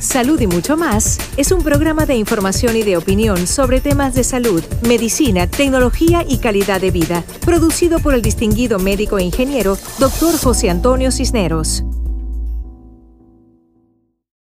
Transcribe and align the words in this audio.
Salud 0.00 0.40
y 0.40 0.46
mucho 0.46 0.78
más 0.78 1.18
es 1.36 1.52
un 1.52 1.62
programa 1.62 2.06
de 2.06 2.16
información 2.16 2.74
y 2.74 2.82
de 2.82 2.96
opinión 2.96 3.46
sobre 3.46 3.82
temas 3.82 4.14
de 4.14 4.24
salud, 4.24 4.64
medicina, 4.80 5.46
tecnología 5.46 6.24
y 6.26 6.38
calidad 6.38 6.80
de 6.80 6.90
vida, 6.90 7.22
producido 7.44 7.98
por 7.98 8.14
el 8.14 8.22
distinguido 8.22 8.78
médico 8.78 9.18
e 9.18 9.24
ingeniero 9.24 9.76
Dr. 9.98 10.38
José 10.38 10.70
Antonio 10.70 11.12
Cisneros. 11.12 11.84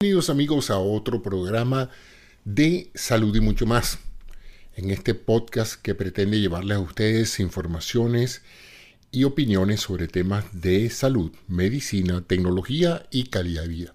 Bienvenidos 0.01 0.29
amigos 0.29 0.71
a 0.71 0.79
otro 0.79 1.23
programa 1.23 1.89
de 2.45 2.91
salud 2.97 3.33
y 3.37 3.41
mucho 3.41 3.65
más. 3.65 4.01
En 4.75 4.91
este 4.91 5.15
podcast 5.15 5.81
que 5.81 5.95
pretende 5.95 6.41
llevarles 6.41 6.79
a 6.79 6.81
ustedes 6.81 7.39
informaciones 7.39 8.43
y 9.13 9.23
opiniones 9.23 9.83
sobre 9.83 10.09
temas 10.09 10.47
de 10.61 10.91
salud, 10.91 11.31
medicina, 11.47 12.25
tecnología 12.27 13.07
y 13.13 13.29
calidad 13.29 13.63
de 13.63 13.69
vida. 13.69 13.95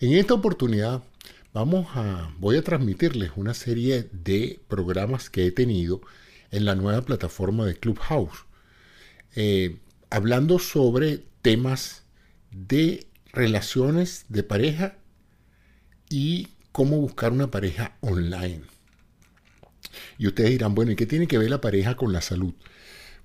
En 0.00 0.14
esta 0.14 0.32
oportunidad 0.32 1.02
vamos 1.52 1.88
a, 1.94 2.34
voy 2.38 2.56
a 2.56 2.62
transmitirles 2.62 3.32
una 3.36 3.52
serie 3.52 4.08
de 4.12 4.58
programas 4.66 5.28
que 5.28 5.46
he 5.46 5.52
tenido 5.52 6.00
en 6.50 6.64
la 6.64 6.74
nueva 6.74 7.02
plataforma 7.02 7.66
de 7.66 7.74
Clubhouse, 7.74 8.46
eh, 9.36 9.76
hablando 10.08 10.58
sobre 10.58 11.22
temas 11.42 12.04
de 12.50 13.08
relaciones 13.34 14.24
de 14.30 14.42
pareja 14.42 14.96
y 16.08 16.48
cómo 16.72 16.96
buscar 16.96 17.32
una 17.32 17.50
pareja 17.50 17.98
online. 18.00 18.62
Y 20.16 20.28
ustedes 20.28 20.48
dirán, 20.48 20.74
bueno, 20.74 20.92
¿y 20.92 20.96
qué 20.96 21.04
tiene 21.04 21.26
que 21.26 21.36
ver 21.36 21.50
la 21.50 21.60
pareja 21.60 21.96
con 21.96 22.14
la 22.14 22.22
salud? 22.22 22.54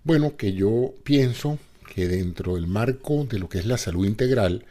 Bueno, 0.03 0.35
que 0.35 0.51
yo 0.51 0.93
pienso 1.05 1.57
que 1.93 2.09
dentro 2.09 2.55
del 2.55 2.67
marco 2.67 3.23
de 3.23 3.39
lo 3.39 3.47
que 3.47 3.59
es 3.59 3.65
la 3.65 3.77
salud 3.77 4.05
integral, 4.05 4.65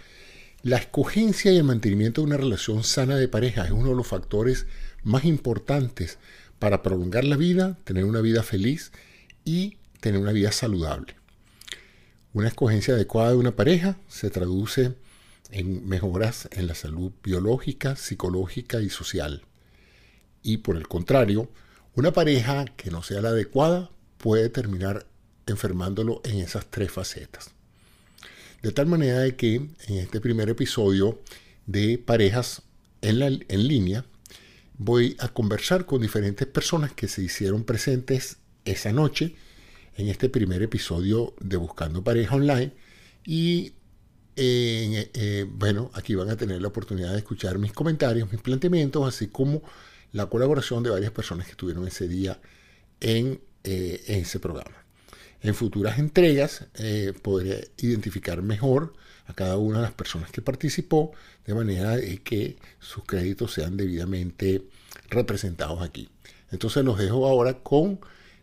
la 0.64 0.78
escogencia 0.78 1.52
y 1.52 1.58
el 1.58 1.64
mantenimiento 1.64 2.22
de 2.22 2.28
una 2.28 2.38
relación 2.38 2.84
sana 2.84 3.16
de 3.16 3.28
pareja 3.28 3.66
es 3.66 3.70
uno 3.70 3.90
de 3.90 3.96
los 3.96 4.06
factores 4.06 4.66
más 5.02 5.26
importantes 5.26 6.18
para 6.58 6.82
prolongar 6.82 7.24
la 7.24 7.36
vida, 7.36 7.76
tener 7.84 8.06
una 8.06 8.22
vida 8.22 8.42
feliz 8.42 8.90
y 9.44 9.76
tener 10.00 10.18
una 10.18 10.32
vida 10.32 10.52
saludable. 10.52 11.16
Una 12.32 12.48
escogencia 12.48 12.94
adecuada 12.94 13.32
de 13.32 13.36
una 13.36 13.54
pareja 13.54 13.98
se 14.08 14.30
traduce 14.30 14.94
en 15.50 15.86
mejoras 15.86 16.48
en 16.50 16.66
la 16.66 16.74
salud 16.74 17.12
biológica, 17.22 17.94
psicológica 17.94 18.80
y 18.80 18.88
social. 18.88 19.42
Y 20.42 20.58
por 20.58 20.78
el 20.78 20.88
contrario, 20.88 21.50
una 21.94 22.14
pareja 22.14 22.64
que 22.64 22.90
no 22.90 23.02
sea 23.02 23.20
la 23.20 23.28
adecuada 23.28 23.90
puede 24.16 24.48
terminar 24.48 25.06
enfermándolo 25.46 26.22
en 26.24 26.38
esas 26.38 26.64
tres 26.70 26.90
facetas. 26.90 27.50
De 28.64 28.72
tal 28.72 28.86
manera 28.86 29.18
de 29.18 29.36
que 29.36 29.56
en 29.56 29.94
este 29.98 30.22
primer 30.22 30.48
episodio 30.48 31.20
de 31.66 31.98
parejas 31.98 32.62
en, 33.02 33.18
la, 33.18 33.26
en 33.26 33.68
línea 33.68 34.06
voy 34.78 35.18
a 35.20 35.28
conversar 35.28 35.84
con 35.84 36.00
diferentes 36.00 36.46
personas 36.46 36.90
que 36.94 37.06
se 37.06 37.22
hicieron 37.22 37.64
presentes 37.64 38.38
esa 38.64 38.90
noche 38.90 39.36
en 39.96 40.08
este 40.08 40.30
primer 40.30 40.62
episodio 40.62 41.34
de 41.40 41.58
Buscando 41.58 42.02
Pareja 42.02 42.36
Online. 42.36 42.72
Y 43.26 43.74
eh, 44.34 45.46
bueno, 45.46 45.90
aquí 45.92 46.14
van 46.14 46.30
a 46.30 46.36
tener 46.38 46.62
la 46.62 46.68
oportunidad 46.68 47.12
de 47.12 47.18
escuchar 47.18 47.58
mis 47.58 47.74
comentarios, 47.74 48.32
mis 48.32 48.40
planteamientos, 48.40 49.06
así 49.06 49.28
como 49.28 49.62
la 50.12 50.24
colaboración 50.30 50.82
de 50.82 50.88
varias 50.88 51.12
personas 51.12 51.44
que 51.44 51.50
estuvieron 51.50 51.86
ese 51.86 52.08
día 52.08 52.40
en, 53.00 53.42
eh, 53.62 54.02
en 54.06 54.20
ese 54.20 54.40
programa. 54.40 54.83
En 55.44 55.54
futuras 55.54 55.98
entregas 55.98 56.64
eh, 56.76 57.12
podré 57.20 57.68
identificar 57.76 58.40
mejor 58.40 58.94
a 59.26 59.34
cada 59.34 59.58
una 59.58 59.76
de 59.76 59.82
las 59.82 59.92
personas 59.92 60.30
que 60.30 60.40
participó, 60.40 61.12
de 61.44 61.52
manera 61.52 61.98
que 62.24 62.56
sus 62.80 63.04
créditos 63.04 63.52
sean 63.52 63.76
debidamente 63.76 64.66
representados 65.10 65.82
aquí. 65.82 66.08
Entonces 66.50 66.82
los 66.82 66.98
dejo 66.98 67.26
ahora 67.26 67.58
con 67.58 68.00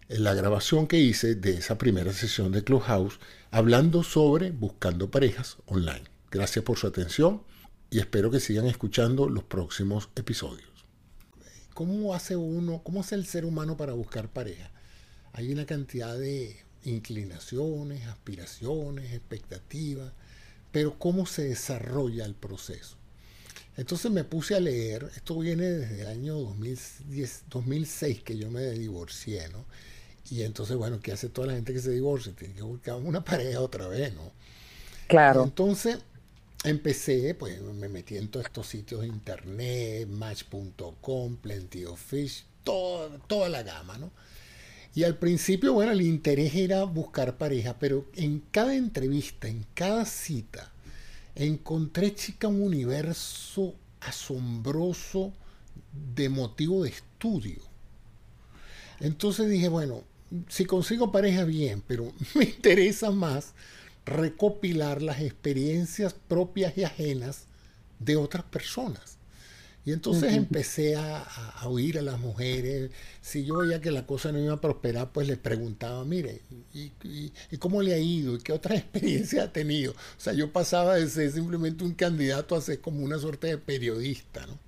la 0.10 0.36
grabación 0.36 0.86
que 0.86 1.00
hice 1.00 1.34
de 1.34 1.54
esa 1.54 1.80
primera 1.80 2.14
sesión 2.14 2.52
de 2.52 2.64
Clubhouse 2.64 3.20
hablando 3.50 4.04
sobre 4.04 4.52
buscando 4.52 5.10
parejas 5.10 5.58
online. 5.66 6.04
Gracias 6.30 6.64
por 6.64 6.78
su 6.78 6.86
atención 6.86 7.42
y 7.90 7.98
espero 7.98 8.30
que 8.30 8.40
sigan 8.40 8.68
escuchando 8.68 9.28
los 9.28 9.44
próximos 9.44 10.10
episodios. 10.16 10.70
¿Cómo 11.74 12.14
hace 12.14 12.36
uno, 12.36 12.84
cómo 12.84 13.00
hace 13.00 13.16
el 13.16 13.26
ser 13.26 13.44
humano 13.44 13.76
para 13.76 13.94
buscar 13.94 14.30
pareja? 14.30 14.70
Hay 15.34 15.52
una 15.52 15.66
cantidad 15.66 16.16
de 16.16 16.64
inclinaciones, 16.84 18.06
aspiraciones, 18.08 19.14
expectativas, 19.14 20.12
pero 20.72 20.98
cómo 20.98 21.26
se 21.26 21.44
desarrolla 21.44 22.26
el 22.26 22.34
proceso. 22.34 22.96
Entonces 23.78 24.12
me 24.12 24.24
puse 24.24 24.56
a 24.56 24.60
leer, 24.60 25.10
esto 25.16 25.40
viene 25.40 25.64
desde 25.64 26.02
el 26.02 26.08
año 26.08 26.36
2010, 26.36 27.44
2006 27.50 28.24
que 28.24 28.38
yo 28.38 28.52
me 28.52 28.70
divorcié, 28.72 29.48
¿no? 29.50 29.66
Y 30.30 30.44
entonces, 30.44 30.78
bueno, 30.78 31.00
¿qué 31.02 31.12
hace 31.12 31.30
toda 31.30 31.48
la 31.48 31.54
gente 31.54 31.74
que 31.74 31.80
se 31.80 31.92
divorcia? 31.92 32.34
Tiene 32.34 32.54
que 32.54 32.62
buscar 32.62 32.96
una 32.96 33.24
pareja 33.26 33.60
otra 33.62 33.88
vez, 33.88 34.14
¿no? 34.14 34.32
Claro. 35.08 35.44
entonces 35.44 36.00
empecé, 36.64 37.36
pues 37.36 37.62
me 37.62 37.90
metí 37.90 38.16
en 38.16 38.30
todos 38.30 38.46
estos 38.46 38.68
sitios 38.68 39.02
de 39.02 39.08
internet, 39.08 40.08
match.com, 40.08 41.36
Plenty 41.36 41.84
of 41.84 42.00
Fish, 42.00 42.46
toda, 42.64 43.18
toda 43.28 43.50
la 43.50 43.64
gama, 43.64 43.98
¿no? 43.98 44.12
Y 44.94 45.04
al 45.04 45.18
principio, 45.18 45.74
bueno, 45.74 45.94
el 45.94 46.02
interés 46.02 46.54
era 46.54 46.84
buscar 46.84 47.38
pareja, 47.38 47.78
pero 47.80 48.06
en 48.16 48.44
cada 48.52 48.76
entrevista, 48.76 49.48
en 49.48 49.66
cada 49.74 50.06
cita, 50.06 50.72
encontré, 51.36 52.14
chica, 52.14 52.48
un 52.50 52.62
universo 52.62 53.74
asombroso 54.02 55.32
de 56.16 56.28
motivo 56.28 56.84
de 56.84 56.90
estudio. 56.90 57.62
Entonces 59.00 59.50
dije, 59.50 59.70
bueno, 59.70 60.04
si 60.48 60.66
consigo 60.66 61.12
pareja, 61.12 61.46
bien, 61.46 61.82
pero 61.88 62.12
me 62.36 62.44
interesa 62.44 63.12
más 63.12 63.54
recopilar 64.06 65.02
las 65.02 65.22
experiencias 65.22 66.14
propias 66.14 66.78
y 66.78 66.84
ajenas 66.84 67.46
de 68.00 68.18
otras 68.18 68.44
personas. 68.44 69.18
Y 69.84 69.94
entonces 69.94 70.34
empecé 70.34 70.96
a, 70.96 71.28
oír 71.66 71.98
a 71.98 72.04
las 72.04 72.20
mujeres. 72.20 72.92
Si 73.22 73.44
yo 73.44 73.58
veía 73.58 73.82
que 73.82 73.90
la 73.90 74.06
cosa 74.06 74.32
no 74.32 74.40
iba 74.40 74.54
a 74.54 74.62
prosperar, 74.62 75.12
pues 75.12 75.28
les 75.28 75.40
preguntaba, 75.40 76.06
mire, 76.06 76.42
¿y, 76.74 76.92
cómo 77.58 77.82
le 77.82 77.96
ha 77.96 77.98
ido? 77.98 78.36
¿Y 78.36 78.40
qué 78.40 78.54
otra 78.54 78.76
experiencia 78.78 79.44
ha 79.44 79.54
tenido? 79.54 79.94
O 79.94 80.20
sea, 80.20 80.34
yo 80.34 80.52
pasaba 80.52 80.96
de 80.96 81.10
ser 81.10 81.32
simplemente 81.32 81.84
un 81.84 81.94
candidato 81.94 82.56
a 82.56 82.62
ser 82.62 82.80
como 82.80 83.04
una 83.04 83.18
suerte 83.18 83.48
de 83.48 83.58
periodista, 83.58 84.46
¿no? 84.46 84.60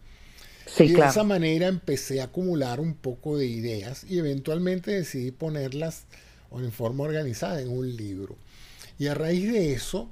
Sí, 0.65 0.85
y 0.85 0.87
claro. 0.93 1.03
de 1.03 1.09
esa 1.11 1.23
manera 1.23 1.67
empecé 1.67 2.21
a 2.21 2.25
acumular 2.25 2.79
un 2.79 2.95
poco 2.95 3.37
de 3.37 3.45
ideas 3.45 4.05
y 4.09 4.17
eventualmente 4.17 4.91
decidí 4.91 5.29
ponerlas 5.29 6.05
en 6.51 6.71
forma 6.71 7.03
organizada 7.03 7.61
en 7.61 7.69
un 7.69 7.95
libro. 7.95 8.35
Y 8.97 9.07
a 9.07 9.13
raíz 9.13 9.51
de 9.51 9.73
eso, 9.73 10.09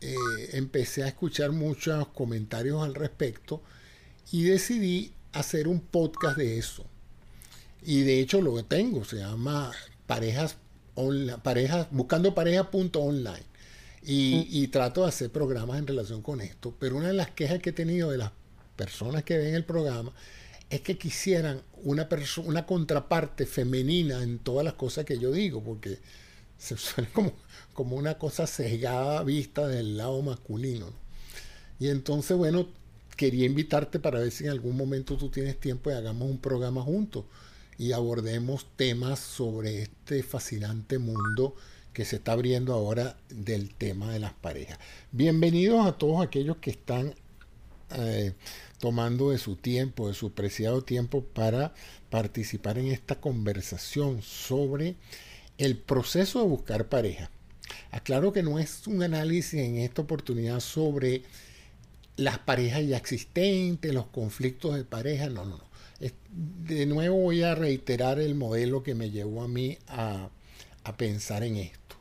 eh, 0.00 0.14
empecé 0.52 1.02
a 1.02 1.08
escuchar 1.08 1.50
muchos 1.52 2.06
comentarios 2.08 2.84
al 2.84 2.94
respecto 2.94 3.62
y 4.32 4.44
decidí 4.44 5.12
hacer 5.32 5.68
un 5.68 5.80
podcast 5.80 6.36
de 6.36 6.58
eso. 6.58 6.84
Y 7.82 8.02
de 8.02 8.20
hecho 8.20 8.40
lo 8.40 8.54
que 8.56 8.62
tengo, 8.62 9.04
se 9.04 9.16
llama 9.16 9.72
parejas, 10.06 10.56
online, 10.94 11.38
parejas 11.38 11.86
buscando 11.90 12.34
pareja.online. 12.34 13.56
Y, 14.02 14.46
y 14.50 14.68
trato 14.68 15.02
de 15.02 15.08
hacer 15.08 15.30
programas 15.30 15.78
en 15.78 15.86
relación 15.86 16.22
con 16.22 16.40
esto. 16.40 16.72
Pero 16.78 16.96
una 16.96 17.08
de 17.08 17.14
las 17.14 17.30
quejas 17.32 17.58
que 17.58 17.70
he 17.70 17.72
tenido 17.72 18.10
de 18.10 18.18
las 18.18 18.30
personas 18.76 19.24
que 19.24 19.36
ven 19.36 19.54
el 19.54 19.64
programa 19.64 20.12
es 20.70 20.80
que 20.80 20.98
quisieran 20.98 21.62
una, 21.82 22.08
una 22.44 22.66
contraparte 22.66 23.46
femenina 23.46 24.22
en 24.22 24.38
todas 24.38 24.64
las 24.64 24.74
cosas 24.74 25.04
que 25.04 25.18
yo 25.18 25.32
digo, 25.32 25.62
porque 25.62 25.98
se 26.58 26.76
suena 26.76 27.10
como, 27.12 27.32
como 27.72 27.96
una 27.96 28.18
cosa 28.18 28.46
sesgada 28.46 29.22
vista 29.22 29.66
del 29.66 29.96
lado 29.96 30.22
masculino. 30.22 30.86
Y 31.78 31.88
entonces, 31.88 32.36
bueno, 32.36 32.68
quería 33.16 33.46
invitarte 33.46 33.98
para 33.98 34.20
ver 34.20 34.30
si 34.30 34.44
en 34.44 34.50
algún 34.50 34.76
momento 34.76 35.16
tú 35.16 35.30
tienes 35.30 35.58
tiempo 35.58 35.90
y 35.90 35.94
hagamos 35.94 36.30
un 36.30 36.38
programa 36.38 36.82
juntos 36.82 37.24
y 37.78 37.92
abordemos 37.92 38.66
temas 38.76 39.18
sobre 39.18 39.82
este 39.82 40.22
fascinante 40.22 40.98
mundo 40.98 41.54
que 41.92 42.04
se 42.04 42.16
está 42.16 42.32
abriendo 42.32 42.74
ahora 42.74 43.16
del 43.30 43.74
tema 43.74 44.12
de 44.12 44.20
las 44.20 44.34
parejas. 44.34 44.78
Bienvenidos 45.12 45.86
a 45.86 45.92
todos 45.92 46.22
aquellos 46.22 46.58
que 46.58 46.70
están 46.70 47.14
eh, 47.96 48.34
tomando 48.80 49.30
de 49.30 49.38
su 49.38 49.56
tiempo, 49.56 50.08
de 50.08 50.14
su 50.14 50.32
preciado 50.32 50.82
tiempo 50.82 51.22
para 51.24 51.72
participar 52.10 52.78
en 52.78 52.88
esta 52.88 53.20
conversación 53.20 54.20
sobre 54.22 54.96
el 55.56 55.78
proceso 55.78 56.40
de 56.40 56.48
buscar 56.48 56.88
pareja. 56.88 57.30
Aclaro 57.90 58.32
que 58.32 58.42
no 58.42 58.58
es 58.58 58.86
un 58.86 59.02
análisis 59.02 59.54
en 59.54 59.78
esta 59.78 60.02
oportunidad 60.02 60.60
sobre 60.60 61.22
las 62.16 62.38
parejas 62.38 62.86
ya 62.86 62.96
existentes, 62.96 63.92
los 63.92 64.06
conflictos 64.06 64.74
de 64.74 64.84
pareja, 64.84 65.28
no, 65.28 65.44
no, 65.44 65.58
no. 65.58 65.64
De 66.30 66.86
nuevo 66.86 67.16
voy 67.16 67.42
a 67.42 67.54
reiterar 67.54 68.18
el 68.20 68.34
modelo 68.34 68.82
que 68.82 68.94
me 68.94 69.10
llevó 69.10 69.42
a 69.42 69.48
mí 69.48 69.78
a, 69.88 70.28
a 70.84 70.96
pensar 70.96 71.42
en 71.42 71.56
esto. 71.56 71.96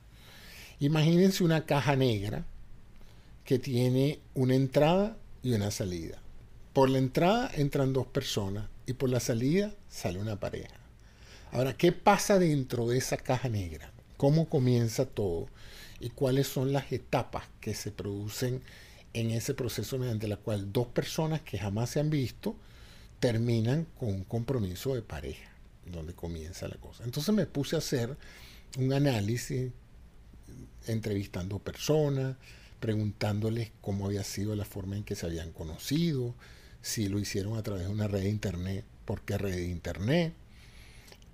Imagínense 0.79 1.43
una 1.43 1.65
caja 1.65 1.95
negra 1.95 2.45
que 3.45 3.59
tiene 3.59 4.19
una 4.33 4.55
entrada 4.55 5.17
y 5.43 5.53
una 5.53 5.71
salida. 5.71 6.21
por 6.73 6.89
la 6.89 6.97
entrada 6.97 7.49
entran 7.55 7.93
dos 7.93 8.05
personas 8.05 8.67
y 8.85 8.93
por 8.93 9.09
la 9.09 9.21
salida 9.21 9.73
sale 9.89 10.19
una 10.19 10.39
pareja. 10.41 10.75
Ahora, 11.53 11.77
¿qué 11.77 11.93
pasa 11.93 12.37
dentro 12.37 12.89
de 12.89 12.97
esa 12.97 13.15
caja 13.15 13.47
negra? 13.47 13.93
¿Cómo 14.17 14.49
comienza 14.49 15.05
todo? 15.05 15.47
¿Y 16.01 16.09
cuáles 16.09 16.47
son 16.47 16.73
las 16.73 16.91
etapas 16.91 17.45
que 17.61 17.73
se 17.73 17.91
producen 17.91 18.61
en 19.15 19.31
ese 19.31 19.53
proceso 19.53 19.97
mediante 19.97 20.27
la 20.27 20.35
cual 20.35 20.73
dos 20.73 20.87
personas 20.87 21.41
que 21.41 21.57
jamás 21.57 21.89
se 21.91 22.01
han 22.01 22.09
visto 22.09 22.57
terminan 23.21 23.87
con 23.97 24.09
un 24.09 24.23
compromiso 24.25 24.93
de 24.93 25.01
pareja, 25.01 25.49
donde 25.85 26.13
comienza 26.13 26.67
la 26.67 26.75
cosa? 26.75 27.05
Entonces 27.05 27.33
me 27.33 27.45
puse 27.45 27.77
a 27.77 27.79
hacer 27.79 28.17
un 28.77 28.91
análisis 28.91 29.71
entrevistando 30.85 31.59
personas, 31.59 32.35
preguntándoles 32.81 33.71
cómo 33.79 34.05
había 34.05 34.23
sido 34.25 34.53
la 34.53 34.65
forma 34.65 34.97
en 34.97 35.05
que 35.05 35.15
se 35.15 35.25
habían 35.25 35.53
conocido, 35.53 36.35
si 36.81 37.07
lo 37.07 37.17
hicieron 37.17 37.57
a 37.57 37.63
través 37.63 37.85
de 37.87 37.93
una 37.93 38.09
red 38.09 38.23
de 38.23 38.29
internet, 38.29 38.83
por 39.05 39.21
qué 39.21 39.37
red 39.37 39.55
de 39.55 39.67
internet, 39.67 40.33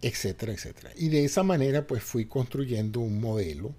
etcétera, 0.04 0.54
etcétera. 0.54 0.92
Y 0.96 1.10
de 1.10 1.26
esa 1.26 1.42
manera 1.42 1.88
pues 1.88 2.04
fui 2.04 2.26
construyendo 2.26 3.00
un 3.00 3.20
modelo, 3.20 3.74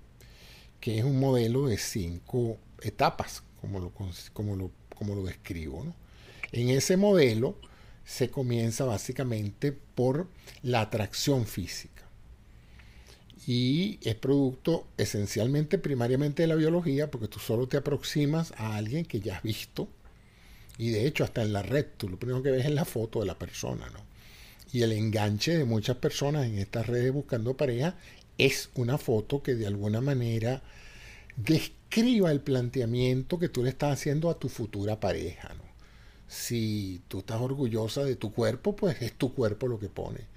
que 0.80 0.98
es 0.98 1.04
un 1.04 1.20
modelo 1.20 1.68
de 1.68 1.78
cinco 1.78 2.58
etapas, 2.82 3.44
como 3.62 3.80
lo, 3.80 3.92
como 4.34 4.56
lo, 4.56 4.70
como 4.94 5.14
lo 5.14 5.24
describo. 5.24 5.86
En 6.52 6.68
ese 6.68 6.98
modelo 6.98 7.56
se 8.04 8.28
comienza 8.28 8.84
básicamente 8.84 9.72
por 9.72 10.28
la 10.62 10.82
atracción 10.82 11.46
física 11.46 12.02
y 13.46 13.98
es 14.02 14.14
producto 14.14 14.86
esencialmente, 14.96 15.78
primariamente 15.78 16.42
de 16.42 16.46
la 16.46 16.54
biología, 16.54 17.10
porque 17.10 17.28
tú 17.28 17.38
solo 17.38 17.66
te 17.66 17.76
aproximas 17.76 18.52
a 18.56 18.76
alguien 18.76 19.04
que 19.04 19.20
ya 19.20 19.36
has 19.36 19.42
visto, 19.42 19.88
y 20.78 20.90
de 20.90 21.06
hecho 21.06 21.24
hasta 21.24 21.42
en 21.42 21.52
la 21.52 21.62
red, 21.62 21.86
tú 21.96 22.08
lo 22.08 22.18
primero 22.18 22.42
que 22.42 22.50
ves 22.50 22.66
es 22.66 22.72
la 22.72 22.84
foto 22.84 23.20
de 23.20 23.26
la 23.26 23.38
persona, 23.38 23.88
¿no? 23.90 24.00
Y 24.72 24.82
el 24.82 24.92
enganche 24.92 25.56
de 25.56 25.64
muchas 25.64 25.96
personas 25.96 26.46
en 26.46 26.58
estas 26.58 26.86
redes 26.86 27.12
buscando 27.12 27.56
pareja 27.56 27.96
es 28.38 28.70
una 28.74 28.96
foto 28.96 29.42
que 29.42 29.54
de 29.54 29.66
alguna 29.66 30.00
manera 30.00 30.62
describa 31.36 32.30
el 32.30 32.40
planteamiento 32.40 33.38
que 33.38 33.48
tú 33.48 33.62
le 33.62 33.70
estás 33.70 33.92
haciendo 33.92 34.30
a 34.30 34.38
tu 34.38 34.48
futura 34.48 35.00
pareja, 35.00 35.54
¿no? 35.54 35.62
Si 36.28 37.02
tú 37.08 37.20
estás 37.20 37.40
orgullosa 37.40 38.04
de 38.04 38.16
tu 38.16 38.32
cuerpo, 38.32 38.74
pues 38.74 39.02
es 39.02 39.12
tu 39.12 39.34
cuerpo 39.34 39.68
lo 39.68 39.78
que 39.78 39.88
pone 39.88 40.32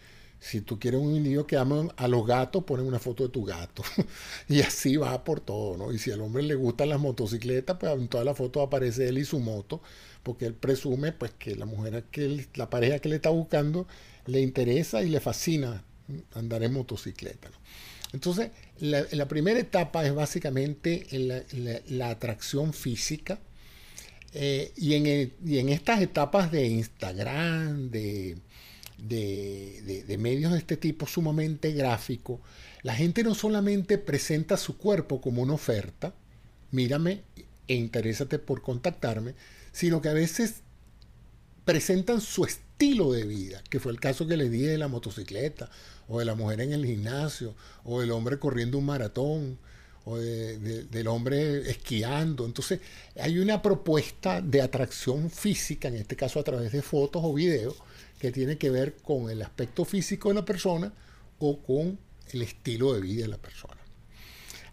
si 0.45 0.61
tú 0.61 0.79
quieres 0.79 1.01
un 1.01 1.15
individuo 1.15 1.47
que 1.47 1.57
ama 1.57 1.87
a 1.97 2.07
los 2.07 2.23
gatos, 2.27 2.63
ponen 2.65 2.85
una 2.85 2.99
foto 2.99 3.23
de 3.23 3.29
tu 3.29 3.43
gato. 3.43 3.81
y 4.47 4.61
así 4.61 4.95
va 4.95 5.23
por 5.23 5.39
todo, 5.39 5.75
¿no? 5.75 5.91
Y 5.91 5.97
si 5.97 6.11
al 6.11 6.21
hombre 6.21 6.43
le 6.43 6.53
gustan 6.53 6.89
las 6.89 6.99
motocicletas, 6.99 7.77
pues 7.79 7.91
en 7.93 8.07
toda 8.07 8.23
la 8.23 8.35
foto 8.35 8.61
aparece 8.61 9.07
él 9.07 9.17
y 9.17 9.25
su 9.25 9.39
moto, 9.39 9.81
porque 10.21 10.45
él 10.45 10.53
presume 10.53 11.13
pues 11.13 11.31
que 11.31 11.55
la 11.55 11.65
mujer 11.65 12.03
que 12.11 12.47
la 12.53 12.69
pareja 12.69 12.99
que 12.99 13.09
le 13.09 13.15
está 13.15 13.29
buscando 13.29 13.87
le 14.27 14.41
interesa 14.41 15.01
y 15.01 15.09
le 15.09 15.19
fascina 15.19 15.83
andar 16.35 16.61
en 16.61 16.73
motocicleta. 16.73 17.49
Entonces, 18.13 18.51
la, 18.79 19.27
primera 19.27 19.59
etapa 19.59 20.05
es 20.05 20.13
básicamente 20.13 21.07
la, 21.87 22.09
atracción 22.09 22.73
física. 22.73 23.39
Eh, 24.33 24.73
y, 24.75 24.95
en 24.95 25.69
estas 25.69 26.01
etapas 26.01 26.51
de 26.51 26.67
Instagram, 26.67 27.89
de, 27.89 28.37
de, 28.97 30.17
medios 30.19 30.51
de 30.51 30.57
este 30.57 30.77
tipo 30.77 31.07
sumamente 31.07 31.71
gráfico, 31.71 32.41
la 32.83 32.95
gente 32.95 33.23
no 33.23 33.33
solamente 33.33 33.97
presenta 33.97 34.57
su 34.57 34.77
cuerpo 34.77 35.21
como 35.21 35.41
una 35.41 35.53
oferta, 35.53 36.13
mírame 36.71 37.21
e 37.67 37.75
interésate 37.75 38.39
por 38.39 38.61
contactarme, 38.61 39.35
sino 39.71 40.01
que 40.01 40.09
a 40.09 40.13
veces 40.13 40.61
presentan 41.63 42.21
su 42.21 42.45
estilo 42.45 43.11
de 43.11 43.25
vida, 43.25 43.63
que 43.69 43.79
fue 43.79 43.91
el 43.91 43.99
caso 43.99 44.27
que 44.27 44.37
le 44.37 44.49
di 44.49 44.61
de 44.61 44.77
la 44.77 44.87
motocicleta, 44.87 45.69
o 46.07 46.19
de 46.19 46.25
la 46.25 46.35
mujer 46.35 46.61
en 46.61 46.73
el 46.73 46.85
gimnasio, 46.85 47.55
o 47.83 48.01
del 48.01 48.11
hombre 48.11 48.39
corriendo 48.39 48.77
un 48.77 48.85
maratón, 48.85 49.57
o 50.05 50.17
del 50.17 51.07
hombre 51.07 51.69
esquiando. 51.69 52.45
Entonces, 52.45 52.79
hay 53.19 53.39
una 53.39 53.61
propuesta 53.61 54.39
de 54.41 54.61
atracción 54.61 55.31
física, 55.31 55.87
en 55.87 55.95
este 55.95 56.15
caso 56.15 56.39
a 56.39 56.43
través 56.43 56.71
de 56.71 56.81
fotos 56.81 57.23
o 57.25 57.33
videos, 57.33 57.75
que 58.19 58.31
tiene 58.31 58.57
que 58.57 58.69
ver 58.69 58.95
con 58.97 59.29
el 59.29 59.41
aspecto 59.41 59.83
físico 59.83 60.29
de 60.29 60.35
la 60.35 60.45
persona 60.45 60.93
o 61.39 61.59
con 61.59 61.97
el 62.31 62.41
estilo 62.43 62.93
de 62.93 63.01
vida 63.01 63.23
de 63.23 63.29
la 63.29 63.37
persona. 63.37 63.77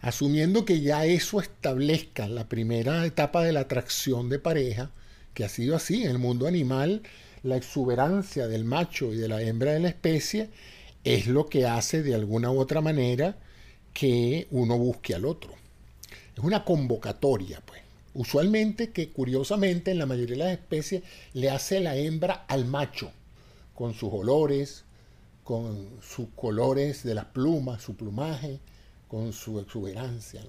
Asumiendo 0.01 0.65
que 0.65 0.81
ya 0.81 1.05
eso 1.05 1.39
establezca 1.39 2.27
la 2.27 2.47
primera 2.47 3.05
etapa 3.05 3.43
de 3.43 3.53
la 3.53 3.61
atracción 3.61 4.29
de 4.29 4.37
pareja, 4.37 4.91
que 5.33 5.45
ha 5.45 5.49
sido 5.49 5.75
así 5.75 6.03
en 6.03 6.11
el 6.11 6.19
mundo 6.19 6.45
animal, 6.45 7.01
la 7.41 7.57
exuberancia 7.57 8.47
del 8.47 8.65
macho 8.65 9.13
y 9.13 9.17
de 9.17 9.27
la 9.27 9.41
hembra 9.41 9.73
de 9.73 9.79
la 9.79 9.89
especie 9.89 10.49
es 11.03 11.27
lo 11.27 11.47
que 11.47 11.65
hace 11.65 12.03
de 12.03 12.15
alguna 12.15 12.51
u 12.51 12.59
otra 12.59 12.81
manera 12.81 13.37
que 13.93 14.47
uno 14.51 14.77
busque 14.77 15.13
al 15.15 15.25
otro. 15.25 15.53
Es 16.35 16.43
una 16.43 16.63
convocatoria, 16.63 17.61
pues. 17.65 17.81
Usualmente 18.15 18.91
que 18.91 19.09
curiosamente 19.09 19.91
en 19.91 19.97
la 19.97 20.05
mayoría 20.05 20.37
de 20.37 20.43
las 20.43 20.53
especies 20.53 21.01
le 21.33 21.49
hace 21.49 21.79
la 21.79 21.95
hembra 21.95 22.45
al 22.47 22.65
macho 22.65 23.11
con 23.73 23.95
sus 23.95 24.13
olores, 24.13 24.83
con 25.43 25.89
sus 26.01 26.27
colores 26.35 27.03
de 27.03 27.15
las 27.15 27.25
plumas, 27.25 27.81
su 27.81 27.95
plumaje, 27.95 28.59
con 29.07 29.33
su 29.33 29.59
exuberancia. 29.59 30.41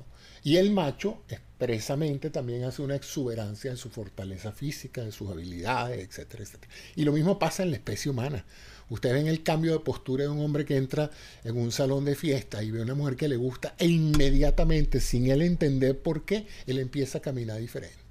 Y 0.43 0.57
el 0.57 0.73
macho 0.73 1.23
expresamente 1.29 2.31
también 2.31 2.65
hace 2.65 2.83
una 2.83 2.97
exuberancia 2.97 3.71
en 3.71 3.79
su 3.79 3.89
fortaleza 3.89 4.53
física, 4.53 5.03
en 5.03 5.13
sus 5.13 5.31
habilidades, 5.31 6.07
etcétera, 6.07 6.45
etcétera. 6.45 6.73
Y 6.97 7.05
lo 7.05 7.13
mismo 7.13 7.39
pasa 7.39 7.63
en 7.63 7.71
la 7.71 7.77
especie 7.77 8.11
humana. 8.11 8.45
Ustedes 8.91 9.15
ven 9.15 9.27
el 9.27 9.43
cambio 9.43 9.73
de 9.73 9.81
postura 9.81 10.25
de 10.25 10.31
un 10.31 10.41
hombre 10.41 10.65
que 10.65 10.77
entra 10.77 11.11
en 11.43 11.57
un 11.57 11.73
salón 11.73 12.05
de 12.05 12.15
fiesta 12.15 12.63
y 12.63 12.71
ve 12.71 12.81
a 12.81 12.83
una 12.83 12.95
mujer 12.95 13.17
que 13.17 13.29
le 13.29 13.37
gusta 13.37 13.75
e 13.79 13.87
inmediatamente, 13.87 15.01
sin 15.01 15.31
él 15.31 15.43
entender 15.43 15.99
por 15.99 16.25
qué, 16.25 16.47
él 16.67 16.79
empieza 16.79 17.19
a 17.19 17.23
caminar 17.23 17.59
diferente. 17.59 18.05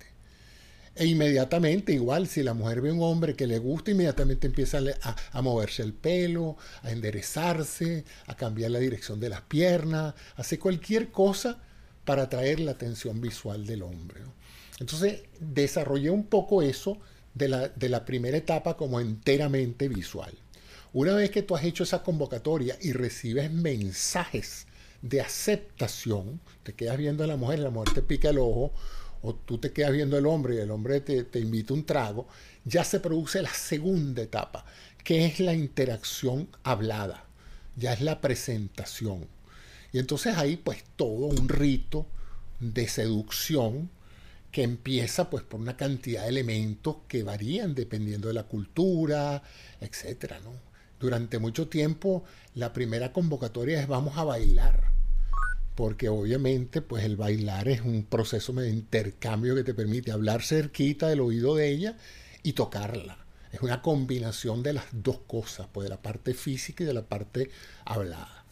E 0.95 1.07
inmediatamente, 1.07 1.91
igual, 1.91 2.27
si 2.27 2.43
la 2.43 2.53
mujer 2.53 2.81
ve 2.81 2.89
a 2.89 2.93
un 2.93 3.01
hombre 3.01 3.35
que 3.35 3.47
le 3.47 3.57
gusta, 3.57 3.91
inmediatamente 3.91 4.45
empieza 4.45 4.79
a, 5.31 5.41
moverse 5.41 5.81
el 5.81 5.93
pelo, 5.93 6.55
a 6.83 6.91
enderezarse, 6.91 8.05
a 8.27 8.35
cambiar 8.35 8.71
la 8.71 8.79
dirección 8.79 9.19
de 9.19 9.29
las 9.29 9.41
piernas, 9.41 10.13
hace 10.35 10.59
cualquier 10.59 11.09
cosa 11.09 11.59
para 12.05 12.23
atraer 12.23 12.59
la 12.59 12.71
atención 12.71 13.21
visual 13.21 13.65
del 13.65 13.81
hombre. 13.81 14.21
Entonces, 14.79 15.23
desarrollé 15.39 16.11
un 16.11 16.25
poco 16.25 16.61
eso 16.61 16.99
de 17.33 17.47
la, 17.47 17.69
de 17.69 17.89
la 17.89 18.05
primera 18.05 18.37
etapa 18.37 18.77
como 18.77 18.99
enteramente 18.99 19.87
visual. 19.87 20.42
Una 20.93 21.15
vez 21.15 21.31
que 21.31 21.41
tú 21.41 21.55
has 21.55 21.63
hecho 21.63 21.81
esa 21.81 22.03
convocatoria 22.03 22.77
y 22.79 22.93
recibes 22.93 23.51
mensajes 23.51 24.67
de 25.01 25.21
aceptación, 25.21 26.39
te 26.61 26.73
quedas 26.73 26.97
viendo 26.97 27.23
a 27.23 27.27
la 27.27 27.35
mujer, 27.35 27.57
la 27.57 27.71
mujer 27.71 27.95
te 27.95 28.03
pica 28.03 28.29
el 28.29 28.37
ojo, 28.37 28.71
o 29.23 29.33
tú 29.33 29.57
te 29.57 29.71
quedas 29.71 29.91
viendo 29.91 30.17
al 30.17 30.27
hombre 30.27 30.53
y 30.53 30.59
el 30.59 30.69
hombre 30.69 31.01
te, 31.01 31.23
te 31.23 31.39
invita 31.39 31.73
un 31.73 31.83
trago, 31.83 32.27
ya 32.63 32.83
se 32.83 32.99
produce 32.99 33.41
la 33.41 33.51
segunda 33.51 34.21
etapa, 34.21 34.65
que 35.03 35.25
es 35.25 35.39
la 35.39 35.55
interacción 35.55 36.47
hablada, 36.61 37.25
ya 37.75 37.93
es 37.93 38.01
la 38.01 38.21
presentación. 38.21 39.27
Y 39.93 39.97
entonces 39.97 40.37
ahí 40.37 40.57
pues 40.57 40.83
todo 40.95 41.25
un 41.25 41.49
rito 41.49 42.05
de 42.59 42.87
seducción 42.87 43.89
que 44.51 44.61
empieza 44.61 45.31
pues 45.31 45.43
por 45.43 45.59
una 45.59 45.75
cantidad 45.75 46.21
de 46.21 46.29
elementos 46.29 46.97
que 47.07 47.23
varían 47.23 47.73
dependiendo 47.73 48.27
de 48.27 48.35
la 48.35 48.43
cultura, 48.43 49.41
etcétera, 49.81 50.39
¿no? 50.43 50.72
Durante 51.03 51.37
mucho 51.37 51.67
tiempo 51.67 52.23
la 52.55 52.71
primera 52.71 53.11
convocatoria 53.11 53.81
es 53.81 53.89
vamos 53.89 54.17
a 54.17 54.23
bailar 54.23 54.85
porque 55.75 56.07
obviamente 56.07 56.81
pues 56.81 57.03
el 57.03 57.17
bailar 57.17 57.67
es 57.67 57.81
un 57.81 58.05
proceso 58.05 58.53
de 58.53 58.69
intercambio 58.69 59.53
que 59.53 59.65
te 59.65 59.73
permite 59.73 60.13
hablar 60.13 60.43
cerquita 60.43 61.09
del 61.09 61.19
oído 61.19 61.55
de 61.55 61.67
ella 61.67 61.97
y 62.41 62.53
tocarla. 62.53 63.17
Es 63.51 63.59
una 63.59 63.81
combinación 63.81 64.63
de 64.63 64.71
las 64.71 64.85
dos 64.93 65.19
cosas, 65.27 65.67
pues 65.73 65.83
de 65.83 65.89
la 65.89 66.01
parte 66.01 66.33
física 66.33 66.85
y 66.85 66.87
de 66.87 66.93
la 66.93 67.05
parte 67.05 67.49
hablada. 67.83 68.45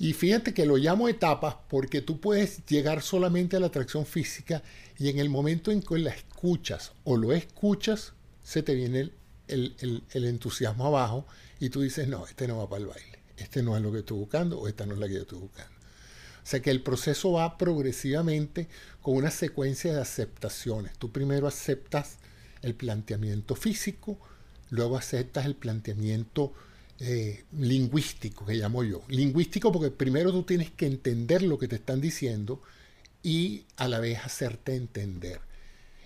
Y 0.00 0.14
fíjate 0.14 0.52
que 0.52 0.66
lo 0.66 0.78
llamo 0.78 1.08
etapas 1.08 1.54
porque 1.68 2.00
tú 2.00 2.20
puedes 2.20 2.66
llegar 2.66 3.02
solamente 3.02 3.56
a 3.56 3.60
la 3.60 3.68
atracción 3.68 4.04
física 4.04 4.64
y 4.98 5.10
en 5.10 5.20
el 5.20 5.28
momento 5.28 5.70
en 5.70 5.80
que 5.80 5.96
la 5.96 6.10
escuchas 6.10 6.90
o 7.04 7.16
lo 7.16 7.32
escuchas, 7.32 8.14
se 8.42 8.64
te 8.64 8.74
viene 8.74 9.12
el, 9.50 10.02
entusiasmo 10.12 10.86
abajo 10.86 11.26
y 11.58 11.70
tú 11.70 11.82
dices, 11.82 12.08
no, 12.08 12.26
este 12.26 12.48
no 12.48 12.58
va 12.58 12.68
para 12.68 12.82
el 12.82 12.88
baile, 12.88 13.18
este 13.36 13.62
no 13.62 13.76
es 13.76 13.82
lo 13.82 13.92
que 13.92 14.00
estoy 14.00 14.18
buscando 14.18 14.58
o 14.58 14.68
esta 14.68 14.86
no 14.86 14.94
es 14.94 15.00
la 15.00 15.08
que 15.08 15.14
yo 15.14 15.20
estoy 15.20 15.38
buscando. 15.38 15.74
O 16.42 16.46
sea 16.50 16.60
que 16.60 16.70
el 16.70 16.82
proceso 16.82 17.32
va 17.32 17.58
progresivamente 17.58 18.68
con 19.02 19.14
una 19.14 19.30
secuencia 19.30 19.92
de 19.94 20.00
aceptaciones. 20.00 20.96
Tú 20.98 21.12
primero 21.12 21.46
aceptas 21.46 22.16
el 22.62 22.74
planteamiento 22.74 23.54
físico, 23.54 24.18
luego 24.70 24.96
aceptas 24.96 25.46
el 25.46 25.54
planteamiento 25.54 26.52
eh, 26.98 27.44
lingüístico, 27.52 28.46
que 28.46 28.54
llamo 28.54 28.84
yo. 28.84 29.02
Lingüístico 29.08 29.72
porque 29.72 29.90
primero 29.90 30.32
tú 30.32 30.42
tienes 30.42 30.70
que 30.70 30.86
entender 30.86 31.42
lo 31.42 31.58
que 31.58 31.68
te 31.68 31.76
están 31.76 32.00
diciendo 32.00 32.62
y 33.22 33.64
a 33.76 33.88
la 33.88 34.00
vez 34.00 34.18
hacerte 34.18 34.74
entender. 34.74 35.40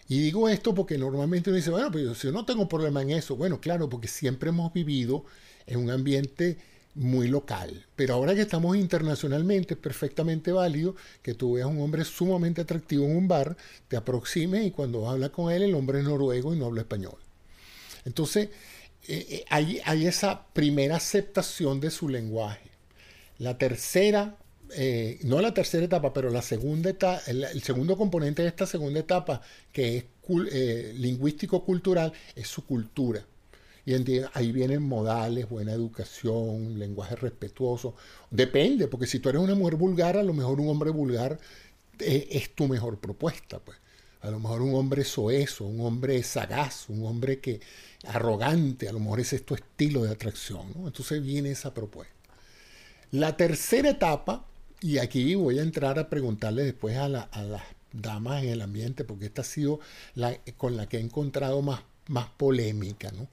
Y 0.08 0.20
digo 0.20 0.49
esto 0.49 0.75
porque 0.75 0.99
normalmente 0.99 1.50
uno 1.50 1.56
dice, 1.56 1.70
bueno, 1.70 1.90
pero 1.90 2.14
si 2.14 2.26
yo 2.26 2.32
no 2.32 2.44
tengo 2.44 2.68
problema 2.68 3.02
en 3.02 3.11
eso, 3.11 3.37
bueno, 3.37 3.61
claro, 3.61 3.88
porque 3.88 4.08
siempre 4.08 4.50
hemos 4.50 4.73
vivido 4.73 5.25
en 5.66 5.78
un 5.78 5.90
ambiente 5.90 6.58
muy 6.94 7.28
local. 7.28 7.87
Pero 7.96 8.14
ahora 8.14 8.34
que 8.34 8.42
estamos 8.42 8.76
internacionalmente, 8.76 9.75
es 9.75 9.80
perfectamente 9.80 10.52
válido 10.52 10.94
que 11.23 11.34
tú 11.34 11.54
veas 11.54 11.68
un 11.68 11.80
hombre 11.80 12.04
sumamente 12.04 12.61
atractivo 12.61 13.04
en 13.04 13.16
un 13.16 13.28
bar, 13.28 13.56
te 13.88 13.96
aproximes 13.96 14.66
y 14.66 14.70
cuando 14.70 15.08
habla 15.08 15.30
con 15.30 15.52
él, 15.52 15.62
el 15.62 15.75
hombre 15.75 15.99
es 16.00 16.04
noruego 16.04 16.54
y 16.54 16.58
no 16.58 16.66
habla 16.66 16.82
español. 16.82 17.16
Entonces, 18.04 18.50
eh, 19.06 19.26
eh, 19.28 19.44
hay, 19.49 19.80
hay, 19.84 20.06
esa 20.06 20.46
primera 20.52 20.96
aceptación 20.96 21.80
de 21.80 21.90
su 21.90 22.08
lenguaje. 22.08 22.70
La 23.38 23.58
tercera, 23.58 24.37
eh, 24.76 25.19
no 25.23 25.40
la 25.40 25.54
tercera 25.54 25.85
etapa, 25.85 26.12
pero 26.12 26.31
la 26.31 26.43
segunda 26.43 26.90
etapa, 26.90 27.23
el, 27.26 27.62
segundo 27.62 27.97
componente 27.97 28.43
de 28.43 28.49
esta 28.49 28.66
segunda 28.66 29.00
etapa, 29.00 29.40
que 29.73 29.97
es 29.97 30.04
lingüístico-cultural, 30.95 32.12
es 32.35 32.49
su 32.49 32.64
cultura. 32.64 33.25
Y 33.87 33.95
ahí 34.33 34.50
vienen 34.52 34.83
modales, 34.83 35.49
buena 35.49 35.73
educación, 35.73 36.78
lenguaje 36.78 37.16
respetuoso. 37.16 37.95
Depende, 38.31 38.88
porque 38.88 39.07
si 39.07 39.19
tú 39.19 39.28
eres 39.28 39.43
una 39.43 39.54
mujer 39.54 39.76
vulgar, 39.76 40.16
a 40.16 40.23
lo 40.23 40.33
mejor 40.33 40.59
un 40.59 40.69
hombre 40.69 40.90
vulgar 40.90 41.38
es 41.99 42.54
tu 42.54 42.66
mejor 42.66 42.99
propuesta. 42.99 43.59
Pues. 43.59 43.76
A 44.23 44.31
lo 44.31 44.40
mejor 44.40 44.62
un 44.62 44.75
hombre 44.75 45.04
soeso, 45.04 45.66
un 45.66 45.85
hombre 45.85 46.23
sagaz, 46.23 46.88
un 46.88 47.04
hombre 47.04 47.40
que 47.40 47.61
arrogante, 48.07 48.88
a 48.88 48.93
lo 48.93 48.99
mejor 48.99 49.21
ese 49.21 49.37
es 49.37 49.45
tu 49.45 49.54
estilo 49.54 50.02
de 50.02 50.12
atracción. 50.12 50.73
Entonces 50.87 51.23
viene 51.23 51.50
esa 51.50 51.75
propuesta. 51.75 52.14
La 53.11 53.37
tercera 53.37 53.90
etapa, 53.90 54.47
y 54.84 54.98
aquí 54.98 55.34
voy 55.34 55.58
a 55.60 55.62
entrar 55.62 55.98
a 55.98 56.10
preguntarle 56.10 56.62
después 56.62 56.98
a, 56.98 57.08
las 57.08 57.28
damas 57.90 58.42
en 58.42 58.50
el 58.50 58.60
ambiente, 58.60 59.02
porque 59.04 59.24
esta 59.24 59.40
ha 59.40 59.44
sido 59.46 59.80
la 60.14 60.36
con 60.58 60.76
la 60.76 60.86
que 60.90 60.98
he 60.98 61.00
encontrado 61.00 61.62
más, 61.62 61.80
más 62.08 62.28
polémica. 62.36 63.10
¿no? 63.10 63.26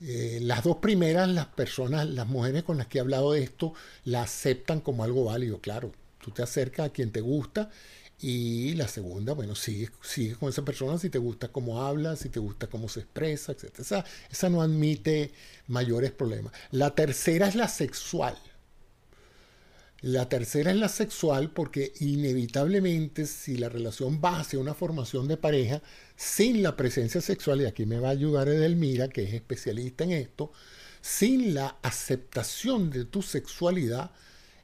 Eh, 0.00 0.38
las 0.40 0.64
dos 0.64 0.78
primeras, 0.78 1.28
las 1.28 1.48
personas, 1.48 2.08
las 2.08 2.26
mujeres 2.26 2.62
con 2.62 2.78
las 2.78 2.86
que 2.86 2.96
he 2.96 3.02
hablado 3.02 3.32
de 3.32 3.42
esto, 3.42 3.74
la 4.04 4.22
aceptan 4.22 4.80
como 4.80 5.04
algo 5.04 5.24
válido, 5.24 5.60
claro. 5.60 5.92
Tú 6.18 6.30
te 6.30 6.42
acercas 6.42 6.86
a 6.86 6.92
quien 6.94 7.12
te 7.12 7.20
gusta 7.20 7.68
y 8.18 8.72
la 8.72 8.88
segunda, 8.88 9.34
bueno, 9.34 9.54
sigues, 9.54 9.90
con 10.38 10.48
esa 10.48 10.64
persona 10.64 10.96
si 10.96 11.10
te 11.10 11.18
gusta 11.18 11.48
cómo 11.48 11.82
habla, 11.82 12.16
si 12.16 12.30
te 12.30 12.40
gusta 12.40 12.68
cómo 12.68 12.88
se 12.88 13.00
expresa, 13.00 13.52
etc. 13.52 13.80
Esa, 13.80 14.04
esa 14.30 14.48
no 14.48 14.62
admite 14.62 15.32
mayores 15.66 16.10
problemas. 16.10 16.54
La 16.70 16.94
tercera 16.94 17.48
es 17.48 17.54
la 17.54 17.68
sexual. 17.68 18.38
La 20.02 20.28
tercera 20.30 20.70
es 20.70 20.78
la 20.78 20.88
sexual 20.88 21.50
porque 21.50 21.92
inevitablemente 22.00 23.26
si 23.26 23.56
la 23.56 23.68
relación 23.68 24.20
va 24.24 24.40
hacia 24.40 24.58
una 24.58 24.72
formación 24.72 25.28
de 25.28 25.36
pareja 25.36 25.82
sin 26.16 26.62
la 26.62 26.74
presencia 26.74 27.20
sexual, 27.20 27.60
y 27.60 27.66
aquí 27.66 27.84
me 27.84 28.00
va 28.00 28.08
a 28.08 28.12
ayudar 28.12 28.48
Edelmira, 28.48 29.08
que 29.08 29.24
es 29.24 29.34
especialista 29.34 30.04
en 30.04 30.12
esto, 30.12 30.52
sin 31.02 31.54
la 31.54 31.76
aceptación 31.82 32.90
de 32.90 33.04
tu 33.04 33.20
sexualidad, 33.20 34.10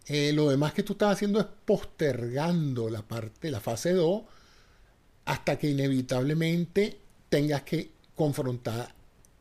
eh, 0.06 0.32
lo 0.32 0.48
demás 0.48 0.72
que 0.72 0.82
tú 0.82 0.94
estás 0.94 1.12
haciendo 1.12 1.40
es 1.40 1.46
postergando 1.64 2.88
la 2.88 3.02
parte, 3.02 3.50
la 3.50 3.60
fase 3.60 3.92
2, 3.92 4.22
hasta 5.26 5.58
que 5.58 5.68
inevitablemente 5.68 6.98
tengas 7.28 7.62
que 7.62 7.90
confrontar 8.14 8.94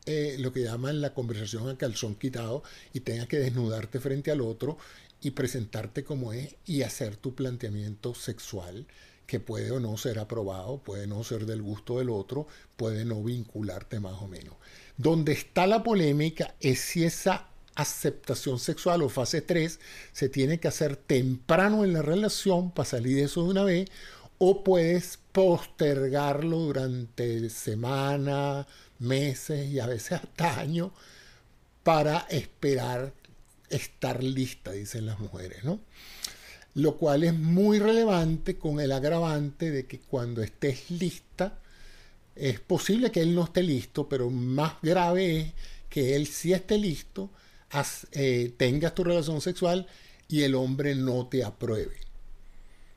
eh, 0.04 0.36
lo 0.38 0.52
que 0.52 0.62
llaman 0.62 1.00
la 1.00 1.14
conversación 1.14 1.68
a 1.68 1.76
calzón 1.76 2.14
quitado 2.14 2.62
y 2.92 3.00
tengas 3.00 3.26
que 3.26 3.38
desnudarte 3.38 3.98
frente 3.98 4.30
al 4.30 4.40
otro 4.40 4.78
y 5.20 5.32
presentarte 5.32 6.04
como 6.04 6.32
es 6.32 6.56
y 6.64 6.82
hacer 6.82 7.16
tu 7.16 7.34
planteamiento 7.34 8.14
sexual 8.14 8.86
que 9.26 9.40
puede 9.40 9.70
o 9.72 9.80
no 9.80 9.96
ser 9.96 10.18
aprobado, 10.18 10.78
puede 10.78 11.06
no 11.06 11.24
ser 11.24 11.46
del 11.46 11.62
gusto 11.62 11.98
del 11.98 12.10
otro, 12.10 12.46
puede 12.76 13.04
no 13.04 13.22
vincularte 13.22 13.98
más 13.98 14.22
o 14.22 14.28
menos. 14.28 14.54
Donde 14.96 15.32
está 15.32 15.66
la 15.66 15.82
polémica 15.82 16.54
es 16.60 16.80
si 16.80 17.04
esa 17.04 17.48
aceptación 17.74 18.58
sexual 18.58 19.02
o 19.02 19.08
fase 19.08 19.42
3 19.42 19.80
se 20.12 20.28
tiene 20.28 20.58
que 20.58 20.68
hacer 20.68 20.96
temprano 20.96 21.84
en 21.84 21.92
la 21.92 22.02
relación 22.02 22.70
para 22.70 22.88
salir 22.88 23.16
de 23.16 23.24
eso 23.24 23.42
de 23.44 23.50
una 23.50 23.64
vez 23.64 23.90
o 24.38 24.64
puedes 24.64 25.18
postergarlo 25.32 26.58
durante 26.58 27.50
semanas, 27.50 28.66
meses 28.98 29.68
y 29.68 29.80
a 29.80 29.86
veces 29.86 30.12
hasta 30.12 30.58
años 30.58 30.92
para 31.82 32.26
esperar 32.30 33.12
estar 33.70 34.22
lista, 34.22 34.72
dicen 34.72 35.06
las 35.06 35.18
mujeres, 35.18 35.64
¿no? 35.64 35.80
Lo 36.74 36.96
cual 36.96 37.24
es 37.24 37.34
muy 37.34 37.78
relevante 37.78 38.56
con 38.58 38.80
el 38.80 38.92
agravante 38.92 39.70
de 39.70 39.86
que 39.86 40.00
cuando 40.00 40.42
estés 40.42 40.90
lista, 40.90 41.58
es 42.34 42.60
posible 42.60 43.10
que 43.10 43.22
él 43.22 43.34
no 43.34 43.44
esté 43.44 43.62
listo, 43.62 44.08
pero 44.08 44.30
más 44.30 44.74
grave 44.82 45.40
es 45.40 45.52
que 45.88 46.16
él 46.16 46.26
sí 46.26 46.52
esté 46.52 46.76
listo, 46.76 47.30
eh, 48.12 48.52
tengas 48.56 48.94
tu 48.94 49.04
relación 49.04 49.40
sexual 49.40 49.86
y 50.28 50.42
el 50.42 50.54
hombre 50.54 50.94
no 50.94 51.26
te 51.28 51.44
apruebe. 51.44 51.96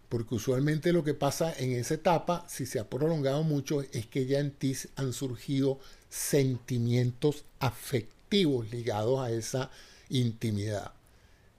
Porque 0.10 0.36
usualmente 0.36 0.92
lo 0.92 1.04
que 1.04 1.14
pasa 1.14 1.54
en 1.58 1.72
esa 1.72 1.94
etapa, 1.94 2.46
si 2.50 2.66
se 2.66 2.80
ha 2.80 2.90
prolongado 2.90 3.44
mucho, 3.44 3.82
es 3.82 4.08
que 4.08 4.26
ya 4.26 4.40
en 4.40 4.52
ti 4.52 4.76
han 4.96 5.14
surgido 5.14 5.80
sentimientos 6.10 7.46
afectivos 7.60 8.70
ligados 8.72 9.20
a 9.20 9.32
esa 9.32 9.70
intimidad. 10.10 10.94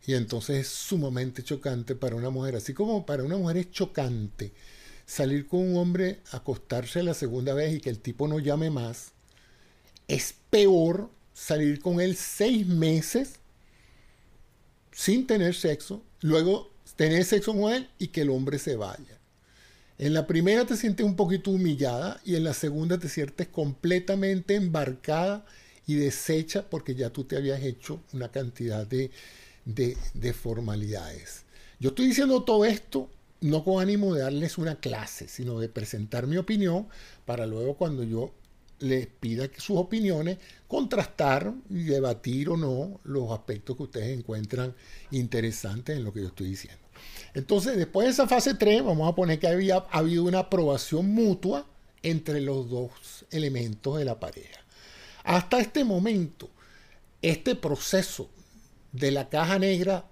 Y 0.07 0.15
entonces 0.15 0.67
es 0.67 0.69
sumamente 0.69 1.43
chocante 1.43 1.95
para 1.95 2.17
una 2.17 2.31
mujer, 2.31 2.57
así 2.57 2.75
como 2.75 3.07
para 3.07 3.23
una 3.23 3.37
mujer 3.37 3.59
es 3.59 3.71
chocante 3.71 4.53
salir 5.11 5.49
con 5.49 5.61
un 5.61 5.77
hombre, 5.77 6.21
acostarse 6.31 7.03
la 7.03 7.15
segunda 7.15 7.53
vez 7.53 7.75
y 7.75 7.81
que 7.81 7.91
el 7.91 7.99
tipo 7.99 8.29
no 8.29 8.39
llame 8.39 8.71
más, 8.71 9.11
es 10.07 10.35
peor 10.51 11.11
salir 11.35 11.81
con 11.81 12.01
él 12.01 12.15
seis 12.15 12.65
meses 12.67 13.41
sin 14.93 15.27
tener 15.27 15.57
sexo, 15.57 16.05
luego 16.21 16.71
tener 16.95 17.25
sexo 17.25 17.55
con 17.55 17.73
él 17.73 17.89
y 17.99 18.09
que 18.09 18.21
el 18.21 18.31
hombre 18.31 18.59
se 18.59 18.77
vaya. 18.77 19.19
En 19.99 20.15
la 20.15 20.27
primera 20.29 20.65
te 20.65 20.77
sientes 20.77 21.05
un 21.05 21.17
poquito 21.17 21.51
humillada 21.51 22.21
y 22.25 22.37
en 22.37 22.45
la 22.45 22.55
segunda 22.55 22.99
te 22.99 23.09
sientes 23.09 23.49
completamente 23.49 24.55
embarcada 24.55 25.45
y 25.91 25.97
deshecha 25.97 26.71
porque 26.71 26.95
ya 26.95 27.11
tú 27.11 27.25
te 27.25 27.37
habías 27.37 27.61
hecho 27.65 28.01
una 28.13 28.31
cantidad 28.31 28.87
de, 28.87 29.11
de, 29.65 30.33
formalidades. 30.33 31.43
Yo 31.81 31.89
estoy 31.89 32.07
diciendo 32.07 32.45
todo 32.45 32.65
esto 32.65 33.11
no 33.41 33.65
con 33.65 33.83
ánimo 33.83 34.15
de 34.15 34.23
darles 34.23 34.57
una 34.57 34.77
clase, 34.77 35.27
sino 35.27 35.59
de 35.59 35.69
presentar 35.69 36.29
mi 36.29 36.37
opinión 36.37 36.87
para 37.25 37.45
luego 37.45 37.75
cuando 37.75 38.05
yo 38.05 38.33
les 38.79 39.09
pida 39.09 39.51
sus 39.57 39.79
opiniones, 39.79 40.39
contrastar 40.69 41.53
y 41.69 41.83
debatir 41.83 42.51
o 42.51 42.57
no 42.57 43.01
los 43.03 43.33
aspectos 43.33 43.77
que 43.77 43.83
ustedes 43.83 44.17
encuentran 44.17 44.77
interesantes 45.11 45.97
en 45.97 46.05
lo 46.05 46.13
que 46.13 46.21
yo 46.21 46.29
estoy 46.29 46.51
diciendo. 46.51 46.81
Entonces, 47.35 47.77
después 47.77 48.07
de 48.07 48.13
esa 48.13 48.29
fase 48.29 48.55
3, 48.55 48.85
vamos 48.85 49.11
a 49.11 49.17
poner 49.17 49.41
que 49.41 49.49
había 49.49 49.79
habido 49.91 50.23
una 50.23 50.39
aprobación 50.39 51.13
mutua 51.13 51.67
entre 52.05 52.41
los 52.41 52.71
dos 52.71 53.27
elementos 53.33 53.99
de 53.99 54.05
la 54.05 54.21
pareja. 54.21 54.60
Hasta 55.31 55.61
este 55.61 55.85
momento, 55.85 56.51
este 57.23 57.55
proceso 57.55 58.29
de 58.91 59.13
la 59.13 59.29
caja 59.29 59.61
negra 59.61 60.05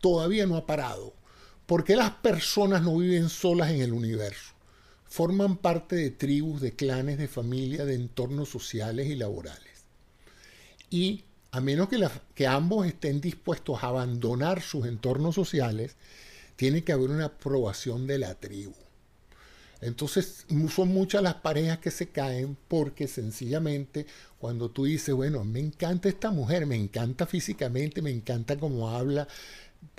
todavía 0.00 0.46
no 0.46 0.56
ha 0.56 0.64
parado. 0.64 1.12
porque 1.66 1.94
las 1.94 2.10
personas 2.10 2.80
no 2.80 2.96
viven 2.96 3.28
solas 3.28 3.70
en 3.70 3.82
el 3.82 3.92
universo? 3.92 4.54
Forman 5.04 5.58
parte 5.58 5.94
de 5.96 6.10
tribus, 6.10 6.62
de 6.62 6.72
clanes, 6.74 7.18
de 7.18 7.28
familias, 7.28 7.86
de 7.86 7.96
entornos 7.96 8.48
sociales 8.48 9.08
y 9.08 9.14
laborales. 9.14 9.84
Y 10.88 11.24
a 11.50 11.60
menos 11.60 11.90
que, 11.90 12.08
que 12.34 12.46
ambos 12.46 12.86
estén 12.86 13.20
dispuestos 13.20 13.84
a 13.84 13.88
abandonar 13.88 14.62
sus 14.62 14.86
entornos 14.86 15.34
sociales, 15.34 15.96
tiene 16.56 16.82
que 16.82 16.92
haber 16.92 17.10
una 17.10 17.26
aprobación 17.26 18.06
de 18.06 18.18
la 18.18 18.34
tribu. 18.36 18.74
Entonces 19.82 20.46
son 20.72 20.88
muchas 20.88 21.22
las 21.22 21.34
parejas 21.34 21.78
que 21.78 21.90
se 21.90 22.08
caen 22.08 22.56
porque 22.68 23.08
sencillamente 23.08 24.06
cuando 24.38 24.70
tú 24.70 24.84
dices, 24.84 25.12
bueno, 25.12 25.44
me 25.44 25.58
encanta 25.58 26.08
esta 26.08 26.30
mujer, 26.30 26.66
me 26.66 26.76
encanta 26.76 27.26
físicamente, 27.26 28.00
me 28.00 28.10
encanta 28.10 28.56
cómo 28.56 28.90
habla, 28.90 29.26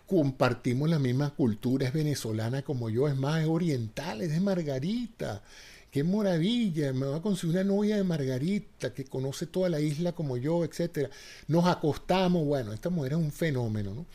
compartimos 0.07 0.89
la 0.89 0.99
misma 0.99 1.31
cultura, 1.31 1.85
es 1.85 1.93
venezolana 1.93 2.61
como 2.61 2.89
yo, 2.89 3.09
es 3.09 3.17
más, 3.17 3.41
es 3.41 3.47
oriental, 3.47 4.21
es 4.21 4.31
de 4.31 4.39
Margarita. 4.39 5.43
Qué 5.91 6.03
maravilla, 6.03 6.93
me 6.93 7.05
va 7.05 7.17
a 7.17 7.21
conseguir 7.21 7.57
una 7.57 7.65
novia 7.65 7.97
de 7.97 8.03
Margarita 8.05 8.93
que 8.93 9.03
conoce 9.03 9.47
toda 9.47 9.69
la 9.69 9.81
isla 9.81 10.13
como 10.13 10.37
yo, 10.37 10.63
etc. 10.63 11.11
Nos 11.47 11.65
acostamos, 11.65 12.45
bueno, 12.45 12.71
esta 12.73 12.89
mujer 12.89 13.11
es 13.11 13.17
un 13.19 13.31
fenómeno, 13.31 13.93
¿no? 13.93 14.05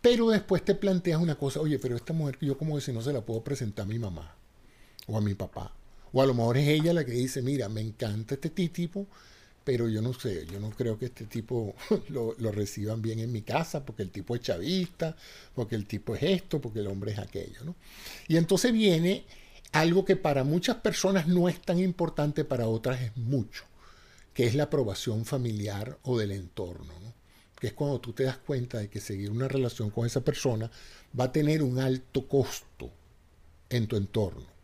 Pero 0.00 0.30
después 0.30 0.64
te 0.64 0.76
planteas 0.76 1.20
una 1.20 1.34
cosa, 1.34 1.60
oye, 1.60 1.78
pero 1.80 1.96
esta 1.96 2.12
mujer 2.12 2.38
que 2.38 2.46
yo 2.46 2.56
como 2.56 2.76
que 2.76 2.82
si 2.82 2.92
no 2.92 3.02
se 3.02 3.12
la 3.12 3.20
puedo 3.20 3.42
presentar 3.42 3.84
a 3.84 3.88
mi 3.88 3.98
mamá 3.98 4.38
o 5.08 5.16
a 5.16 5.20
mi 5.20 5.34
papá. 5.34 5.72
O 6.12 6.22
a 6.22 6.26
lo 6.26 6.34
mejor 6.34 6.56
es 6.58 6.68
ella 6.68 6.92
la 6.92 7.04
que 7.04 7.12
dice, 7.12 7.42
mira, 7.42 7.68
me 7.68 7.80
encanta 7.80 8.34
este 8.34 8.50
tipo, 8.50 9.06
pero 9.64 9.88
yo 9.88 10.00
no 10.00 10.14
sé, 10.14 10.46
yo 10.46 10.60
no 10.60 10.70
creo 10.70 10.98
que 10.98 11.06
este 11.06 11.26
tipo 11.26 11.74
lo, 12.08 12.34
reciban 12.52 13.02
bien 13.02 13.18
en 13.18 13.32
mi 13.32 13.42
casa, 13.42 13.84
porque 13.84 14.02
el 14.02 14.10
tipo 14.10 14.34
es 14.34 14.42
chavista, 14.42 15.16
porque 15.54 15.74
el 15.74 15.86
tipo 15.86 16.14
es 16.14 16.22
esto, 16.22 16.60
porque 16.60 16.80
el 16.80 16.86
hombre 16.86 17.12
es 17.12 17.18
aquello. 17.18 17.64
¿no? 17.64 17.74
Y 18.28 18.36
entonces 18.36 18.72
viene 18.72 19.24
algo 19.72 20.04
que 20.04 20.16
para 20.16 20.44
muchas 20.44 20.76
personas 20.76 21.26
no 21.26 21.48
es 21.48 21.60
tan 21.60 21.78
importante, 21.78 22.44
para 22.44 22.66
otras 22.66 23.02
es 23.02 23.16
mucho, 23.16 23.64
que 24.32 24.46
es 24.46 24.54
la 24.54 24.64
aprobación 24.64 25.24
familiar 25.24 25.98
o 26.02 26.18
del 26.18 26.32
entorno. 26.32 26.94
Que 27.60 27.66
es 27.66 27.72
cuando 27.72 28.00
tú 28.00 28.12
te 28.12 28.22
das 28.22 28.38
cuenta 28.38 28.78
de 28.78 28.88
que 28.88 29.00
seguir 29.00 29.32
una 29.32 29.48
relación 29.48 29.90
con 29.90 30.06
esa 30.06 30.20
persona 30.20 30.70
va 31.18 31.24
a 31.24 31.32
tener 31.32 31.62
un 31.62 31.80
alto 31.80 32.28
costo 32.28 32.90
en 33.68 33.86
tu 33.86 33.96
entorno. 33.96 34.57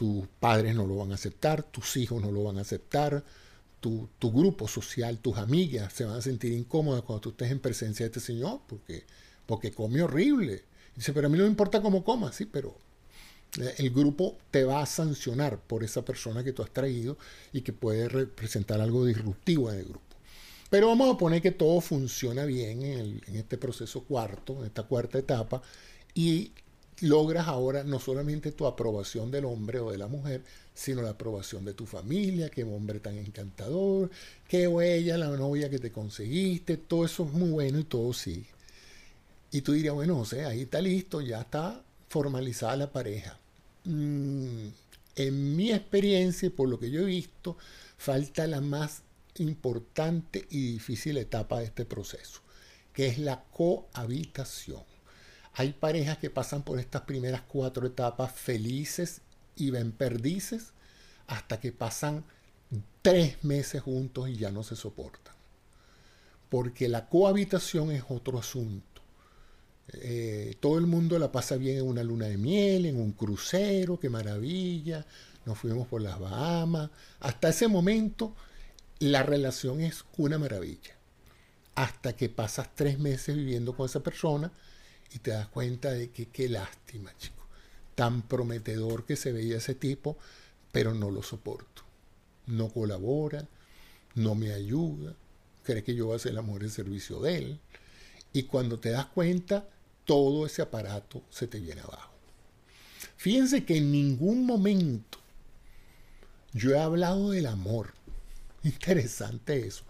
Tus 0.00 0.26
padres 0.40 0.74
no 0.74 0.86
lo 0.86 0.96
van 0.96 1.12
a 1.12 1.16
aceptar, 1.16 1.62
tus 1.62 1.98
hijos 1.98 2.22
no 2.22 2.32
lo 2.32 2.42
van 2.44 2.56
a 2.56 2.62
aceptar, 2.62 3.22
tu, 3.80 4.08
grupo 4.18 4.66
social, 4.66 5.18
tus 5.18 5.36
amigas 5.36 5.92
se 5.92 6.06
van 6.06 6.16
a 6.16 6.22
sentir 6.22 6.54
incómodas 6.54 7.02
cuando 7.02 7.20
tú 7.20 7.28
estés 7.28 7.50
en 7.50 7.60
presencia 7.60 8.04
de 8.04 8.06
este 8.06 8.20
señor, 8.20 8.62
porque, 8.66 9.04
porque 9.44 9.72
come 9.72 10.00
horrible. 10.02 10.64
Dice, 10.96 11.12
pero 11.12 11.26
a 11.26 11.30
mí 11.30 11.36
no 11.36 11.44
me 11.44 11.50
importa 11.50 11.82
cómo 11.82 12.02
coma, 12.02 12.32
sí, 12.32 12.46
pero 12.46 12.78
eh, 13.60 13.74
el 13.76 13.90
grupo 13.90 14.38
te 14.50 14.64
va 14.64 14.80
a 14.80 14.86
sancionar 14.86 15.60
por 15.60 15.84
esa 15.84 16.02
persona 16.02 16.42
que 16.42 16.54
tú 16.54 16.62
has 16.62 16.70
traído 16.70 17.18
y 17.52 17.60
que 17.60 17.74
puede 17.74 18.08
representar 18.08 18.80
algo 18.80 19.04
disruptivo 19.04 19.70
en 19.70 19.80
el 19.80 19.84
grupo. 19.84 20.16
Pero 20.70 20.88
vamos 20.88 21.14
a 21.14 21.18
poner 21.18 21.42
que 21.42 21.50
todo 21.50 21.78
funciona 21.82 22.46
bien 22.46 22.80
en, 22.84 23.20
en 23.26 23.36
este 23.36 23.58
proceso 23.58 24.04
cuarto, 24.04 24.60
en 24.60 24.64
esta 24.64 24.84
cuarta 24.84 25.18
etapa, 25.18 25.60
y 26.14 26.52
logras 27.00 27.48
ahora 27.48 27.84
no 27.84 27.98
solamente 27.98 28.52
tu 28.52 28.66
aprobación 28.66 29.30
del 29.30 29.46
hombre 29.46 29.80
o 29.80 29.90
de 29.90 29.98
la 29.98 30.06
mujer, 30.06 30.42
sino 30.74 31.02
la 31.02 31.10
aprobación 31.10 31.64
de 31.64 31.74
tu 31.74 31.86
familia, 31.86 32.50
qué 32.50 32.64
hombre 32.64 33.00
tan 33.00 33.16
encantador, 33.16 34.10
qué 34.48 34.64
ella, 34.64 35.18
la 35.18 35.28
novia 35.28 35.70
que 35.70 35.78
te 35.78 35.92
conseguiste, 35.92 36.76
todo 36.76 37.04
eso 37.04 37.24
es 37.24 37.32
muy 37.32 37.50
bueno 37.50 37.78
y 37.78 37.84
todo 37.84 38.12
sigue. 38.12 38.46
Y 39.52 39.62
tú 39.62 39.72
dirías, 39.72 39.94
bueno, 39.94 40.24
sea, 40.24 40.48
ahí 40.48 40.62
está 40.62 40.80
listo, 40.80 41.20
ya 41.20 41.40
está 41.40 41.82
formalizada 42.08 42.76
la 42.76 42.92
pareja. 42.92 43.38
Mm, 43.84 44.68
en 45.16 45.56
mi 45.56 45.72
experiencia 45.72 46.46
y 46.46 46.50
por 46.50 46.68
lo 46.68 46.78
que 46.78 46.90
yo 46.90 47.00
he 47.00 47.04
visto, 47.04 47.56
falta 47.96 48.46
la 48.46 48.60
más 48.60 49.02
importante 49.38 50.46
y 50.50 50.72
difícil 50.72 51.16
etapa 51.16 51.58
de 51.58 51.66
este 51.66 51.84
proceso, 51.84 52.40
que 52.92 53.06
es 53.06 53.18
la 53.18 53.44
cohabitación. 53.52 54.89
Hay 55.54 55.72
parejas 55.72 56.18
que 56.18 56.30
pasan 56.30 56.62
por 56.62 56.78
estas 56.78 57.02
primeras 57.02 57.42
cuatro 57.42 57.86
etapas 57.86 58.32
felices 58.32 59.22
y 59.56 59.70
ven 59.70 59.92
perdices 59.92 60.72
hasta 61.26 61.60
que 61.60 61.72
pasan 61.72 62.24
tres 63.02 63.42
meses 63.44 63.82
juntos 63.82 64.28
y 64.28 64.36
ya 64.36 64.50
no 64.50 64.62
se 64.62 64.76
soportan. 64.76 65.34
Porque 66.48 66.88
la 66.88 67.08
cohabitación 67.08 67.90
es 67.90 68.04
otro 68.08 68.38
asunto. 68.38 69.02
Eh, 69.92 70.56
todo 70.60 70.78
el 70.78 70.86
mundo 70.86 71.18
la 71.18 71.32
pasa 71.32 71.56
bien 71.56 71.78
en 71.78 71.86
una 71.86 72.04
luna 72.04 72.26
de 72.26 72.36
miel, 72.36 72.86
en 72.86 72.96
un 72.96 73.12
crucero, 73.12 73.98
qué 73.98 74.08
maravilla. 74.08 75.06
Nos 75.46 75.58
fuimos 75.58 75.88
por 75.88 76.02
las 76.02 76.18
Bahamas. 76.18 76.90
Hasta 77.20 77.48
ese 77.48 77.68
momento 77.68 78.34
la 78.98 79.22
relación 79.22 79.80
es 79.80 80.04
una 80.16 80.38
maravilla. 80.38 80.96
Hasta 81.74 82.14
que 82.14 82.28
pasas 82.28 82.74
tres 82.74 82.98
meses 82.98 83.36
viviendo 83.36 83.74
con 83.74 83.86
esa 83.86 84.00
persona 84.00 84.52
y 85.12 85.18
te 85.18 85.32
das 85.32 85.48
cuenta 85.48 85.90
de 85.90 86.10
que 86.10 86.26
qué 86.26 86.48
lástima, 86.48 87.16
chico. 87.18 87.44
Tan 87.94 88.22
prometedor 88.22 89.04
que 89.04 89.16
se 89.16 89.32
veía 89.32 89.58
ese 89.58 89.74
tipo, 89.74 90.16
pero 90.72 90.94
no 90.94 91.10
lo 91.10 91.22
soporto. 91.22 91.82
No 92.46 92.68
colabora, 92.68 93.46
no 94.14 94.34
me 94.34 94.52
ayuda, 94.52 95.14
cree 95.62 95.84
que 95.84 95.94
yo 95.94 96.06
voy 96.06 96.16
a 96.16 96.20
ser 96.20 96.32
el 96.32 96.38
amor 96.38 96.62
en 96.62 96.70
servicio 96.70 97.20
de 97.20 97.38
él. 97.38 97.60
Y 98.32 98.44
cuando 98.44 98.78
te 98.78 98.90
das 98.90 99.06
cuenta, 99.06 99.68
todo 100.04 100.46
ese 100.46 100.62
aparato 100.62 101.22
se 101.30 101.46
te 101.46 101.60
viene 101.60 101.80
abajo. 101.80 102.12
Fíjense 103.16 103.64
que 103.64 103.76
en 103.76 103.92
ningún 103.92 104.46
momento 104.46 105.18
yo 106.52 106.72
he 106.72 106.78
hablado 106.78 107.30
del 107.30 107.46
amor. 107.46 107.92
Interesante 108.64 109.66
eso. 109.66 109.84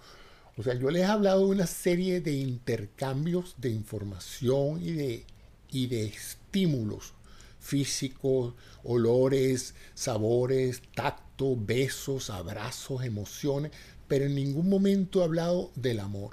O 0.61 0.63
sea, 0.63 0.75
yo 0.75 0.91
les 0.91 1.05
he 1.05 1.07
hablado 1.07 1.47
de 1.47 1.53
una 1.53 1.67
serie 1.67 2.21
de 2.21 2.35
intercambios 2.35 3.55
de 3.57 3.71
información 3.71 4.79
y 4.83 4.93
de, 4.93 5.25
y 5.71 5.87
de 5.87 6.05
estímulos 6.05 7.15
físicos, 7.59 8.53
olores, 8.85 9.75
sabores, 9.95 10.83
tacto, 10.95 11.57
besos, 11.57 12.29
abrazos, 12.29 13.03
emociones, 13.05 13.73
pero 14.07 14.27
en 14.27 14.35
ningún 14.35 14.69
momento 14.69 15.23
he 15.23 15.25
hablado 15.25 15.71
del 15.77 15.99
amor. 15.99 16.33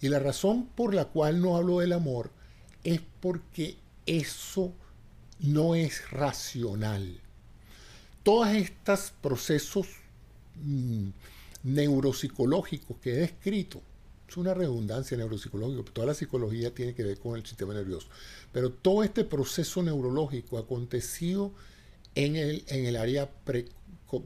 Y 0.00 0.08
la 0.08 0.20
razón 0.20 0.66
por 0.66 0.94
la 0.94 1.06
cual 1.06 1.40
no 1.42 1.56
hablo 1.56 1.80
del 1.80 1.94
amor 1.94 2.30
es 2.84 3.00
porque 3.20 3.78
eso 4.06 4.72
no 5.40 5.74
es 5.74 6.08
racional. 6.12 7.18
Todos 8.22 8.50
estos 8.50 9.12
procesos 9.20 9.88
mm, 10.62 11.08
neuropsicológicos 11.62 12.96
que 12.98 13.12
he 13.12 13.16
descrito, 13.16 13.80
es 14.28 14.36
una 14.36 14.54
redundancia 14.54 15.16
neuropsicológica, 15.16 15.92
toda 15.92 16.06
la 16.06 16.14
psicología 16.14 16.74
tiene 16.74 16.94
que 16.94 17.04
ver 17.04 17.18
con 17.18 17.36
el 17.36 17.44
sistema 17.44 17.74
nervioso, 17.74 18.08
pero 18.52 18.72
todo 18.72 19.02
este 19.02 19.24
proceso 19.24 19.82
neurológico 19.82 20.58
acontecido 20.58 21.52
en 22.14 22.36
el, 22.36 22.64
en 22.68 22.86
el 22.86 22.96
área 22.96 23.30
pre, 23.30 23.66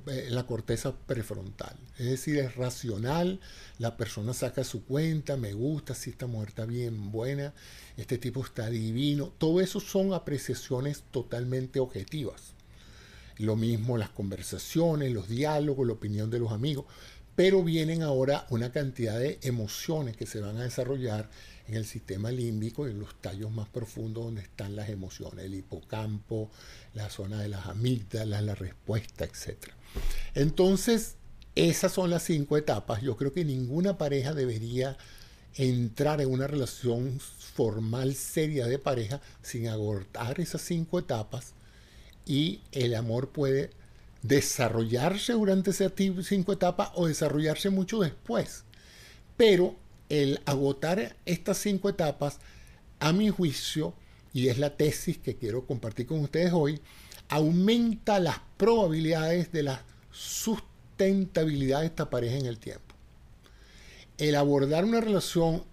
en 0.07 0.35
la 0.35 0.47
corteza 0.47 0.97
prefrontal. 1.07 1.77
Es 1.99 2.07
decir, 2.07 2.39
es 2.39 2.57
racional, 2.57 3.41
la 3.79 3.97
persona 3.97 4.35
saca 4.35 4.65
su 4.65 4.85
cuenta, 4.85 5.37
me 5.37 5.53
gusta, 5.53 5.95
si 5.95 6.11
esta 6.11 6.27
mujer 6.27 6.49
está 6.49 6.67
bien 6.67 7.13
buena, 7.13 7.55
este 7.97 8.19
tipo 8.19 8.45
está 8.45 8.69
divino. 8.69 9.33
Todo 9.39 9.61
eso 9.61 9.81
son 9.81 10.13
apreciaciones 10.13 11.05
totalmente 11.11 11.79
objetivas. 11.79 12.55
Lo 13.39 13.55
mismo 13.55 13.99
las 13.99 14.11
conversaciones, 14.11 15.13
los 15.13 15.29
diálogos, 15.29 15.87
la 15.87 15.93
opinión 15.93 16.31
de 16.31 16.39
los 16.39 16.53
amigos 16.53 16.87
pero 17.37 17.63
vienen 17.63 18.03
ahora 18.03 18.47
una 18.51 18.73
cantidad 18.73 19.19
de 19.19 19.39
emociones 19.43 20.17
que 20.17 20.27
se 20.27 20.41
van 20.41 20.57
a 20.57 20.65
desarrollar 20.65 21.29
en 21.69 21.75
el 21.75 21.85
sistema 21.85 22.31
límbico, 22.31 22.87
en 22.87 22.99
los 22.99 23.21
tallos 23.21 23.51
más 23.51 23.69
profundos 23.69 24.25
donde 24.25 24.41
están 24.41 24.75
las 24.75 24.89
emociones, 24.89 25.45
el 25.45 25.55
hipocampo, 25.55 26.51
la 26.95 27.11
zona 27.11 27.41
de 27.41 27.49
las 27.49 27.67
amígdalas, 27.67 28.43
la 28.43 28.55
respuesta, 28.55 29.25
etc. 29.25 29.57
Entonces, 30.35 31.17
esas 31.55 31.93
son 31.93 32.11
las 32.11 32.23
cinco 32.23 32.57
etapas. 32.57 33.03
Yo 33.03 33.17
creo 33.17 33.33
que 33.33 33.45
ninguna 33.45 33.99
pareja 33.99 34.33
debería 34.33 34.97
entrar 35.55 36.21
en 36.21 36.31
una 36.31 36.47
relación 36.47 37.21
formal 37.21 38.15
seria 38.15 38.67
de 38.67 38.79
pareja 38.79 39.21
sin 39.43 39.69
agotar 39.69 40.41
esas 40.41 40.63
cinco 40.63 40.99
etapas 40.99 41.55
y 42.27 42.61
el 42.73 42.95
amor 42.95 43.31
puede 43.31 43.71
desarrollarse 44.27 45.33
durante 45.33 45.71
esas 45.71 45.93
cinco 46.23 46.53
etapas 46.53 46.91
o 46.95 47.07
desarrollarse 47.07 47.71
mucho 47.71 48.01
después. 48.01 48.65
Pero 49.37 49.77
el 50.09 50.41
agotar 50.47 51.17
estas 51.27 51.59
cinco 51.59 51.89
etapas, 51.89 52.39
a 52.99 53.13
mi 53.13 53.29
juicio, 53.29 53.95
y 54.33 54.49
es 54.49 54.59
la 54.59 54.77
tesis 54.77 55.19
que 55.19 55.37
quiero 55.37 55.67
compartir 55.67 56.07
con 56.07 56.21
ustedes 56.21 56.53
hoy, 56.53 56.81
aumenta 57.29 58.19
las 58.19 58.41
probabilidades 58.57 59.53
de 59.53 59.63
la 59.63 59.83
sustentabilidad 60.11 61.81
de 61.81 61.87
esta 61.87 62.11
pareja 62.11 62.37
en 62.37 62.47
el 62.47 62.59
tiempo. 62.59 62.95
El 64.19 64.35
abordar 64.35 64.85
una 64.85 65.01
relación 65.01 65.65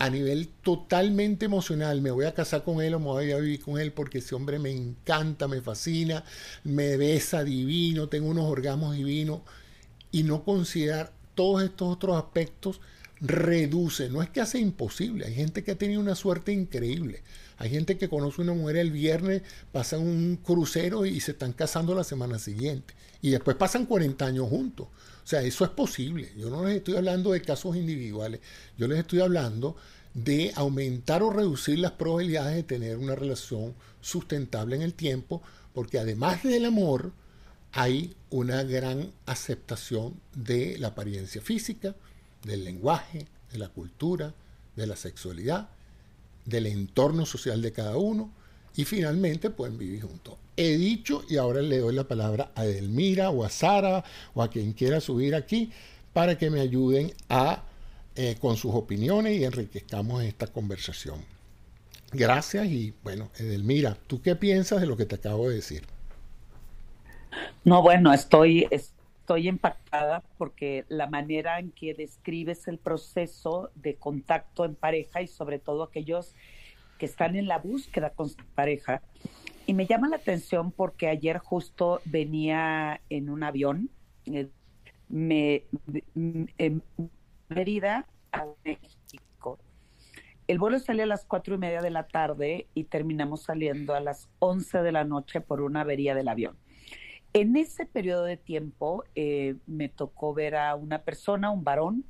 a 0.00 0.08
nivel 0.08 0.48
totalmente 0.48 1.44
emocional, 1.44 2.00
me 2.00 2.10
voy 2.10 2.24
a 2.24 2.32
casar 2.32 2.64
con 2.64 2.80
él 2.80 2.94
o 2.94 2.98
me 2.98 3.04
voy 3.04 3.32
a 3.32 3.36
vivir 3.36 3.60
con 3.60 3.78
él 3.78 3.92
porque 3.92 4.18
ese 4.18 4.34
hombre 4.34 4.58
me 4.58 4.70
encanta, 4.70 5.46
me 5.46 5.60
fascina, 5.60 6.24
me 6.64 6.96
besa 6.96 7.44
divino, 7.44 8.08
tengo 8.08 8.30
unos 8.30 8.46
orgasmos 8.46 8.96
divinos 8.96 9.40
y 10.10 10.22
no 10.22 10.42
considerar 10.42 11.12
todos 11.34 11.62
estos 11.62 11.92
otros 11.92 12.16
aspectos 12.16 12.80
reduce, 13.20 14.08
no 14.08 14.22
es 14.22 14.30
que 14.30 14.40
hace 14.40 14.58
imposible, 14.58 15.26
hay 15.26 15.34
gente 15.34 15.62
que 15.62 15.72
ha 15.72 15.76
tenido 15.76 16.00
una 16.00 16.14
suerte 16.14 16.50
increíble, 16.50 17.22
hay 17.58 17.68
gente 17.68 17.98
que 17.98 18.08
conoce 18.08 18.40
una 18.40 18.54
mujer 18.54 18.78
el 18.78 18.92
viernes, 18.92 19.42
pasan 19.70 20.00
un 20.00 20.36
crucero 20.36 21.04
y 21.04 21.20
se 21.20 21.32
están 21.32 21.52
casando 21.52 21.94
la 21.94 22.04
semana 22.04 22.38
siguiente. 22.38 22.94
Y 23.20 23.28
después 23.28 23.54
pasan 23.54 23.84
40 23.84 24.24
años 24.24 24.48
juntos. 24.48 24.88
Sea, 25.30 25.42
eso 25.42 25.64
es 25.64 25.70
posible. 25.70 26.32
Yo 26.36 26.50
no 26.50 26.64
les 26.64 26.78
estoy 26.78 26.96
hablando 26.96 27.30
de 27.30 27.40
casos 27.40 27.76
individuales, 27.76 28.40
yo 28.76 28.88
les 28.88 28.98
estoy 28.98 29.20
hablando 29.20 29.76
de 30.12 30.50
aumentar 30.56 31.22
o 31.22 31.30
reducir 31.30 31.78
las 31.78 31.92
probabilidades 31.92 32.56
de 32.56 32.64
tener 32.64 32.96
una 32.96 33.14
relación 33.14 33.76
sustentable 34.00 34.74
en 34.74 34.82
el 34.82 34.92
tiempo, 34.92 35.40
porque 35.72 36.00
además 36.00 36.42
del 36.42 36.64
amor, 36.64 37.12
hay 37.70 38.16
una 38.30 38.64
gran 38.64 39.12
aceptación 39.24 40.20
de 40.34 40.76
la 40.78 40.88
apariencia 40.88 41.40
física, 41.40 41.94
del 42.42 42.64
lenguaje, 42.64 43.28
de 43.52 43.58
la 43.58 43.68
cultura, 43.68 44.34
de 44.74 44.88
la 44.88 44.96
sexualidad, 44.96 45.68
del 46.44 46.66
entorno 46.66 47.24
social 47.24 47.62
de 47.62 47.70
cada 47.70 47.96
uno 47.96 48.32
y 48.74 48.84
finalmente 48.84 49.50
pueden 49.50 49.78
vivir 49.78 50.02
juntos. 50.02 50.34
He 50.62 50.76
dicho 50.76 51.24
y 51.26 51.38
ahora 51.38 51.62
le 51.62 51.78
doy 51.78 51.94
la 51.94 52.04
palabra 52.04 52.52
a 52.54 52.66
Edelmira 52.66 53.30
o 53.30 53.46
a 53.46 53.48
Sara 53.48 54.04
o 54.34 54.42
a 54.42 54.50
quien 54.50 54.74
quiera 54.74 55.00
subir 55.00 55.34
aquí 55.34 55.72
para 56.12 56.36
que 56.36 56.50
me 56.50 56.60
ayuden 56.60 57.14
a, 57.30 57.62
eh, 58.14 58.36
con 58.38 58.58
sus 58.58 58.74
opiniones 58.74 59.38
y 59.38 59.44
enriquezcamos 59.44 60.22
esta 60.22 60.48
conversación. 60.48 61.24
Gracias 62.12 62.66
y 62.66 62.92
bueno, 63.02 63.30
Edelmira, 63.38 63.96
¿tú 64.06 64.20
qué 64.20 64.36
piensas 64.36 64.82
de 64.82 64.86
lo 64.86 64.98
que 64.98 65.06
te 65.06 65.14
acabo 65.14 65.48
de 65.48 65.54
decir? 65.54 65.86
No, 67.64 67.80
bueno, 67.80 68.12
estoy, 68.12 68.68
estoy 68.70 69.48
impactada 69.48 70.22
porque 70.36 70.84
la 70.90 71.06
manera 71.06 71.58
en 71.58 71.70
que 71.70 71.94
describes 71.94 72.68
el 72.68 72.76
proceso 72.76 73.70
de 73.76 73.94
contacto 73.94 74.66
en 74.66 74.74
pareja 74.74 75.22
y 75.22 75.26
sobre 75.26 75.58
todo 75.58 75.84
aquellos 75.84 76.34
que 76.98 77.06
están 77.06 77.34
en 77.34 77.48
la 77.48 77.56
búsqueda 77.56 78.10
con 78.10 78.28
su 78.28 78.44
pareja. 78.54 79.00
Y 79.70 79.72
me 79.72 79.86
llama 79.86 80.08
la 80.08 80.16
atención 80.16 80.72
porque 80.72 81.06
ayer 81.06 81.38
justo 81.38 82.00
venía 82.04 83.02
en 83.08 83.30
un 83.30 83.44
avión, 83.44 83.88
eh, 84.26 84.48
me, 85.08 85.62
en 86.58 86.82
Mérida 87.48 88.04
a 88.32 88.46
México. 88.64 89.60
El 90.48 90.58
vuelo 90.58 90.80
salió 90.80 91.04
a 91.04 91.06
las 91.06 91.24
cuatro 91.24 91.54
y 91.54 91.58
media 91.58 91.82
de 91.82 91.90
la 91.90 92.08
tarde 92.08 92.66
y 92.74 92.82
terminamos 92.82 93.42
saliendo 93.42 93.94
a 93.94 94.00
las 94.00 94.28
once 94.40 94.78
de 94.78 94.90
la 94.90 95.04
noche 95.04 95.40
por 95.40 95.60
una 95.60 95.82
avería 95.82 96.16
del 96.16 96.26
avión. 96.26 96.58
En 97.32 97.54
ese 97.54 97.86
periodo 97.86 98.24
de 98.24 98.38
tiempo 98.38 99.04
eh, 99.14 99.54
me 99.68 99.88
tocó 99.88 100.34
ver 100.34 100.56
a 100.56 100.74
una 100.74 101.02
persona, 101.04 101.52
un 101.52 101.62
varón, 101.62 102.04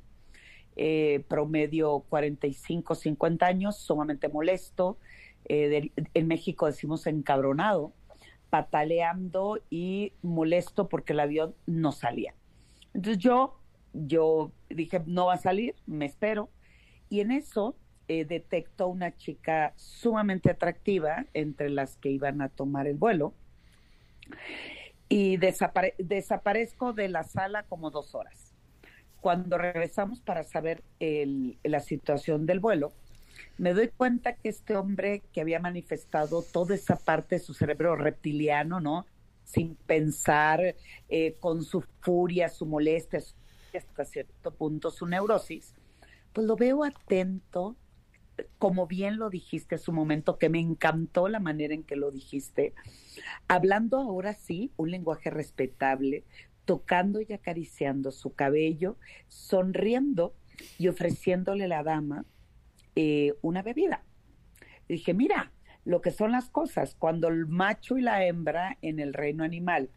eh, 0.75 1.23
promedio 1.27 1.99
45, 2.09 2.95
50 2.95 3.45
años, 3.45 3.77
sumamente 3.77 4.29
molesto. 4.29 4.97
Eh, 5.45 5.91
en 6.13 6.27
México 6.27 6.65
decimos 6.65 7.07
encabronado, 7.07 7.93
pataleando 8.49 9.59
y 9.69 10.13
molesto 10.21 10.89
porque 10.89 11.13
el 11.13 11.19
avión 11.19 11.55
no 11.65 11.91
salía. 11.91 12.33
Entonces 12.93 13.17
yo, 13.17 13.59
yo 13.93 14.51
dije, 14.69 15.01
no 15.05 15.27
va 15.27 15.35
a 15.35 15.37
salir, 15.37 15.75
me 15.85 16.05
espero. 16.05 16.49
Y 17.09 17.19
en 17.21 17.31
eso 17.31 17.75
detecto 18.07 18.89
una 18.89 19.15
chica 19.15 19.71
sumamente 19.77 20.51
atractiva 20.51 21.25
entre 21.33 21.69
las 21.69 21.95
que 21.95 22.09
iban 22.09 22.41
a 22.41 22.49
tomar 22.49 22.85
el 22.85 22.97
vuelo 22.97 23.33
y 25.09 25.37
desaparezco 25.37 26.93
de 26.93 27.09
la 27.09 27.23
sala 27.23 27.63
como 27.63 27.91
dos 27.91 28.15
horas. 28.15 28.53
Cuando 29.19 29.57
regresamos 29.57 30.21
para 30.21 30.43
saber 30.43 30.83
la 30.99 31.79
situación 31.81 32.45
del 32.45 32.59
vuelo, 32.59 32.93
me 33.61 33.75
doy 33.75 33.89
cuenta 33.89 34.33
que 34.33 34.49
este 34.49 34.75
hombre 34.75 35.21
que 35.31 35.39
había 35.39 35.59
manifestado 35.59 36.41
toda 36.41 36.73
esa 36.73 36.95
parte 36.95 37.35
de 37.35 37.43
su 37.43 37.53
cerebro 37.53 37.95
reptiliano, 37.95 38.79
¿no? 38.79 39.05
Sin 39.43 39.75
pensar, 39.75 40.75
eh, 41.09 41.35
con 41.39 41.63
su 41.63 41.81
furia, 41.99 42.49
su 42.49 42.65
molestia, 42.65 43.21
hasta 43.77 44.05
cierto 44.05 44.49
punto 44.49 44.89
su 44.89 45.05
neurosis, 45.05 45.75
pues 46.33 46.47
lo 46.47 46.55
veo 46.55 46.83
atento, 46.83 47.75
como 48.57 48.87
bien 48.87 49.17
lo 49.17 49.29
dijiste 49.29 49.75
hace 49.75 49.91
un 49.91 49.97
momento, 49.97 50.39
que 50.39 50.49
me 50.49 50.59
encantó 50.59 51.27
la 51.27 51.39
manera 51.39 51.75
en 51.75 51.83
que 51.83 51.95
lo 51.95 52.09
dijiste, 52.09 52.73
hablando 53.47 53.99
ahora 53.99 54.33
sí 54.33 54.71
un 54.75 54.89
lenguaje 54.89 55.29
respetable, 55.29 56.23
tocando 56.65 57.21
y 57.21 57.31
acariciando 57.31 58.11
su 58.11 58.33
cabello, 58.33 58.97
sonriendo 59.27 60.33
y 60.79 60.87
ofreciéndole 60.87 61.65
a 61.65 61.67
la 61.67 61.83
dama 61.83 62.25
eh, 62.95 63.33
una 63.41 63.61
bebida. 63.61 64.03
dije, 64.87 65.13
mira, 65.13 65.51
lo 65.85 66.01
que 66.01 66.11
son 66.11 66.31
las 66.31 66.49
cosas, 66.49 66.95
cuando 66.97 67.27
el 67.27 67.47
macho 67.47 67.97
y 67.97 68.01
la 68.01 68.25
hembra 68.25 68.77
en 68.81 68.99
el 68.99 69.13
reino 69.13 69.43
animal 69.43 69.89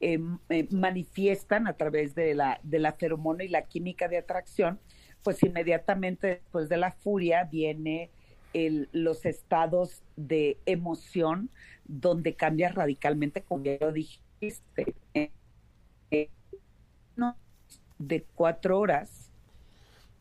em, 0.00 0.38
eh, 0.48 0.66
manifiestan 0.70 1.66
a 1.66 1.74
través 1.74 2.14
de 2.14 2.34
la, 2.34 2.58
de 2.62 2.78
la 2.78 2.92
feromona 2.92 3.44
y 3.44 3.48
la 3.48 3.62
química 3.62 4.08
de 4.08 4.18
atracción, 4.18 4.80
pues 5.22 5.42
inmediatamente 5.42 6.26
después 6.26 6.68
de 6.68 6.78
la 6.78 6.92
furia 6.92 7.44
viene 7.44 8.10
el, 8.54 8.88
los 8.92 9.26
estados 9.26 10.02
de 10.16 10.58
emoción 10.66 11.50
donde 11.84 12.34
cambia 12.34 12.70
radicalmente, 12.70 13.42
como 13.42 13.62
ya 13.64 13.76
lo 13.80 13.92
dijiste, 13.92 14.94
de 18.00 18.24
cuatro 18.34 18.78
horas 18.80 19.30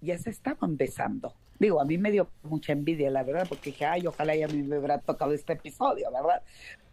ya 0.02 0.18
se 0.18 0.30
estaban 0.30 0.78
besando. 0.78 1.34
Digo, 1.60 1.82
a 1.82 1.86
mí 1.86 1.98
me 1.98 2.12
dio 2.12 2.30
mucha 2.44 2.72
envidia, 2.72 3.10
la 3.10 3.24
verdad, 3.24 3.46
porque 3.48 3.72
dije, 3.72 3.86
ay, 3.86 4.08
ojalá 4.08 4.34
ya 4.34 4.48
me 4.48 4.78
hubiera 4.78 5.00
tocado 5.00 5.34
este 5.34 5.54
episodio, 5.54 6.10
¿verdad? 6.12 6.42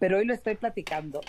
Pero 0.00 0.18
hoy 0.18 0.24
lo 0.24 0.34
estoy 0.34 0.56
platicando. 0.56 1.20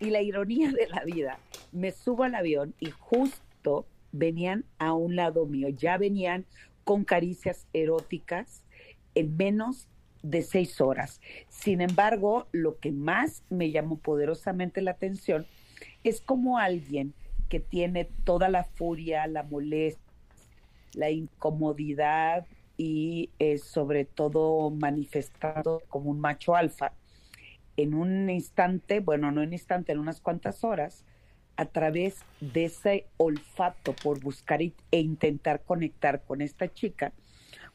Y 0.00 0.10
la 0.10 0.22
ironía 0.22 0.72
de 0.72 0.88
la 0.88 1.04
vida, 1.04 1.38
me 1.72 1.92
subo 1.92 2.24
al 2.24 2.34
avión 2.34 2.74
y 2.80 2.90
justo 2.90 3.86
venían 4.12 4.64
a 4.78 4.94
un 4.94 5.14
lado 5.14 5.44
mío, 5.44 5.68
ya 5.68 5.98
venían 5.98 6.46
con 6.84 7.04
caricias 7.04 7.66
eróticas 7.74 8.62
en 9.14 9.36
menos 9.36 9.88
de 10.22 10.42
seis 10.42 10.80
horas. 10.80 11.20
Sin 11.48 11.82
embargo, 11.82 12.46
lo 12.52 12.78
que 12.78 12.92
más 12.92 13.42
me 13.50 13.70
llamó 13.70 13.98
poderosamente 13.98 14.80
la 14.80 14.92
atención 14.92 15.46
es 16.02 16.20
como 16.20 16.58
alguien 16.58 17.12
que 17.48 17.60
tiene 17.60 18.08
toda 18.24 18.48
la 18.48 18.64
furia, 18.64 19.26
la 19.26 19.42
molestia, 19.42 20.02
la 20.94 21.10
incomodidad 21.10 22.46
y 22.76 23.30
eh, 23.38 23.58
sobre 23.58 24.04
todo 24.04 24.70
manifestado 24.70 25.82
como 25.88 26.10
un 26.10 26.20
macho 26.20 26.54
alfa, 26.54 26.92
en 27.76 27.94
un 27.94 28.30
instante, 28.30 29.00
bueno, 29.00 29.30
no 29.30 29.42
en 29.42 29.48
un 29.48 29.52
instante, 29.52 29.92
en 29.92 29.98
unas 29.98 30.20
cuantas 30.20 30.64
horas, 30.64 31.04
a 31.56 31.66
través 31.66 32.20
de 32.40 32.66
ese 32.66 33.06
olfato 33.16 33.94
por 33.94 34.20
buscar 34.20 34.60
e 34.62 34.72
intentar 34.90 35.62
conectar 35.64 36.22
con 36.24 36.42
esta 36.42 36.72
chica, 36.72 37.12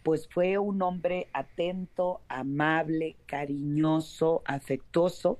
pues 0.04 0.28
fue 0.28 0.58
un 0.58 0.82
hombre 0.82 1.28
atento, 1.34 2.22
amable, 2.28 3.16
cariñoso, 3.26 4.42
afectuoso 4.46 5.40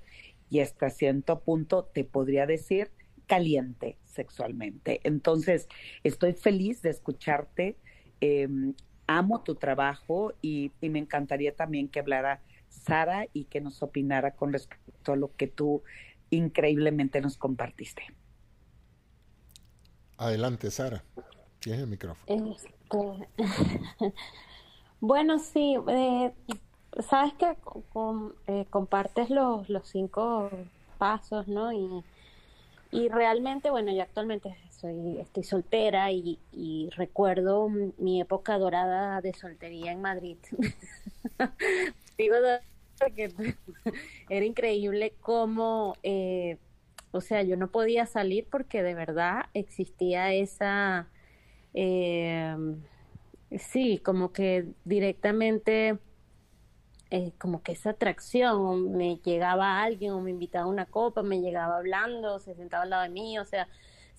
y 0.50 0.60
hasta 0.60 0.90
cierto 0.90 1.40
punto 1.40 1.86
te 1.86 2.04
podría 2.04 2.46
decir 2.46 2.92
caliente 3.28 3.98
sexualmente. 4.06 5.00
Entonces, 5.04 5.68
estoy 6.04 6.34
feliz 6.34 6.82
de 6.82 6.90
escucharte, 6.90 7.78
em, 8.20 8.74
amo 9.18 9.42
tu 9.42 9.56
trabajo 9.56 10.34
y, 10.42 10.72
y 10.82 10.90
me 10.90 11.00
encantaría 11.00 11.56
también 11.56 11.88
que 11.88 12.00
hablara 12.00 12.42
Sara 12.70 13.28
y 13.34 13.46
que 13.46 13.62
nos 13.62 13.84
opinara 13.84 14.32
con 14.32 14.54
respecto 14.54 15.14
a 15.14 15.16
lo 15.16 15.36
que 15.36 15.48
tú 15.48 15.84
increíblemente 16.30 17.22
nos 17.22 17.38
compartiste. 17.38 18.04
Adelante, 20.18 20.72
Sara. 20.72 21.04
Tienes 21.60 21.82
el 21.82 21.88
micrófono. 21.88 22.56
Este, 22.56 23.30
bueno, 25.00 25.40
sí. 25.40 25.78
Eh, 25.88 26.34
sabes 27.08 27.34
que 27.34 27.58
eh, 28.48 28.66
compartes 28.70 29.30
los, 29.30 29.70
los 29.70 29.88
cinco 29.88 30.50
pasos, 30.98 31.48
¿no? 31.48 31.72
Y, 31.72 32.04
y 32.92 33.10
realmente, 33.10 33.70
bueno, 33.70 33.92
yo 33.92 34.02
actualmente 34.02 34.56
soy, 34.82 35.20
estoy 35.20 35.44
soltera 35.44 36.12
y, 36.12 36.90
recuerdo 36.96 37.70
mi 37.70 38.20
época 38.20 38.58
dorada 38.58 39.22
de 39.22 39.34
soltería 39.34 39.92
en 39.92 40.02
Madrid. 40.02 40.38
Era 44.30 44.46
increíble 44.46 45.14
cómo 45.22 45.96
eh, 46.04 46.58
o 47.12 47.22
sea, 47.22 47.44
yo 47.44 47.58
no 47.58 47.70
podía 47.70 48.06
salir 48.06 48.48
porque 48.50 48.84
de 48.84 48.96
verdad 48.96 49.46
existía 49.54 50.34
esa, 50.34 51.08
eh, 51.74 52.56
sí, 53.58 54.00
como 54.00 54.32
que 54.32 54.68
directamente, 54.86 56.00
eh, 57.10 57.34
como 57.38 57.64
que 57.64 57.74
esa 57.74 57.92
atracción, 57.92 58.94
me 58.94 59.18
llegaba 59.18 59.84
alguien 59.84 60.14
o 60.14 60.22
me 60.22 60.32
invitaba 60.32 60.66
a 60.66 60.70
una 60.70 60.86
copa, 60.86 61.22
me 61.22 61.42
llegaba 61.42 61.78
hablando, 61.78 62.40
se 62.40 62.56
sentaba 62.56 62.84
al 62.84 62.92
lado 62.92 63.04
de 63.04 63.10
mí, 63.10 63.38
o 63.38 63.46
sea, 63.46 63.68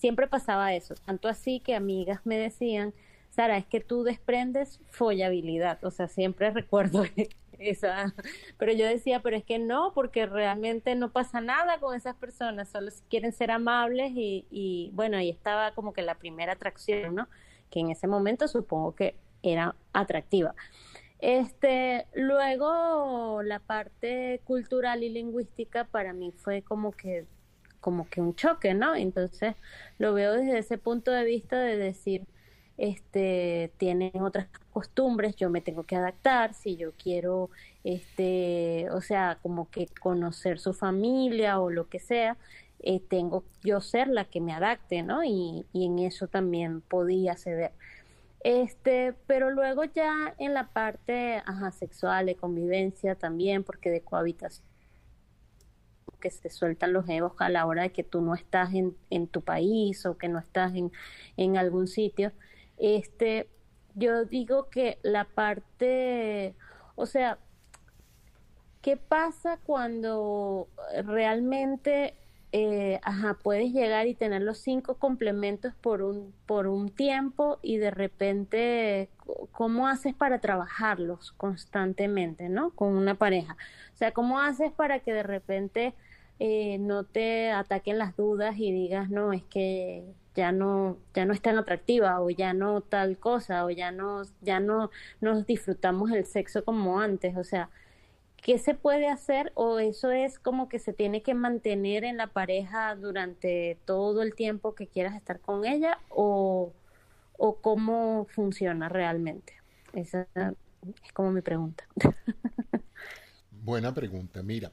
siempre 0.03 0.27
pasaba 0.27 0.75
eso. 0.75 0.97
Tanto 1.07 1.29
así 1.29 1.61
que 1.61 1.77
amigas 1.77 2.23
me 2.25 2.37
decían, 2.37 2.93
Sara, 3.31 3.57
es 3.57 3.67
que 3.67 3.79
tú 3.79 4.03
desprendes 4.03 4.81
follabilidad, 4.91 5.83
o 5.85 5.93
sea, 5.93 6.09
siempre 6.09 6.51
recuerdo 6.61 7.05
esa, 7.61 8.13
pero 8.59 8.73
yo 8.73 8.85
decía, 8.85 9.21
pero 9.21 9.37
es 9.37 9.45
que 9.45 9.61
no, 9.61 9.93
porque 9.95 10.27
realmente 10.27 10.97
no 10.97 11.13
pasa 11.13 11.41
nada 11.41 11.79
con 11.79 11.95
esas 11.95 12.17
personas, 12.17 12.69
solo 12.69 12.91
quieren 13.09 13.33
ser 13.33 13.53
amables 13.53 14.11
y, 14.17 14.45
y 14.51 14.91
bueno, 14.93 15.19
ahí 15.19 15.31
estaba 15.31 15.71
como 15.73 15.93
que 15.93 16.03
la 16.03 16.17
primera 16.17 16.55
atracción, 16.55 17.15
¿no? 17.15 17.29
Que 17.71 17.79
en 17.79 17.93
ese 17.93 18.09
momento 18.09 18.49
supongo 18.49 18.97
que 18.97 19.15
era 19.45 19.77
atractiva. 19.93 20.57
Este, 21.21 22.09
luego 22.15 23.43
la 23.45 23.61
parte 23.61 24.41
cultural 24.43 25.05
y 25.05 25.11
lingüística 25.11 25.85
para 25.85 26.13
mí 26.13 26.33
fue 26.33 26.63
como 26.63 26.91
que 26.91 27.27
como 27.83 28.09
que 28.09 28.23
un 28.23 28.35
choque, 28.35 28.75
¿no? 28.75 28.95
Entonces 28.95 29.57
lo 29.99 30.15
veo 30.15 30.33
desde 30.33 30.59
ese 30.59 30.79
punto 30.79 31.11
de 31.11 31.25
vista 31.25 31.59
de 31.61 31.77
decir, 31.77 32.27
este, 32.79 33.73
tienen 33.79 34.13
otras 34.23 34.49
costumbres, 34.73 35.37
yo 35.37 35.51
me 35.51 35.61
tengo 35.61 35.85
que 35.85 35.97
adaptar, 35.97 36.55
si 36.55 36.77
yo 36.77 36.93
quiero, 36.93 37.51
este, 37.85 38.89
o 38.93 39.03
sea, 39.03 39.39
como 39.43 39.71
que 39.71 39.89
conocer 40.01 40.59
su 40.59 40.73
familia 40.75 41.61
o 41.61 41.71
lo 41.71 41.89
que 41.89 41.99
sea, 42.01 42.39
eh, 42.81 43.01
tengo 43.01 43.45
yo 43.63 43.81
ser 43.81 44.09
la 44.09 44.25
que 44.25 44.41
me 44.41 44.53
adapte, 44.55 45.03
¿no? 45.03 45.25
Y, 45.25 45.67
y 45.73 45.87
en 45.87 45.99
eso 45.99 46.29
también 46.29 46.81
podía 46.83 47.37
ceder. 47.37 47.73
Este, 48.45 49.15
pero 49.27 49.51
luego 49.51 49.85
ya 49.85 50.35
en 50.39 50.55
la 50.55 50.69
parte 50.69 51.43
sexual, 51.79 52.27
de 52.27 52.35
convivencia 52.37 53.15
también, 53.15 53.63
porque 53.63 53.91
de 53.91 54.01
cohabitación, 54.01 54.67
que 56.23 56.31
se 56.31 56.49
sueltan 56.49 56.95
los 56.95 57.07
egos 57.09 57.35
a 57.39 57.51
la 57.51 57.67
hora 57.67 57.83
de 57.83 57.93
que 57.93 58.05
tú 58.05 58.23
no 58.23 58.35
estás 58.35 58.73
en, 58.73 58.97
en 59.11 59.27
tu 59.27 59.43
país 59.43 60.07
o 60.07 60.17
que 60.17 60.29
no 60.29 60.39
estás 60.39 60.75
en, 60.75 60.93
en 61.37 61.59
algún 61.59 61.89
sitio. 61.89 62.33
Este, 62.79 63.51
yo 63.95 64.25
digo 64.25 64.71
que 64.71 64.99
la 65.03 65.25
parte, 65.25 66.55
o 66.95 67.05
sea, 67.05 67.39
¿qué 68.81 68.97
pasa 68.97 69.59
cuando 69.65 70.69
realmente 71.05 72.15
eh, 72.55 73.01
ajá, 73.03 73.39
puedes 73.43 73.73
llegar 73.73 74.07
y 74.07 74.15
tener 74.15 74.43
los 74.43 74.59
cinco 74.59 74.97
complementos 74.97 75.73
por 75.81 76.03
un, 76.03 76.35
por 76.45 76.67
un 76.67 76.91
tiempo 76.91 77.59
y 77.63 77.79
de 77.79 77.91
repente, 77.91 79.09
¿cómo 79.53 79.89
haces 79.89 80.15
para 80.15 80.39
trabajarlos 80.39 81.33
constantemente, 81.33 82.51
¿no? 82.51 82.71
Con 82.75 82.95
una 82.95 83.15
pareja. 83.15 83.57
O 83.95 83.97
sea, 83.97 84.13
¿cómo 84.13 84.39
haces 84.39 84.71
para 84.71 85.01
que 85.01 85.15
de 85.15 85.23
repente 85.23 85.95
eh, 86.39 86.79
no 86.79 87.05
te 87.05 87.51
ataquen 87.51 87.99
las 87.99 88.17
dudas 88.17 88.57
y 88.59 88.73
digas, 88.73 89.11
no, 89.11 89.33
es 89.33 89.43
que 89.45 90.05
ya 90.35 90.53
no, 90.53 90.99
ya 91.15 91.25
no 91.25 91.35
es 91.35 91.43
tan 91.43 91.59
atractiva 91.59 92.21
o 92.21 92.31
ya 92.31 92.55
no 92.55 92.81
tal 92.81 93.19
cosa 93.19 93.65
o 93.65 93.71
ya 93.71 93.91
no, 93.93 94.23
ya 94.41 94.61
no 94.61 94.91
nos 95.21 95.47
disfrutamos 95.47 96.11
el 96.11 96.25
sexo 96.27 96.65
como 96.65 97.01
antes. 97.01 97.37
O 97.37 97.45
sea, 97.45 97.71
¿qué 98.39 98.59
se 98.59 98.75
puede 98.75 99.09
hacer 99.09 99.53
o 99.55 99.79
eso 99.79 100.11
es 100.11 100.39
como 100.39 100.69
que 100.69 100.79
se 100.79 100.93
tiene 100.93 101.23
que 101.23 101.35
mantener 101.35 102.05
en 102.05 102.17
la 102.17 102.29
pareja 102.29 102.97
durante 102.97 103.79
todo 103.85 104.23
el 104.23 104.35
tiempo 104.35 104.75
que 104.75 104.87
quieras 104.87 105.15
estar 105.15 105.41
con 105.41 105.65
ella 105.65 105.99
o, 106.09 106.73
o 107.39 107.57
cómo 107.57 108.27
funciona 108.31 108.89
realmente? 108.89 109.55
Esa 109.93 110.27
es 111.05 111.13
como 111.13 111.31
mi 111.33 111.43
pregunta. 111.43 111.85
Buena 113.51 113.95
pregunta, 113.95 114.43
mira. 114.43 114.73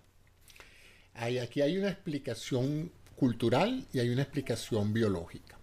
Hay, 1.21 1.37
aquí 1.37 1.61
hay 1.61 1.77
una 1.77 1.89
explicación 1.89 2.91
cultural 3.17 3.85
y 3.91 3.99
hay 3.99 4.09
una 4.09 4.21
explicación 4.21 4.93
biológica. 4.93 5.57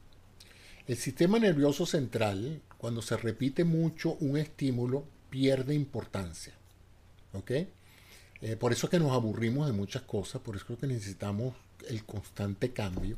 El 0.87 0.99
sistema 0.99 1.39
nervioso 1.39 1.87
central, 1.87 2.61
cuando 2.77 3.01
se 3.01 3.17
repite 3.17 3.65
mucho 3.65 4.17
un 4.21 4.37
estímulo, 4.37 5.07
pierde 5.31 5.75
importancia. 5.75 6.53
¿Ok? 7.33 7.51
Eh, 7.51 8.57
por 8.59 8.73
eso 8.73 8.87
es 8.87 8.91
que 8.91 8.99
nos 8.99 9.13
aburrimos 9.13 9.67
de 9.67 9.73
muchas 9.73 10.03
cosas, 10.03 10.43
por 10.43 10.57
eso 10.57 10.75
es 10.75 10.79
que 10.79 10.87
necesitamos 10.87 11.55
el 11.89 12.05
constante 12.05 12.73
cambio, 12.73 13.17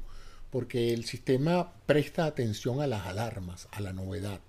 porque 0.51 0.95
el 0.95 1.05
sistema 1.05 1.73
presta 1.87 2.25
atención 2.25 2.81
a 2.81 2.87
las 2.87 3.05
alarmas, 3.07 3.67
a 3.73 3.81
la 3.81 3.93
novedad. 3.93 4.41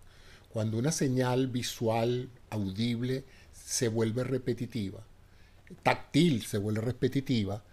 Cuando 0.49 0.77
una 0.77 0.91
señal 0.91 1.47
visual, 1.47 2.29
audible, 2.51 3.23
se 3.51 3.87
vuelve 3.87 4.23
repetitiva, 4.23 5.03
táctil 5.81 6.45
se 6.45 6.59
vuelve 6.59 6.81
repetitiva, 6.81 7.63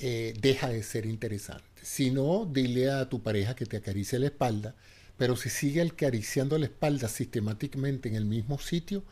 eh, 0.00 0.34
deja 0.40 0.68
de 0.68 0.82
ser 0.82 1.06
interesante. 1.06 1.64
Si 1.82 2.10
no, 2.10 2.48
dile 2.50 2.90
a 2.90 3.08
tu 3.08 3.22
pareja 3.22 3.54
que 3.54 3.66
te 3.66 3.76
acaricie 3.76 4.18
la 4.18 4.26
espalda, 4.26 4.74
pero 5.16 5.36
si 5.36 5.48
sigue 5.50 5.82
acariciando 5.82 6.58
la 6.58 6.66
espalda 6.66 7.08
sistemáticamente 7.08 8.08
en 8.08 8.14
el 8.14 8.24
mismo 8.24 8.58
sitio, 8.58 9.02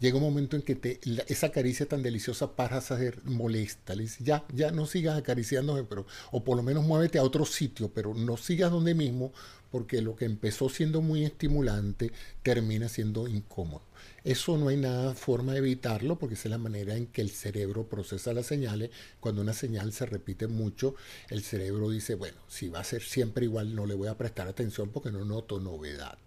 llega 0.00 0.16
un 0.16 0.22
momento 0.22 0.56
en 0.56 0.62
que 0.62 0.98
esa 1.28 1.52
caricia 1.52 1.86
tan 1.86 2.02
deliciosa 2.02 2.56
para 2.56 2.78
a 2.78 2.80
ser 2.80 3.22
molesta. 3.24 3.94
Le 3.94 4.06
ya, 4.18 4.44
ya 4.52 4.72
no 4.72 4.86
sigas 4.86 5.18
acariciándome, 5.18 5.84
pero, 5.84 6.06
o 6.32 6.42
por 6.42 6.56
lo 6.56 6.62
menos 6.62 6.84
muévete 6.84 7.18
a 7.18 7.22
otro 7.22 7.44
sitio, 7.44 7.92
pero 7.92 8.14
no 8.14 8.36
sigas 8.36 8.72
donde 8.72 8.94
mismo, 8.94 9.32
porque 9.70 10.02
lo 10.02 10.16
que 10.16 10.24
empezó 10.24 10.68
siendo 10.68 11.00
muy 11.00 11.24
estimulante 11.24 12.12
termina 12.42 12.88
siendo 12.88 13.28
incómodo. 13.28 13.82
Eso 14.24 14.58
no 14.58 14.68
hay 14.68 14.76
nada 14.76 15.14
forma 15.14 15.52
de 15.52 15.58
evitarlo 15.58 16.18
porque 16.18 16.34
es 16.34 16.44
la 16.46 16.58
manera 16.58 16.96
en 16.96 17.06
que 17.06 17.22
el 17.22 17.30
cerebro 17.30 17.88
procesa 17.88 18.32
las 18.32 18.46
señales. 18.46 18.90
Cuando 19.20 19.42
una 19.42 19.52
señal 19.52 19.92
se 19.92 20.06
repite 20.06 20.46
mucho, 20.46 20.94
el 21.28 21.42
cerebro 21.42 21.90
dice, 21.90 22.14
bueno, 22.14 22.38
si 22.48 22.68
va 22.68 22.80
a 22.80 22.84
ser 22.84 23.02
siempre 23.02 23.44
igual, 23.44 23.74
no 23.74 23.86
le 23.86 23.94
voy 23.94 24.08
a 24.08 24.18
prestar 24.18 24.48
atención 24.48 24.90
porque 24.90 25.12
no 25.12 25.24
noto 25.24 25.60
novedad. 25.60 26.18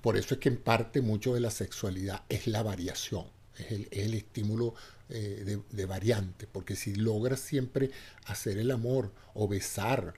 Por 0.00 0.16
eso 0.16 0.34
es 0.34 0.40
que 0.40 0.48
en 0.48 0.56
parte 0.56 1.02
mucho 1.02 1.34
de 1.34 1.40
la 1.40 1.50
sexualidad 1.50 2.22
es 2.28 2.46
la 2.46 2.62
variación, 2.62 3.26
es 3.58 3.86
el, 3.90 4.14
estímulo 4.14 4.74
eh, 5.10 5.58
de, 5.70 5.84
variante, 5.84 6.46
porque 6.46 6.76
si 6.76 6.94
logras 6.94 7.40
siempre 7.40 7.90
hacer 8.24 8.58
el 8.58 8.70
amor 8.70 9.12
o 9.34 9.46
besar 9.46 10.14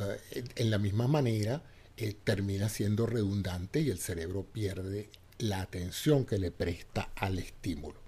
eh, 0.00 0.44
en 0.56 0.70
la 0.70 0.78
misma 0.78 1.06
manera, 1.06 1.62
eh, 1.96 2.14
termina 2.24 2.68
siendo 2.68 3.06
redundante 3.06 3.80
y 3.80 3.90
el 3.90 3.98
cerebro 3.98 4.44
pierde 4.44 5.10
la 5.38 5.60
atención 5.60 6.24
que 6.24 6.38
le 6.38 6.50
presta 6.50 7.10
al 7.14 7.38
estímulo. 7.38 8.00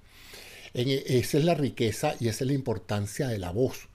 esa 0.73 1.39
es 1.39 1.45
la 1.45 1.55
riqueza 1.55 2.15
y 2.21 2.29
esa 2.29 2.45
es 2.45 2.49
la 2.49 2.55
importancia 2.55 3.29
de 3.29 3.39
la 3.39 3.51
voz 3.51 3.89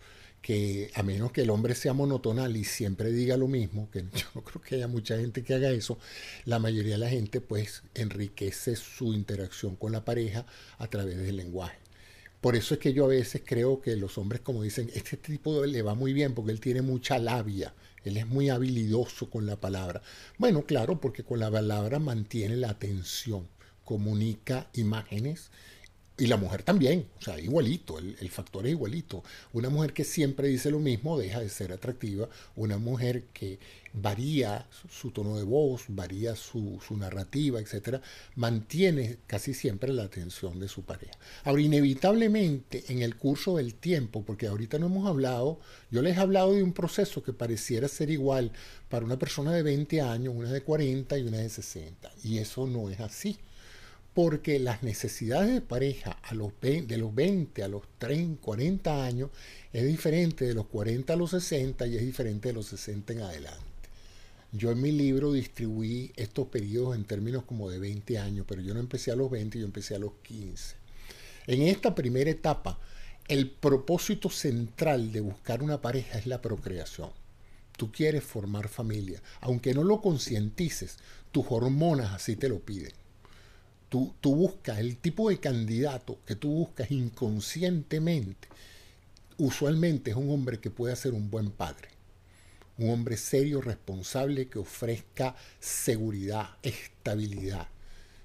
que 0.44 0.92
a 0.94 1.04
menos 1.04 1.32
que 1.32 1.42
el 1.42 1.50
hombre 1.50 1.74
sea 1.74 1.94
monotonal 1.94 2.58
y 2.58 2.66
siempre 2.66 3.12
diga 3.14 3.38
lo 3.38 3.48
mismo, 3.48 3.90
que 3.90 4.02
yo 4.14 4.28
no 4.36 4.44
creo 4.44 4.62
que 4.62 4.76
haya 4.76 4.88
mucha 4.88 5.18
gente 5.18 5.42
que 5.42 5.56
haga 5.56 5.72
eso, 5.72 5.98
la 6.46 6.60
mayoría 6.60 6.94
de 6.94 7.00
la 7.00 7.10
gente 7.10 7.42
pues 7.42 7.82
enriquece 7.96 8.76
su 8.76 9.14
interacción 9.14 9.78
con 9.78 9.94
la 9.94 10.06
pareja 10.06 10.46
a 10.78 10.88
través 10.88 11.18
del 11.18 11.38
lenguaje. 11.38 11.80
Por 12.42 12.58
eso 12.58 12.74
es 12.74 12.82
que 12.82 12.92
yo 12.92 13.06
a 13.06 13.08
veces 13.08 13.42
creo 13.46 13.80
que 13.80 13.96
los 13.96 14.18
hombres 14.18 14.42
como 14.42 14.64
dicen, 14.64 14.92
este 14.94 15.16
tipo 15.16 15.66
le 15.66 15.82
va 15.82 15.96
muy 15.96 16.12
bien 16.12 16.36
porque 16.36 16.52
él 16.52 16.60
tiene 16.60 16.82
mucha 16.82 17.18
labia, 17.20 17.74
él 18.04 18.18
es 18.18 18.28
muy 18.28 18.50
habilidoso 18.50 19.30
con 19.30 19.46
la 19.46 19.56
palabra. 19.56 20.02
Bueno, 20.38 20.66
claro, 20.66 21.00
porque 21.00 21.24
con 21.24 21.40
la 21.40 21.50
palabra 21.50 22.00
mantiene 22.00 22.58
la 22.58 22.72
atención, 22.72 23.48
comunica 23.86 24.68
imágenes 24.74 25.52
y 26.15 26.28
la 26.28 26.38
mujer 26.38 26.62
también, 26.62 27.08
o 27.17 27.21
sea, 27.23 27.39
igualito, 27.39 27.97
el, 27.97 28.30
factor 28.30 28.67
es 28.67 28.73
igualito. 28.73 29.23
Una 29.52 29.69
mujer 29.69 29.93
que 29.93 30.04
siempre 30.04 30.47
dice 30.47 30.69
lo 30.69 30.78
mismo 30.78 31.17
deja 31.17 31.39
de 31.39 31.49
ser 31.49 31.71
atractiva. 31.73 32.30
Una 32.56 32.78
mujer 32.78 33.23
que 33.34 33.58
varía 33.93 34.67
su, 34.91 35.10
tono 35.10 35.38
de 35.38 35.43
voz, 35.43 35.86
varía 35.88 36.36
su, 36.36 36.80
su 36.88 36.97
narrativa, 36.97 37.60
etcétera, 37.60 37.99
mantiene 38.36 39.17
casi 39.26 39.56
siempre 39.56 39.91
la 39.91 40.04
atención 40.04 40.60
de 40.60 40.67
su 40.67 40.84
pareja. 40.84 41.17
Ahora, 41.45 41.63
inevitablemente, 41.63 42.84
en 42.89 43.02
el 43.02 43.15
curso 43.15 43.58
del 43.58 43.73
tiempo, 43.73 44.23
porque 44.23 44.45
ahorita 44.45 44.78
no 44.78 44.86
hemos 44.86 45.08
hablado, 45.08 45.60
yo 45.89 46.04
les 46.04 46.15
he 46.17 46.19
hablado 46.19 46.54
de 46.54 46.62
un 46.62 46.73
proceso 46.73 47.23
que 47.23 47.34
pareciera 47.34 47.88
ser 47.88 48.12
igual 48.12 48.52
para 48.88 49.04
una 49.04 49.17
persona 49.17 49.52
de 49.52 49.63
20 49.63 50.02
años, 50.02 50.36
una 50.38 50.52
de 50.52 50.62
40 50.62 51.17
y 51.17 51.23
una 51.23 51.38
de 51.39 51.49
60. 51.49 52.12
Y 52.23 52.38
eso 52.38 52.67
no 52.67 52.91
es 52.91 52.99
así 52.99 53.39
porque 54.13 54.60
las 54.60 54.84
necesidades 54.84 55.52
de 55.52 55.62
pareja 55.62 56.17
de 56.30 56.97
los 56.97 57.15
20 57.15 57.63
a 57.63 57.67
los 57.67 57.84
30, 57.97 58.41
40 58.41 59.06
años 59.06 59.32
es 59.71 59.86
diferente 59.88 60.45
de 60.45 60.54
los 60.54 60.67
40 60.67 61.13
a 61.13 61.15
los 61.15 61.32
60 61.32 61.88
y 61.88 61.97
es 61.97 62.06
diferente 62.06 62.49
de 62.49 62.54
los 62.54 62.67
60 62.67 63.13
en 63.13 63.21
adelante. 63.21 63.63
Yo 64.52 64.69
en 64.69 64.82
mi 64.82 64.91
libro 64.91 65.32
distribuí 65.32 66.12
estos 66.15 66.47
periodos 66.47 66.95
en 66.95 67.06
términos 67.06 67.43
como 67.43 67.71
de 67.71 67.80
20 67.80 68.19
años, 68.19 68.45
pero 68.47 68.62
yo 68.62 68.76
no 68.76 68.80
empecé 68.80 69.12
a 69.12 69.15
los 69.15 69.32
20, 69.32 69.58
yo 69.58 69.65
empecé 69.65 69.95
a 69.95 69.99
los 69.99 70.12
15. 70.21 70.76
En 71.47 71.63
esta 71.63 71.95
primera 71.95 72.30
etapa, 72.30 72.80
el 73.28 73.49
propósito 73.49 74.30
central 74.30 75.12
de 75.12 75.21
buscar 75.21 75.63
una 75.63 75.82
pareja 75.82 76.19
es 76.19 76.28
la 76.28 76.39
procreación. 76.39 77.10
Tú 77.78 77.91
quieres 77.91 78.23
formar 78.23 78.67
familia, 78.67 79.23
aunque 79.41 79.73
no 79.73 79.84
lo 79.84 80.02
concientices, 80.02 80.97
tus 81.32 81.47
hormonas 81.49 82.13
así 82.13 82.36
te 82.36 82.47
lo 82.47 82.60
piden 82.60 83.03
tú, 84.22 84.36
buscas, 84.36 84.80
el 84.80 84.98
tipo 84.98 85.30
de 85.30 85.40
candidato 85.40 86.18
que 86.26 86.36
tú 86.36 86.50
buscas 86.50 86.90
inconscientemente, 86.90 88.48
usualmente 89.38 90.12
es 90.12 90.18
un 90.18 90.32
hombre 90.32 90.60
que 90.60 90.72
puede 90.72 90.96
ser 90.96 91.14
un 91.14 91.30
buen 91.30 91.52
padre. 91.52 91.90
Un 92.80 92.90
hombre 92.90 93.18
serio, 93.18 93.62
responsable, 93.62 94.48
que 94.48 94.58
ofrezca 94.58 95.36
seguridad, 95.60 96.58
estabilidad. 96.64 97.68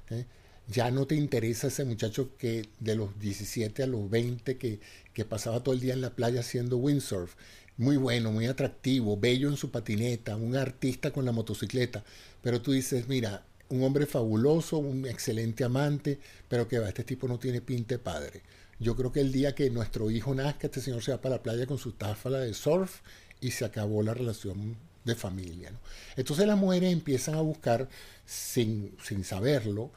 ¿eh? 0.08 0.24
Ya 0.68 0.90
no 0.90 1.06
te 1.06 1.16
interesa 1.16 1.66
ese 1.66 1.84
muchacho 1.84 2.34
que 2.38 2.66
de 2.80 2.94
los 2.94 3.18
17 3.18 3.82
a 3.82 3.86
los 3.86 4.08
20 4.08 4.56
que, 4.56 4.80
que 5.12 5.24
pasaba 5.26 5.62
todo 5.62 5.74
el 5.74 5.80
día 5.80 5.92
en 5.92 6.00
la 6.00 6.16
playa 6.16 6.40
haciendo 6.40 6.78
windsurf. 6.78 7.34
Muy 7.76 7.98
bueno, 7.98 8.32
muy 8.32 8.46
atractivo, 8.46 9.18
bello 9.18 9.50
en 9.50 9.58
su 9.58 9.70
patineta, 9.70 10.34
un 10.34 10.56
artista 10.56 11.10
con 11.10 11.26
la 11.26 11.32
motocicleta. 11.32 12.04
Pero 12.40 12.62
tú 12.62 12.72
dices, 12.72 13.06
mira, 13.06 13.44
un 13.70 13.82
hombre 13.82 14.06
fabuloso, 14.06 14.78
un 14.78 15.06
excelente 15.06 15.64
amante, 15.64 16.18
pero 16.48 16.66
que 16.66 16.78
va, 16.78 16.88
este 16.88 17.04
tipo 17.04 17.28
no 17.28 17.38
tiene 17.38 17.60
pinte 17.60 17.98
padre. 17.98 18.42
Yo 18.80 18.96
creo 18.96 19.12
que 19.12 19.20
el 19.20 19.32
día 19.32 19.54
que 19.54 19.70
nuestro 19.70 20.10
hijo 20.10 20.34
nazca, 20.34 20.68
este 20.68 20.80
señor 20.80 21.02
se 21.02 21.10
va 21.10 21.20
para 21.20 21.36
la 21.36 21.42
playa 21.42 21.66
con 21.66 21.78
su 21.78 21.92
táfala 21.92 22.38
de 22.38 22.54
surf 22.54 23.00
y 23.40 23.50
se 23.50 23.64
acabó 23.64 24.02
la 24.02 24.14
relación 24.14 24.76
de 25.04 25.14
familia. 25.14 25.72
Entonces 26.16 26.46
las 26.46 26.56
mujeres 26.56 26.92
empiezan 26.92 27.34
a 27.34 27.40
buscar, 27.40 27.88
sin, 28.24 28.96
sin 29.02 29.24
saberlo, 29.24 29.90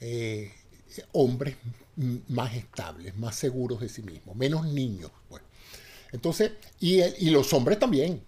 eh, 0.00 0.52
hombres 1.12 1.56
más 2.28 2.54
estables, 2.54 3.16
más 3.16 3.34
seguros 3.36 3.80
de 3.80 3.88
sí 3.88 4.02
mismos, 4.02 4.36
menos 4.36 4.66
niños. 4.66 5.10
Bueno. 5.28 5.44
Entonces, 6.12 6.52
y, 6.80 7.02
y 7.02 7.30
los 7.30 7.52
hombres 7.52 7.78
también, 7.78 8.22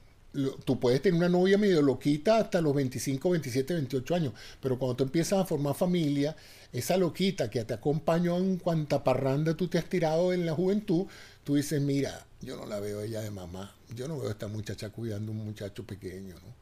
tú 0.65 0.79
puedes 0.79 1.03
tener 1.03 1.19
una 1.19 1.29
novia 1.29 1.59
medio 1.59 1.83
loquita 1.83 2.39
hasta 2.39 2.61
los 2.61 2.75
25, 2.75 3.31
27, 3.31 3.75
28 3.75 4.15
años, 4.15 4.33
pero 4.61 4.79
cuando 4.79 4.97
tú 4.97 5.05
empiezas 5.05 5.41
a 5.41 5.45
formar 5.45 5.75
familia, 5.75 6.37
esa 6.73 6.97
loquita 6.97 7.51
que 7.51 7.65
te 7.65 7.75
acompañó 7.75 8.37
en 8.39 8.59
cuanta 8.59 9.03
parranda 9.03 9.57
tú 9.57 9.69
te 9.69 9.79
has 9.79 9.87
tirado 9.87 10.33
en 10.33 10.47
la 10.47 10.55
juventud, 10.55 11.07
tú 11.43 11.57
dices, 11.57 11.81
mira, 11.81 12.27
yo 12.41 12.57
no 12.57 12.67
la 12.67 12.79
veo 12.81 13.01
ella 13.01 13.21
de 13.21 13.31
mamá, 13.31 13.75
yo 13.95 14.07
no 14.07 14.19
veo 14.19 14.29
a 14.29 14.33
esta 14.33 14.49
muchacha 14.49 14.91
cuidando 14.91 15.33
a 15.33 15.35
un 15.35 15.45
muchacho 15.45 15.85
pequeño, 15.85 16.35
¿no? 16.37 16.61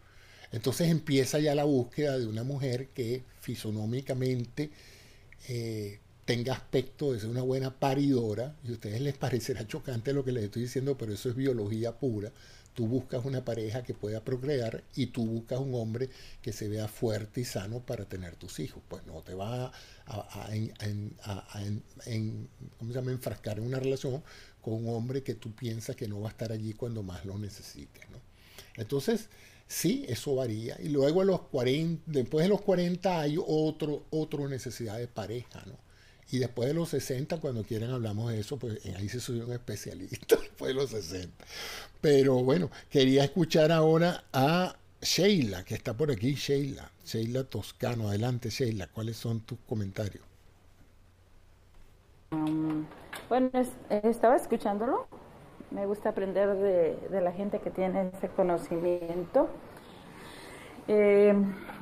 Entonces 0.51 0.89
empieza 0.89 1.39
ya 1.39 1.55
la 1.55 1.65
búsqueda 1.65 2.19
de 2.19 2.27
una 2.27 2.43
mujer 2.43 2.89
que 2.95 3.23
fisonómicamente 3.41 4.71
eh, 5.49 6.01
tenga 6.25 6.55
aspecto 6.55 7.13
de 7.13 7.21
ser 7.21 7.31
una 7.31 7.43
buena 7.43 7.71
paridora, 7.71 8.55
y 8.65 8.71
a 8.71 8.73
ustedes 8.73 9.01
les 9.01 9.17
parecerá 9.17 9.67
chocante 9.67 10.13
lo 10.13 10.25
que 10.25 10.33
les 10.33 10.45
estoy 10.45 10.63
diciendo, 10.63 10.97
pero 10.97 11.13
eso 11.13 11.29
es 11.29 11.37
biología 11.37 11.93
pura. 11.93 12.33
Tú 12.79 12.87
buscas 12.87 13.25
una 13.25 13.45
pareja 13.45 13.83
que 13.83 13.93
pueda 13.93 14.21
procrear 14.21 14.85
y 14.95 15.07
tú 15.07 15.27
buscas 15.27 15.59
un 15.59 15.75
hombre 15.75 16.11
que 16.41 16.53
se 16.53 16.69
vea 16.69 16.87
fuerte 16.87 17.41
y 17.41 17.45
sano 17.45 17.81
para 17.81 18.05
tener 18.05 18.37
tus 18.37 18.61
hijos. 18.61 18.81
Pues 18.87 19.05
no 19.05 19.21
te 19.23 19.35
vas 19.35 19.73
a, 20.07 20.49
enfrascar 22.07 23.59
en 23.59 23.67
una 23.67 23.81
relación 23.81 24.23
con 24.63 24.75
un 24.75 24.95
hombre 24.95 25.25
que 25.25 25.35
tú 25.35 25.51
piensas 25.57 25.97
que 25.97 26.07
no 26.07 26.21
va 26.21 26.29
a 26.29 26.31
estar 26.31 26.53
allí 26.53 26.73
cuando 26.73 27.03
más 27.03 27.25
lo 27.25 27.37
necesites. 27.37 28.05
Entonces, 28.77 29.29
sí, 29.67 30.05
eso 30.09 30.37
varía. 30.37 30.77
Y 30.81 30.91
luego 30.91 31.23
a 31.23 31.25
los 31.25 31.41
40, 31.49 32.05
después 32.07 32.45
de 32.45 32.49
los 32.49 32.61
40 32.61 33.21
hay 33.21 33.39
otro, 33.45 34.05
otra 34.11 34.47
necesidad 34.47 34.99
de 34.99 35.09
pareja. 35.09 35.65
¿no? 35.67 35.88
Y 36.31 36.39
después 36.39 36.69
de 36.69 36.75
los 36.75 36.91
60, 36.91 37.41
cuando 37.41 37.63
quieran 37.65 37.91
hablamos 37.91 38.31
de 38.31 38.41
eso, 38.41 38.59
pues 38.59 38.85
ahí 38.97 39.09
se 39.09 39.19
subió 39.19 39.47
un 39.47 39.53
especialista, 39.53 40.37
después 40.41 40.69
de 40.69 40.75
los 40.75 40.91
60. 40.91 41.45
Pero 42.01 42.43
bueno, 42.45 42.71
quería 42.91 43.25
escuchar 43.25 43.73
ahora 43.73 44.25
a 44.33 44.77
Sheila, 45.01 45.65
que 45.65 45.75
está 45.75 45.95
por 45.95 46.11
aquí, 46.11 46.35
Sheila, 46.35 46.91
Sheila 47.05 47.45
Toscano. 47.45 48.09
Adelante, 48.09 48.51
Sheila, 48.51 48.89
¿cuáles 48.89 49.17
son 49.17 49.41
tus 49.41 49.59
comentarios? 49.61 50.23
Um, 52.33 52.85
bueno, 53.31 53.51
estaba 53.89 54.37
escuchándolo. 54.37 55.07
Me 55.71 55.87
gusta 55.87 56.11
aprender 56.11 56.57
de, 56.57 57.21
la 57.23 57.33
gente 57.33 57.61
que 57.61 57.71
tiene 57.71 58.11
ese 58.15 58.29
conocimiento. 58.29 59.49
Eh, 60.89 61.35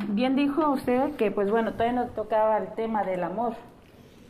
bien 0.09 0.37
dijo 0.37 0.71
usted 0.71 1.17
que, 1.17 1.33
pues 1.33 1.51
bueno, 1.51 1.73
todavía 1.73 2.05
no 2.05 2.11
tocaba 2.11 2.59
el 2.59 2.75
tema 2.75 3.05
del 3.05 3.25
amor 3.25 3.57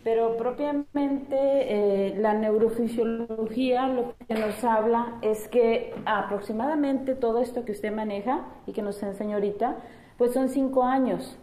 pero 0.07 0.37
propiamente 0.37 1.35
eh, 1.37 2.15
la 2.17 2.33
neurofisiología 2.33 3.89
lo 3.89 4.15
que 4.29 4.35
nos 4.35 4.63
habla 4.63 5.19
es 5.21 5.49
que 5.49 5.95
aproximadamente 6.05 7.17
todo 7.17 7.41
esto 7.41 7.65
que 7.65 7.73
usted 7.73 7.93
maneja 7.93 8.47
y 8.69 8.73
que 8.73 8.83
nos 8.83 9.03
enseñó 9.03 9.35
ahorita, 9.35 9.79
pues 10.17 10.33
son 10.33 10.49
cinco 10.49 10.85
años. 10.85 11.37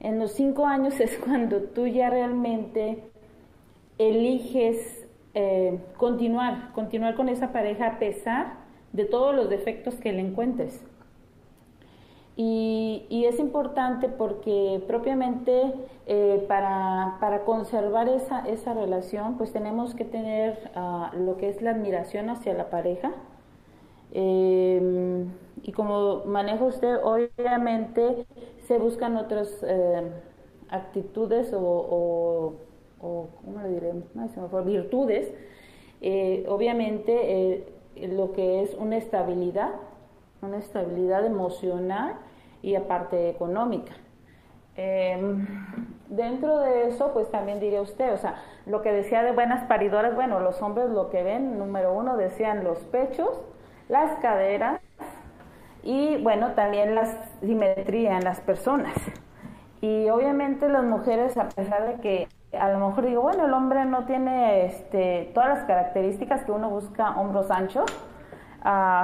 En 0.00 0.18
los 0.18 0.32
cinco 0.32 0.66
años 0.66 0.98
es 1.00 1.18
cuando 1.18 1.60
tú 1.60 1.86
ya 1.86 2.10
realmente 2.10 3.04
eliges 3.96 5.06
eh, 5.34 5.78
continuar, 5.96 6.72
continuar 6.72 7.14
con 7.14 7.28
esa 7.28 7.52
pareja 7.52 7.86
a 7.86 7.98
pesar 8.00 8.54
de 8.92 9.04
todos 9.04 9.36
los 9.36 9.48
defectos 9.48 9.94
que 9.94 10.12
le 10.12 10.22
encuentres. 10.22 10.84
Y, 12.42 13.26
es 13.26 13.38
importante 13.38 14.08
porque 14.08 14.82
propiamente 14.86 15.74
eh, 16.06 16.42
para, 16.48 17.18
para, 17.20 17.44
conservar 17.44 18.08
esa, 18.08 18.48
esa, 18.48 18.72
relación, 18.72 19.36
pues 19.36 19.52
tenemos 19.52 19.94
que 19.94 20.06
tener 20.06 20.70
ah, 20.74 21.12
lo 21.18 21.36
que 21.36 21.50
es 21.50 21.60
la 21.60 21.72
admiración 21.72 22.30
hacia 22.30 22.54
la 22.54 22.70
pareja. 22.70 23.12
Em, 24.12 25.30
y 25.62 25.72
como 25.72 26.24
maneja 26.24 26.64
usted, 26.64 26.96
obviamente 27.04 28.26
se 28.66 28.78
buscan 28.78 29.18
otras 29.18 29.62
eh, 29.62 30.10
actitudes 30.70 31.52
o, 31.52 32.54
o, 33.02 33.28
¿cómo 33.44 33.60
le 33.62 33.68
diré? 33.68 33.92
virtudes. 34.64 35.30
Eh, 36.00 36.46
obviamente 36.48 37.66
lo 37.96 38.32
que 38.32 38.62
es 38.62 38.74
una 38.76 38.96
estabilidad, 38.96 39.72
una 40.40 40.56
estabilidad 40.56 41.26
emocional 41.26 42.16
y 42.62 42.74
aparte 42.74 43.28
económica. 43.28 43.92
Em, 44.76 45.46
dentro 46.08 46.58
de 46.58 46.88
eso, 46.88 47.12
pues 47.12 47.30
también 47.30 47.60
diría 47.60 47.82
usted, 47.82 48.12
o 48.14 48.18
sea, 48.18 48.36
lo 48.66 48.82
que 48.82 48.92
decía 48.92 49.22
de 49.22 49.32
buenas 49.32 49.64
paridoras, 49.64 50.14
bueno, 50.14 50.40
los 50.40 50.62
hombres 50.62 50.90
lo 50.90 51.10
que 51.10 51.22
ven, 51.22 51.58
número 51.58 51.92
uno, 51.92 52.16
decían 52.16 52.64
los 52.64 52.78
pechos, 52.84 53.40
las 53.88 54.18
caderas 54.20 54.80
y, 55.82 56.16
bueno, 56.22 56.52
también 56.52 56.94
la 56.94 57.06
simetría 57.40 58.16
en 58.16 58.24
las 58.24 58.40
personas. 58.40 58.94
Y 59.80 60.08
obviamente 60.10 60.68
las 60.68 60.84
mujeres, 60.84 61.36
a 61.36 61.48
pesar 61.48 61.86
de 61.86 62.00
que 62.00 62.28
a 62.58 62.70
lo 62.70 62.88
mejor 62.88 63.06
digo, 63.06 63.22
bueno, 63.22 63.46
el 63.46 63.52
hombre 63.52 63.84
no 63.84 64.04
tiene 64.04 64.66
este, 64.66 65.30
todas 65.34 65.50
las 65.50 65.64
características 65.64 66.44
que 66.44 66.52
uno 66.52 66.68
busca, 66.68 67.18
hombros 67.18 67.50
anchos, 67.50 67.86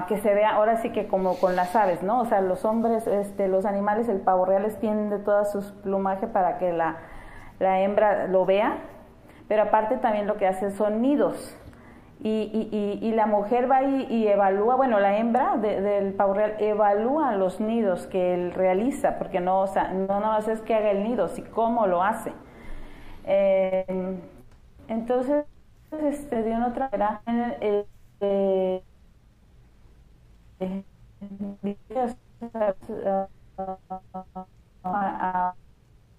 que 0.09 0.19
se 0.19 0.35
vea 0.35 0.51
ahora 0.51 0.77
sí 0.79 0.91
que 0.91 1.07
como 1.07 1.39
con 1.39 1.57
las 1.57 1.75
aves, 1.75 2.03
¿no? 2.03 2.21
O 2.21 2.25
sea, 2.27 2.41
los 2.41 2.65
hombres, 2.65 3.07
este, 3.07 3.49
los 3.49 3.65
animales, 3.65 4.09
el 4.09 4.21
pavo 4.21 4.45
real 4.45 4.65
extiende 4.65 5.19
toda 5.19 5.47
su 5.47 5.63
plumaje 5.83 6.27
para 6.27 6.59
que 6.59 6.73
la, 6.73 6.97
la, 7.59 7.81
hembra 7.81 8.27
lo 8.27 8.45
vea, 8.45 8.79
pero 9.49 9.63
aparte 9.63 9.97
también 9.97 10.27
lo 10.27 10.37
que 10.37 10.47
hace 10.47 10.71
son 10.71 11.01
nidos. 11.01 11.57
Y, 12.23 12.51
y, 12.73 13.07
y, 13.07 13.13
la 13.13 13.27
mujer 13.27 13.71
va 13.71 13.83
y, 13.83 14.27
evalúa, 14.27 14.75
bueno, 14.77 15.01
la 15.01 15.19
hembra 15.19 15.57
del 15.59 16.15
pavo 16.15 16.33
real 16.33 16.55
evalúa 16.59 17.35
los 17.37 17.61
nidos 17.61 18.07
que 18.07 18.35
él 18.35 18.53
realiza, 18.53 19.19
porque 19.19 19.41
no, 19.41 19.61
o 19.61 19.67
sea, 19.67 19.93
no 19.93 20.07
nada 20.21 20.39
más 20.39 20.49
es 20.49 20.63
que 20.63 20.75
haga 20.75 20.91
el 20.91 21.05
nido, 21.05 21.29
sino 21.29 21.51
cómo 21.51 21.87
lo 21.87 22.03
hace. 22.03 22.33
Eh, 23.25 24.19
entonces, 24.89 25.45
este, 26.03 26.43
de 26.43 26.53
una 26.53 26.69
otra 26.69 26.91
manera, 26.91 27.21
eh, 28.21 28.83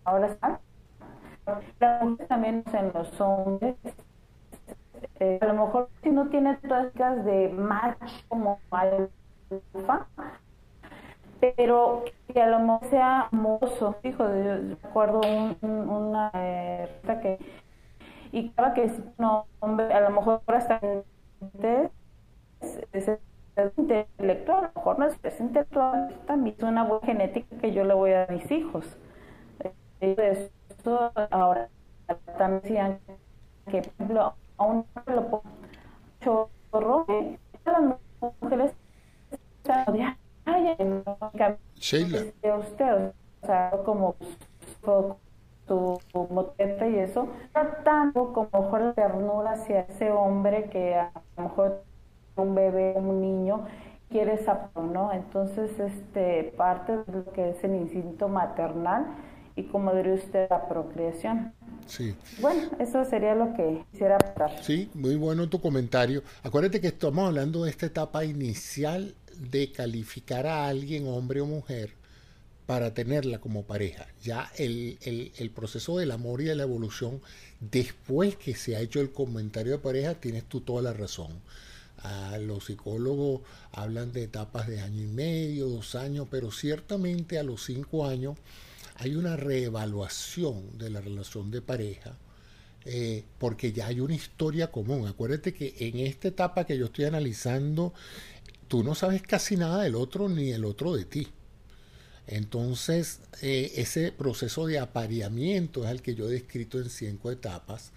ahora 0.04 0.28
está 0.28 0.60
también 2.28 2.64
en 2.74 2.92
los 2.94 3.22
hombres. 3.22 3.76
Eh, 5.20 5.40
a 5.42 5.46
lo 5.46 5.66
mejor 5.66 5.90
si 6.02 6.10
no 6.10 6.28
tiene 6.30 6.58
todas 6.58 6.94
de 7.26 7.50
macho 7.50 8.06
como 8.28 8.60
alfa 8.72 10.08
pero 11.40 12.04
que 12.34 12.42
a 12.42 12.48
lo 12.48 12.60
mejor 12.60 12.90
sea 12.90 13.28
mozo. 13.32 13.96
Hijo 14.04 14.28
de 14.28 14.76
recuerdo 14.76 15.22
un, 15.22 15.58
una 15.62 16.32
eh, 16.34 16.90
que 17.22 17.38
y 18.32 18.50
claro 18.50 18.74
que 18.74 18.90
si 18.90 19.04
no 19.18 19.48
mis 28.38 28.52
hijos. 28.52 28.86
Eh, 30.02 30.42
eso 30.70 31.12
ahora 31.32 31.70
también 32.38 32.62
decían 32.62 33.00
que, 33.70 33.82
por 33.82 33.94
ejemplo, 33.94 34.34
a 34.58 34.64
un 34.64 34.86
lo 35.08 35.30
pongo 35.30 35.44
chorro, 36.22 37.06
las 37.66 38.00
mujeres 38.42 38.74
Sheila. 41.76 42.24
usted, 42.60 43.12
o 43.42 43.46
sea, 43.46 43.72
como 43.86 44.16
su 45.68 46.00
motete 46.30 46.90
y 46.92 47.00
eso, 47.00 47.28
tanto 47.84 48.34
como 48.34 48.50
mejor 48.54 48.94
ternura 48.94 49.52
hacia 49.52 49.82
ese 49.82 50.12
hombre 50.12 50.70
que 50.70 50.96
a 50.96 51.12
lo 51.36 51.44
mejor 51.44 51.84
un 52.38 52.56
bebé, 52.56 52.94
un 52.96 53.20
niño, 53.20 53.66
quiere 54.10 54.44
sapo, 54.44 54.82
¿no? 54.82 55.12
Entonces, 55.12 55.72
este, 55.80 56.54
parte 56.58 56.98
de 56.98 57.04
lo 57.12 57.32
que 57.34 57.50
es 57.50 57.64
el 57.64 57.76
instinto 57.76 58.28
maternal 58.28 59.06
y 59.56 59.64
como 59.64 59.94
diría 59.94 60.14
usted, 60.14 60.48
la 60.50 60.68
procreación. 60.68 61.54
Sí. 61.88 62.16
Bueno, 62.40 62.70
eso 62.80 63.04
sería 63.06 63.34
lo 63.34 63.54
que 63.56 63.84
quisiera 63.92 64.18
hablar. 64.18 64.64
Sí, 64.64 64.90
muy 64.94 65.16
bueno 65.16 65.50
tu 65.50 65.60
comentario. 65.60 66.22
Acuérdate 66.44 66.80
que 66.80 66.88
estamos 66.88 67.28
hablando 67.28 67.64
de 67.64 67.72
esta 67.72 67.88
etapa 67.88 68.24
inicial 68.24 69.16
de 69.36 69.72
calificar 69.72 70.46
a 70.46 70.68
alguien, 70.68 71.08
hombre 71.08 71.42
o 71.42 71.48
mujer, 71.48 71.92
para 72.68 72.94
tenerla 72.94 73.40
como 73.40 73.64
pareja. 73.64 74.06
Ya 74.22 74.52
el, 74.58 75.00
el, 75.02 75.32
el, 75.38 75.50
proceso 75.50 75.98
del 75.98 76.12
amor 76.12 76.42
y 76.42 76.46
de 76.46 76.56
la 76.56 76.64
evolución, 76.64 77.22
después 77.60 78.36
que 78.36 78.54
se 78.54 78.76
ha 78.76 78.80
hecho 78.80 79.00
el 79.00 79.12
comentario 79.12 79.72
de 79.72 79.80
pareja, 79.80 80.16
tienes 80.16 80.44
tú 80.44 80.62
toda 80.62 80.84
la 80.84 80.94
razón 80.94 81.42
los 82.42 82.66
psicólogos 82.66 83.42
hablan 83.72 84.12
de 84.12 84.24
etapas 84.24 84.68
de 84.68 84.82
año 84.82 85.02
y 85.02 85.08
medio, 85.08 85.68
dos 85.68 85.96
años, 85.96 86.28
pero 86.30 86.52
ciertamente 86.52 87.40
a 87.40 87.44
los 87.44 87.64
cinco 87.64 88.06
años 88.06 88.38
hay 88.96 89.16
una 89.16 89.36
reevaluación 89.36 90.78
de 90.78 90.90
la 90.90 91.02
relación 91.02 91.52
de 91.52 91.62
pareja, 91.62 92.18
eh, 92.86 93.24
porque 93.38 93.72
ya 93.72 93.88
hay 93.88 94.00
una 94.00 94.16
historia 94.16 94.72
común. 94.72 95.08
Acuérdate 95.08 95.54
que 95.54 95.76
en 95.80 96.00
esta 96.00 96.30
etapa 96.30 96.66
que 96.66 96.78
yo 96.78 96.86
estoy 96.86 97.06
analizando, 97.06 97.94
tú 98.68 98.84
no 98.84 98.96
sabes 98.96 99.22
casi 99.22 99.56
nada 99.56 99.84
del 99.84 99.96
otro 99.96 100.30
ni 100.30 100.52
el 100.52 100.66
otro 100.66 100.96
de 100.96 101.06
ti. 101.06 101.28
Entonces, 102.28 103.22
eh, 103.42 103.74
ese 103.76 104.12
proceso 104.12 104.66
de 104.66 104.80
apareamiento 104.80 105.86
es 105.86 105.92
el 105.92 106.02
que 106.02 106.16
yo 106.16 106.28
he 106.28 106.32
descrito 106.34 106.80
en 106.80 106.90
cinco 106.90 107.32
etapas, 107.32 107.92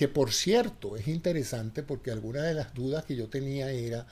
que 0.00 0.08
por 0.08 0.32
cierto 0.32 0.96
es 0.96 1.08
interesante 1.08 1.82
porque 1.82 2.10
alguna 2.10 2.42
de 2.42 2.54
las 2.54 2.72
dudas 2.72 3.04
que 3.04 3.16
yo 3.16 3.28
tenía 3.28 3.70
era 3.70 4.06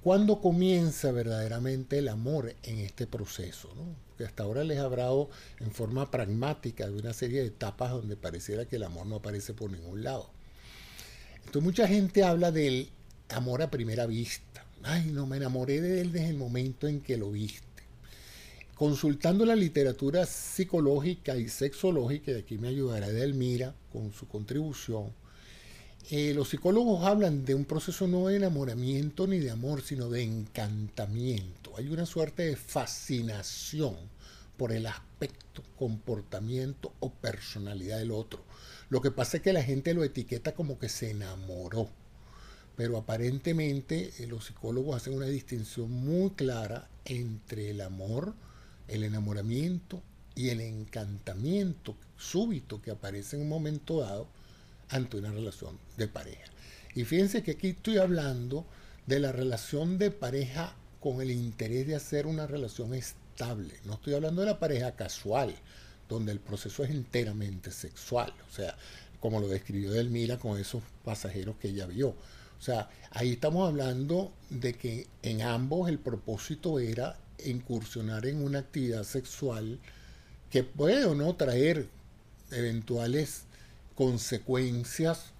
cuándo 0.00 0.40
comienza 0.40 1.10
verdaderamente 1.10 1.98
el 1.98 2.06
amor 2.06 2.54
en 2.62 2.78
este 2.78 3.08
proceso. 3.08 3.68
Porque 4.06 4.26
hasta 4.26 4.44
ahora 4.44 4.62
les 4.62 4.76
he 4.76 4.80
hablado 4.80 5.28
en 5.58 5.72
forma 5.72 6.08
pragmática 6.08 6.86
de 6.86 6.96
una 6.96 7.12
serie 7.12 7.40
de 7.40 7.48
etapas 7.48 7.90
donde 7.90 8.14
pareciera 8.14 8.66
que 8.66 8.76
el 8.76 8.84
amor 8.84 9.06
no 9.06 9.16
aparece 9.16 9.54
por 9.54 9.72
ningún 9.72 10.04
lado. 10.04 10.30
Entonces 11.38 11.62
mucha 11.64 11.88
gente 11.88 12.22
habla 12.22 12.52
del 12.52 12.90
amor 13.30 13.60
a 13.62 13.72
primera 13.72 14.06
vista. 14.06 14.64
Ay, 14.84 15.10
no, 15.10 15.26
me 15.26 15.38
enamoré 15.38 15.80
de 15.80 16.00
él 16.00 16.12
desde 16.12 16.28
el 16.28 16.36
momento 16.36 16.86
en 16.86 17.00
que 17.00 17.16
lo 17.16 17.32
viste 17.32 17.64
consultando 18.74 19.46
la 19.46 19.54
literatura 19.54 20.26
psicológica 20.26 21.36
y 21.36 21.48
sexológica, 21.48 22.32
y 22.32 22.34
aquí 22.34 22.58
me 22.58 22.68
ayudará 22.68 23.06
Edelmira 23.06 23.74
con 23.92 24.12
su 24.12 24.26
contribución, 24.26 25.12
eh, 26.10 26.34
los 26.34 26.50
psicólogos 26.50 27.04
hablan 27.04 27.46
de 27.46 27.54
un 27.54 27.64
proceso 27.64 28.06
no 28.06 28.26
de 28.26 28.36
enamoramiento 28.36 29.26
ni 29.26 29.38
de 29.38 29.50
amor, 29.50 29.80
sino 29.80 30.10
de 30.10 30.22
encantamiento. 30.22 31.72
Hay 31.78 31.88
una 31.88 32.04
suerte 32.04 32.42
de 32.42 32.56
fascinación 32.56 33.96
por 34.58 34.72
el 34.72 34.86
aspecto, 34.86 35.62
comportamiento 35.78 36.92
o 37.00 37.10
personalidad 37.10 37.98
del 37.98 38.10
otro. 38.10 38.44
Lo 38.90 39.00
que 39.00 39.10
pasa 39.10 39.38
es 39.38 39.42
que 39.42 39.54
la 39.54 39.62
gente 39.62 39.94
lo 39.94 40.04
etiqueta 40.04 40.52
como 40.52 40.78
que 40.78 40.90
se 40.90 41.10
enamoró. 41.10 41.88
Pero 42.76 42.98
aparentemente 42.98 44.12
eh, 44.18 44.26
los 44.26 44.44
psicólogos 44.46 44.96
hacen 44.96 45.14
una 45.14 45.26
distinción 45.26 45.90
muy 45.90 46.30
clara 46.30 46.88
entre 47.06 47.70
el 47.70 47.80
amor, 47.80 48.34
el 48.88 49.04
enamoramiento 49.04 50.02
y 50.34 50.50
el 50.50 50.60
encantamiento 50.60 51.96
súbito 52.18 52.82
que 52.82 52.90
aparece 52.90 53.36
en 53.36 53.42
un 53.42 53.48
momento 53.48 54.00
dado 54.00 54.28
ante 54.94 55.16
una 55.16 55.32
relación 55.32 55.76
de 55.96 56.06
pareja. 56.06 56.44
Y 56.94 57.04
fíjense 57.04 57.42
que 57.42 57.52
aquí 57.52 57.70
estoy 57.70 57.98
hablando 57.98 58.64
de 59.06 59.18
la 59.18 59.32
relación 59.32 59.98
de 59.98 60.12
pareja 60.12 60.76
con 61.00 61.20
el 61.20 61.32
interés 61.32 61.88
de 61.88 61.96
hacer 61.96 62.26
una 62.28 62.46
relación 62.46 62.94
estable. 62.94 63.74
No 63.84 63.94
estoy 63.94 64.14
hablando 64.14 64.42
de 64.42 64.46
la 64.46 64.60
pareja 64.60 64.94
casual, 64.94 65.52
donde 66.08 66.30
el 66.30 66.38
proceso 66.38 66.84
es 66.84 66.90
enteramente 66.90 67.72
sexual. 67.72 68.32
O 68.48 68.54
sea, 68.54 68.76
como 69.18 69.40
lo 69.40 69.48
describió 69.48 69.90
Delmira 69.90 70.38
con 70.38 70.60
esos 70.60 70.82
pasajeros 71.04 71.56
que 71.56 71.70
ella 71.70 71.86
vio. 71.86 72.10
O 72.10 72.62
sea, 72.62 72.88
ahí 73.10 73.32
estamos 73.32 73.68
hablando 73.68 74.32
de 74.48 74.74
que 74.74 75.08
en 75.22 75.42
ambos 75.42 75.88
el 75.88 75.98
propósito 75.98 76.78
era 76.78 77.18
incursionar 77.44 78.26
en 78.26 78.44
una 78.44 78.60
actividad 78.60 79.02
sexual 79.02 79.80
que 80.50 80.62
puede 80.62 81.04
o 81.04 81.16
no 81.16 81.34
traer 81.34 81.88
eventuales 82.52 83.42
consecuencias 83.94 85.32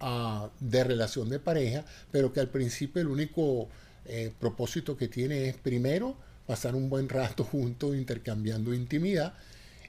ah, 0.00 0.50
de 0.60 0.84
relación 0.84 1.28
de 1.28 1.38
pareja, 1.38 1.84
pero 2.10 2.32
que 2.32 2.40
al 2.40 2.48
principio 2.48 3.02
el 3.02 3.08
único 3.08 3.68
eh, 4.04 4.32
propósito 4.38 4.96
que 4.96 5.08
tiene 5.08 5.48
es 5.48 5.56
primero 5.56 6.16
pasar 6.46 6.74
un 6.74 6.90
buen 6.90 7.08
rato 7.08 7.44
juntos 7.52 7.96
intercambiando 7.96 8.74
intimidad 8.74 9.34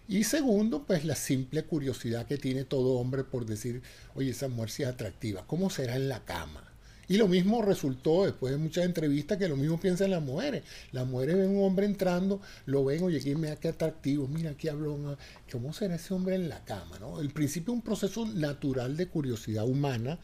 y 0.08 0.26
segundo, 0.26 0.86
pues 0.86 1.06
la 1.06 1.16
simple 1.16 1.64
curiosidad 1.64 2.28
que 2.28 2.38
tiene 2.38 2.66
todo 2.66 3.00
hombre 3.00 3.24
por 3.24 3.46
decir, 3.46 3.82
oye, 4.16 4.32
esa 4.32 4.50
mujer 4.50 4.70
sí 4.70 4.84
es 4.84 4.90
atractiva, 4.90 5.46
¿cómo 5.48 5.70
será 5.70 5.96
en 5.96 6.10
la 6.10 6.26
cama? 6.26 6.63
Y 7.08 7.18
lo 7.18 7.28
mismo 7.28 7.62
resultó 7.62 8.26
después 8.26 8.52
de 8.52 8.58
muchas 8.58 8.86
entrevistas 8.86 9.38
que 9.38 9.50
lo 9.50 9.58
mismo 9.58 9.80
piensan 9.80 10.12
las 10.12 10.22
mujeres. 10.22 10.64
Las 10.92 11.06
mujeres 11.06 11.38
ven 11.38 11.50
un 11.50 11.64
hombre 11.64 11.86
entrando, 11.86 12.42
lo 12.66 12.86
ven, 12.86 13.04
oye, 13.04 13.18
aquí 13.18 13.36
me 13.36 13.56
qué 13.58 13.70
atractivo, 13.70 14.28
mira, 14.28 14.52
aquí 14.52 14.70
habló, 14.70 15.18
¿cómo 15.52 15.74
será 15.74 15.96
ese 15.96 16.14
hombre 16.14 16.36
en 16.36 16.50
la 16.50 16.64
cama? 16.64 16.98
¿no? 17.00 17.20
El 17.20 17.32
principio 17.32 17.74
es 17.74 17.78
un 17.78 17.84
proceso 17.84 18.26
natural 18.26 18.96
de 18.96 19.08
curiosidad 19.08 19.66
humana 19.66 20.18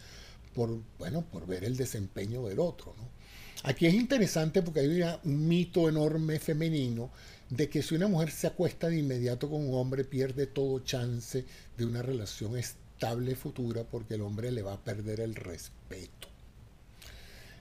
por, 0.54 0.80
bueno, 0.98 1.24
por 1.30 1.46
ver 1.46 1.64
el 1.64 1.76
desempeño 1.76 2.48
del 2.48 2.60
otro. 2.60 2.96
¿no? 2.98 3.10
Aquí 3.64 3.86
es 3.86 3.94
interesante 3.94 4.62
porque 4.62 4.80
hay 4.80 5.02
un 5.26 5.48
mito 5.48 5.90
enorme 5.90 6.40
femenino 6.40 7.12
de 7.50 7.70
que 7.70 7.82
si 7.82 7.96
una 7.96 8.08
mujer 8.08 8.32
se 8.32 8.48
acuesta 8.48 8.88
de 8.88 9.00
inmediato 9.00 9.50
con 9.50 9.68
un 9.68 9.76
hombre 9.76 10.06
pierde 10.06 10.48
todo 10.48 10.80
chance 10.80 11.46
de 11.78 11.86
una 11.86 12.02
relación 12.02 12.58
estable 12.58 13.36
futura 13.36 13.84
porque 13.84 14.16
el 14.16 14.22
hombre 14.22 14.52
le 14.52 14.62
va 14.62 14.74
a 14.74 14.84
perder 14.84 15.20
el 15.20 15.36
respeto. 15.36 16.29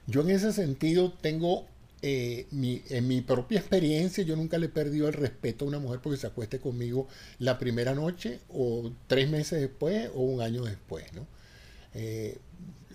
Yo 0.09 0.23
en 0.23 0.31
ese 0.31 0.53
sentido 0.55 1.13
tengo, 1.13 1.67
eh, 2.01 2.47
en 2.51 3.07
mi 3.07 3.21
propia 3.21 3.61
experiencia, 3.61 4.25
yo 4.25 4.37
nunca 4.37 4.57
le 4.57 4.67
he 4.67 4.71
perdido 4.71 5.07
el 5.07 5.13
respeto 5.13 5.65
a 5.65 5.69
una 5.69 5.79
mujer 5.79 6.01
porque 6.03 6.19
se 6.19 6.27
acueste 6.27 6.59
conmigo 6.59 7.07
la 7.39 7.59
primera 7.59 7.95
noche 7.95 8.41
o 8.49 8.91
tres 9.07 9.29
meses 9.29 9.61
después 9.61 10.11
o 10.15 10.23
un 10.23 10.41
año 10.41 10.65
después. 10.65 11.13
¿no? 11.13 11.27
Eh, 11.95 12.39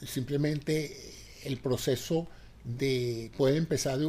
simplemente 0.05 0.97
el 1.45 1.57
proceso 1.57 2.27
de 2.63 3.31
puede 3.37 3.57
empezar 3.57 3.99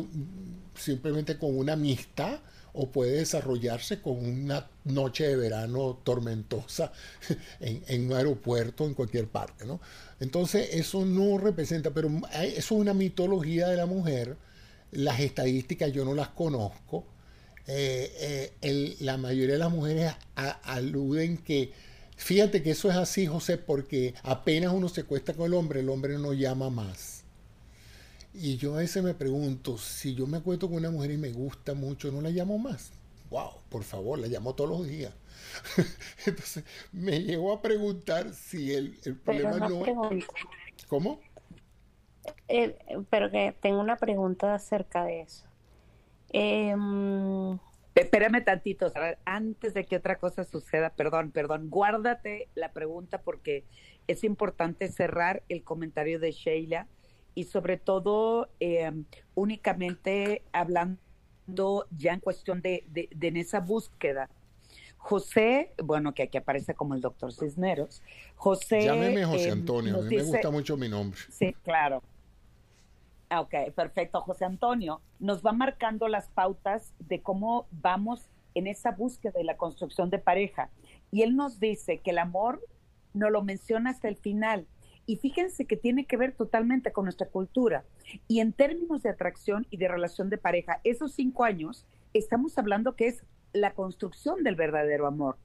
simplemente 0.74 1.36
con 1.36 1.56
una 1.58 1.74
amistad 1.74 2.40
o 2.74 2.90
puede 2.90 3.12
desarrollarse 3.12 4.02
con 4.02 4.16
una 4.18 4.68
noche 4.84 5.28
de 5.28 5.36
verano 5.36 6.00
tormentosa 6.02 6.92
en, 7.60 8.06
un 8.06 8.12
aeropuerto, 8.12 8.84
en 8.84 8.94
cualquier 8.94 9.28
parte. 9.28 9.64
¿no? 9.64 9.80
Entonces 10.20 10.68
eso 10.72 11.04
no 11.06 11.38
representa, 11.38 11.92
pero 11.92 12.10
eso 12.32 12.56
es 12.58 12.70
una 12.70 12.92
mitología 12.92 13.68
de 13.68 13.76
la 13.76 13.86
mujer, 13.86 14.36
las 14.90 15.20
estadísticas 15.20 15.92
yo 15.92 16.04
no 16.04 16.14
las 16.14 16.28
conozco, 16.28 17.06
eh, 17.66 18.52
eh, 18.60 18.96
la 19.00 19.16
mayoría 19.16 19.54
de 19.54 19.60
las 19.60 19.70
mujeres 19.70 20.12
aluden 20.64 21.38
que, 21.38 21.72
fíjate 22.16 22.62
que 22.62 22.72
eso 22.72 22.90
es 22.90 22.96
así, 22.96 23.26
José, 23.26 23.56
porque 23.56 24.14
apenas 24.24 24.72
uno 24.72 24.88
se 24.88 25.04
cuesta 25.04 25.32
con 25.32 25.46
el 25.46 25.54
hombre, 25.54 25.80
el 25.80 25.88
hombre 25.88 26.18
no 26.18 26.32
llama 26.32 26.70
más. 26.70 27.13
Y 28.34 28.56
yo 28.56 28.74
a 28.74 28.78
veces 28.78 29.02
me 29.02 29.14
pregunto, 29.14 29.78
si 29.78 30.14
yo 30.14 30.26
me 30.26 30.38
acuesto 30.38 30.68
con 30.68 30.78
una 30.78 30.90
mujer 30.90 31.12
y 31.12 31.16
me 31.16 31.30
gusta 31.30 31.72
mucho, 31.74 32.10
¿no 32.10 32.20
la 32.20 32.30
llamo 32.30 32.58
más? 32.58 32.92
Wow, 33.30 33.52
por 33.68 33.84
favor, 33.84 34.18
la 34.18 34.26
llamo 34.26 34.54
todos 34.54 34.70
los 34.70 34.86
días. 34.88 35.14
Entonces, 36.26 36.64
me 36.92 37.22
llego 37.22 37.52
a 37.52 37.62
preguntar 37.62 38.32
si 38.34 38.74
el, 38.74 38.98
problema 39.24 39.68
no 39.68 40.10
es... 40.10 40.24
¿Cómo? 40.88 41.20
Eh, 42.48 42.76
pero 43.08 43.30
que 43.30 43.54
tengo 43.60 43.80
una 43.80 43.96
pregunta 43.96 44.54
acerca 44.54 45.04
de 45.04 45.22
eso. 45.22 45.46
Eh, 46.32 46.74
Espérame 47.94 48.42
tantito, 48.44 48.92
antes 49.24 49.72
de 49.72 49.84
que 49.84 49.96
otra 49.96 50.18
cosa 50.18 50.42
suceda, 50.42 50.90
perdón, 50.90 51.30
perdón, 51.30 51.70
guárdate 51.70 52.48
la 52.56 52.72
pregunta 52.72 53.22
porque 53.22 53.64
es 54.08 54.24
importante 54.24 54.88
cerrar 54.88 55.44
el 55.48 55.62
comentario 55.62 56.18
de 56.18 56.32
Sheila 56.32 56.88
y 57.34 57.44
sobre 57.44 57.76
todo 57.76 58.48
eh, 58.60 58.92
únicamente 59.34 60.42
hablando 60.52 60.98
ya 61.96 62.12
en 62.12 62.20
cuestión 62.20 62.62
de, 62.62 62.84
de, 62.88 63.08
en 63.20 63.36
esa 63.36 63.60
búsqueda. 63.60 64.30
José, 64.96 65.74
bueno, 65.82 66.14
que 66.14 66.22
aquí 66.22 66.38
aparece 66.38 66.74
como 66.74 66.94
el 66.94 67.02
doctor 67.02 67.32
Cisneros. 67.32 68.02
José. 68.36 68.82
Llámeme 68.82 69.24
José 69.24 69.48
em, 69.48 69.52
Antonio, 69.52 69.98
a 69.98 70.02
mí 70.02 70.16
me 70.16 70.22
gusta 70.22 70.50
mucho 70.50 70.76
mi 70.76 70.88
nombre. 70.88 71.20
Sí, 71.30 71.52
claro. 71.62 72.02
Ah, 73.28 73.40
ok, 73.40 73.54
perfecto. 73.74 74.20
José 74.22 74.44
Antonio 74.44 75.00
nos 75.18 75.44
va 75.44 75.52
marcando 75.52 76.08
las 76.08 76.28
pautas 76.28 76.94
de 77.00 77.20
cómo 77.20 77.66
vamos 77.70 78.28
en 78.54 78.66
esa 78.66 78.92
búsqueda 78.92 79.32
de 79.36 79.44
la 79.44 79.56
construcción 79.56 80.08
de 80.08 80.18
pareja. 80.18 80.70
Y 81.10 81.22
él 81.22 81.36
nos 81.36 81.60
dice 81.60 81.98
que 81.98 82.10
el 82.10 82.18
amor 82.18 82.64
no 83.12 83.30
lo 83.30 83.42
menciona 83.42 83.90
hasta 83.90 84.08
el 84.08 84.16
final, 84.16 84.66
y 85.06 85.16
fíjense 85.16 85.66
que 85.66 85.76
tiene 85.76 86.06
que 86.06 86.16
ver 86.16 86.32
totalmente 86.32 86.92
con 86.92 87.04
nuestra 87.04 87.28
cultura. 87.28 87.84
Y 88.28 88.40
en 88.40 88.52
términos 88.52 89.02
de 89.02 89.10
atracción 89.10 89.66
y 89.70 89.76
de 89.76 89.88
relación 89.88 90.30
de 90.30 90.38
pareja, 90.38 90.80
esos 90.84 91.12
cinco 91.12 91.44
años, 91.44 91.86
estamos 92.12 92.56
hablando 92.58 92.96
que 92.96 93.08
es 93.08 93.24
la 93.52 93.74
construcción 93.74 94.42
del 94.42 94.56
verdadero 94.56 95.06
amor. 95.06 95.36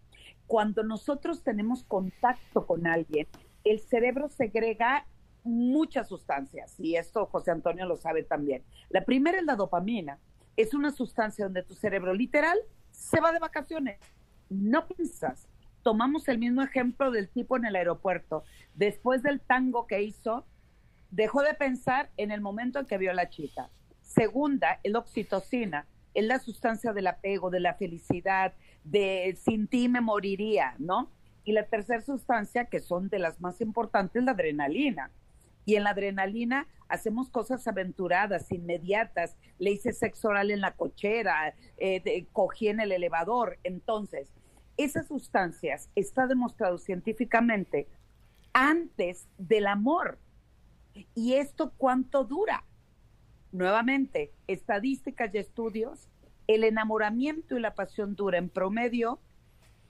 Cuando 0.47 0.83
nosotros 0.83 1.43
tenemos 1.43 1.83
contacto 1.83 2.65
con 2.65 2.87
alguien, 2.87 3.27
el 3.63 3.79
cerebro 3.79 4.29
segrega 4.29 5.05
muchas 5.43 6.07
sustancias, 6.07 6.79
y 6.79 6.95
esto 6.95 7.25
José 7.25 7.51
Antonio 7.51 7.85
lo 7.85 7.97
sabe 7.97 8.23
también. 8.23 8.63
La 8.89 9.05
primera 9.05 9.39
es 9.39 9.45
la 9.45 9.55
dopamina. 9.55 10.19
Es 10.57 10.73
una 10.73 10.91
sustancia 10.91 11.45
donde 11.45 11.63
tu 11.63 11.73
cerebro 11.73 12.13
literal 12.13 12.57
se 12.91 13.19
va 13.21 13.31
de 13.31 13.39
vacaciones. 13.39 13.99
No 14.49 14.87
piensas, 14.87 15.47
tomamos 15.83 16.27
el 16.27 16.37
mismo 16.37 16.61
ejemplo 16.61 17.11
del 17.11 17.29
tipo 17.29 17.57
en 17.57 17.65
el 17.65 17.75
aeropuerto. 17.75 18.43
Después 18.75 19.23
del 19.23 19.39
tango 19.39 19.87
que 19.87 20.01
hizo, 20.03 20.45
dejó 21.11 21.41
de 21.41 21.53
pensar 21.53 22.09
en 22.17 22.31
el 22.31 22.41
momento 22.41 22.79
en 22.79 22.85
que 22.85 22.97
vio 22.97 23.11
a 23.11 23.15
la 23.15 23.29
chica. 23.29 23.69
Segunda, 24.01 24.79
el 24.83 24.95
oxitocina, 24.95 25.87
es 26.13 26.25
la 26.25 26.39
sustancia 26.39 26.93
del 26.93 27.07
apego, 27.07 27.49
de 27.49 27.59
la 27.59 27.75
felicidad, 27.75 28.53
de 28.83 29.37
sin 29.39 29.67
ti 29.67 29.87
me 29.89 30.01
moriría, 30.01 30.75
¿no? 30.79 31.11
Y 31.43 31.53
la 31.53 31.63
tercera 31.63 32.01
sustancia, 32.01 32.65
que 32.65 32.79
son 32.79 33.09
de 33.09 33.19
las 33.19 33.39
más 33.39 33.61
importantes, 33.61 34.23
la 34.23 34.31
adrenalina. 34.31 35.11
Y 35.65 35.75
en 35.75 35.83
la 35.83 35.91
adrenalina 35.91 36.67
hacemos 36.87 37.29
cosas 37.29 37.67
aventuradas, 37.67 38.51
inmediatas. 38.51 39.35
Le 39.59 39.71
hice 39.71 39.93
sexo 39.93 40.29
oral 40.29 40.51
en 40.51 40.61
la 40.61 40.71
cochera, 40.71 41.53
eh, 41.77 42.25
cogí 42.33 42.67
en 42.67 42.79
el 42.79 42.91
elevador. 42.91 43.59
Entonces, 43.63 44.29
esas 44.79 45.07
sustancias 45.07 45.89
está 45.95 46.25
demostrado 46.25 46.77
científicamente 46.77 47.87
antes 48.53 49.27
del 49.37 49.67
amor. 49.67 50.19
¿Y 51.13 51.33
esto 51.33 51.73
cuánto 51.77 52.23
dura? 52.23 52.63
Nuevamente, 53.51 54.31
estadísticas 54.47 55.35
y 55.35 55.39
estudios, 55.39 56.07
el 56.47 56.63
enamoramiento 56.63 57.57
y 57.57 57.61
la 57.61 57.75
pasión 57.75 58.15
dura 58.15 58.37
en 58.37 58.49
promedio 58.49 59.19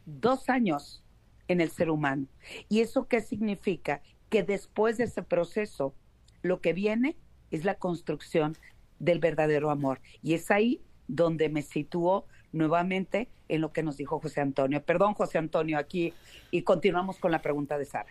dos 0.05 0.49
años 0.49 1.03
en 1.47 1.61
el 1.61 1.69
ser 1.69 1.89
humano. 1.89 2.27
¿Y 2.67 2.81
eso 2.81 3.07
qué 3.07 3.21
significa? 3.21 4.01
Que 4.29 4.43
después 4.43 4.97
de 4.97 5.05
ese 5.05 5.21
proceso, 5.21 5.93
lo 6.41 6.61
que 6.61 6.73
viene 6.73 7.15
es 7.51 7.63
la 7.63 7.75
construcción 7.75 8.57
del 8.97 9.19
verdadero 9.19 9.69
amor. 9.69 10.01
Y 10.23 10.33
es 10.33 10.49
ahí 10.49 10.81
donde 11.07 11.49
me 11.49 11.61
sitúo 11.61 12.25
nuevamente 12.51 13.29
en 13.47 13.61
lo 13.61 13.71
que 13.71 13.83
nos 13.83 13.97
dijo 13.97 14.19
José 14.19 14.41
Antonio. 14.41 14.83
Perdón, 14.83 15.13
José 15.13 15.37
Antonio, 15.37 15.77
aquí 15.77 16.13
y 16.51 16.63
continuamos 16.63 17.17
con 17.17 17.31
la 17.31 17.41
pregunta 17.41 17.77
de 17.77 17.85
Sara. 17.85 18.09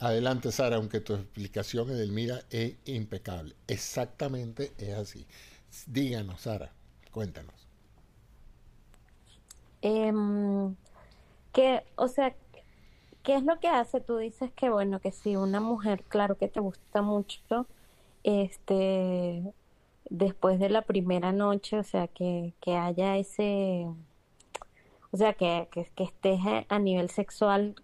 Adelante, 0.00 0.50
Sara, 0.50 0.76
aunque 0.76 1.00
tu 1.00 1.14
explicación, 1.14 1.90
Edelmira, 1.90 2.40
es 2.50 2.76
impecable. 2.84 3.54
Exactamente 3.68 4.72
es 4.78 4.94
así. 4.94 5.26
Díganos, 5.86 6.42
Sara, 6.42 6.72
cuéntanos. 7.10 7.68
Em, 9.82 10.74
que, 11.52 11.84
o 11.96 12.08
sea, 12.08 12.34
¿qué 13.22 13.36
es 13.36 13.44
lo 13.44 13.60
que 13.60 13.68
hace? 13.68 14.00
Tú 14.00 14.16
dices 14.16 14.50
que, 14.52 14.70
bueno, 14.70 14.98
que 15.00 15.12
si 15.12 15.36
una 15.36 15.60
mujer, 15.60 16.02
claro 16.08 16.36
que 16.36 16.48
te 16.48 16.60
gusta 16.60 17.02
mucho, 17.02 17.66
este, 18.24 19.42
después 20.10 20.58
de 20.58 20.68
la 20.70 20.82
primera 20.82 21.32
noche, 21.32 21.78
o 21.78 21.82
sea, 21.82 22.08
que, 22.08 22.54
que 22.60 22.76
haya 22.76 23.16
ese, 23.16 23.86
o 25.10 25.16
sea, 25.16 25.34
que, 25.34 25.68
que, 25.72 25.90
que 25.94 26.04
estés 26.04 26.40
a 26.68 26.78
nivel 26.78 27.10
sexual 27.10 27.74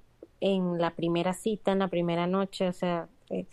en 0.41 0.79
la 0.79 0.91
primera 0.95 1.35
cita, 1.35 1.73
en 1.73 1.81
la 1.81 1.89
primera 1.89 2.27
noche? 2.27 2.69
O 2.69 2.73
sea, 2.73 3.09
eh, 3.31 3.47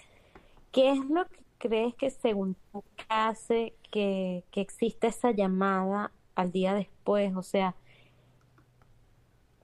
¿qué 0.72 0.92
es 0.92 1.00
lo 1.10 1.28
que 1.28 1.44
crees 1.58 1.96
que 1.96 2.10
según 2.10 2.56
tu 2.72 2.84
hace 3.10 3.74
que, 3.92 4.44
que 4.52 4.62
exista 4.62 5.08
esa 5.08 5.32
llamada 5.32 6.12
al 6.36 6.52
día 6.52 6.74
después? 6.74 7.36
O 7.36 7.44
sea, 7.44 7.76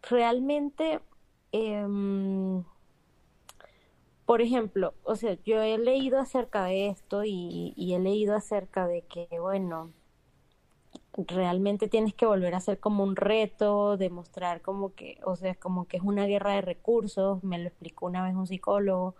realmente, 0.01 0.99
em, 1.51 2.63
por 4.25 4.41
ejemplo, 4.41 4.93
o 5.03 5.15
sea, 5.15 5.37
yo 5.45 5.61
he 5.61 5.77
leído 5.77 6.19
acerca 6.19 6.65
de 6.65 6.87
esto 6.87 7.23
y, 7.25 7.73
y 7.75 7.93
he 7.93 7.99
leído 7.99 8.35
acerca 8.35 8.87
de 8.87 9.03
que, 9.03 9.27
bueno, 9.39 9.91
realmente 11.17 11.87
tienes 11.87 12.13
que 12.13 12.25
volver 12.25 12.53
a 12.55 12.57
hacer 12.57 12.79
como 12.79 13.03
un 13.03 13.15
reto, 13.15 13.97
demostrar 13.97 14.61
como 14.61 14.93
que, 14.95 15.19
o 15.25 15.35
sea, 15.35 15.55
como 15.55 15.85
que 15.87 15.97
es 15.97 16.03
una 16.03 16.25
guerra 16.25 16.53
de 16.53 16.61
recursos, 16.61 17.43
me 17.43 17.59
lo 17.59 17.67
explicó 17.67 18.07
una 18.07 18.23
vez 18.23 18.35
un 18.35 18.47
psicólogo, 18.47 19.15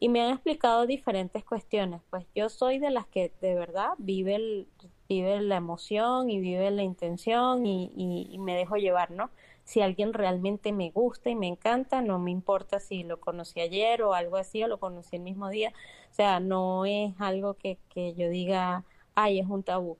y 0.00 0.08
me 0.08 0.22
han 0.22 0.32
explicado 0.32 0.86
diferentes 0.86 1.44
cuestiones. 1.44 2.00
Pues 2.10 2.26
yo 2.34 2.48
soy 2.48 2.78
de 2.78 2.90
las 2.90 3.06
que 3.06 3.32
de 3.40 3.54
verdad 3.54 3.90
vive, 3.98 4.36
el, 4.36 4.68
vive 5.08 5.40
la 5.40 5.56
emoción 5.56 6.30
y 6.30 6.38
vive 6.40 6.70
la 6.70 6.82
intención 6.82 7.66
y, 7.66 7.92
y, 7.96 8.38
me 8.38 8.54
dejo 8.54 8.76
llevar, 8.76 9.10
¿no? 9.10 9.30
Si 9.68 9.82
alguien 9.82 10.14
realmente 10.14 10.72
me 10.72 10.90
gusta 10.90 11.30
y 11.30 11.34
me 11.34 11.46
encanta, 11.46 12.00
no 12.00 12.18
me 12.18 12.30
importa 12.30 12.80
si 12.80 13.02
lo 13.04 13.20
conocí 13.20 13.60
ayer 13.60 14.02
o 14.02 14.14
algo 14.14 14.36
así 14.36 14.62
o 14.64 14.68
lo 14.68 14.78
conocí 14.80 15.16
el 15.16 15.22
mismo 15.22 15.50
día. 15.50 15.72
O 16.10 16.14
sea, 16.14 16.40
no 16.40 16.86
es 16.86 17.14
algo 17.18 17.54
que, 17.54 17.78
que 17.90 18.14
yo 18.14 18.30
diga, 18.30 18.84
ay, 19.14 19.40
es 19.40 19.46
un 19.46 19.62
tabú 19.62 19.98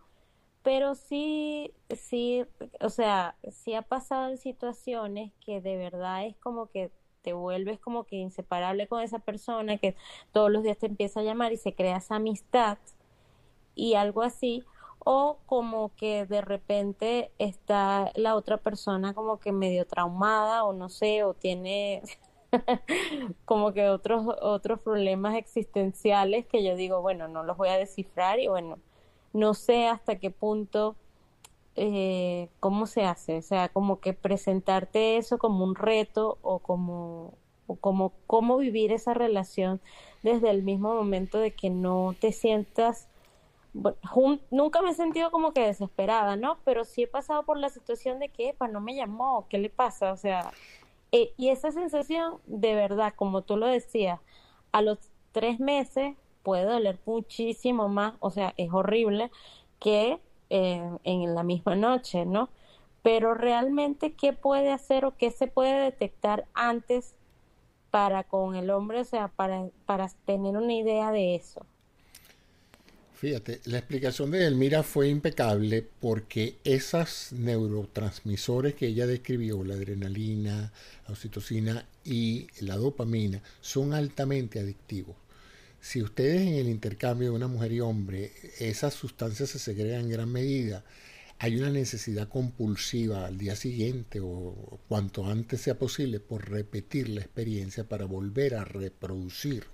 pero 0.63 0.95
sí, 0.95 1.73
sí, 1.97 2.45
o 2.81 2.91
sea, 2.91 3.37
sí 3.51 3.75
ha 3.75 3.81
pasado 3.81 4.29
en 4.29 4.37
situaciones 4.37 5.33
que 5.41 5.63
de 5.63 5.79
verdad 5.79 6.27
es 6.27 6.37
como 6.37 6.67
que 6.67 6.91
te 7.23 7.33
vuelves 7.33 7.79
como 7.81 8.05
que 8.05 8.17
inseparable 8.17 8.87
con 8.87 9.01
esa 9.03 9.19
persona, 9.19 9.79
que 9.79 9.97
todos 10.33 10.51
los 10.51 10.63
días 10.63 10.79
te 10.79 10.87
empieza 10.87 11.21
a 11.21 11.23
llamar 11.23 11.53
y 11.53 11.57
se 11.57 11.75
crea 11.75 11.97
esa 11.97 12.17
amistad 12.17 12.79
y 13.75 13.95
algo 13.95 14.23
así, 14.23 14.63
o 15.11 15.39
como 15.47 15.95
que 15.97 16.27
de 16.27 16.43
repente 16.43 17.33
está 17.39 18.13
la 18.15 18.35
otra 18.35 18.59
persona 18.59 19.15
como 19.15 19.41
que 19.41 19.53
medio 19.53 19.87
traumada 19.87 20.65
o 20.65 20.75
no 20.75 20.91
sé, 20.91 21.25
o 21.25 21.33
tiene 21.33 22.03
como 23.47 23.73
que 23.73 23.89
otros 23.89 24.27
otros 24.43 24.81
problemas 24.81 25.37
existenciales 25.37 26.45
que 26.45 26.63
yo 26.63 26.77
digo, 26.77 27.01
bueno, 27.01 27.27
no 27.27 27.43
los 27.43 27.57
voy 27.57 27.71
a 27.71 27.79
descifrar 27.79 28.39
y 28.39 28.49
bueno, 28.49 28.79
no 29.33 29.55
sé 29.55 29.87
hasta 29.87 30.19
qué 30.19 30.31
punto, 30.31 30.95
eh, 31.75 32.51
cómo 32.61 32.85
se 32.85 33.05
hace, 33.07 33.39
o 33.39 33.43
sea, 33.43 33.71
como 33.71 34.01
que 34.01 34.13
presentarte 34.13 35.17
eso 35.17 35.39
como 35.39 35.65
un 35.65 35.75
reto 35.75 36.37
o 36.43 36.59
como, 36.59 37.33
o 37.67 37.77
como 37.77 38.13
cómo 38.27 38.59
vivir 38.59 38.93
esa 38.93 39.15
relación 39.15 39.81
desde 40.23 40.51
el 40.51 40.63
mismo 40.65 40.95
momento 40.95 41.39
de 41.39 41.53
que 41.53 41.71
no 41.71 42.15
te 42.21 42.33
sientas 42.33 43.09
nunca 44.51 44.83
me 44.83 44.91
he 44.91 44.95
sentido 44.95 45.31
como 45.31 45.53
que 45.53 45.67
desesperada, 45.67 46.37
¿no? 46.37 46.59
Pero 46.65 46.85
sí 46.85 47.05
he 47.05 47.07
pasado 47.07 47.45
por 47.45 47.59
la 47.59 47.69
situación 47.69 48.19
de 48.19 48.29
que, 48.29 48.51
epa, 48.51 48.69
no 48.69 48.81
me 48.81 48.95
llamó, 48.95 49.47
¿qué 49.49 49.59
le 49.59 49.71
pasa? 49.71 50.13
O 50.13 50.17
sea, 50.17 50.53
eh, 51.13 51.33
y 51.37 51.49
esa 51.51 51.71
sensación, 51.73 52.39
de 52.47 52.75
verdad, 52.75 53.15
como 53.17 53.43
tú 53.43 53.57
lo 53.57 53.67
decías, 53.67 54.21
a 54.73 54.83
los 54.83 54.99
tres 55.33 55.61
meses 55.61 56.17
puede 56.43 56.65
doler 56.65 56.99
muchísimo 57.07 57.89
más, 57.89 58.15
o 58.21 58.31
sea, 58.31 58.55
es 58.57 58.73
horrible 58.73 59.31
que 59.79 60.21
eh, 60.51 60.83
en 61.05 61.35
la 61.35 61.43
misma 61.43 61.77
noche, 61.77 62.25
¿no? 62.27 62.49
Pero 63.03 63.35
realmente, 63.35 64.13
¿qué 64.15 64.33
puede 64.33 64.73
hacer 64.73 65.05
o 65.05 65.17
qué 65.17 65.31
se 65.31 65.47
puede 65.47 65.81
detectar 65.81 66.47
antes 66.55 67.15
para 67.91 68.25
con 68.25 68.55
el 68.57 68.71
hombre, 68.71 69.01
o 69.01 69.05
sea, 69.05 69.29
para, 69.29 69.69
para 69.87 70.09
tener 70.25 70.57
una 70.57 70.75
idea 70.75 71.13
de 71.13 71.35
eso? 71.35 71.67
Fíjate, 73.21 73.61
la 73.65 73.79
explicación 73.79 74.31
de 74.31 74.47
Elmira 74.47 74.83
fue 74.83 75.09
impecable 75.09 75.87
porque 76.01 76.59
esas 76.63 77.33
neurotransmisores 77.33 78.75
que 78.75 78.87
ella 78.87 79.07
describió, 79.07 79.65
la 79.65 79.75
adrenalina, 79.75 80.73
la 81.07 81.13
oxitocina 81.13 81.85
y 82.05 82.47
la 82.61 82.77
dopamina, 82.77 83.43
son 83.61 83.93
altamente 83.93 84.61
adictivos 84.61 85.17
si 85.81 86.03
ustedes 86.03 86.43
en 86.43 86.55
el 86.55 86.69
intercambio 86.69 87.31
de 87.31 87.37
una 87.37 87.49
mujer 87.49 87.73
y 87.73 87.81
hombre, 87.81 88.33
esas 88.59 88.95
sustancias 88.95 89.51
se 89.51 89.59
segregan 89.59 90.03
en 90.03 90.11
gran 90.11 90.31
medida, 90.31 90.85
hay 91.39 91.57
una 91.57 91.71
necesidad 91.71 92.29
compulsiva 92.29 93.27
al 93.27 93.39
día 93.39 93.55
siguiente 93.55 94.21
o 94.21 94.81
cuanto 94.89 95.27
antes 95.27 95.61
sea 95.61 95.79
posible 95.79 96.19
por 96.19 96.51
repetir 96.51 97.09
la 97.09 97.21
experiencia 97.21 97.89
para 97.89 98.07
volver 98.07 98.57
a 98.57 98.65
reproducir 98.65 99.65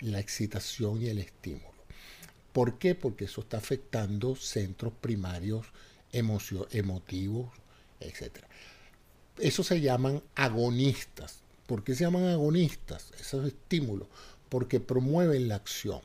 la 0.00 0.18
excitación 0.18 1.02
y 1.02 1.08
el 1.08 1.18
estímulo. 1.18 1.69
¿Por 2.52 2.78
qué? 2.78 2.94
Porque 2.94 3.26
eso 3.26 3.42
está 3.42 3.58
afectando 3.58 4.34
centros 4.34 4.92
primarios 5.00 5.66
emotivos, 6.12 7.50
etc. 8.00 8.44
Eso 9.38 9.62
se 9.62 9.80
llaman 9.80 10.22
agonistas. 10.34 11.40
¿Por 11.66 11.84
qué 11.84 11.94
se 11.94 12.04
llaman 12.04 12.24
agonistas? 12.24 13.12
Esos 13.20 13.46
estímulos 13.46 14.08
porque 14.50 14.80
promueven 14.80 15.48
la 15.48 15.54
acción. 15.54 16.02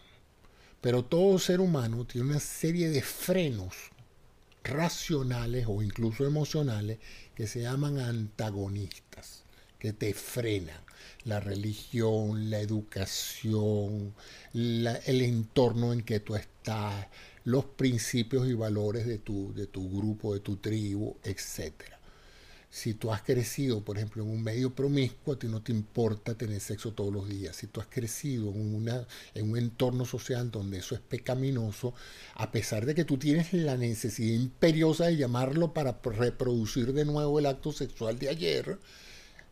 Pero 0.80 1.04
todo 1.04 1.40
ser 1.40 1.60
humano 1.60 2.06
tiene 2.06 2.30
una 2.30 2.40
serie 2.40 2.90
de 2.90 3.02
frenos 3.02 3.76
racionales 4.64 5.66
o 5.68 5.82
incluso 5.82 6.26
emocionales 6.26 7.00
que 7.34 7.48
se 7.48 7.64
llaman 7.64 8.00
antagonistas, 8.00 9.44
que 9.80 9.94
te 9.94 10.14
frenan. 10.14 10.85
La 11.26 11.40
religión, 11.40 12.50
la 12.50 12.60
educación, 12.60 14.14
el 14.54 15.22
entorno 15.22 15.92
en 15.92 16.02
que 16.02 16.20
tú 16.20 16.36
estás, 16.36 17.08
los 17.44 17.66
principios 17.66 18.48
y 18.48 18.54
valores 18.54 19.06
de 19.06 19.18
tu, 19.18 19.54
de 19.54 19.68
tu 19.68 19.90
grupo, 19.90 20.34
de 20.34 20.40
tu 20.40 20.58
tribu, 20.58 21.18
etcétera 21.24 21.96
si 22.76 22.94
tú 22.94 23.10
has 23.14 23.22
crecido, 23.22 23.86
por 23.86 23.96
ejemplo, 23.96 24.22
en 24.22 24.30
un 24.30 24.44
medio 24.44 24.76
promiscuo, 24.76 25.36
a 25.36 25.40
ti 25.40 25.48
no 25.48 25.62
te 25.64 25.72
importa 25.72 26.36
tener 26.36 26.60
sexo 26.60 26.92
todos 26.92 27.14
los 27.14 27.30
días. 27.30 27.56
Si 27.56 27.68
tú 27.68 27.80
has 27.80 27.88
crecido 27.88 28.52
en, 28.52 28.76
una, 28.76 29.08
en 29.34 29.50
un 29.50 29.58
entorno 29.58 30.04
social 30.04 30.52
donde 30.52 30.80
eso 30.80 30.94
es 30.94 31.00
pecaminoso, 31.00 31.94
a 32.34 32.52
pesar 32.52 32.86
de 32.86 32.94
que 32.94 33.06
tú 33.06 33.18
tienes 33.18 33.54
la 33.54 33.78
necesidad 33.78 34.36
imperiosa 34.36 35.06
de 35.06 35.16
llamarlo 35.16 35.74
para 35.74 36.02
reproducir 36.04 36.92
de 36.92 37.06
nuevo 37.06 37.40
el 37.40 37.46
acto 37.46 37.72
sexual 37.72 38.20
de 38.20 38.28
ayer, 38.28 38.78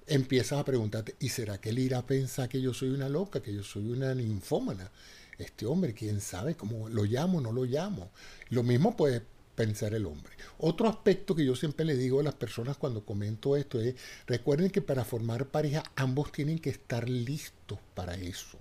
empiezas 0.08 0.60
a 0.60 0.66
preguntarte, 0.66 1.16
¿y 1.20 1.30
será 1.30 1.60
que 1.60 1.70
él 1.70 1.80
irá 1.80 2.00
a 2.00 2.06
pensar 2.06 2.50
que 2.50 2.62
yo 2.62 2.74
soy 2.74 2.90
una 2.90 3.10
loca, 3.10 3.42
que 3.42 3.54
yo 3.54 3.64
soy 3.64 3.90
una 3.90 4.14
ninfómana? 4.14 4.92
Este 5.38 5.66
hombre, 5.66 5.94
quién 5.94 6.22
sabe 6.22 6.56
cómo 6.56 6.90
lo 6.90 7.06
llamo, 7.06 7.42
no 7.42 7.52
lo 7.52 7.66
llamo. 7.66 8.12
Lo 8.50 8.64
mismo 8.64 8.96
puede 8.96 9.24
pensar 9.56 9.94
el 9.94 10.06
hombre. 10.06 10.34
Otro 10.60 10.88
aspecto 10.88 11.36
que 11.36 11.46
yo 11.46 11.56
siempre 11.56 11.86
le 11.86 11.96
digo 11.96 12.20
a 12.20 12.24
las 12.24 12.36
personas 12.36 12.78
cuando 12.78 13.06
comento 13.06 13.56
esto 13.56 13.80
es, 13.80 13.96
recuerden 14.28 14.70
que 14.70 14.82
para 14.82 15.06
formar 15.06 15.48
pareja 15.48 15.84
ambos 15.96 16.32
tienen 16.32 16.60
que 16.60 16.70
estar 16.70 17.10
listos 17.10 17.80
para 17.94 18.16
eso. 18.16 18.58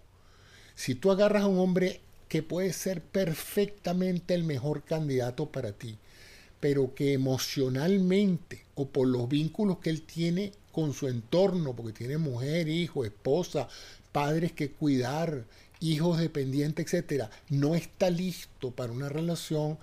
Si 0.75 0.95
tú 0.95 1.11
agarras 1.11 1.45
a 1.45 1.49
un 1.49 1.59
hombre 1.59 2.01
que 2.29 2.43
puede 2.43 2.73
ser 2.73 3.03
perfectamente 3.03 4.35
el 4.35 4.45
mejor 4.45 4.85
candidato 4.85 5.51
para 5.51 5.73
ti, 5.73 5.99
pero 6.61 6.95
que 6.95 7.13
emocionalmente 7.13 8.65
o 8.75 8.89
por 8.89 9.09
los 9.09 9.29
vínculos 9.29 9.79
que 9.79 9.91
él 9.91 10.03
tiene 10.03 10.53
con 10.73 10.93
su 10.93 11.09
entorno, 11.09 11.77
porque 11.77 11.93
tiene 11.93 12.19
mujer, 12.19 12.69
hijo, 12.69 13.05
esposa, 13.05 13.69
padres 14.11 14.53
que 14.53 14.73
cuidar, 14.73 15.45
hijos 15.81 16.19
dependientes, 16.19 16.87
etcétera, 16.87 17.31
no 17.49 17.75
está 17.75 18.11
listo 18.11 18.71
para 18.71 18.93
una 18.93 19.09
relación, 19.09 19.79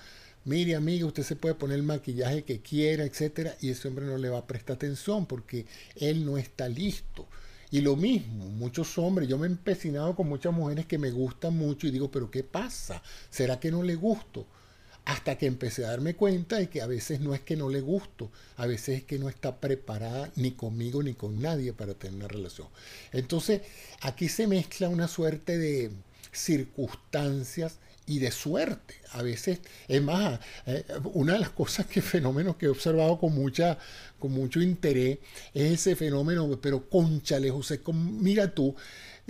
mire 0.45 0.75
amiga, 0.75 1.05
usted 1.05 1.23
se 1.23 1.35
puede 1.35 1.55
poner 1.55 1.77
el 1.77 1.83
maquillaje 1.83 2.43
que 2.43 2.59
quiera, 2.59 3.03
etcétera, 3.03 3.55
y 3.61 3.69
ese 3.69 3.87
hombre 3.87 4.05
no 4.05 4.17
le 4.17 4.29
va 4.29 4.39
a 4.39 4.47
prestar 4.47 4.77
atención 4.77 5.25
porque 5.25 5.65
él 5.95 6.25
no 6.25 6.37
está 6.37 6.67
listo. 6.67 7.27
Y 7.71 7.81
lo 7.81 7.95
mismo, 7.95 8.45
muchos 8.45 8.97
hombres, 8.97 9.29
yo 9.29 9.37
me 9.37 9.45
he 9.45 9.49
empecinado 9.51 10.15
con 10.15 10.27
muchas 10.27 10.53
mujeres 10.53 10.87
que 10.87 10.97
me 10.97 11.11
gustan 11.11 11.55
mucho 11.55 11.85
y 11.85 11.91
digo, 11.91 12.09
pero 12.09 12.31
¿qué 12.31 12.43
pasa? 12.43 13.03
¿Será 13.29 13.59
que 13.59 13.69
no 13.69 13.83
le 13.83 13.95
gusto? 13.95 14.47
Hasta 15.05 15.37
que 15.37 15.47
empecé 15.47 15.85
a 15.85 15.89
darme 15.89 16.15
cuenta 16.15 16.57
de 16.57 16.69
que 16.69 16.81
a 16.81 16.87
veces 16.87 17.19
no 17.19 17.33
es 17.33 17.41
que 17.41 17.55
no 17.55 17.69
le 17.69 17.81
gusto, 17.81 18.29
a 18.57 18.67
veces 18.67 18.99
es 18.99 19.03
que 19.03 19.17
no 19.17 19.27
está 19.27 19.59
preparada 19.59 20.31
ni 20.35 20.51
conmigo 20.51 21.01
ni 21.01 21.13
con 21.13 21.41
nadie 21.41 21.73
para 21.73 21.95
tener 21.95 22.15
una 22.15 22.27
relación. 22.27 22.67
Entonces, 23.11 23.61
aquí 24.01 24.29
se 24.29 24.45
mezcla 24.45 24.87
una 24.89 25.07
suerte 25.07 25.57
de 25.57 25.91
circunstancias 26.31 27.79
y 28.09 28.19
de 28.19 28.31
suerte. 28.31 28.95
A 29.11 29.21
veces, 29.21 29.59
es 29.87 30.01
más, 30.01 30.39
eh, 30.65 30.83
una 31.13 31.33
de 31.33 31.39
las 31.39 31.51
cosas 31.51 31.85
que 31.85 32.01
fenómenos 32.01 32.55
que 32.55 32.65
he 32.65 32.69
observado 32.69 33.19
con 33.19 33.33
mucha, 33.35 33.77
con 34.17 34.31
mucho 34.31 34.61
interés 34.61 35.19
es 35.53 35.73
ese 35.73 35.95
fenómeno, 35.95 36.59
pero 36.59 36.89
conchale, 36.89 37.51
José, 37.51 37.81
mira 37.93 38.53
tú, 38.53 38.75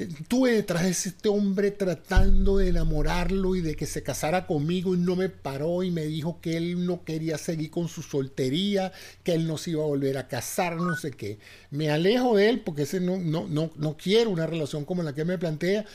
tuve 0.08 0.52
detrás 0.52 0.84
de 0.84 0.92
este 0.92 1.30
hombre 1.30 1.72
tratando 1.72 2.58
de 2.58 2.70
enamorarlo 2.70 3.56
y 3.56 3.62
de 3.62 3.76
que 3.76 3.86
se 3.86 4.04
casara 4.04 4.48
conmigo 4.48 4.96
y 4.96 4.98
no 4.98 5.16
me 5.16 5.30
paró 5.30 5.84
y 5.84 5.92
me 5.92 6.06
dijo 6.06 6.40
que 6.42 6.58
él 6.58 6.86
no 6.86 7.04
quería 7.04 7.38
seguir 7.38 7.72
con 7.72 7.88
su 7.88 8.02
soltería, 8.02 8.92
que 9.24 9.34
él 9.34 9.48
no 9.48 9.58
se 9.58 9.72
iba 9.72 9.84
a 9.84 9.88
volver 9.88 10.18
a 10.18 10.28
casar, 10.28 10.78
no 10.78 10.96
sé 10.96 11.12
qué. 11.12 11.40
Me 11.72 11.90
alejo 11.90 12.36
de 12.36 12.50
él 12.50 12.62
porque 12.62 12.84
ese 12.84 13.00
no, 13.00 13.18
no, 13.18 13.48
no, 13.48 13.72
no 13.76 13.98
quiero 13.98 14.30
una 14.30 14.48
relación 14.48 14.86
como 14.86 15.04
la 15.04 15.14
que 15.14 15.26
me 15.26 15.38
plantea 15.38 15.86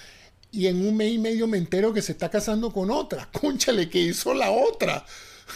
y 0.50 0.66
en 0.66 0.86
un 0.86 0.96
mes 0.96 1.12
y 1.12 1.18
medio 1.18 1.46
me 1.48 1.59
entero 1.59 1.92
que 1.92 2.02
se 2.02 2.12
está 2.12 2.30
casando 2.30 2.72
con 2.72 2.90
otra. 2.90 3.28
Conchale, 3.40 3.88
que 3.88 4.00
hizo 4.00 4.34
la 4.34 4.50
otra. 4.50 5.05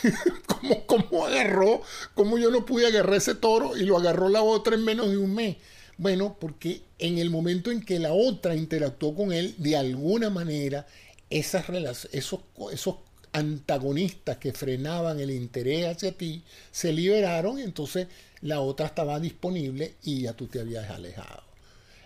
¿Cómo, 0.46 0.86
¿Cómo 0.86 1.26
agarró? 1.26 1.82
¿Cómo 2.14 2.38
yo 2.38 2.50
no 2.50 2.66
pude 2.66 2.86
agarrar 2.86 3.14
ese 3.14 3.34
toro 3.34 3.76
y 3.76 3.84
lo 3.84 3.96
agarró 3.96 4.28
la 4.28 4.42
otra 4.42 4.74
en 4.74 4.84
menos 4.84 5.08
de 5.10 5.16
un 5.16 5.34
mes? 5.34 5.56
Bueno, 5.98 6.36
porque 6.40 6.82
en 6.98 7.18
el 7.18 7.28
momento 7.28 7.72
en 7.72 7.82
que 7.82 7.98
la 7.98 8.12
otra 8.12 8.54
interactuó 8.54 9.14
con 9.14 9.32
él, 9.32 9.54
de 9.58 9.76
alguna 9.76 10.30
manera, 10.30 10.86
esas 11.28 11.64
esos, 12.12 12.40
esos 12.72 12.96
antagonistas 13.32 14.38
que 14.38 14.52
frenaban 14.52 15.20
el 15.20 15.30
interés 15.30 15.86
hacia 15.86 16.12
ti 16.12 16.42
se 16.70 16.92
liberaron 16.92 17.58
entonces 17.58 18.06
la 18.40 18.60
otra 18.60 18.86
estaba 18.86 19.20
disponible 19.20 19.96
y 20.02 20.22
ya 20.22 20.32
tú 20.32 20.46
te 20.46 20.60
habías 20.60 20.88
alejado. 20.88 21.42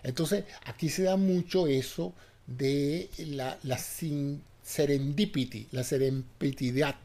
Entonces, 0.01 0.43
aquí 0.65 0.89
se 0.89 1.03
da 1.03 1.15
mucho 1.15 1.67
eso 1.67 2.13
de 2.47 3.09
la, 3.19 3.57
la 3.63 3.77
serendipity, 3.77 5.67
la 5.71 5.83
serendipitidad, 5.83 6.95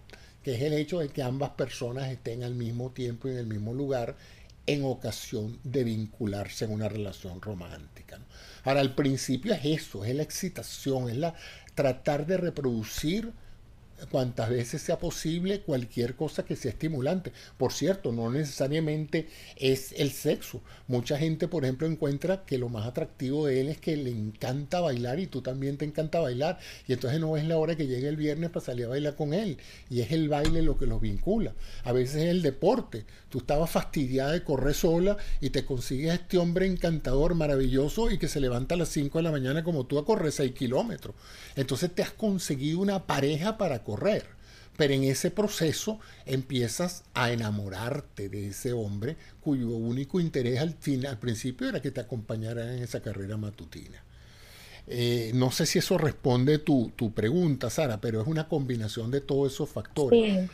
que 0.42 0.54
es 0.54 0.62
el 0.62 0.72
hecho 0.72 1.00
de 1.00 1.10
que 1.10 1.22
ambas 1.22 1.50
personas 1.50 2.10
estén 2.10 2.42
al 2.42 2.54
mismo 2.54 2.90
tiempo 2.90 3.28
y 3.28 3.32
en 3.32 3.38
el 3.38 3.46
mismo 3.46 3.74
lugar 3.74 4.16
en 4.68 4.84
ocasión 4.84 5.58
de 5.64 5.82
vincularse 5.82 6.66
en 6.66 6.72
una 6.72 6.90
relación 6.90 7.40
romántica. 7.40 8.18
Ahora, 8.64 8.80
al 8.80 8.94
principio 8.94 9.54
es 9.54 9.64
eso, 9.64 10.04
es 10.04 10.14
la 10.14 10.22
excitación, 10.22 11.08
es 11.08 11.16
la 11.16 11.34
tratar 11.74 12.26
de 12.26 12.36
reproducir 12.36 13.32
cuantas 14.06 14.50
veces 14.50 14.80
sea 14.82 14.98
posible 14.98 15.60
cualquier 15.60 16.14
cosa 16.14 16.44
que 16.44 16.56
sea 16.56 16.70
estimulante. 16.70 17.32
Por 17.56 17.72
cierto, 17.72 18.12
no 18.12 18.30
necesariamente 18.30 19.28
es 19.56 19.92
el 19.96 20.10
sexo. 20.10 20.62
Mucha 20.86 21.18
gente, 21.18 21.48
por 21.48 21.64
ejemplo, 21.64 21.86
encuentra 21.86 22.44
que 22.44 22.58
lo 22.58 22.68
más 22.68 22.86
atractivo 22.86 23.46
de 23.46 23.60
él 23.60 23.68
es 23.68 23.78
que 23.78 23.96
le 23.96 24.10
encanta 24.10 24.80
bailar 24.80 25.18
y 25.18 25.26
tú 25.26 25.42
también 25.42 25.76
te 25.76 25.84
encanta 25.84 26.20
bailar. 26.20 26.58
Y 26.86 26.92
entonces 26.92 27.20
no 27.20 27.36
es 27.36 27.44
la 27.44 27.58
hora 27.58 27.76
que 27.76 27.86
llegue 27.86 28.08
el 28.08 28.16
viernes 28.16 28.50
para 28.50 28.64
salir 28.64 28.86
a 28.86 28.90
bailar 28.90 29.16
con 29.16 29.34
él. 29.34 29.58
Y 29.90 30.00
es 30.00 30.12
el 30.12 30.28
baile 30.28 30.62
lo 30.62 30.78
que 30.78 30.86
los 30.86 31.00
vincula. 31.00 31.54
A 31.84 31.92
veces 31.92 32.16
es 32.16 32.28
el 32.28 32.42
deporte. 32.42 33.04
Tú 33.28 33.38
estabas 33.38 33.70
fastidiada 33.70 34.32
de 34.32 34.42
correr 34.42 34.74
sola 34.74 35.18
y 35.40 35.50
te 35.50 35.64
consigues 35.64 36.14
este 36.14 36.38
hombre 36.38 36.66
encantador, 36.66 37.34
maravilloso 37.34 38.10
y 38.10 38.18
que 38.18 38.28
se 38.28 38.40
levanta 38.40 38.74
a 38.74 38.78
las 38.78 38.88
5 38.88 39.18
de 39.18 39.22
la 39.22 39.30
mañana 39.30 39.62
como 39.62 39.84
tú 39.84 39.98
a 39.98 40.04
correr 40.04 40.32
6 40.32 40.52
kilómetros. 40.52 41.14
Entonces 41.54 41.94
te 41.94 42.02
has 42.02 42.12
conseguido 42.12 42.80
una 42.80 43.06
pareja 43.06 43.58
para 43.58 43.82
correr. 43.82 44.38
Pero 44.78 44.94
en 44.94 45.02
ese 45.02 45.32
proceso 45.32 45.98
empiezas 46.24 47.02
a 47.12 47.32
enamorarte 47.32 48.28
de 48.28 48.48
ese 48.48 48.72
hombre 48.72 49.16
cuyo 49.40 49.70
único 49.70 50.20
interés 50.20 50.60
al, 50.60 50.74
fin, 50.74 51.04
al 51.04 51.18
principio 51.18 51.68
era 51.68 51.82
que 51.82 51.90
te 51.90 52.00
acompañara 52.00 52.72
en 52.72 52.84
esa 52.84 53.02
carrera 53.02 53.36
matutina. 53.36 54.04
Eh, 54.86 55.32
no 55.34 55.50
sé 55.50 55.66
si 55.66 55.80
eso 55.80 55.98
responde 55.98 56.58
tu, 56.58 56.92
tu 56.96 57.12
pregunta, 57.12 57.68
Sara, 57.68 58.00
pero 58.00 58.22
es 58.22 58.28
una 58.28 58.48
combinación 58.48 59.10
de 59.10 59.20
todos 59.20 59.52
esos 59.52 59.68
factores. 59.68 60.48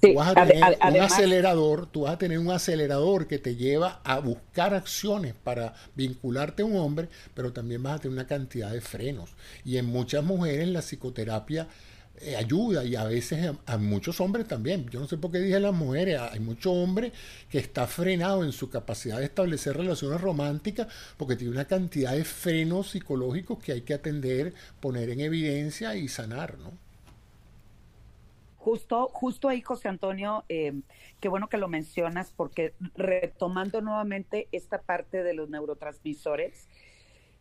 Tú 0.00 0.14
vas 0.14 0.36
a 0.36 0.46
tener 0.46 0.78
un 0.80 1.00
acelerador, 1.00 1.86
tú 1.86 2.02
vas 2.02 2.14
a 2.14 2.18
tener 2.18 2.38
un 2.38 2.50
acelerador 2.50 3.26
que 3.26 3.38
te 3.38 3.56
lleva 3.56 4.00
a 4.04 4.18
buscar 4.20 4.74
acciones 4.74 5.34
para 5.34 5.74
vincularte 5.94 6.62
a 6.62 6.66
un 6.66 6.76
hombre, 6.76 7.08
pero 7.34 7.52
también 7.52 7.82
vas 7.82 7.96
a 7.96 7.98
tener 8.00 8.14
una 8.14 8.26
cantidad 8.26 8.70
de 8.70 8.80
frenos. 8.80 9.30
Y 9.64 9.76
en 9.76 9.86
muchas 9.86 10.24
mujeres 10.24 10.68
la 10.68 10.80
psicoterapia 10.80 11.68
eh, 12.20 12.34
ayuda 12.34 12.84
y 12.84 12.96
a 12.96 13.04
veces 13.04 13.52
a, 13.66 13.78
muchos 13.78 14.20
hombres 14.20 14.46
también. 14.48 14.88
Yo 14.90 15.00
no 15.00 15.06
sé 15.06 15.16
por 15.16 15.30
qué 15.30 15.38
dije 15.38 15.60
las 15.60 15.74
mujeres, 15.74 16.18
hay 16.20 16.40
muchos 16.40 16.72
hombres 16.72 17.12
que 17.48 17.58
está 17.58 17.86
frenado 17.86 18.44
en 18.44 18.52
su 18.52 18.70
capacidad 18.70 19.18
de 19.18 19.24
establecer 19.24 19.76
relaciones 19.76 20.20
románticas 20.20 20.88
porque 21.16 21.36
tiene 21.36 21.52
una 21.52 21.66
cantidad 21.66 22.12
de 22.12 22.24
frenos 22.24 22.90
psicológicos 22.90 23.58
que 23.58 23.72
hay 23.72 23.82
que 23.82 23.94
atender, 23.94 24.52
poner 24.80 25.10
en 25.10 25.20
evidencia 25.20 25.94
y 25.94 26.08
sanar, 26.08 26.58
¿no? 26.58 26.87
Justo, 28.58 29.08
justo 29.12 29.48
ahí, 29.48 29.62
José 29.62 29.88
Antonio, 29.88 30.44
eh, 30.48 30.74
qué 31.20 31.28
bueno 31.28 31.48
que 31.48 31.56
lo 31.56 31.68
mencionas, 31.68 32.32
porque 32.36 32.74
retomando 32.96 33.80
nuevamente 33.80 34.48
esta 34.52 34.82
parte 34.82 35.22
de 35.22 35.32
los 35.32 35.48
neurotransmisores, 35.48 36.68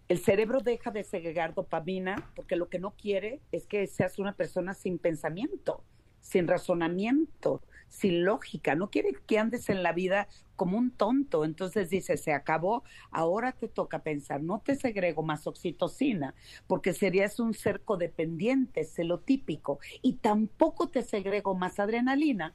el 0.10 0.20
cerebro 0.20 0.62
deja 0.62 0.92
de 0.92 1.04
segregar 1.04 1.54
dopamina 1.54 2.32
porque 2.36 2.56
lo 2.56 2.70
que 2.70 2.80
no 2.80 2.92
quiere 2.92 3.42
es 3.52 3.66
que 3.66 3.88
seas 3.88 4.20
una 4.20 4.34
persona 4.34 4.74
sin 4.74 5.00
pensamiento, 5.00 5.84
sin 6.22 6.48
razonamiento, 6.48 7.62
sin 7.90 8.26
lógica. 8.26 8.76
No 8.76 8.90
quiere 8.90 9.14
que 9.26 9.40
andes 9.40 9.70
en 9.70 9.84
la 9.84 9.94
vida 9.94 10.28
como 10.56 10.78
un 10.78 10.92
tonto. 10.92 11.46
Entonces 11.46 11.90
dice, 11.90 12.18
se 12.18 12.34
acabó, 12.34 12.84
ahora 13.12 13.54
te 13.54 13.68
toca 13.68 14.00
pensar. 14.00 14.42
No 14.42 14.60
te 14.60 14.76
segrego 14.76 15.24
más 15.24 15.48
oxitocina 15.48 16.34
porque 16.68 16.94
serías 16.94 17.40
un 17.40 17.54
ser 17.54 17.82
codependiente, 17.82 18.84
celotípico. 18.84 19.80
Y 20.02 20.14
tampoco 20.14 20.90
te 20.90 21.04
segrego 21.04 21.56
más 21.56 21.80
adrenalina. 21.80 22.54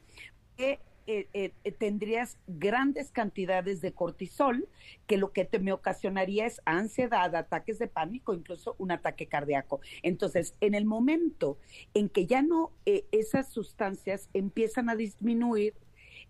Que 0.57 0.80
eh, 1.07 1.28
eh, 1.32 1.53
eh, 1.64 1.72
tendrías 1.72 2.38
grandes 2.46 3.11
cantidades 3.11 3.80
de 3.80 3.92
cortisol, 3.92 4.68
que 5.07 5.16
lo 5.16 5.32
que 5.32 5.44
te 5.44 5.59
me 5.59 5.72
ocasionaría 5.72 6.46
es 6.46 6.61
ansiedad, 6.64 7.34
ataques 7.34 7.78
de 7.80 7.88
pánico, 7.88 8.34
incluso 8.34 8.76
un 8.78 8.92
ataque 8.92 9.26
cardíaco. 9.26 9.80
Entonces, 10.03 10.55
en 10.61 10.74
el 10.74 10.84
momento 10.84 11.59
en 11.94 12.09
que 12.09 12.26
ya 12.26 12.42
no 12.42 12.70
esas 12.84 13.48
sustancias 13.48 14.28
empiezan 14.32 14.88
a 14.88 14.96
disminuir, 14.96 15.74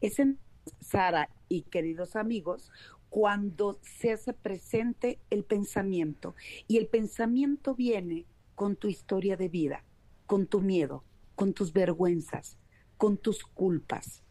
es 0.01 0.18
en 0.18 0.39
Sara 0.81 1.29
y 1.49 1.62
queridos 1.62 2.16
amigos, 2.16 2.70
cuando 3.11 3.79
se 3.83 4.12
hace 4.12 4.33
presente 4.33 5.18
el 5.29 5.45
pensamiento. 5.45 6.35
Y 6.66 6.79
el 6.79 6.87
pensamiento 6.87 7.75
viene 7.75 8.25
con 8.55 8.77
tu 8.77 8.89
historia 8.89 9.37
de 9.37 9.49
vida, 9.49 9.85
con 10.27 10.47
tu 10.47 10.62
miedo, 10.62 11.05
con 11.35 11.53
tus 11.53 11.75
vergüenzas, 11.75 12.57
con 12.97 13.18
tus 13.18 13.45
culpas 13.45 14.23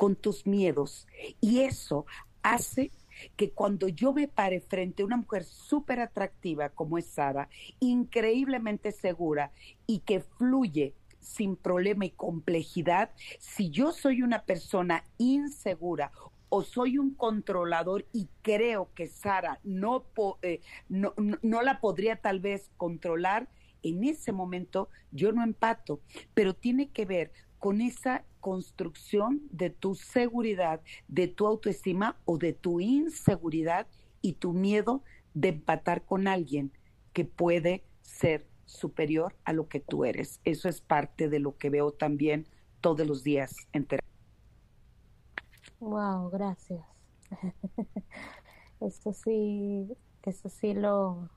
con 0.00 0.16
tus 0.16 0.46
miedos. 0.46 1.06
Y 1.42 1.60
eso 1.60 2.06
hace 2.42 2.90
que 3.36 3.50
cuando 3.50 3.86
yo 3.86 4.14
me 4.14 4.28
pare 4.28 4.62
frente 4.62 5.02
a 5.02 5.04
una 5.04 5.18
mujer 5.18 5.44
súper 5.44 6.00
atractiva 6.00 6.70
como 6.70 6.96
es 6.96 7.04
Sara, 7.04 7.50
increíblemente 7.80 8.92
segura 8.92 9.52
y 9.86 9.98
que 9.98 10.20
fluye 10.20 10.94
sin 11.18 11.54
problema 11.54 12.06
y 12.06 12.12
complejidad, 12.12 13.10
si 13.40 13.68
yo 13.68 13.92
soy 13.92 14.22
una 14.22 14.44
persona 14.44 15.04
insegura 15.18 16.12
o 16.48 16.62
soy 16.62 16.96
un 16.96 17.12
controlador 17.12 18.06
y 18.10 18.30
creo 18.40 18.88
que 18.94 19.06
Sara 19.06 19.60
no, 19.64 20.06
eh, 20.40 20.62
no, 20.88 21.12
no, 21.42 21.60
la 21.60 21.78
podría 21.78 22.16
tal 22.16 22.40
vez 22.40 22.70
controlar, 22.78 23.50
en 23.82 24.04
ese 24.04 24.32
momento 24.32 24.88
yo 25.12 25.30
no 25.32 25.44
empato, 25.44 26.00
pero 26.32 26.54
tiene 26.54 26.88
que 26.88 27.04
ver 27.04 27.32
con 27.58 27.82
esa 27.82 28.24
construcción 28.40 29.42
de 29.50 29.70
tu 29.70 29.94
seguridad, 29.94 30.80
de 31.08 31.28
tu 31.28 31.46
autoestima 31.46 32.16
o 32.24 32.38
de 32.38 32.52
tu 32.52 32.80
inseguridad 32.80 33.86
y 34.22 34.34
tu 34.34 34.52
miedo 34.52 35.02
de 35.34 35.48
empatar 35.48 36.04
con 36.04 36.26
alguien 36.26 36.72
que 37.12 37.24
puede 37.24 37.84
ser 38.02 38.46
superior 38.64 39.36
a 39.44 39.52
lo 39.52 39.68
que 39.68 39.80
tú 39.80 40.04
eres. 40.04 40.40
Eso 40.44 40.68
es 40.68 40.80
parte 40.80 41.28
de 41.28 41.38
lo 41.38 41.56
que 41.56 41.70
veo 41.70 41.92
también 41.92 42.46
todos 42.80 43.06
los 43.06 43.22
días 43.22 43.54
en 43.72 43.84
terapia. 43.84 44.10
Wow, 45.80 46.30
gracias. 46.30 46.84
eso 48.80 49.12
sí, 49.12 49.96
eso 50.22 50.48
sí 50.48 50.74
lo 50.74 51.30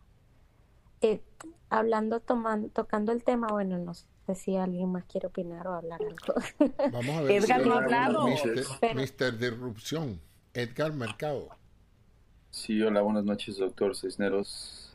eh, 1.02 1.22
hablando, 1.70 2.22
tomando, 2.22 2.70
tocando 2.70 3.12
el 3.12 3.24
tema, 3.24 3.48
bueno, 3.52 3.78
no 3.78 3.94
sé 4.26 4.36
si 4.36 4.56
alguien 4.58 4.92
más 4.92 5.06
quiere 5.06 5.28
opinar 5.28 5.68
o 5.68 5.74
hablar 5.76 6.00
algo. 6.02 6.74
Vamos 6.92 7.16
a 7.16 7.22
ver 7.24 7.32
Edgar 7.44 7.62
si 7.64 7.70
no 7.70 7.76
ha 7.76 7.78
hablado. 7.80 8.28
Mister, 8.28 8.96
Mister 8.96 9.38
Disrupción, 9.38 10.20
Edgar 10.54 10.94
Mercado. 10.94 11.50
Sí, 12.52 12.82
hola, 12.82 13.02
buenas 13.02 13.24
noches, 13.26 13.58
doctor 13.58 13.96
Cisneros. 13.96 14.94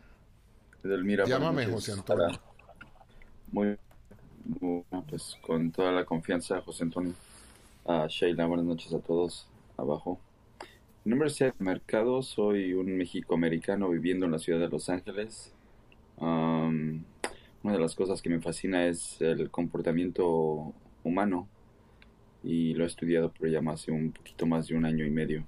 Edelmira, 0.84 1.24
Llámame 1.26 1.66
José. 1.66 1.92
Antonio. 1.92 2.38
Muy, 3.50 3.76
muy- 4.60 4.84
pues 5.08 5.36
con 5.42 5.72
toda 5.72 5.90
la 5.92 6.04
confianza, 6.04 6.60
José 6.60 6.84
Antonio. 6.84 7.14
A 7.86 8.06
Sheila, 8.08 8.46
buenas 8.46 8.66
noches 8.66 8.92
a 8.92 8.98
todos 9.00 9.48
abajo. 9.76 10.20
Mi 11.04 11.10
nombre 11.10 11.28
es 11.28 11.40
Ed 11.40 11.54
Mercado, 11.58 12.22
soy 12.22 12.74
un 12.74 12.96
mexicoamericano 12.96 13.88
viviendo 13.88 14.26
en 14.26 14.32
la 14.32 14.38
ciudad 14.38 14.60
de 14.60 14.68
Los 14.68 14.88
Ángeles. 14.90 15.52
Am, 16.20 17.04
una 17.62 17.72
de 17.74 17.80
las 17.80 17.94
cosas 17.94 18.22
que 18.22 18.30
me 18.30 18.40
fascina 18.40 18.86
es 18.86 19.20
el 19.20 19.50
comportamiento 19.50 20.72
humano 21.04 21.48
y 22.42 22.74
lo 22.74 22.84
he 22.84 22.86
estudiado 22.86 23.32
por 23.32 23.50
ya 23.50 23.60
más 23.60 23.86
de 23.86 23.92
un 23.92 24.12
poquito 24.12 24.46
más 24.46 24.68
de 24.68 24.76
un 24.76 24.84
año 24.84 25.04
y 25.04 25.10
medio. 25.10 25.44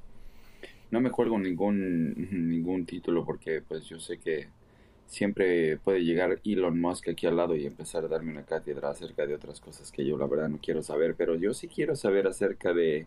No 0.90 1.00
me 1.00 1.10
cuelgo 1.10 1.38
ningún, 1.38 2.14
ningún 2.50 2.84
título 2.86 3.24
porque 3.24 3.62
pues 3.62 3.84
yo 3.86 4.00
sé 4.00 4.18
que 4.18 4.48
siempre 5.06 5.76
puede 5.78 6.04
llegar 6.04 6.40
Elon 6.44 6.80
Musk 6.80 7.08
aquí 7.08 7.26
al 7.26 7.36
lado 7.36 7.56
y 7.56 7.66
empezar 7.66 8.04
a 8.04 8.08
darme 8.08 8.32
una 8.32 8.44
cátedra 8.44 8.90
acerca 8.90 9.26
de 9.26 9.34
otras 9.34 9.60
cosas 9.60 9.90
que 9.92 10.04
yo 10.04 10.16
la 10.16 10.26
verdad 10.26 10.48
no 10.48 10.58
quiero 10.62 10.82
saber, 10.82 11.14
pero 11.16 11.36
yo 11.36 11.54
sí 11.54 11.68
quiero 11.68 11.96
saber 11.96 12.26
acerca 12.26 12.72
de 12.72 13.06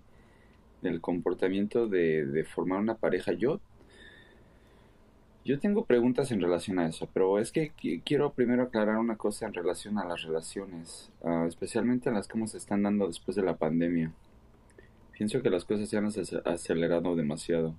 del 0.81 1.01
comportamiento 1.01 1.87
de, 1.87 2.25
de 2.25 2.43
formar 2.43 2.79
una 2.79 2.95
pareja. 2.95 3.31
Yo 3.33 3.59
yo 5.45 5.59
tengo 5.59 5.85
preguntas 5.85 6.31
en 6.31 6.39
relación 6.41 6.79
a 6.79 6.87
eso, 6.87 7.09
pero 7.13 7.37
es 7.39 7.51
que 7.51 7.71
qui- 7.73 8.01
quiero 8.05 8.31
primero 8.33 8.63
aclarar 8.63 8.97
una 8.97 9.17
cosa 9.17 9.45
en 9.45 9.53
relación 9.53 9.97
a 9.97 10.05
las 10.05 10.21
relaciones, 10.23 11.11
ah, 11.23 11.45
especialmente 11.47 12.11
las 12.11 12.27
que 12.27 12.47
se 12.47 12.57
están 12.57 12.83
dando 12.83 13.07
después 13.07 13.35
de 13.35 13.43
la 13.43 13.57
pandemia. 13.57 14.11
Pienso 15.11 15.41
que 15.41 15.49
las 15.49 15.65
cosas 15.65 15.89
se 15.89 15.97
han 15.97 16.05
ace- 16.05 16.41
acelerado 16.45 17.15
demasiado 17.15 17.75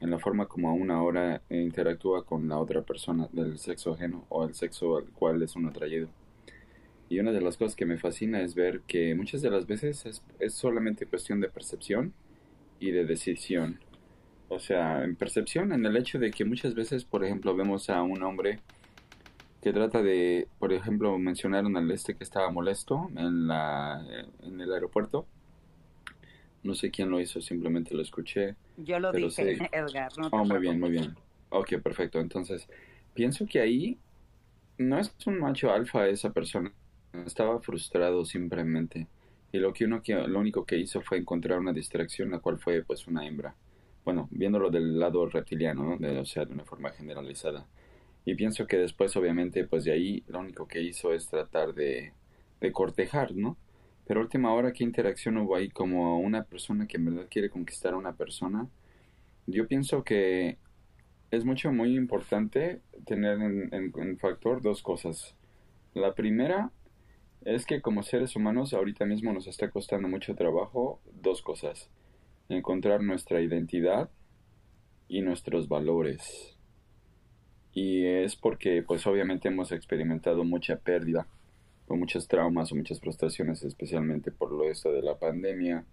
en 0.00 0.10
la 0.10 0.18
forma 0.18 0.46
como 0.46 0.68
aún 0.68 0.90
ahora 0.90 1.42
interactúa 1.50 2.24
con 2.24 2.48
la 2.48 2.58
otra 2.58 2.82
persona 2.82 3.28
del 3.32 3.58
sexo 3.58 3.92
ajeno 3.94 4.24
o 4.28 4.44
el 4.44 4.54
sexo 4.54 4.96
al 4.96 5.04
cual 5.04 5.42
es 5.42 5.56
uno 5.56 5.68
atraído. 5.68 6.08
Y 7.08 7.18
una 7.20 7.32
de 7.32 7.40
las 7.40 7.56
cosas 7.56 7.76
que 7.76 7.86
me 7.86 7.98
fascina 7.98 8.40
es 8.40 8.54
ver 8.54 8.80
que 8.86 9.14
muchas 9.14 9.42
de 9.42 9.50
las 9.50 9.66
veces 9.66 10.04
es, 10.06 10.22
es 10.40 10.54
solamente 10.54 11.06
cuestión 11.06 11.40
de 11.40 11.48
percepción 11.48 12.12
y 12.80 12.90
de 12.92 13.04
decisión. 13.04 13.78
O 14.48 14.58
sea, 14.58 15.04
en 15.04 15.16
percepción, 15.16 15.72
en 15.72 15.84
el 15.86 15.96
hecho 15.96 16.18
de 16.18 16.30
que 16.30 16.44
muchas 16.44 16.74
veces, 16.74 17.04
por 17.04 17.24
ejemplo, 17.24 17.56
vemos 17.56 17.90
a 17.90 18.02
un 18.02 18.22
hombre 18.22 18.60
que 19.62 19.72
trata 19.72 20.02
de, 20.02 20.46
por 20.58 20.72
ejemplo, 20.72 21.16
mencionaron 21.18 21.76
al 21.76 21.90
este 21.90 22.14
que 22.14 22.22
estaba 22.22 22.50
molesto 22.50 23.10
en 23.16 23.48
la 23.48 24.04
en 24.42 24.60
el 24.60 24.72
aeropuerto. 24.72 25.26
No 26.62 26.74
sé 26.74 26.90
quién 26.90 27.10
lo 27.10 27.20
hizo, 27.20 27.40
simplemente 27.40 27.94
lo 27.94 28.02
escuché. 28.02 28.56
Yo 28.76 28.98
lo 28.98 29.12
dije. 29.12 29.68
Edgar. 29.72 30.12
No 30.18 30.30
te 30.30 30.36
Oh, 30.36 30.44
muy 30.44 30.58
bien, 30.58 30.80
muy 30.80 30.90
bien. 30.90 31.14
Ok, 31.50 31.78
perfecto. 31.82 32.20
Entonces, 32.20 32.68
pienso 33.14 33.46
que 33.46 33.60
ahí 33.60 33.98
no 34.78 34.98
es 34.98 35.14
un 35.26 35.38
macho 35.38 35.72
alfa 35.72 36.08
esa 36.08 36.30
persona. 36.30 36.72
Estaba 37.26 37.60
frustrado 37.60 38.24
simplemente. 38.24 39.06
Y 39.52 39.58
lo 39.58 39.72
que 39.72 39.84
uno 39.84 40.02
que 40.02 40.14
lo 40.14 40.38
único 40.38 40.64
que 40.64 40.78
hizo 40.78 41.00
fue 41.00 41.18
encontrar 41.18 41.58
una 41.58 41.72
distracción, 41.72 42.30
la 42.30 42.40
cual 42.40 42.58
fue 42.58 42.82
pues 42.82 43.06
una 43.06 43.26
hembra. 43.26 43.54
Bueno, 44.04 44.28
viéndolo 44.30 44.70
del 44.70 44.98
lado 44.98 45.26
reptiliano, 45.28 45.82
¿no? 45.84 45.96
De- 45.98 46.18
o 46.18 46.24
sea, 46.26 46.44
de 46.44 46.52
una 46.52 46.64
forma 46.64 46.90
generalizada. 46.90 47.66
Y 48.24 48.34
pienso 48.34 48.66
que 48.66 48.78
después, 48.78 49.16
obviamente, 49.16 49.64
pues 49.66 49.84
de 49.84 49.92
ahí 49.92 50.24
lo 50.28 50.40
único 50.40 50.66
que 50.68 50.82
hizo 50.82 51.12
es 51.14 51.28
tratar 51.28 51.74
de, 51.74 52.12
de 52.60 52.72
cortejar, 52.72 53.34
¿no? 53.34 53.56
Pero 54.06 54.20
última 54.20 54.52
hora, 54.54 54.72
¿qué 54.72 54.84
interacción 54.84 55.38
hubo 55.38 55.56
ahí 55.56 55.70
como 55.70 56.18
una 56.20 56.44
persona 56.44 56.86
que 56.86 56.98
en 56.98 57.06
verdad 57.06 57.28
quiere 57.30 57.50
conquistar 57.50 57.94
a 57.94 57.98
una 57.98 58.14
persona? 58.14 58.68
Yo 59.46 59.68
pienso 59.68 60.04
que 60.04 60.58
es 61.32 61.44
mucho, 61.44 61.72
muy 61.72 61.96
importante 61.96 62.82
tener 63.06 63.40
en, 63.42 63.74
en- 63.74 63.92
en 63.96 64.18
factor 64.18 64.62
dos 64.62 64.82
cosas. 64.82 65.36
La 65.94 66.14
primera 66.14 66.72
es 67.44 67.66
que 67.66 67.82
como 67.82 68.02
seres 68.04 68.36
humanos 68.36 68.74
ahorita 68.74 69.06
mismo 69.06 69.32
nos 69.32 69.46
está 69.48 69.70
costando 69.70 70.08
mucho 70.08 70.34
trabajo 70.36 71.00
dos 71.22 71.42
cosas. 71.42 71.90
Encontrar 72.48 73.02
nuestra 73.02 73.40
identidad 73.40 74.10
y 75.08 75.22
nuestros 75.22 75.68
valores. 75.68 76.56
Y 77.72 78.04
es 78.04 78.36
porque 78.36 78.82
pues 78.82 79.06
obviamente 79.06 79.48
hemos 79.48 79.72
experimentado 79.72 80.44
mucha 80.44 80.76
pérdida, 80.76 81.26
con 81.86 81.98
muchos 81.98 82.28
traumas 82.28 82.70
o 82.72 82.76
muchas 82.76 83.00
frustraciones, 83.00 83.62
especialmente 83.64 84.30
por 84.30 84.52
lo 84.52 84.64
esto 84.64 84.92
de 84.92 85.02
la 85.02 85.18
pandemia. 85.18 85.84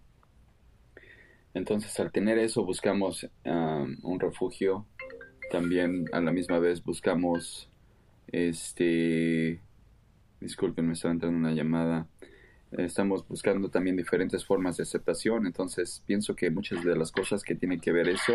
Entonces 1.53 1.99
al 1.99 2.11
tener 2.11 2.37
eso 2.37 2.63
buscamos 2.63 3.27
un 3.43 4.19
refugio, 4.19 4.85
también 5.51 6.05
a 6.13 6.21
la 6.21 6.31
misma 6.31 6.59
vez 6.59 6.83
buscamos 6.83 7.69
este 8.27 9.59
disculpen 10.39 10.87
me 10.87 10.93
estaba 10.93 11.13
entrando 11.13 11.37
una 11.37 11.51
llamada 11.51 12.07
estamos 12.77 13.27
buscando 13.27 13.69
también 13.69 13.95
diferentes 13.97 14.45
formas 14.45 14.77
de 14.77 14.83
aceptación. 14.83 15.45
Entonces 15.45 16.03
pienso 16.05 16.35
que 16.35 16.49
muchas 16.51 16.83
de 16.83 16.95
las 16.95 17.11
cosas 17.11 17.43
que 17.43 17.55
tienen 17.55 17.79
que 17.79 17.91
ver 17.91 18.07
eso 18.09 18.33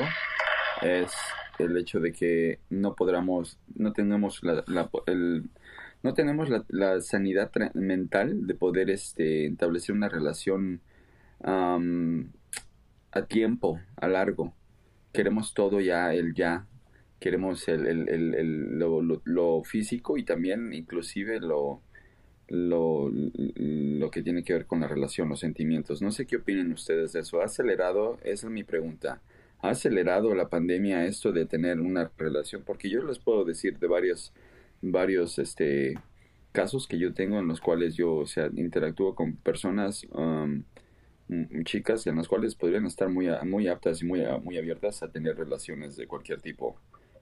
es 0.82 1.12
el 1.58 1.76
hecho 1.76 2.00
de 2.00 2.12
que 2.12 2.60
no 2.68 2.94
podamos 2.94 3.58
no 3.74 3.92
tenemos 3.92 4.42
la, 4.42 4.62
la- 4.66 4.90
el, 5.06 5.48
no 6.02 6.12
tenemos 6.14 6.50
la, 6.50 6.64
la 6.68 7.00
sanidad 7.00 7.50
mental 7.74 8.46
de 8.46 8.54
poder 8.54 8.90
este 8.90 9.46
establecer 9.46 9.94
una 9.94 10.08
relación 10.08 10.80
a 13.12 13.22
tiempo 13.28 13.80
a 13.96 14.08
largo. 14.08 14.52
Queremos 15.12 15.54
todo 15.54 15.80
ya 15.80 16.12
el 16.12 16.34
ya. 16.34 16.66
Queremos 17.20 17.66
el- 17.68 17.86
el- 17.86 18.08
el- 18.34 18.78
lo, 18.78 19.00
lo- 19.00 19.22
lo 19.24 19.62
físico 19.64 20.18
y 20.18 20.24
también 20.24 20.72
inclusive 20.74 21.40
lo, 21.40 21.80
lo, 22.48 23.10
lo 23.10 24.10
que 24.10 24.22
tiene 24.22 24.44
que 24.44 24.52
ver 24.52 24.66
con 24.66 24.80
la 24.80 24.88
relación, 24.88 25.28
los 25.28 25.40
sentimientos. 25.40 26.02
No 26.02 26.10
sé 26.12 26.26
qué 26.26 26.36
opinen 26.36 26.72
ustedes 26.72 27.12
de 27.12 27.20
eso. 27.20 27.40
¿Ha 27.40 27.44
acelerado? 27.44 28.18
Esa 28.22 28.46
es 28.46 28.52
mi 28.52 28.64
pregunta. 28.64 29.20
¿Ha 29.60 29.70
acelerado 29.70 30.34
la 30.34 30.48
pandemia 30.48 31.06
esto 31.06 31.32
de 31.32 31.46
tener 31.46 31.80
una 31.80 32.10
relación? 32.16 32.62
Porque 32.64 32.90
yo 32.90 33.02
les 33.02 33.18
puedo 33.18 33.44
decir 33.44 33.78
de 33.78 33.86
varios, 33.86 34.32
varios 34.80 35.38
este, 35.38 35.94
casos 36.52 36.86
que 36.86 36.98
yo 36.98 37.14
tengo 37.14 37.38
en 37.38 37.48
los 37.48 37.60
cuales 37.60 37.96
yo 37.96 38.14
o 38.14 38.26
sea, 38.26 38.50
interactúo 38.54 39.14
con 39.14 39.36
personas, 39.36 40.06
um, 40.12 40.62
chicas, 41.64 42.06
en 42.06 42.16
las 42.16 42.28
cuales 42.28 42.54
podrían 42.54 42.86
estar 42.86 43.08
muy, 43.08 43.28
muy 43.44 43.66
aptas 43.66 44.02
y 44.02 44.06
muy, 44.06 44.22
muy 44.42 44.56
abiertas 44.56 45.02
a 45.02 45.10
tener 45.10 45.36
relaciones 45.36 45.96
de 45.96 46.06
cualquier 46.06 46.40
tipo. 46.40 46.80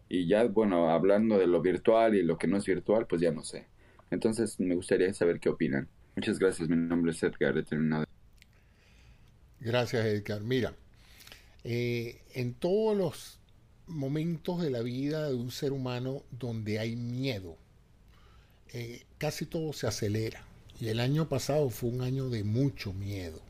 Y 0.09 0.27
ya, 0.29 0.45
bueno, 0.45 0.91
hablando 0.91 1.39
de 1.39 1.47
lo 1.47 1.63
virtual 1.63 2.15
y 2.15 2.23
lo 2.23 2.37
que 2.37 2.47
no 2.47 2.59
es 2.59 2.67
virtual, 2.67 3.07
pues 3.07 3.23
ya 3.23 3.33
no 3.33 3.43
sé. 3.43 3.67
Entonces, 4.15 4.59
me 4.61 4.75
gustaría 4.75 5.13
saber 5.13 5.41
qué 5.41 5.49
opinan. 5.49 5.89
Muchas 6.17 6.39
gracias, 6.39 6.69
mi 6.69 6.77
nombre 6.77 7.11
es 7.11 7.23
Edgar, 7.23 7.59
he. 7.59 8.05
Gracias, 9.61 10.07
Edgar. 10.07 10.41
Mira, 10.43 10.75
eh, 11.65 12.23
en 12.35 12.55
todos 12.55 12.97
los 12.97 13.41
momentos 13.89 14.63
de 14.63 14.71
la 14.71 14.83
vida 14.83 15.29
de 15.29 15.35
un 15.35 15.51
ser 15.51 15.73
humano 15.73 16.23
donde 16.31 16.79
hay 16.79 16.95
miedo, 16.95 17.57
eh, 18.73 19.03
casi 19.19 19.47
todo 19.47 19.73
se 19.73 19.89
acelera. 19.89 20.45
Y 20.81 20.89
el 20.89 21.01
año 21.01 21.29
pasado 21.29 21.69
fue 21.71 21.91
un 21.91 22.03
año 22.03 22.29
de 22.29 22.45
mucho 22.45 22.93
miedo. 22.93 23.41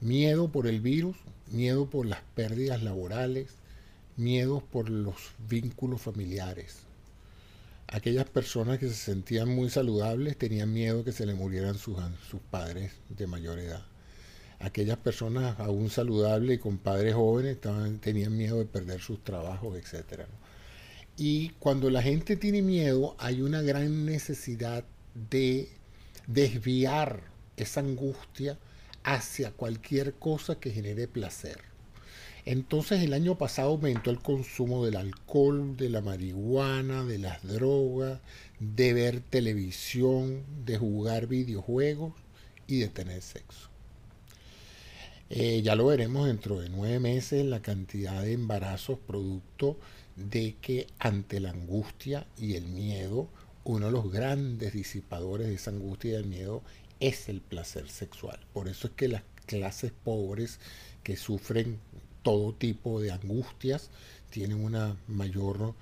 Miedo 0.00 0.50
por 0.50 0.68
el 0.68 0.80
virus, 0.80 1.16
miedo 1.50 1.90
por 1.90 2.06
las 2.06 2.20
pérdidas 2.34 2.82
laborales, 2.82 3.56
miedo 4.16 4.60
por 4.60 4.90
los 4.90 5.16
vínculos 5.48 6.02
familiares. 6.02 6.86
Aquellas 7.92 8.28
personas 8.28 8.78
que 8.78 8.88
se 8.88 8.94
sentían 8.94 9.48
muy 9.48 9.70
saludables 9.70 10.36
tenían 10.36 10.72
miedo 10.72 11.04
que 11.04 11.12
se 11.12 11.26
le 11.26 11.34
murieran 11.34 11.76
sus, 11.78 11.96
sus 12.28 12.40
padres 12.40 12.92
de 13.08 13.26
mayor 13.26 13.58
edad 13.58 13.84
aquellas 14.62 14.96
personas 14.96 15.58
aún 15.58 15.90
saludables 15.90 16.56
y 16.56 16.60
con 16.60 16.78
padres 16.78 17.14
jóvenes 17.14 17.58
tenían 18.00 18.36
miedo 18.36 18.58
de 18.58 18.64
perder 18.64 19.00
sus 19.00 19.22
trabajos. 19.22 19.74
¿no? 19.74 20.24
Y 21.16 21.50
cuando 21.58 21.90
la 21.90 22.00
gente 22.00 22.36
tiene 22.36 22.62
miedo, 22.62 23.16
hay 23.18 23.42
una 23.42 23.60
gran 23.60 24.06
necesidad 24.06 24.84
de 25.30 25.68
desviar 26.26 27.24
esa 27.56 27.80
angustia 27.80 28.58
hacia 29.02 29.50
cualquier 29.50 30.14
cosa 30.14 30.54
que 30.54 30.70
genere 30.70 31.08
placer. 31.08 31.71
Entonces 32.44 33.02
el 33.02 33.12
año 33.12 33.38
pasado 33.38 33.70
aumentó 33.70 34.10
el 34.10 34.18
consumo 34.18 34.84
del 34.84 34.96
alcohol, 34.96 35.76
de 35.76 35.88
la 35.88 36.00
marihuana, 36.00 37.04
de 37.04 37.18
las 37.18 37.42
drogas, 37.46 38.20
de 38.58 38.92
ver 38.92 39.20
televisión, 39.20 40.42
de 40.64 40.76
jugar 40.76 41.28
videojuegos 41.28 42.14
y 42.66 42.80
de 42.80 42.88
tener 42.88 43.22
sexo. 43.22 43.68
Eh, 45.30 45.62
ya 45.62 45.76
lo 45.76 45.86
veremos 45.86 46.26
dentro 46.26 46.60
de 46.60 46.68
nueve 46.68 46.98
meses 46.98 47.44
la 47.46 47.62
cantidad 47.62 48.22
de 48.22 48.32
embarazos 48.32 48.98
producto 48.98 49.78
de 50.16 50.56
que 50.60 50.88
ante 50.98 51.40
la 51.40 51.50
angustia 51.50 52.26
y 52.36 52.54
el 52.54 52.66
miedo, 52.66 53.28
uno 53.64 53.86
de 53.86 53.92
los 53.92 54.12
grandes 54.12 54.72
disipadores 54.72 55.46
de 55.46 55.54
esa 55.54 55.70
angustia 55.70 56.10
y 56.10 56.12
del 56.14 56.26
miedo 56.26 56.62
es 57.00 57.28
el 57.28 57.40
placer 57.40 57.88
sexual. 57.88 58.40
Por 58.52 58.68
eso 58.68 58.88
es 58.88 58.92
que 58.94 59.08
las 59.08 59.22
clases 59.46 59.92
pobres 60.04 60.58
que 61.02 61.16
sufren 61.16 61.78
todo 62.22 62.52
tipo 62.52 63.00
de 63.00 63.12
angustias 63.12 63.90
tienen 64.30 64.64
una 64.64 64.96
mayor 65.08 65.74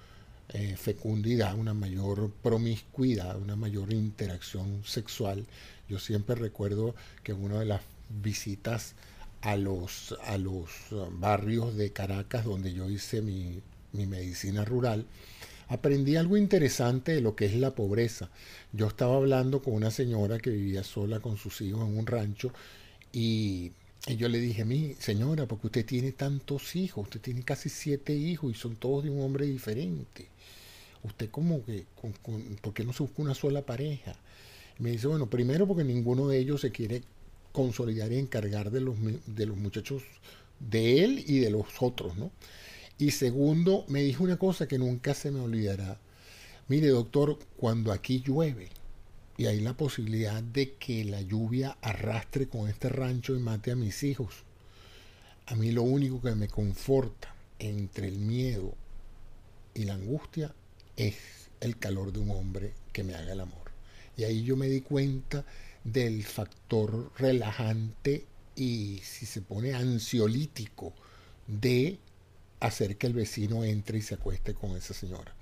eh, 0.49 0.77
fecundidad, 0.77 1.55
una 1.57 1.75
mayor 1.75 2.31
promiscuidad, 2.43 3.41
una 3.41 3.57
mayor 3.57 3.93
interacción 3.93 4.83
sexual. 4.85 5.47
Yo 5.89 5.99
siempre 5.99 6.35
recuerdo 6.35 6.95
que 7.23 7.33
en 7.33 7.45
una 7.45 7.61
de 7.61 7.67
las 7.67 7.83
visitas 8.23 8.95
a 9.43 9.57
los, 9.57 10.17
a 10.25 10.39
los 10.39 10.69
barrios 11.13 11.77
de 11.77 11.93
Caracas 11.93 12.45
donde 12.45 12.73
yo 12.73 12.91
hice 12.91 13.23
mi, 13.23 13.63
mi 13.93 14.07
medicina 14.07 14.65
rural, 14.65 15.07
aprendí 15.69 16.17
algo 16.17 16.37
interesante 16.37 17.13
de 17.13 17.21
lo 17.21 17.37
que 17.37 17.47
es 17.47 17.55
la 17.55 17.75
pobreza. 17.75 18.29
Yo 18.73 18.89
estaba 18.89 19.17
hablando 19.17 19.63
con 19.63 19.75
una 19.75 19.91
señora 19.93 20.39
que 20.39 20.51
vivía 20.51 20.83
sola 20.83 21.21
con 21.21 21.37
sus 21.37 21.61
hijos 21.61 21.89
en 21.89 21.97
un 21.97 22.07
rancho 22.07 22.53
y, 23.13 23.73
yo 24.07 24.29
le 24.29 24.41
dije, 24.41 24.65
mi 24.65 24.95
señora, 24.95 25.47
porque 25.47 25.67
usted 25.67 25.87
tiene 25.87 26.13
tantos 26.13 26.75
hijos, 26.77 27.05
usted 27.05 27.21
tiene 27.21 27.43
casi 27.43 27.69
siete 27.69 28.15
hijos 28.15 28.51
y 28.51 28.55
son 28.55 28.77
todos 28.77 29.05
de 29.05 29.11
un 29.11 29.23
hombre 29.23 29.47
diferente. 29.47 30.29
Usted 31.03 31.31
como 31.31 31.65
que, 31.65 31.85
¿por 32.61 32.75
qué 32.75 32.85
no 32.85 32.93
se 32.93 33.03
busca 33.03 33.23
una 33.23 33.35
sola 33.35 33.63
pareja? 33.63 34.17
me 34.81 34.91
dice, 34.91 35.07
bueno, 35.07 35.29
primero 35.29 35.67
porque 35.67 35.85
ninguno 35.85 36.27
de 36.29 36.39
ellos 36.39 36.63
se 36.63 36.73
quiere 36.73 37.03
consolidar 37.53 38.11
y 38.13 38.19
encargar 38.19 38.71
de 38.71 38.81
los, 38.81 38.97
de 39.27 39.47
los 39.47 39.57
muchachos 39.57 40.03
de 40.59 41.05
él 41.05 41.25
y 41.27 41.39
de 41.39 41.51
los 41.51 41.67
otros, 41.81 42.17
¿no? 42.17 42.31
Y 42.99 43.11
segundo, 43.13 43.85
me 43.89 44.03
dijo 44.03 44.25
una 44.25 44.39
cosa 44.39 44.67
que 44.69 44.79
nunca 44.79 45.15
se 45.15 45.31
me 45.31 45.41
olvidará. 45.41 45.99
Mire, 46.69 46.89
doctor, 46.89 47.39
cuando 47.57 47.93
aquí 47.93 48.23
llueve 48.27 48.69
y 49.37 49.47
hay 49.47 49.61
la 49.61 49.77
posibilidad 49.77 50.43
de 50.43 50.75
que 50.75 51.05
la 51.05 51.21
lluvia 51.21 51.77
arrastre 51.81 52.49
con 52.49 52.69
este 52.69 52.89
rancho 52.89 53.35
y 53.35 53.39
mate 53.39 53.71
a 53.71 53.77
mis 53.77 54.03
hijos, 54.03 54.45
a 55.47 55.55
mí 55.55 55.73
lo 55.73 55.83
único 55.83 56.21
que 56.21 56.35
me 56.35 56.49
conforta 56.49 57.35
entre 57.59 58.09
el 58.09 58.19
miedo 58.19 58.75
y 59.75 59.85
la 59.85 59.95
angustia 59.95 60.55
es 60.97 61.17
el 61.61 61.79
calor 61.79 62.13
de 62.13 62.21
un 62.21 62.31
hombre 62.31 62.75
que 62.93 63.03
me 63.03 63.15
haga 63.15 63.33
el 63.33 63.41
amor. 63.41 63.71
Y 64.17 64.25
ahí 64.25 64.45
yo 64.45 64.57
me 64.57 64.69
di 64.69 64.81
cuenta 64.81 65.45
del 65.85 66.25
factor 66.25 67.11
relajante 67.19 68.27
y 68.57 69.01
si 69.03 69.27
se 69.27 69.41
pone 69.41 69.75
ansiolítico 69.75 70.93
de 71.47 71.99
hacer 72.61 72.97
que 72.97 73.07
el 73.07 73.15
vecino 73.15 73.65
entre 73.65 73.99
y 73.99 74.03
se 74.03 74.15
acueste 74.15 74.55
con 74.55 74.77
esa 74.77 74.95
señora. 74.95 75.35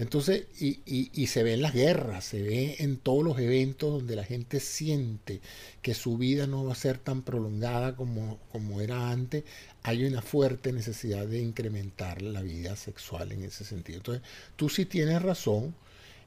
Entonces, 0.00 0.46
y, 0.58 0.80
y, 0.86 1.26
se 1.26 1.42
ve 1.42 1.52
en 1.52 1.60
las 1.60 1.74
guerras, 1.74 2.24
se 2.24 2.40
ve 2.40 2.76
en 2.78 2.96
todos 2.96 3.22
los 3.22 3.38
eventos 3.38 3.92
donde 3.92 4.16
la 4.16 4.24
gente 4.24 4.58
siente 4.58 5.42
que 5.82 5.92
su 5.92 6.16
vida 6.16 6.46
no 6.46 6.64
va 6.64 6.72
a 6.72 6.74
ser 6.74 6.96
tan 6.96 7.20
prolongada 7.20 7.94
como, 7.96 8.38
como 8.50 8.80
era 8.80 9.10
antes, 9.10 9.44
hay 9.82 10.04
una 10.04 10.22
fuerte 10.22 10.72
necesidad 10.72 11.26
de 11.26 11.42
incrementar 11.42 12.22
la 12.22 12.40
vida 12.40 12.76
sexual 12.76 13.32
en 13.32 13.44
ese 13.44 13.62
sentido. 13.62 13.98
Entonces, 13.98 14.22
tú 14.56 14.70
sí 14.70 14.86
tienes 14.86 15.20
razón 15.20 15.74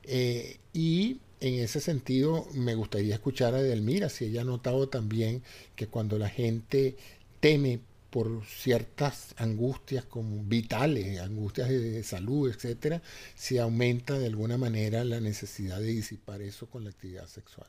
eh, 0.04 0.60
y 0.72 1.20
en 1.40 1.56
ese 1.56 1.80
sentido 1.80 2.48
me 2.54 2.76
gustaría 2.76 3.16
escuchar 3.16 3.56
a 3.56 3.60
Edelmira 3.60 4.10
si 4.10 4.26
ella 4.26 4.42
ha 4.42 4.46
notado 4.46 4.88
también 4.88 5.42
que 5.76 5.88
cuando 5.88 6.20
la 6.20 6.30
gente 6.30 6.96
teme 7.40 7.80
por 8.14 8.46
ciertas 8.46 9.34
angustias 9.40 10.06
como 10.06 10.44
vitales, 10.44 11.20
angustias 11.20 11.68
de 11.68 12.04
salud, 12.04 12.48
etcétera, 12.48 13.02
si 13.34 13.58
aumenta 13.58 14.20
de 14.20 14.28
alguna 14.28 14.56
manera 14.56 15.04
la 15.04 15.20
necesidad 15.20 15.80
de 15.80 15.88
disipar 15.88 16.44
eso 16.44 16.70
con 16.70 16.84
la 16.84 16.92
actividad 16.92 17.26
sexual. 17.26 17.68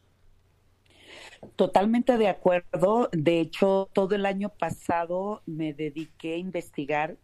Totalmente 1.56 2.18
de 2.18 2.28
acuerdo. 2.28 3.08
De 3.12 3.40
hecho, 3.40 3.88
todo 3.94 4.14
el 4.16 4.26
año 4.26 4.50
pasado 4.50 5.40
me 5.46 5.72
dediqué 5.72 6.34
a 6.34 6.38
investigar 6.38 7.16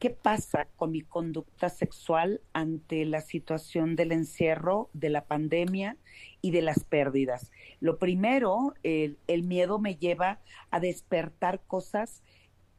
qué 0.00 0.10
pasa 0.10 0.66
con 0.74 0.90
mi 0.90 1.02
conducta 1.02 1.68
sexual 1.68 2.40
ante 2.52 3.04
la 3.04 3.20
situación 3.20 3.94
del 3.94 4.10
encierro, 4.10 4.90
de 4.94 5.10
la 5.10 5.26
pandemia 5.26 5.96
y 6.42 6.50
de 6.50 6.62
las 6.62 6.82
pérdidas. 6.82 7.52
Lo 7.78 7.98
primero, 7.98 8.74
el 8.82 9.42
miedo 9.44 9.78
me 9.78 9.94
lleva 9.94 10.40
a 10.72 10.80
despertar 10.80 11.60
cosas 11.68 12.24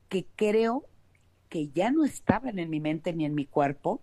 que 0.09 0.25
creo 0.35 0.85
que 1.49 1.69
ya 1.69 1.91
no 1.91 2.03
estaban 2.03 2.59
en 2.59 2.69
mi 2.69 2.79
mente 2.79 3.13
ni 3.13 3.25
en 3.25 3.35
mi 3.35 3.45
cuerpo, 3.45 4.01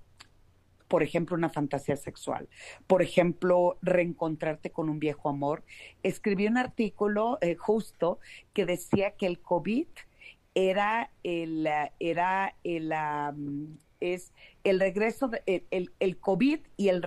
por 0.88 1.02
ejemplo, 1.02 1.36
una 1.36 1.50
fantasía 1.50 1.96
sexual, 1.96 2.48
por 2.86 3.02
ejemplo, 3.02 3.76
reencontrarte 3.82 4.70
con 4.70 4.88
un 4.88 4.98
viejo 4.98 5.28
amor. 5.28 5.64
Escribí 6.02 6.46
un 6.46 6.57
artículo 6.57 7.38
eh, 7.40 7.57
justo 7.57 8.20
que 8.52 8.66
decía 8.66 9.12
que 9.12 9.26
el 9.26 9.40
COVID 9.40 9.88
era 10.54 11.11
el, 11.22 11.68
era 11.98 12.54
el, 12.64 12.92
es 14.00 14.32
el 14.64 14.80
regreso, 14.80 15.28
de, 15.28 15.66
el, 15.70 15.92
el, 15.98 16.18
COVID 16.18 16.61
y 16.76 16.88
el, 16.88 17.02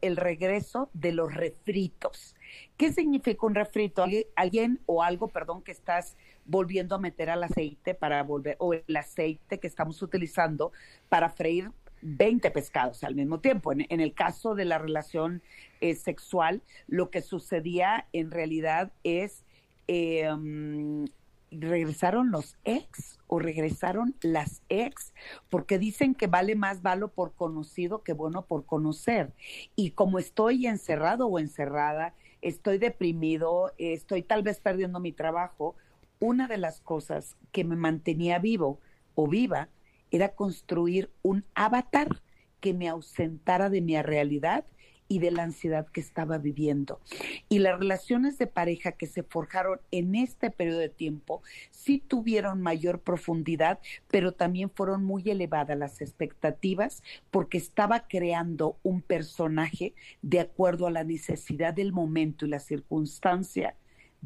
el 0.00 0.16
regreso 0.16 0.88
de 0.94 1.12
los 1.12 1.34
refritos. 1.34 2.34
¿Qué 2.76 2.92
significa 2.92 3.44
un 3.46 3.54
refrito? 3.54 4.04
Alguien 4.34 4.80
o 4.86 5.02
algo, 5.02 5.28
perdón, 5.28 5.62
que 5.62 5.72
estás 5.72 6.16
volviendo 6.46 6.94
a 6.94 6.98
meter 6.98 7.30
al 7.30 7.42
aceite 7.42 7.94
para 7.94 8.22
volver, 8.22 8.56
o 8.58 8.74
el 8.74 8.96
aceite 8.96 9.58
que 9.58 9.66
estamos 9.66 10.00
utilizando 10.02 10.72
para 11.08 11.28
freír 11.28 11.70
20 12.02 12.50
pescados 12.50 13.04
al 13.04 13.14
mismo 13.14 13.40
tiempo. 13.40 13.72
En, 13.72 14.00
el 14.00 14.14
caso 14.14 14.54
de 14.54 14.64
la 14.64 14.78
relación 14.78 15.42
eh, 15.80 15.94
sexual, 15.94 16.62
lo 16.86 17.10
que 17.10 17.22
sucedía 17.22 18.06
en 18.12 18.30
realidad 18.30 18.92
es 19.02 19.44
em, 19.86 21.06
regresaron 21.50 22.30
los 22.30 22.56
ex 22.64 23.18
o 23.26 23.38
regresaron 23.38 24.14
las 24.20 24.62
ex, 24.68 25.12
porque 25.48 25.78
dicen 25.78 26.14
que 26.14 26.26
vale 26.26 26.54
más 26.54 26.82
valo 26.82 27.08
por 27.08 27.34
conocido 27.34 28.02
que 28.02 28.12
bueno 28.12 28.46
por 28.46 28.66
conocer. 28.66 29.32
Y 29.74 29.90
como 29.92 30.18
estoy 30.18 30.66
encerrado 30.66 31.26
o 31.26 31.38
encerrada, 31.38 32.14
estoy 32.42 32.78
deprimido, 32.78 33.72
estoy 33.78 34.22
tal 34.22 34.42
vez 34.42 34.60
perdiendo 34.60 35.00
mi 35.00 35.12
trabajo, 35.12 35.76
una 36.20 36.48
de 36.48 36.58
las 36.58 36.80
cosas 36.80 37.36
que 37.52 37.64
me 37.64 37.76
mantenía 37.76 38.38
vivo 38.38 38.80
o 39.14 39.28
viva 39.28 39.68
era 40.10 40.34
construir 40.34 41.10
un 41.22 41.44
avatar 41.54 42.22
que 42.60 42.74
me 42.74 42.88
ausentara 42.88 43.70
de 43.70 43.80
mi 43.80 44.00
realidad 44.00 44.64
y 45.08 45.20
de 45.20 45.30
la 45.30 45.44
ansiedad 45.44 45.86
que 45.86 46.00
estaba 46.00 46.38
viviendo. 46.38 47.00
Y 47.48 47.60
las 47.60 47.78
relaciones 47.78 48.38
de 48.38 48.46
pareja 48.46 48.92
que 48.92 49.06
se 49.06 49.22
forjaron 49.22 49.80
en 49.90 50.14
este 50.14 50.50
periodo 50.50 50.80
de 50.80 50.88
tiempo 50.88 51.42
sí 51.70 52.02
tuvieron 52.06 52.60
mayor 52.60 53.00
profundidad, 53.00 53.78
pero 54.08 54.32
también 54.32 54.70
fueron 54.70 55.04
muy 55.04 55.22
elevadas 55.30 55.78
las 55.78 56.00
expectativas 56.00 57.02
porque 57.30 57.58
estaba 57.58 58.08
creando 58.08 58.78
un 58.82 59.00
personaje 59.00 59.94
de 60.22 60.40
acuerdo 60.40 60.86
a 60.86 60.90
la 60.90 61.04
necesidad 61.04 61.74
del 61.74 61.92
momento 61.92 62.46
y 62.46 62.50
la 62.50 62.60
circunstancia 62.60 63.76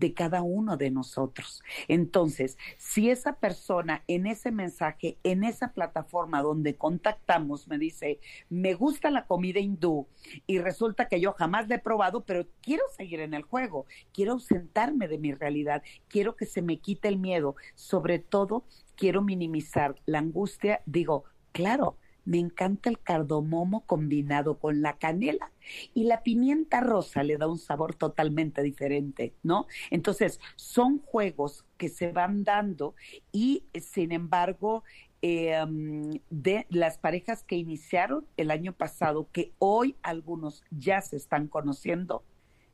de 0.01 0.15
cada 0.15 0.43
uno 0.43 0.77
de 0.77 0.91
nosotros. 0.91 1.63
Entonces, 1.87 2.57
si 2.79 3.11
esa 3.11 3.35
persona 3.35 4.03
en 4.09 4.27
ese 4.27 4.51
mensaje, 4.51 5.19
en 5.23 5.45
esa 5.45 5.73
plataforma 5.73 6.43
donde 6.43 6.75
contactamos, 6.75 7.69
me 7.69 7.79
dice, 7.79 8.19
me 8.49 8.75
gusta 8.75 9.11
la 9.11 9.27
comida 9.27 9.61
hindú 9.61 10.09
y 10.47 10.59
resulta 10.59 11.07
que 11.07 11.21
yo 11.21 11.35
jamás 11.35 11.69
la 11.69 11.77
he 11.77 11.79
probado, 11.79 12.25
pero 12.25 12.47
quiero 12.63 12.83
seguir 12.97 13.21
en 13.21 13.35
el 13.35 13.43
juego, 13.43 13.85
quiero 14.13 14.33
ausentarme 14.33 15.07
de 15.07 15.19
mi 15.19 15.35
realidad, 15.35 15.83
quiero 16.09 16.35
que 16.35 16.47
se 16.47 16.63
me 16.63 16.79
quite 16.79 17.07
el 17.09 17.19
miedo, 17.19 17.55
sobre 17.75 18.19
todo 18.19 18.65
quiero 18.97 19.21
minimizar 19.21 19.95
la 20.07 20.19
angustia, 20.19 20.81
digo, 20.87 21.25
claro, 21.53 21.99
me 22.31 22.39
encanta 22.39 22.89
el 22.89 23.01
cardomomo 23.01 23.85
combinado 23.87 24.61
con 24.61 24.83
la 24.83 24.99
canela 24.99 25.51
y 25.95 26.05
la 26.05 26.23
pimienta 26.23 26.81
rosa 26.81 27.25
le 27.25 27.37
da 27.37 27.49
un 27.49 27.59
sabor 27.59 27.97
totalmente 27.97 28.63
diferente, 28.63 29.35
¿no? 29.43 29.67
Entonces, 29.91 30.39
son 30.55 31.01
juegos 31.01 31.65
que 31.77 31.89
se 31.89 32.13
van 32.13 32.45
dando 32.45 32.95
y, 33.33 33.65
sin 33.81 34.13
embargo, 34.13 34.85
em, 35.23 36.21
de 36.31 36.67
las 36.71 36.99
parejas 36.99 37.43
que 37.43 37.57
iniciaron 37.57 38.25
el 38.37 38.53
año 38.53 38.75
pasado, 38.75 39.29
que 39.33 39.53
hoy 39.59 39.97
algunos 40.01 40.63
ya 40.71 41.01
se 41.01 41.17
están 41.17 41.49
conociendo, 41.49 42.23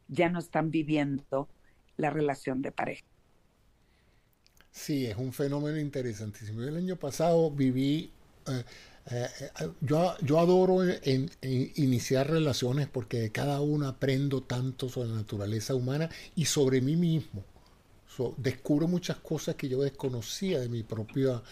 ya 0.07 0.29
no 0.29 0.39
están 0.39 0.71
viviendo 0.71 1.49
la 1.97 2.11
relación 2.11 2.61
de 2.61 2.73
pareja. 2.73 3.07
Sí, 4.71 5.07
es 5.07 5.17
un 5.17 5.33
fenómeno 5.33 5.79
interesantísimo. 5.79 6.61
el 6.61 6.77
año 6.77 6.97
pasado 6.97 7.51
viví, 7.51 8.13
eh, 8.47 8.65
eh, 9.09 9.29
eh, 9.61 9.69
yo, 9.81 10.15
yo 10.21 10.41
adoro 10.41 10.83
en, 10.83 11.31
iniciar 11.77 12.29
relaciones 12.29 12.89
porque 12.89 13.21
de 13.21 13.31
cada 13.31 13.61
uno 13.61 13.87
aprendo 13.87 14.43
tanto 14.43 14.89
sobre 14.89 15.11
la 15.11 15.17
naturaleza 15.17 15.75
humana 15.75 16.11
y 16.35 16.47
sobre 16.47 16.81
mí 16.81 16.97
mismo. 16.97 17.45
descubro 18.39 18.89
muchas 18.89 19.19
cosas 19.19 19.55
que 19.55 19.69
yo 19.69 19.83
desconocía 19.83 20.59
de 20.59 20.69
mi 20.69 20.83
propia 20.83 21.43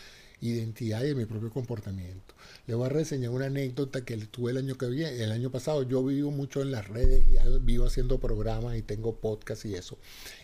identidad 0.41 1.03
y 1.05 1.09
de 1.09 1.15
mi 1.15 1.27
propio 1.27 1.51
comportamiento. 1.51 2.35
Le 2.67 2.75
voy 2.75 2.87
a 2.87 2.89
reseñar 2.89 3.31
una 3.31 3.47
anécdota 3.47 4.05
que 4.05 4.17
tuve 4.17 4.51
el 4.51 4.59
año 4.59 4.77
que 4.77 4.87
viene, 4.87 5.23
el 5.23 5.31
año 5.31 5.51
pasado. 5.51 5.83
Yo 5.85 6.03
vivo 6.05 6.31
mucho 6.31 6.61
en 6.61 6.73
las 6.73 6.89
redes, 6.89 7.25
vivo 7.63 7.87
haciendo 7.87 8.19
programas 8.19 8.77
y 8.77 8.83
tengo 8.83 9.15
podcast 9.15 9.65
y 9.65 9.75
eso. 9.75 9.97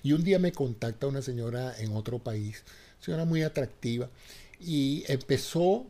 Y 0.02 0.12
un 0.12 0.22
día 0.22 0.38
me 0.38 0.52
contacta 0.52 1.06
una 1.06 1.22
señora 1.22 1.74
en 1.78 1.96
otro 1.96 2.18
país, 2.18 2.62
señora 3.00 3.24
muy 3.24 3.42
atractiva, 3.42 4.08
y 4.60 5.04
empezó 5.08 5.86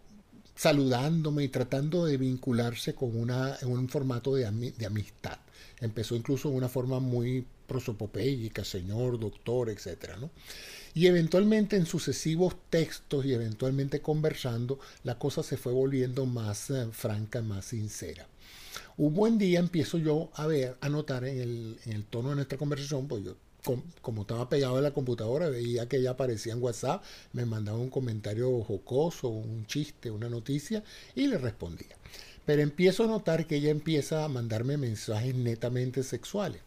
saludándome 0.60 1.44
y 1.44 1.48
tratando 1.48 2.04
de 2.04 2.18
vincularse 2.18 2.94
con 2.94 3.18
una, 3.18 3.56
en 3.62 3.70
un 3.72 3.88
formato 3.88 4.34
de, 4.34 4.42
de 4.76 4.84
amistad. 4.86 5.38
Empezó 5.80 6.14
incluso 6.14 6.50
en 6.50 6.56
una 6.56 6.68
forma 6.68 7.00
muy 7.00 7.46
prosopopéyica, 7.66 8.62
señor, 8.62 9.18
doctor, 9.18 9.70
etcétera, 9.70 10.18
¿no? 10.18 10.28
Y 10.92 11.06
eventualmente 11.06 11.76
en 11.76 11.86
sucesivos 11.86 12.56
textos 12.68 13.24
y 13.24 13.32
eventualmente 13.32 14.02
conversando, 14.02 14.78
la 15.02 15.18
cosa 15.18 15.42
se 15.42 15.56
fue 15.56 15.72
volviendo 15.72 16.26
más 16.26 16.68
eh, 16.68 16.88
franca, 16.92 17.40
más 17.40 17.64
sincera. 17.64 18.26
Un 18.98 19.14
buen 19.14 19.38
día 19.38 19.60
empiezo 19.60 19.96
yo 19.96 20.28
a 20.34 20.46
ver, 20.46 20.76
a 20.82 20.90
notar 20.90 21.24
en 21.24 21.78
el, 21.86 22.04
tono 22.10 22.28
de 22.30 22.34
nuestra 22.34 22.58
conversación, 22.58 23.08
pues 23.08 23.24
yo 23.24 23.34
como 24.00 24.22
estaba 24.22 24.48
pegado 24.48 24.76
a 24.76 24.80
la 24.80 24.92
computadora, 24.92 25.48
veía 25.48 25.88
que 25.88 25.98
ella 25.98 26.12
aparecía 26.12 26.52
en 26.52 26.62
WhatsApp, 26.62 27.02
me 27.32 27.44
mandaba 27.44 27.78
un 27.78 27.90
comentario 27.90 28.62
jocoso, 28.62 29.28
un 29.28 29.66
chiste, 29.66 30.10
una 30.10 30.28
noticia, 30.28 30.82
y 31.14 31.26
le 31.26 31.38
respondía. 31.38 31.96
Pero 32.46 32.62
empiezo 32.62 33.04
a 33.04 33.08
notar 33.08 33.46
que 33.46 33.56
ella 33.56 33.70
empieza 33.70 34.24
a 34.24 34.28
mandarme 34.28 34.76
mensajes 34.76 35.34
netamente 35.34 36.02
sexuales. 36.02 36.62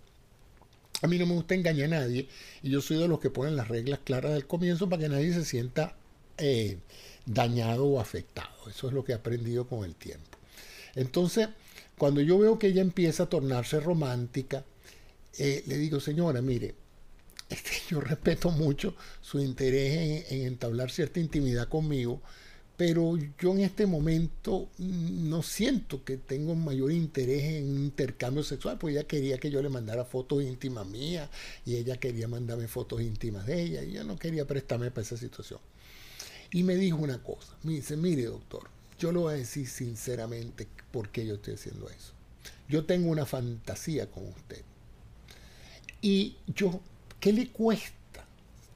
A 1.02 1.08
mí 1.08 1.18
no 1.18 1.26
me 1.26 1.34
gusta 1.34 1.56
engañar 1.56 1.94
a 1.94 2.00
nadie 2.00 2.30
y 2.62 2.70
yo 2.70 2.80
soy 2.80 2.98
de 2.98 3.10
los 3.10 3.20
que 3.20 3.30
ponen 3.30 3.58
las 3.58 3.68
reglas 3.68 4.00
claras 4.04 4.32
del 4.34 4.48
comienzo 4.48 4.88
para 4.88 5.02
que 5.02 5.10
nadie 5.10 5.34
se 5.34 5.44
sienta 5.44 5.98
eh, 6.38 6.78
dañado 7.26 7.86
o 7.86 8.00
afectado. 8.00 8.70
Eso 8.70 8.88
es 8.88 8.94
lo 8.94 9.04
que 9.04 9.12
he 9.12 9.16
aprendido 9.16 9.68
con 9.68 9.84
el 9.84 9.96
tiempo. 9.96 10.38
Entonces, 10.96 11.50
cuando 11.98 12.22
yo 12.22 12.38
veo 12.38 12.58
que 12.58 12.68
ella 12.68 12.82
empieza 12.82 13.24
a 13.24 13.30
tornarse 13.30 13.80
romántica, 13.80 14.64
eh, 15.38 15.64
le 15.68 15.78
digo, 15.78 16.00
señora, 16.00 16.42
mire, 16.42 16.76
yo 17.90 18.02
respeto 18.02 18.50
mucho 18.52 18.96
su 19.22 19.40
interés 19.40 20.32
en 20.32 20.48
entablar 20.48 20.92
cierta 20.92 21.20
intimidad 21.20 21.68
conmigo, 21.68 22.22
pero 22.76 23.18
yo 23.40 23.52
en 23.52 23.62
este 23.62 23.86
momento 23.86 24.70
no 24.78 25.44
siento 25.44 26.04
que 26.04 26.18
tengo 26.18 26.56
mayor 26.56 26.92
interés 26.92 27.44
en 27.44 27.70
un 27.70 27.78
intercambio 27.84 28.44
sexual, 28.44 28.78
pues 28.80 28.96
ella 28.96 29.06
quería 29.06 29.38
que 29.38 29.52
yo 29.52 29.62
le 29.62 29.70
mandara 29.70 30.06
fotos 30.06 30.44
íntimas 30.44 30.88
mías 30.88 31.30
y 31.66 31.76
ella 31.76 31.98
quería 31.98 32.28
mandarme 32.28 32.68
fotos 32.68 33.02
íntimas 33.02 33.46
de 33.46 33.62
ella 33.62 33.84
y 33.84 33.92
yo 33.94 34.04
no 34.04 34.18
quería 34.18 34.46
prestarme 34.46 34.90
para 34.90 35.04
esa 35.04 35.18
situación. 35.18 35.60
Y 36.52 36.64
me 36.64 36.76
dijo 36.76 36.98
una 36.98 37.22
cosa, 37.22 37.56
me 37.64 37.74
dice, 37.74 37.96
mire 37.96 38.26
doctor, 38.26 38.70
yo 39.00 39.12
lo 39.12 39.22
voy 39.22 39.34
a 39.34 39.38
decir 39.38 39.68
sinceramente 39.68 40.68
por 40.92 41.10
qué 41.10 41.26
yo 41.26 41.36
estoy 41.36 41.56
haciendo 41.56 41.90
eso. 41.90 42.14
Yo 42.68 42.86
tengo 42.86 43.10
una 43.12 43.26
fantasía 43.26 44.10
con 44.10 44.28
usted. 44.28 44.62
Y 46.02 46.38
yo, 46.48 46.82
¿qué 47.24 47.32
le 47.32 47.48
cuesta 47.48 48.26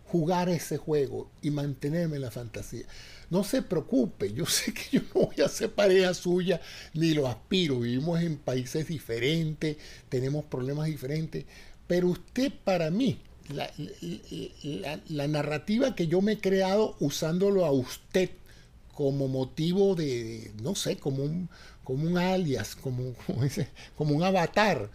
jugar 0.06 0.48
ese 0.48 0.78
juego 0.78 1.30
y 1.41 1.52
mantenerme 1.52 2.16
en 2.16 2.22
la 2.22 2.32
fantasía? 2.32 2.86
No 3.30 3.43
se 3.43 3.62
preocupe, 3.62 4.32
yo 4.32 4.45
sé 4.58 4.74
que 4.74 4.84
yo 4.89 5.02
no 5.14 5.26
voy 5.26 5.41
a 5.43 5.50
ser 5.50 5.74
pareja 5.74 6.14
suya, 6.14 6.62
ni 6.93 7.14
lo 7.14 7.28
aspiro. 7.28 7.82
Vivimos 7.82 8.22
en 8.22 8.38
países 8.38 8.88
diferentes, 8.88 9.76
tenemos 10.08 10.45
problemas 10.45 10.86
diferentes, 10.86 11.43
pero 11.88 12.08
usted 12.08 12.54
para 12.64 12.89
mí, 12.89 13.20
la, 13.50 15.28
narrativa 15.28 15.93
que 15.93 16.08
yo 16.08 16.22
me 16.22 16.34
he 16.34 16.39
creado 16.39 16.95
usándolo 17.02 17.66
a 17.66 17.72
usted 17.72 18.30
como 18.93 19.28
motivo 19.28 19.93
de, 19.93 20.54
no 20.64 20.74
sé, 20.74 20.95
como 20.95 21.22
un, 21.22 21.50
como 21.84 22.08
un 22.08 22.18
alias, 22.18 22.78
como, 22.78 23.14
como, 23.98 24.16
un 24.16 24.24
avatar, 24.24 24.89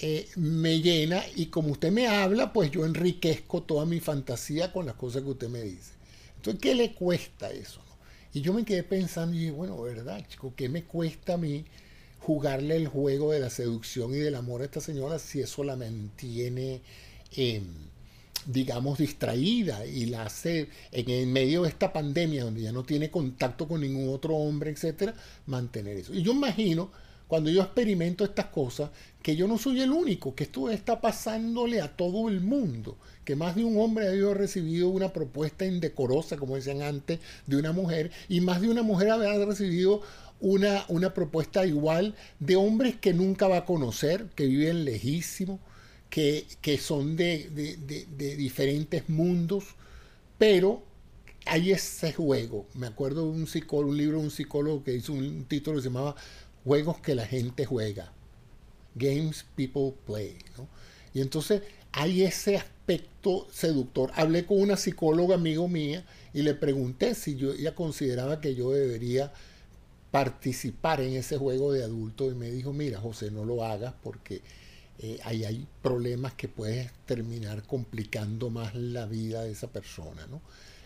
eh, 0.00 0.28
me 0.36 0.80
llena 0.80 1.24
y 1.34 1.46
como 1.46 1.72
usted 1.72 1.90
me 1.90 2.06
habla, 2.06 2.52
pues 2.52 2.70
yo 2.70 2.84
enriquezco 2.84 3.62
toda 3.62 3.84
mi 3.84 3.98
fantasía 3.98 4.72
con 4.72 4.86
las 4.86 4.94
cosas 4.94 5.22
que 5.22 5.30
usted 5.30 5.48
me 5.48 5.62
dice. 5.62 5.92
Entonces, 6.36 6.60
¿qué 6.60 6.74
le 6.74 6.94
cuesta 6.94 7.50
eso? 7.50 7.80
Y 8.32 8.40
yo 8.40 8.52
me 8.52 8.64
quedé 8.64 8.84
pensando 8.84 9.34
y 9.34 9.40
dije, 9.40 9.50
bueno, 9.50 9.80
¿verdad, 9.82 10.24
chico? 10.28 10.52
¿Qué 10.54 10.68
me 10.68 10.84
cuesta 10.84 11.34
a 11.34 11.36
mí 11.36 11.64
jugarle 12.20 12.76
el 12.76 12.86
juego 12.86 13.32
de 13.32 13.40
la 13.40 13.50
seducción 13.50 14.14
y 14.14 14.18
del 14.18 14.36
amor 14.36 14.62
a 14.62 14.66
esta 14.66 14.80
señora 14.80 15.18
si 15.18 15.40
eso 15.40 15.64
la 15.64 15.76
mantiene, 15.76 16.80
em, 17.34 17.64
digamos, 18.46 18.98
distraída 18.98 19.84
y 19.84 20.06
la 20.06 20.24
hace 20.24 20.68
en 20.92 21.32
medio 21.32 21.62
de 21.62 21.70
esta 21.70 21.92
pandemia 21.92 22.44
donde 22.44 22.62
ya 22.62 22.72
no 22.72 22.84
tiene 22.84 23.10
contacto 23.10 23.66
con 23.66 23.80
ningún 23.80 24.14
otro 24.14 24.36
hombre, 24.36 24.70
etcétera, 24.70 25.14
mantener 25.46 25.96
eso? 25.96 26.14
Y 26.14 26.22
yo 26.22 26.32
imagino 26.32 26.92
cuando 27.28 27.50
yo 27.50 27.62
experimento 27.62 28.24
estas 28.24 28.46
cosas, 28.46 28.90
que 29.22 29.36
yo 29.36 29.46
no 29.46 29.58
soy 29.58 29.82
el 29.82 29.92
único, 29.92 30.34
que 30.34 30.44
esto 30.44 30.70
está 30.70 31.00
pasándole 31.00 31.80
a 31.80 31.94
todo 31.94 32.28
el 32.28 32.40
mundo, 32.40 32.96
que 33.24 33.36
más 33.36 33.54
de 33.54 33.64
un 33.64 33.78
hombre 33.78 34.08
ha 34.08 34.34
recibido 34.34 34.88
una 34.88 35.12
propuesta 35.12 35.66
indecorosa, 35.66 36.38
como 36.38 36.56
decían 36.56 36.80
antes, 36.80 37.20
de 37.46 37.56
una 37.56 37.72
mujer, 37.72 38.10
y 38.28 38.40
más 38.40 38.62
de 38.62 38.70
una 38.70 38.82
mujer 38.82 39.10
ha 39.10 39.44
recibido 39.44 40.00
una, 40.40 40.84
una 40.88 41.12
propuesta 41.12 41.66
igual 41.66 42.14
de 42.40 42.56
hombres 42.56 42.96
que 42.96 43.12
nunca 43.12 43.46
va 43.46 43.58
a 43.58 43.64
conocer, 43.66 44.26
que 44.34 44.46
viven 44.46 44.86
lejísimos, 44.86 45.60
que, 46.08 46.46
que 46.62 46.78
son 46.78 47.16
de, 47.16 47.50
de 47.50 48.36
diferentes 48.36 49.10
mundos, 49.10 49.64
pero 50.38 50.82
hay 51.48 51.72
ese 51.72 52.12
juego. 52.12 52.66
Me 52.74 52.86
acuerdo 52.86 53.22
de 53.22 53.38
un 53.38 53.46
psicólogo, 53.46 53.90
un 53.90 53.96
libro 53.96 54.18
de 54.18 54.24
un 54.24 54.30
psicólogo 54.30 54.84
que 54.84 54.94
hizo 54.94 55.12
un 55.12 55.44
título 55.44 55.76
que 55.76 55.82
se 55.82 55.88
llamaba 55.88 56.14
juegos 56.64 57.00
que 57.00 57.14
la 57.14 57.26
gente 57.26 57.64
juega. 57.64 58.12
Games 58.94 59.44
people 59.54 59.94
play. 60.06 60.38
Y 61.14 61.20
entonces 61.20 61.62
hay 61.92 62.22
ese 62.22 62.56
aspecto 62.56 63.46
seductor. 63.50 64.10
Hablé 64.14 64.46
con 64.46 64.60
una 64.60 64.76
psicóloga 64.76 65.34
amigo 65.34 65.68
mía 65.68 66.04
y 66.32 66.42
le 66.42 66.54
pregunté 66.54 67.14
si 67.14 67.36
yo, 67.36 67.52
ella 67.52 67.74
consideraba 67.74 68.40
que 68.40 68.54
yo 68.54 68.72
debería 68.72 69.32
participar 70.10 71.00
en 71.00 71.14
ese 71.14 71.36
juego 71.36 71.72
de 71.72 71.84
adulto 71.84 72.30
y 72.30 72.34
me 72.34 72.50
dijo, 72.50 72.72
mira 72.72 73.00
José, 73.00 73.30
no 73.30 73.44
lo 73.44 73.64
hagas 73.64 73.94
porque 74.02 74.42
eh, 74.98 75.18
ahí 75.24 75.44
hay 75.44 75.66
problemas 75.82 76.34
que 76.34 76.48
puedes 76.48 76.90
terminar 77.06 77.62
complicando 77.62 78.50
más 78.50 78.74
la 78.74 79.06
vida 79.06 79.42
de 79.42 79.52
esa 79.52 79.68
persona. 79.68 80.26
¿no? 80.28 80.40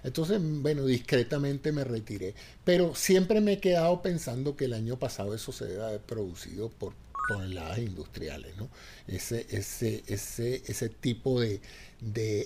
Entonces, 0.04 0.40
bueno, 0.42 0.84
discretamente 0.84 1.72
me 1.72 1.84
retiré. 1.84 2.34
Pero 2.64 2.94
siempre 2.94 3.40
me 3.40 3.54
he 3.54 3.58
quedado 3.58 4.02
pensando 4.02 4.56
que 4.56 4.66
el 4.66 4.74
año 4.74 4.98
pasado 4.98 5.34
eso 5.34 5.52
se 5.52 5.66
debe 5.66 5.84
haber 5.84 6.00
producido 6.00 6.68
por 6.70 6.94
toneladas 7.28 7.78
industriales, 7.78 8.56
¿no? 8.56 8.68
Ese, 9.06 9.46
ese, 9.50 10.02
ese, 10.06 10.62
ese 10.66 10.88
tipo 10.88 11.40
de, 11.40 11.60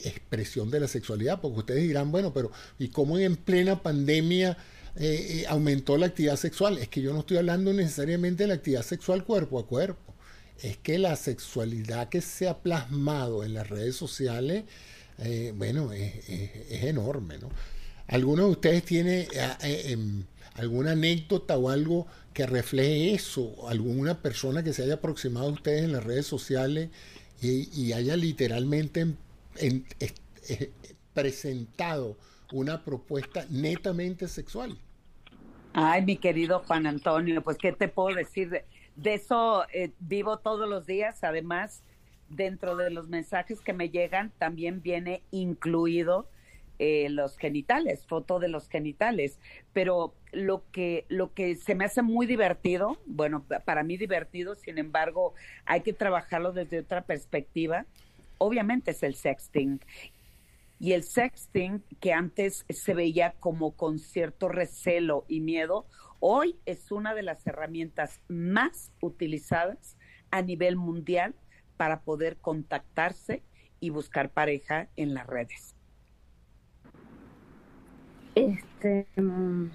expresión 0.05 0.71
de 0.71 0.81
la 0.81 0.89
sexualidad, 0.89 1.41
porque 1.41 1.61
ustedes 1.61 1.83
dirán, 1.83 2.13
bueno, 2.13 2.33
pero 2.33 2.51
¿y 2.79 2.89
cómo 2.89 3.19
en 3.19 3.37
plena 3.37 3.83
pandemia 3.83 4.57
eh, 4.97 5.41
eh, 5.41 5.45
aumentó 5.49 5.97
la 5.97 6.07
actividad 6.07 6.37
sexual? 6.37 6.79
Es 6.79 6.89
que 6.89 7.01
yo 7.01 7.13
no 7.13 7.21
estoy 7.21 7.39
hablando 7.39 7.73
necesariamente 7.73 8.43
de 8.43 8.49
la 8.49 8.55
actividad 8.55 8.83
sexual 8.83 9.25
cuerpo 9.25 9.59
a 9.59 9.67
cuerpo, 9.67 10.15
es 10.63 10.77
que 10.79 10.99
la 10.99 11.17
sexualidad 11.17 12.09
que 12.09 12.21
se 12.21 12.49
ha 12.49 12.59
plasmado 12.59 13.45
en 13.45 13.55
las 13.55 13.69
redes 13.69 13.97
sociales 13.97 14.65
eh, 15.19 15.53
bueno, 15.55 15.93
es, 15.93 16.29
enorme, 16.85 17.39
¿no? 17.39 17.49
¿Alguno 18.09 18.45
de 18.45 18.51
ustedes 18.51 18.85
tiene 18.85 19.23
eh, 19.23 19.29
eh, 19.63 19.83
em, 19.93 20.25
alguna 20.55 20.93
anécdota 20.93 21.57
o 21.57 21.71
algo 21.71 22.07
que 22.33 22.47
refleje 22.47 23.15
eso? 23.15 23.69
¿Alguna 23.69 24.21
persona 24.21 24.63
que 24.63 24.73
se 24.73 24.83
haya 24.83 24.95
aproximado 24.95 25.49
a 25.49 25.53
ustedes 25.53 25.85
en 25.85 25.93
las 25.93 26.05
redes 26.05 26.27
sociales 26.27 26.91
y, 27.43 27.93
haya 27.93 28.17
literalmente 28.17 29.15
presentado 31.13 32.17
una 32.53 32.85
propuesta 32.85 33.47
netamente 33.51 34.29
sexual? 34.29 34.79
Ay, 35.73 36.05
mi 36.05 36.17
querido 36.17 36.61
Juan 36.61 36.87
Antonio, 36.87 37.43
pues 37.43 37.59
qué 37.59 37.73
te 37.73 37.89
puedo 37.89 38.17
decir 38.17 38.65
de, 38.97 39.15
eso 39.15 39.65
vivo 39.99 40.39
todos 40.39 40.69
los 40.69 40.87
días, 40.87 41.23
además 41.23 41.83
dentro 42.29 42.77
de 42.77 42.91
los 42.91 43.09
mensajes 43.09 43.61
que 43.61 43.73
me 43.73 43.91
llegan 43.91 44.33
también 44.39 44.83
viene 44.83 45.23
incluido 45.31 46.29
eh, 46.79 47.09
los 47.09 47.39
genitales, 47.39 48.07
foto 48.07 48.39
de 48.39 48.49
los 48.49 48.69
genitales. 48.69 49.39
Pero 49.73 50.15
lo 50.33 50.65
que, 50.73 51.07
lo 51.09 51.33
que 51.33 51.57
se 51.57 51.75
me 51.75 51.87
hace 51.87 52.03
muy 52.03 52.27
divertido, 52.27 52.99
bueno, 53.07 53.45
para 53.65 53.83
mí 53.83 53.97
divertido, 53.97 54.55
sin 54.57 54.77
embargo, 54.79 55.35
hay 55.65 55.81
que 55.81 55.95
trabajarlo 55.95 56.53
desde 56.53 56.81
otra 56.81 57.03
perspectiva, 57.03 57.87
obviamente 58.39 58.91
es 58.91 59.03
el 59.03 59.15
sexting. 59.15 59.81
Y 60.79 60.93
el 60.93 61.05
sexting, 61.05 61.83
que 62.01 62.13
antes 62.13 62.67
se 62.69 62.93
veía 62.93 63.33
como 63.41 63.73
con 63.73 63.99
cierto 63.99 64.49
recelo 64.49 65.25
y 65.29 65.41
miedo, 65.41 65.87
hoy 66.21 66.57
es 66.67 66.93
una 66.93 67.15
de 67.15 67.23
las 67.23 67.47
herramientas 67.47 68.21
más 68.29 68.93
utilizadas 69.01 69.97
a 70.31 70.43
nivel 70.43 70.77
mundial 70.77 71.35
para 71.77 72.01
poder 72.01 72.37
contactarse 72.37 73.43
y 73.81 73.91
buscar 73.91 74.31
pareja 74.31 74.89
en 74.97 75.15
las 75.15 75.27
redes. 75.27 75.75
Este, 78.35 79.07
mm, 79.17 79.71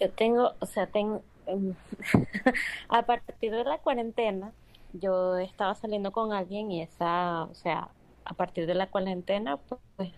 yo 0.00 0.10
tengo, 0.10 0.52
o 0.58 0.66
sea, 0.66 0.86
tengo, 0.86 1.22
em, 1.46 1.74
a 2.88 3.02
partir 3.02 3.52
de 3.52 3.64
la 3.64 3.78
cuarentena, 3.78 4.52
yo 4.92 5.38
estaba 5.38 5.74
saliendo 5.74 6.10
con 6.10 6.32
alguien 6.32 6.70
y 6.70 6.82
esa, 6.82 7.44
o 7.44 7.54
sea, 7.54 7.88
a 8.24 8.34
partir 8.34 8.66
de 8.66 8.74
la 8.74 8.88
cuarentena, 8.88 9.58
pues 9.96 10.10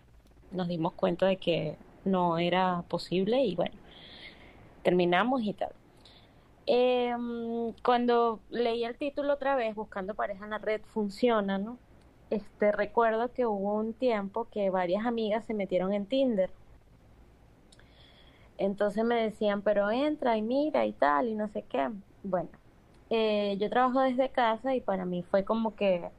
nos 0.50 0.68
dimos 0.68 0.92
cuenta 0.94 1.26
de 1.26 1.36
que 1.36 1.76
no 2.04 2.38
era 2.38 2.82
posible 2.88 3.44
y 3.44 3.54
bueno, 3.54 3.74
terminamos 4.82 5.42
y 5.42 5.52
tal. 5.52 5.72
Em, 6.66 7.72
cuando 7.84 8.40
leí 8.50 8.84
el 8.84 8.96
título 8.96 9.34
otra 9.34 9.56
vez, 9.56 9.74
Buscando 9.74 10.14
pareja 10.14 10.44
en 10.44 10.50
la 10.50 10.58
red, 10.58 10.80
funciona, 10.82 11.58
¿no? 11.58 11.78
Este, 12.30 12.72
recuerdo 12.72 13.32
que 13.32 13.46
hubo 13.46 13.74
un 13.74 13.92
tiempo 13.92 14.46
que 14.50 14.70
varias 14.70 15.04
amigas 15.04 15.44
se 15.44 15.54
metieron 15.54 15.92
en 15.92 16.06
Tinder. 16.06 16.50
Entonces 18.58 19.04
me 19.04 19.16
decían, 19.16 19.62
pero 19.62 19.90
entra 19.90 20.36
y 20.36 20.42
mira 20.42 20.86
y 20.86 20.92
tal, 20.92 21.28
y 21.28 21.34
no 21.34 21.48
sé 21.48 21.62
qué. 21.62 21.90
Bueno, 22.22 22.48
eh, 23.10 23.56
yo 23.58 23.68
trabajo 23.68 24.00
desde 24.00 24.30
casa 24.30 24.74
y 24.74 24.80
para 24.80 25.04
mí 25.04 25.22
fue 25.22 25.44
como 25.44 25.74
que, 25.74 26.10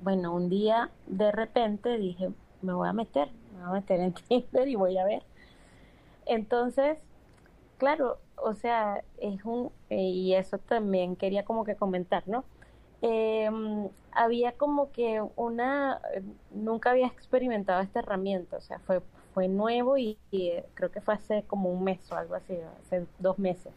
bueno, 0.00 0.34
un 0.34 0.48
día 0.50 0.90
de 1.06 1.32
repente 1.32 1.96
dije, 1.98 2.30
me 2.62 2.72
voy 2.74 2.88
a 2.88 2.92
meter, 2.92 3.30
me 3.54 3.60
voy 3.60 3.70
a 3.70 3.80
meter 3.80 4.00
en 4.00 4.12
Tinder 4.28 4.68
y 4.68 4.76
voy 4.76 4.98
a 4.98 5.04
ver. 5.04 5.22
Entonces, 6.26 6.98
claro, 7.80 8.18
o 8.36 8.54
sea, 8.54 9.02
es 9.18 9.42
un, 9.44 9.72
y 9.88 10.34
eso 10.34 10.58
también 10.58 11.16
quería 11.16 11.44
como 11.46 11.64
que 11.64 11.76
comentar, 11.76 12.28
¿no? 12.28 12.44
Em, 13.02 13.88
había 14.12 14.52
como 14.52 14.92
que 14.92 15.22
una, 15.36 16.00
nunca 16.52 16.90
había 16.90 17.06
experimentado 17.06 17.80
esta 17.80 18.00
herramienta, 18.00 18.58
o 18.58 18.60
sea, 18.60 18.78
fue, 18.80 19.00
fue 19.32 19.48
nuevo 19.48 19.96
y, 19.96 20.18
creo 20.74 20.90
que 20.90 21.00
fue 21.00 21.14
hace 21.14 21.42
como 21.44 21.70
un 21.70 21.82
mes 21.82 22.00
o 22.12 22.16
algo 22.16 22.34
así, 22.34 22.58
hace 22.80 23.06
dos 23.18 23.38
meses. 23.38 23.72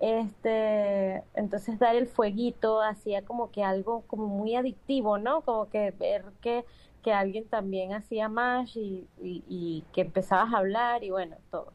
Este, 0.00 1.22
entonces 1.34 1.78
dar 1.78 1.96
el 1.96 2.06
fueguito 2.06 2.80
hacía 2.80 3.22
como 3.24 3.50
que 3.50 3.64
algo 3.64 4.04
como 4.06 4.26
muy 4.28 4.54
adictivo, 4.56 5.18
¿no? 5.18 5.42
Como 5.42 5.68
que 5.68 5.90
ver 5.90 6.24
que, 6.40 6.64
que 7.02 7.12
alguien 7.12 7.46
también 7.48 7.92
hacía 7.92 8.28
más 8.30 8.74
y, 8.76 9.06
y, 9.20 9.84
que 9.92 10.02
empezabas 10.02 10.54
a 10.54 10.58
hablar 10.58 11.04
y 11.04 11.10
bueno, 11.10 11.36
todo. 11.50 11.72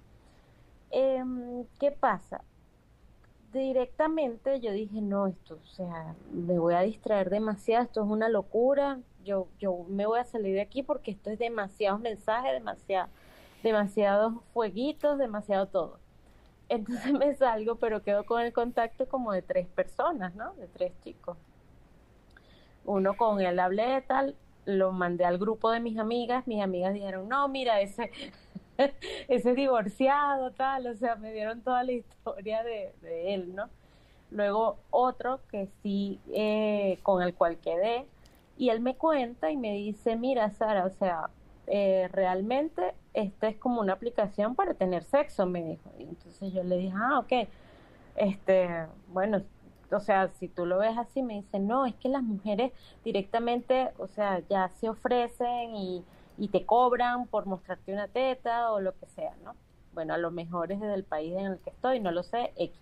Em, 0.93 1.65
¿Qué 1.79 1.91
pasa? 1.91 2.43
directamente 3.53 4.59
yo 4.59 4.71
dije, 4.71 4.99
no, 5.01 5.27
esto, 5.27 5.59
o 5.63 5.67
sea, 5.67 6.15
me 6.31 6.57
voy 6.57 6.73
a 6.73 6.81
distraer 6.81 7.29
demasiado, 7.29 7.83
esto 7.83 8.03
es 8.03 8.09
una 8.09 8.27
locura, 8.27 8.99
yo, 9.23 9.47
yo 9.59 9.85
me 9.87 10.05
voy 10.05 10.19
a 10.19 10.23
salir 10.23 10.55
de 10.55 10.61
aquí 10.61 10.83
porque 10.83 11.11
esto 11.11 11.29
es 11.29 11.39
demasiados 11.39 12.01
mensajes, 12.01 12.51
demasiado, 12.51 13.09
demasiados 13.61 14.33
fueguitos, 14.53 15.19
demasiado 15.19 15.67
todo. 15.67 15.99
Entonces 16.67 17.13
me 17.13 17.35
salgo, 17.35 17.75
pero 17.75 18.01
quedo 18.01 18.25
con 18.25 18.41
el 18.41 18.53
contacto 18.53 19.07
como 19.07 19.31
de 19.31 19.43
tres 19.43 19.67
personas, 19.67 20.33
¿no? 20.35 20.53
De 20.55 20.67
tres 20.67 20.91
chicos. 21.03 21.37
Uno 22.85 23.15
con 23.15 23.39
él 23.39 23.59
hablé 23.59 24.01
tal, 24.01 24.35
lo 24.65 24.91
mandé 24.91 25.25
al 25.25 25.37
grupo 25.37 25.71
de 25.71 25.79
mis 25.79 25.97
amigas, 25.99 26.47
mis 26.47 26.61
amigas 26.61 26.93
dijeron, 26.93 27.29
no, 27.29 27.47
mira, 27.47 27.79
ese, 27.81 28.11
ese 29.28 29.53
divorciado, 29.53 30.51
tal, 30.51 30.88
o 30.88 30.95
sea, 30.95 31.15
me 31.15 31.32
dieron 31.32 31.61
toda 31.61 31.84
la 31.84 31.91
historia 31.91 32.63
de, 32.63 32.93
él, 33.34 33.55
¿no? 33.55 33.69
Luego 34.32 34.78
otro 34.89 35.39
que 35.49 35.67
sí, 35.82 36.19
eh, 36.34 36.99
con 37.03 37.21
el 37.21 37.36
cual 37.36 37.57
quedé, 37.57 38.07
y 38.57 38.69
él 38.69 38.80
me 38.80 38.95
cuenta 38.95 39.51
y 39.51 39.57
me 39.57 39.74
dice, 39.74 40.15
mira, 40.15 40.49
Sara, 40.51 40.86
o 40.86 40.89
sea, 40.89 41.30
eh, 41.67 42.09
realmente 42.11 42.93
esta 43.13 43.47
es 43.47 43.57
como 43.57 43.82
una 43.82 43.93
aplicación 43.93 44.55
para 44.55 44.74
tener 44.74 45.03
sexo, 45.03 45.45
me 45.45 45.63
dijo. 45.63 45.91
Y 45.97 46.03
entonces 46.03 46.53
yo 46.53 46.63
le 46.63 46.78
dije, 46.78 46.95
ah, 46.95 47.19
ok, 47.19 47.47
este, 48.15 48.88
bueno, 49.09 49.41
o 49.91 49.99
sea, 49.99 50.30
si 50.39 50.47
tú 50.47 50.65
lo 50.65 50.80
ves 50.80 50.97
así, 50.97 51.21
me 51.21 51.36
dice, 51.36 51.59
no, 51.59 51.86
es 51.86 51.95
que 51.95 52.09
las 52.09 52.24
mujeres 52.24 52.71
directamente, 53.03 53.91
o 53.97 54.07
sea, 54.07 54.39
ya 54.49 54.69
se 54.69 54.89
ofrecen 54.89 55.76
y 55.76 56.03
y 56.38 56.47
te 56.49 56.65
cobran 56.65 57.27
por 57.27 57.45
mostrarte 57.45 57.93
una 57.93 58.07
teta 58.07 58.71
o 58.71 58.79
lo 58.79 58.97
que 58.97 59.05
sea, 59.07 59.36
¿no? 59.43 59.55
Bueno, 59.93 60.13
a 60.13 60.17
lo 60.17 60.31
mejor 60.31 60.71
es 60.71 60.79
desde 60.79 60.95
el 60.95 61.03
país 61.03 61.34
en 61.38 61.45
el 61.45 61.59
que 61.59 61.69
estoy, 61.69 61.99
no 61.99 62.11
lo 62.11 62.23
sé, 62.23 62.53
X. 62.55 62.79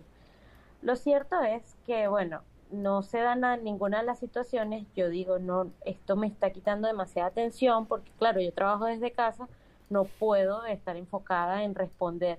Lo 0.80 0.96
cierto 0.96 1.40
es 1.42 1.76
que, 1.86 2.08
bueno, 2.08 2.42
no 2.70 3.02
se 3.02 3.18
dan 3.18 3.44
a 3.44 3.56
ninguna 3.56 3.98
de 3.98 4.04
las 4.04 4.18
situaciones, 4.18 4.86
yo 4.96 5.10
digo, 5.10 5.38
no, 5.38 5.70
esto 5.84 6.16
me 6.16 6.26
está 6.26 6.50
quitando 6.50 6.88
demasiada 6.88 7.28
atención 7.28 7.86
porque, 7.86 8.10
claro, 8.18 8.40
yo 8.40 8.52
trabajo 8.52 8.86
desde 8.86 9.12
casa, 9.12 9.46
no 9.90 10.04
puedo 10.04 10.64
estar 10.64 10.96
enfocada 10.96 11.64
en 11.64 11.74
responder 11.74 12.38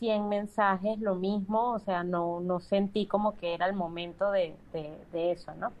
100 0.00 0.28
mensajes, 0.28 0.98
lo 1.00 1.14
mismo, 1.16 1.72
o 1.72 1.78
sea, 1.78 2.04
no, 2.04 2.40
no 2.40 2.60
sentí 2.60 3.06
como 3.06 3.36
que 3.36 3.52
era 3.52 3.66
el 3.66 3.74
momento 3.74 4.30
de, 4.30 4.54
eso, 5.12 5.54
¿no? 5.56 5.72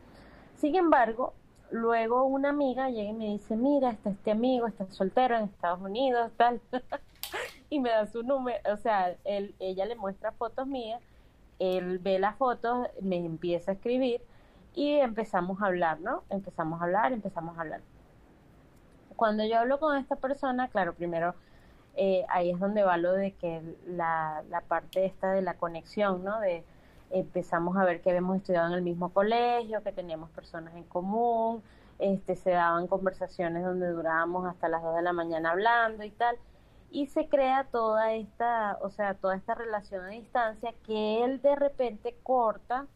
Sin 0.56 0.76
embargo, 0.76 1.32
luego 1.70 2.24
una 2.24 2.50
amiga 2.50 2.90
llega 2.90 3.10
y 3.10 3.14
me 3.14 3.26
dice, 3.26 3.56
mira, 3.56 3.90
está 3.90 4.10
este 4.10 4.30
amigo, 4.30 4.66
está 4.66 4.86
soltero 4.90 5.36
en 5.36 5.44
Estados 5.44 5.80
Unidos, 5.80 6.30
tal. 6.36 6.60
y 7.70 7.80
me 7.80 7.90
da 7.90 8.06
su 8.06 8.22
número, 8.22 8.58
o 8.72 8.76
sea, 8.76 9.16
él, 9.24 9.54
ella 9.58 9.86
le 9.86 9.94
muestra 9.94 10.32
fotos 10.32 10.66
mías, 10.66 11.00
él 11.58 11.98
ve 11.98 12.18
las 12.18 12.36
fotos, 12.36 12.88
me 13.00 13.16
empieza 13.16 13.70
a 13.70 13.74
escribir 13.74 14.22
y 14.74 14.92
empezamos 14.94 15.62
a 15.62 15.66
hablar, 15.66 16.00
¿no? 16.00 16.24
Empezamos 16.30 16.80
a 16.80 16.84
hablar, 16.84 17.12
empezamos 17.12 17.56
a 17.58 17.60
hablar. 17.62 17.80
Cuando 19.16 19.44
yo 19.44 19.58
hablo 19.58 19.78
con 19.78 19.96
esta 19.96 20.16
persona, 20.16 20.68
claro, 20.68 20.94
primero 20.94 21.34
eh, 21.96 22.24
ahí 22.28 22.50
es 22.50 22.58
donde 22.58 22.82
va 22.82 22.96
lo 22.96 23.12
de 23.12 23.32
que 23.32 23.60
la, 23.86 24.42
la 24.48 24.62
parte 24.62 25.04
esta 25.04 25.32
de 25.32 25.42
la 25.42 25.54
conexión, 25.54 26.24
¿no? 26.24 26.40
De, 26.40 26.64
empezamos 27.10 27.76
a 27.76 27.84
ver 27.84 28.00
que 28.00 28.10
habíamos 28.10 28.36
estudiado 28.38 28.68
en 28.68 28.74
el 28.74 28.82
mismo 28.82 29.12
colegio, 29.12 29.82
que 29.82 29.92
teníamos 29.92 30.30
personas 30.30 30.74
en 30.74 30.84
común, 30.84 31.62
este, 31.98 32.36
se 32.36 32.50
daban 32.50 32.86
conversaciones 32.86 33.64
donde 33.64 33.88
durábamos 33.88 34.46
hasta 34.46 34.68
las 34.68 34.82
2 34.82 34.96
de 34.96 35.02
la 35.02 35.12
mañana 35.12 35.50
hablando 35.50 36.04
y 36.04 36.10
tal, 36.10 36.36
y 36.90 37.06
se 37.06 37.28
crea 37.28 37.66
toda 37.70 38.12
esta, 38.14 38.78
o 38.80 38.90
sea, 38.90 39.14
toda 39.14 39.36
esta 39.36 39.54
relación 39.54 40.04
a 40.04 40.08
distancia 40.08 40.74
que 40.86 41.24
él 41.24 41.40
de 41.42 41.56
repente 41.56 42.16
corta 42.22 42.86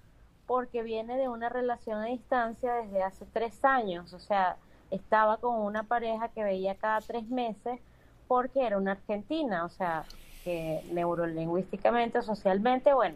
porque 0.46 0.82
viene 0.82 1.16
de 1.16 1.28
una 1.28 1.48
relación 1.48 2.00
a 2.00 2.06
distancia 2.06 2.74
desde 2.74 3.02
hace 3.02 3.26
tres 3.26 3.64
años, 3.64 4.12
o 4.12 4.18
sea, 4.18 4.56
estaba 4.90 5.38
con 5.38 5.56
una 5.60 5.84
pareja 5.84 6.28
que 6.28 6.44
veía 6.44 6.74
cada 6.74 7.00
tres 7.00 7.28
meses 7.28 7.80
porque 8.28 8.66
era 8.66 8.78
una 8.78 8.92
argentina, 8.92 9.64
o 9.64 9.68
sea, 9.68 10.04
que 10.44 10.82
neurolingüísticamente, 10.92 12.22
socialmente, 12.22 12.92
bueno, 12.92 13.14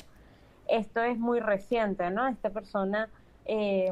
esto 0.68 1.02
es 1.02 1.18
muy 1.18 1.40
reciente, 1.40 2.10
¿no? 2.10 2.28
Esta 2.28 2.50
persona 2.50 3.08
eh, 3.44 3.90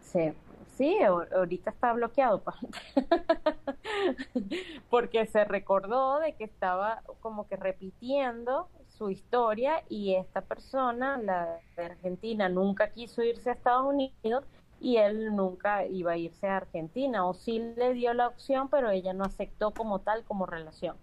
se, 0.00 0.34
sí, 0.76 0.98
ahorita 1.02 1.70
está 1.70 1.92
bloqueado 1.92 2.42
porque 4.90 5.26
se 5.26 5.44
recordó 5.44 6.20
de 6.20 6.34
que 6.34 6.44
estaba 6.44 7.02
como 7.20 7.46
que 7.46 7.56
repitiendo 7.56 8.68
su 8.88 9.10
historia 9.10 9.82
y 9.88 10.14
esta 10.14 10.40
persona, 10.40 11.18
la 11.18 11.58
de 11.76 11.84
Argentina, 11.84 12.48
nunca 12.48 12.90
quiso 12.90 13.22
irse 13.22 13.50
a 13.50 13.54
Estados 13.54 13.86
Unidos 13.86 14.44
y 14.80 14.98
él 14.98 15.34
nunca 15.34 15.84
iba 15.86 16.12
a 16.12 16.16
irse 16.16 16.46
a 16.46 16.58
Argentina 16.58 17.26
o 17.26 17.34
sí 17.34 17.58
le 17.76 17.94
dio 17.94 18.14
la 18.14 18.28
opción, 18.28 18.68
pero 18.68 18.90
ella 18.90 19.12
no 19.12 19.24
aceptó 19.24 19.72
como 19.72 20.00
tal 20.00 20.24
como 20.24 20.46
relación. 20.46 20.96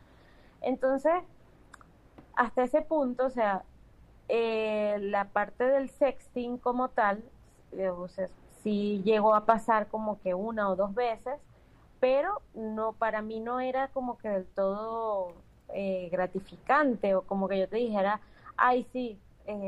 Entonces, 0.61 1.13
hasta 2.35 2.63
ese 2.63 2.81
punto, 2.81 3.25
o 3.25 3.29
sea, 3.29 3.63
eh, 4.33 4.97
la 5.01 5.25
parte 5.25 5.65
del 5.65 5.89
sexting 5.89 6.57
como 6.57 6.87
tal, 6.87 7.21
eh, 7.73 7.89
o 7.89 8.07
sí 8.63 9.01
llegó 9.03 9.35
a 9.35 9.45
pasar 9.45 9.89
como 9.89 10.21
que 10.21 10.33
una 10.33 10.69
o 10.69 10.77
dos 10.77 10.95
veces, 10.95 11.33
pero 11.99 12.41
no 12.53 12.93
para 12.93 13.21
mí 13.21 13.41
no 13.41 13.59
era 13.59 13.89
como 13.89 14.17
que 14.17 14.29
del 14.29 14.45
todo 14.45 15.33
eh, 15.73 16.07
gratificante 16.13 17.13
o 17.13 17.23
como 17.23 17.49
que 17.49 17.59
yo 17.59 17.67
te 17.67 17.75
dijera, 17.75 18.21
ay 18.55 18.87
sí, 18.93 19.19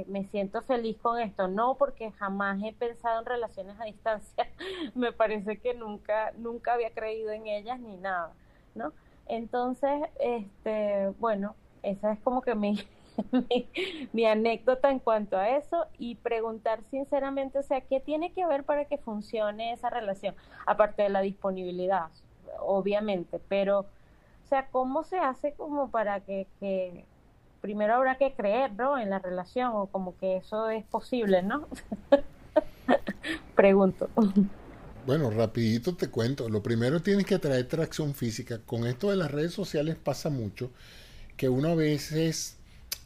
me 0.07 0.23
siento 0.29 0.61
feliz 0.61 0.97
con 1.01 1.19
esto. 1.19 1.49
No, 1.49 1.75
porque 1.75 2.11
jamás 2.11 2.63
he 2.63 2.71
pensado 2.71 3.19
en 3.19 3.25
relaciones 3.25 3.77
a 3.81 3.83
distancia. 3.83 4.47
me 4.95 5.11
parece 5.11 5.57
que 5.57 5.73
nunca, 5.73 6.31
nunca 6.37 6.73
había 6.75 6.93
creído 6.93 7.31
en 7.31 7.47
ellas 7.47 7.81
ni 7.81 7.97
nada, 7.97 8.31
¿no? 8.75 8.93
Entonces, 9.27 10.03
este, 10.21 11.09
bueno, 11.19 11.53
esa 11.81 12.13
es 12.13 12.19
como 12.21 12.41
que 12.41 12.55
mi, 12.55 12.79
mi, 14.13 14.25
anécdota 14.25 14.91
en 14.91 14.99
cuanto 14.99 15.37
a 15.37 15.57
eso 15.57 15.85
y 15.97 16.15
preguntar 16.15 16.81
sinceramente, 16.91 17.59
o 17.59 17.63
sea, 17.63 17.81
¿qué 17.81 17.99
tiene 17.99 18.31
que 18.33 18.45
ver 18.45 18.63
para 18.63 18.85
que 18.85 18.97
funcione 18.97 19.73
esa 19.73 19.89
relación? 19.89 20.35
Aparte 20.65 21.03
de 21.03 21.09
la 21.09 21.21
disponibilidad, 21.21 22.07
obviamente, 22.59 23.39
pero, 23.47 23.81
o 23.81 24.47
sea, 24.47 24.67
¿cómo 24.67 25.03
se 25.03 25.17
hace 25.17 25.53
como 25.53 25.89
para 25.89 26.19
que, 26.21 26.47
que 26.59 27.05
primero 27.61 27.95
habrá 27.95 28.17
que 28.17 28.33
creer, 28.33 28.73
¿no? 28.73 28.97
En 28.97 29.09
la 29.09 29.19
relación 29.19 29.71
o 29.73 29.87
como 29.87 30.17
que 30.17 30.37
eso 30.37 30.69
es 30.69 30.83
posible, 30.85 31.43
¿no? 31.43 31.67
Pregunto. 33.55 34.09
Bueno, 35.05 35.29
rapidito 35.31 35.95
te 35.95 36.09
cuento. 36.09 36.49
Lo 36.49 36.63
primero 36.63 37.01
tienes 37.01 37.25
que 37.25 37.39
traer 37.39 37.67
tracción 37.67 38.13
física. 38.13 38.59
Con 38.65 38.87
esto 38.87 39.09
de 39.09 39.17
las 39.17 39.31
redes 39.31 39.53
sociales 39.53 39.95
pasa 39.95 40.29
mucho 40.29 40.71
que 41.37 41.49
uno 41.49 41.69
a 41.69 41.75
veces 41.75 42.57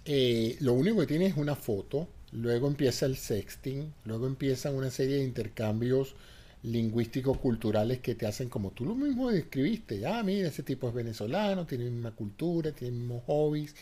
eh, 0.09 0.55
lo 0.61 0.71
único 0.73 1.01
que 1.01 1.07
tiene 1.07 1.25
es 1.25 1.35
una 1.35 1.55
foto, 1.55 2.07
luego 2.31 2.67
empieza 2.67 3.05
el 3.05 3.17
sexting, 3.17 3.93
luego 4.05 4.25
empiezan 4.25 4.73
una 4.73 4.89
serie 4.89 5.17
de 5.17 5.25
intercambios 5.25 6.15
lingüísticos 6.63 7.37
culturales 7.39 7.99
que 7.99 8.15
te 8.15 8.25
hacen 8.25 8.47
como 8.47 8.71
tú 8.71 8.85
lo 8.85 8.95
mismo 8.95 9.29
describiste. 9.29 10.05
Ah, 10.07 10.23
mira, 10.23 10.47
ese 10.47 10.63
tipo 10.63 10.87
es 10.87 10.93
venezolano, 10.93 11.65
tiene 11.65 11.89
misma 11.89 12.11
cultura, 12.11 12.71
tiene 12.71 12.97
mismos 12.97 13.23
hobbies. 13.25 13.75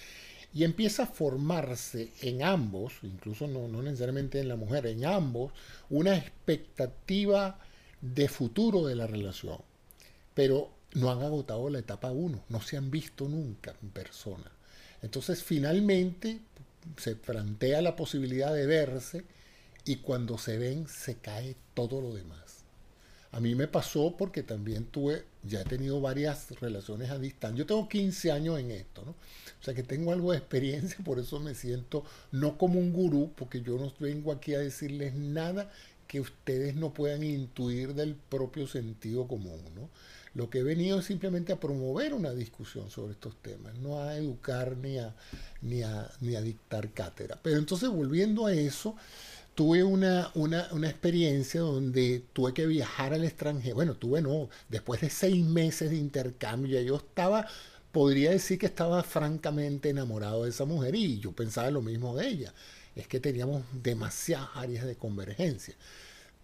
Y 0.52 0.64
empieza 0.64 1.04
a 1.04 1.08
formarse 1.08 2.12
en 2.22 2.42
ambos, 2.42 2.94
incluso 3.04 3.46
no, 3.46 3.68
no 3.68 3.84
necesariamente 3.84 4.40
en 4.40 4.48
la 4.48 4.56
mujer, 4.56 4.88
en 4.88 5.06
ambos, 5.06 5.54
una 5.92 6.18
expectativa 6.18 7.60
de 8.02 8.28
futuro 8.30 8.88
de 8.88 8.96
la 8.96 9.06
relación. 9.06 9.60
Pero 10.34 10.72
no 10.96 11.12
han 11.12 11.22
agotado 11.22 11.70
la 11.70 11.80
etapa 11.80 12.12
1, 12.12 12.46
no 12.50 12.62
se 12.62 12.78
han 12.78 12.90
visto 12.90 13.30
nunca 13.30 13.76
en 13.84 13.90
persona. 13.90 14.55
Entonces 15.02 15.44
finalmente 15.44 16.40
se 16.98 17.16
plantea 17.16 17.82
la 17.82 17.96
posibilidad 17.96 18.54
de 18.54 18.66
verse 18.66 19.24
y 19.86 19.98
cuando 19.98 20.38
se 20.38 20.58
ven 20.58 20.88
se 20.88 21.16
cae 21.16 21.56
todo 21.74 22.02
lo 22.02 22.14
demás. 22.14 22.64
A 23.32 23.42
mí 23.42 23.54
me 23.54 23.68
pasó 23.68 24.16
porque 24.18 24.44
también 24.44 24.86
tuve, 24.86 25.26
ya 25.44 25.60
he 25.60 25.66
tenido 25.66 26.00
varias 26.00 26.58
relaciones 26.62 27.10
a 27.10 27.20
distancia. 27.20 27.58
Yo 27.58 27.66
tengo 27.66 27.90
15 27.90 28.32
años 28.32 28.58
en 28.58 28.72
esto, 28.72 29.04
¿no? 29.04 29.12
O 29.12 29.64
sea 29.64 29.74
que 29.74 29.84
tengo 29.84 30.14
algo 30.14 30.32
de 30.32 30.38
experiencia, 30.38 31.04
por 31.04 31.20
eso 31.20 31.42
me 31.42 31.54
siento 31.54 32.06
no 32.32 32.58
como 32.58 32.80
un 32.80 32.94
gurú, 32.94 33.34
porque 33.36 33.62
yo 33.62 33.78
no 33.78 33.94
vengo 34.00 34.32
aquí 34.32 34.54
a 34.54 34.60
decirles 34.60 35.16
nada 35.16 35.70
que 36.08 36.22
ustedes 36.22 36.76
no 36.76 36.94
puedan 36.94 37.24
intuir 37.24 37.94
del 37.94 38.16
propio 38.16 38.68
sentido 38.68 39.28
común. 39.28 39.62
¿no? 39.76 39.90
Lo 40.36 40.49
que 40.49 40.60
he 40.60 40.64
venido 40.64 40.99
es 40.99 41.06
simplemente 41.06 41.53
a 41.53 41.60
promover 41.62 42.14
una 42.14 42.34
discusión 42.34 42.91
sobre 42.91 43.14
estos 43.14 43.41
temas, 43.41 43.74
no 43.80 44.02
a 44.02 44.18
educar 44.18 44.76
ni 44.76 44.98
a, 44.98 45.16
ni 45.62 45.82
a, 45.82 46.12
ni 46.20 46.36
a 46.36 46.41
dictar 46.41 46.91
cátedra. 46.91 47.40
Pero 47.41 47.57
entonces 47.57 47.90
volviendo 47.90 48.45
a 48.45 48.53
eso, 48.53 48.98
tuve 49.56 49.86
una, 49.86 50.32
una, 50.36 50.68
una, 50.74 50.90
experiencia 50.90 51.62
donde 51.62 52.26
tuve 52.34 52.53
que 52.53 52.68
viajar 52.68 53.14
al 53.14 53.24
extranjero. 53.24 53.76
Bueno, 53.76 53.95
tuve 53.95 54.22
no, 54.22 54.49
después 54.68 54.99
de 54.99 55.10
seis 55.10 55.41
meses 55.45 55.90
de 55.90 55.95
intercambio, 55.95 56.82
yo 56.82 56.98
estaba, 56.98 57.48
podría 57.94 58.32
decir 58.32 58.60
que 58.60 58.66
estaba 58.66 59.03
francamente 59.03 59.90
enamorado 59.90 60.44
de 60.44 60.49
esa 60.49 60.66
mujer 60.66 60.95
y 60.95 61.18
yo 61.20 61.32
pensaba 61.32 61.72
lo 61.72 61.82
mismo 61.82 62.14
de 62.14 62.28
ella. 62.28 62.53
Es 62.94 63.07
que 63.07 63.22
teníamos 63.22 63.64
demasiadas 63.72 64.49
áreas 64.53 64.86
de 64.86 64.98
convergencia 64.98 65.76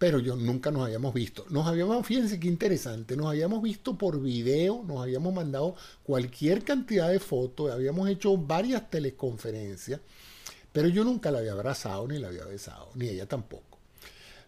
pero 0.02 0.18
yo 0.18 0.34
nunca 0.34 0.72
nos 0.72 0.86
habíamos 0.86 1.14
visto. 1.14 1.46
Nos 1.50 1.64
habíamos, 1.64 2.04
fíjense 2.04 2.40
qué 2.40 2.48
interesante, 2.48 3.16
nos 3.16 3.28
habíamos 3.28 3.62
visto 3.62 3.96
por 3.96 4.20
video, 4.20 4.82
nos 4.84 5.00
habíamos 5.00 5.32
mandado 5.32 5.76
cualquier 6.02 6.64
cantidad 6.64 7.08
de 7.08 7.20
fotos, 7.20 7.70
habíamos 7.70 8.08
hecho 8.08 8.36
varias 8.36 8.90
teleconferencias, 8.90 10.00
pero 10.72 10.88
yo 10.88 11.04
nunca 11.04 11.30
la 11.30 11.38
había 11.38 11.52
abrazado 11.52 12.08
ni 12.08 12.18
la 12.18 12.26
había 12.26 12.44
besado, 12.46 12.88
ni 12.96 13.10
ella 13.10 13.26
tampoco. 13.26 13.78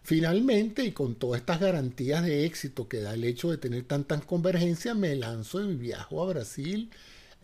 Finalmente, 0.03 0.83
y 0.83 0.91
con 0.91 1.15
todas 1.15 1.39
estas 1.39 1.61
garantías 1.61 2.25
de 2.25 2.45
éxito 2.45 2.89
que 2.89 2.99
da 2.99 3.13
el 3.13 3.23
hecho 3.23 3.49
de 3.49 3.57
tener 3.57 3.85
tantas 3.85 4.25
convergencias, 4.25 4.93
me 4.93 5.15
lanzo 5.15 5.61
y 5.61 5.73
viajo 5.77 6.21
a 6.21 6.33
Brasil 6.33 6.91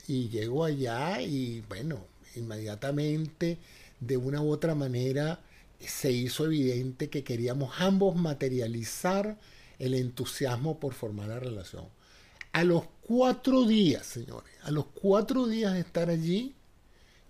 y 0.05 0.27
llego 0.27 0.65
allá 0.65 1.21
y 1.21 1.63
bueno, 1.69 2.07
inmediatamente, 2.35 3.57
de 4.01 4.17
una 4.17 4.41
u 4.41 4.51
otra 4.51 4.75
manera, 4.75 5.39
se 5.87 6.11
hizo 6.11 6.45
evidente 6.45 7.09
que 7.09 7.23
queríamos 7.23 7.73
ambos 7.79 8.15
materializar 8.15 9.37
el 9.79 9.93
entusiasmo 9.93 10.79
por 10.79 10.93
formar 10.93 11.29
la 11.29 11.39
relación. 11.39 11.85
A 12.53 12.63
los 12.63 12.83
cuatro 13.01 13.65
días, 13.65 14.05
señores, 14.05 14.53
a 14.63 14.71
los 14.71 14.85
cuatro 14.87 15.47
días 15.47 15.73
de 15.73 15.79
estar 15.79 16.09
allí, 16.09 16.55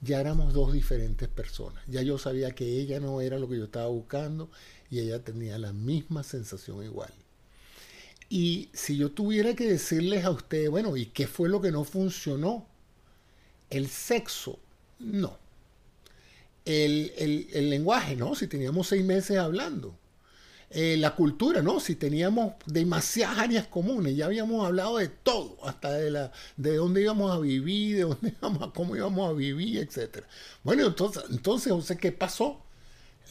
ya 0.02 0.19
éramos 0.19 0.53
dos 0.53 0.73
diferentes 0.73 1.28
personas. 1.30 1.84
Ya 1.88 2.02
yo 2.02 2.18
sabía 2.18 2.52
que 2.52 2.80
ella 2.80 2.99
no 2.99 3.22
era 3.22 3.38
lo 3.38 3.48
que 3.48 3.57
yo 3.57 3.65
estaba 3.65 3.88
buscando 3.88 4.49
y 4.90 4.99
ella 4.99 5.23
tenía 5.23 5.57
la 5.60 5.73
misma 5.73 6.23
sensación 6.23 6.84
igual. 6.84 7.14
Y 8.30 8.69
si 8.73 8.98
yo 8.98 9.11
tuviera 9.11 9.53
que 9.56 9.68
decirles 9.68 10.26
a 10.26 10.32
ustedes, 10.32 10.69
bueno, 10.69 10.98
¿y 10.98 11.07
qué 11.07 11.28
fue 11.28 11.49
lo 11.49 11.61
que 11.61 11.72
no 11.72 11.84
funcionó? 11.84 12.65
El 13.69 13.88
sexo, 13.88 14.60
no 14.99 15.41
el, 16.66 17.70
lenguaje, 17.70 18.16
¿no? 18.16 18.36
Si 18.36 18.48
teníamos 18.48 18.88
seis 18.88 19.04
meses 19.04 19.38
hablando. 19.38 19.98
Eh, 20.70 20.96
la 20.98 21.16
cultura, 21.16 21.62
¿no? 21.62 21.82
Si 21.82 21.96
teníamos 21.96 22.54
demasiadas 22.66 23.40
áreas 23.40 23.68
comunes, 23.68 24.16
ya 24.16 24.26
habíamos 24.28 24.66
hablado 24.66 24.98
de 24.98 25.10
todo, 25.10 25.58
hasta 25.68 25.92
de, 25.92 26.12
la, 26.12 26.32
de 26.56 26.78
dónde 26.78 27.02
íbamos 27.02 27.30
a 27.30 27.40
vivir, 27.40 27.98
de 27.98 28.02
dónde 28.04 28.30
íbamos 28.40 28.70
a, 28.70 28.72
cómo 28.72 28.96
íbamos 28.96 29.30
a 29.30 29.34
vivir, 29.34 29.80
etc. 29.80 30.24
Bueno, 30.64 30.88
entonces, 30.88 31.24
entonces, 31.30 31.98
¿qué 32.00 32.14
pasó? 32.14 32.62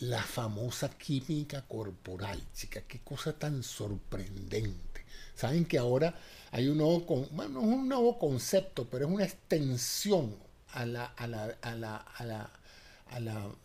La 0.01 0.23
famosa 0.23 0.91
química 0.91 1.63
corporal, 1.67 2.39
chica, 2.55 2.83
qué 2.87 3.01
cosa 3.01 3.33
tan 3.33 3.63
sorprendente. 3.63 5.05
Saben 5.35 5.65
que 5.65 5.79
ahora 5.79 6.15
hay 6.51 6.69
un 6.69 6.77
nuevo, 6.77 7.27
bueno, 7.31 7.61
un 7.61 7.89
nuevo 7.89 8.19
concepto, 8.19 8.87
pero 8.91 9.07
es 9.07 9.13
una 9.13 9.25
extensión 9.25 10.37
a 10.73 10.85
la, 10.85 11.07
a 11.07 11.27
la, 11.27 11.57
a 11.63 11.75
la, 11.75 11.97
a 11.97 12.25
la 12.25 12.60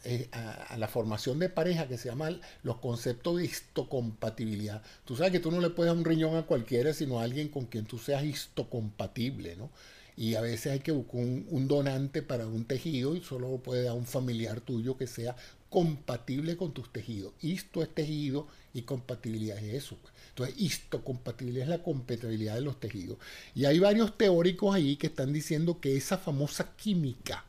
eh, 0.03 0.29
a 0.31 0.75
la, 0.77 0.87
formación 0.87 1.37
de 1.39 1.49
pareja 1.49 1.87
que 1.87 1.97
se 1.97 2.09
llama 2.09 2.29
los 2.63 2.77
conceptos 2.77 3.37
de 3.37 3.45
histocompatibilidad. 3.45 4.81
Tú 5.05 5.15
sabes 5.15 5.31
que 5.31 5.39
tú 5.39 5.51
no 5.51 5.61
le 5.61 5.69
puedes 5.69 5.91
dar 5.91 5.97
un 5.97 6.05
riñón 6.05 6.35
a 6.35 6.43
cualquiera, 6.43 6.93
sino 6.93 7.19
a 7.19 7.23
alguien 7.23 7.49
con 7.49 7.65
quien 7.65 7.85
tú 7.85 7.99
seas 7.99 8.23
histocompatible, 8.23 9.55
¿no? 9.55 9.69
Y 10.17 10.35
a 10.35 10.41
veces 10.41 10.71
hay 10.71 10.79
que 10.79 10.91
buscar 10.91 11.21
un, 11.21 11.67
donante 11.67 12.21
para 12.21 12.47
un 12.47 12.65
tejido 12.65 13.15
y 13.15 13.21
solo 13.21 13.57
puede 13.57 13.83
dar 13.83 13.95
un 13.95 14.05
familiar 14.05 14.61
tuyo 14.61 14.97
que 14.97 15.07
sea 15.07 15.35
compatible 15.69 16.55
con 16.55 16.73
tus 16.73 16.91
tejidos. 16.91 17.33
Histo 17.41 17.83
es 17.83 17.93
tejido 17.93 18.47
y 18.73 18.83
compatibilidad 18.83 19.57
es 19.57 19.73
eso. 19.73 19.97
Pues. 20.01 20.13
Entonces, 20.29 20.55
histocompatibilidad 20.57 21.65
es 21.65 21.69
la 21.69 21.83
compatibilidad 21.83 22.55
de 22.55 22.61
los 22.61 22.79
tejidos. 22.79 23.17
Y 23.53 23.65
hay 23.65 23.79
varios 23.79 24.17
teóricos 24.17 24.73
ahí 24.73 24.95
que 24.95 25.07
están 25.07 25.33
diciendo 25.33 25.81
que 25.81 25.97
esa 25.97 26.17
famosa 26.17 26.75
química 26.77 27.43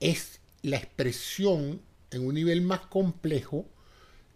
es 0.00 0.35
la 0.66 0.78
expresión 0.78 1.80
en 2.10 2.26
un 2.26 2.34
nivel 2.34 2.60
más 2.60 2.80
complejo 2.80 3.66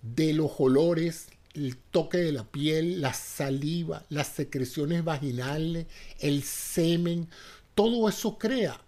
de 0.01 0.33
los 0.33 0.53
olores, 0.59 1.27
el 1.55 1.77
toque 1.77 2.19
de 2.19 2.31
la 2.31 2.45
piel, 2.45 3.01
la 3.01 3.13
saliva, 3.15 4.07
las 4.11 4.29
secreciones 4.29 5.03
vaginales, 5.03 5.89
el 6.21 6.45
semen, 6.45 7.29
todo 7.75 8.09
eso 8.09 8.39
crea 8.39 8.81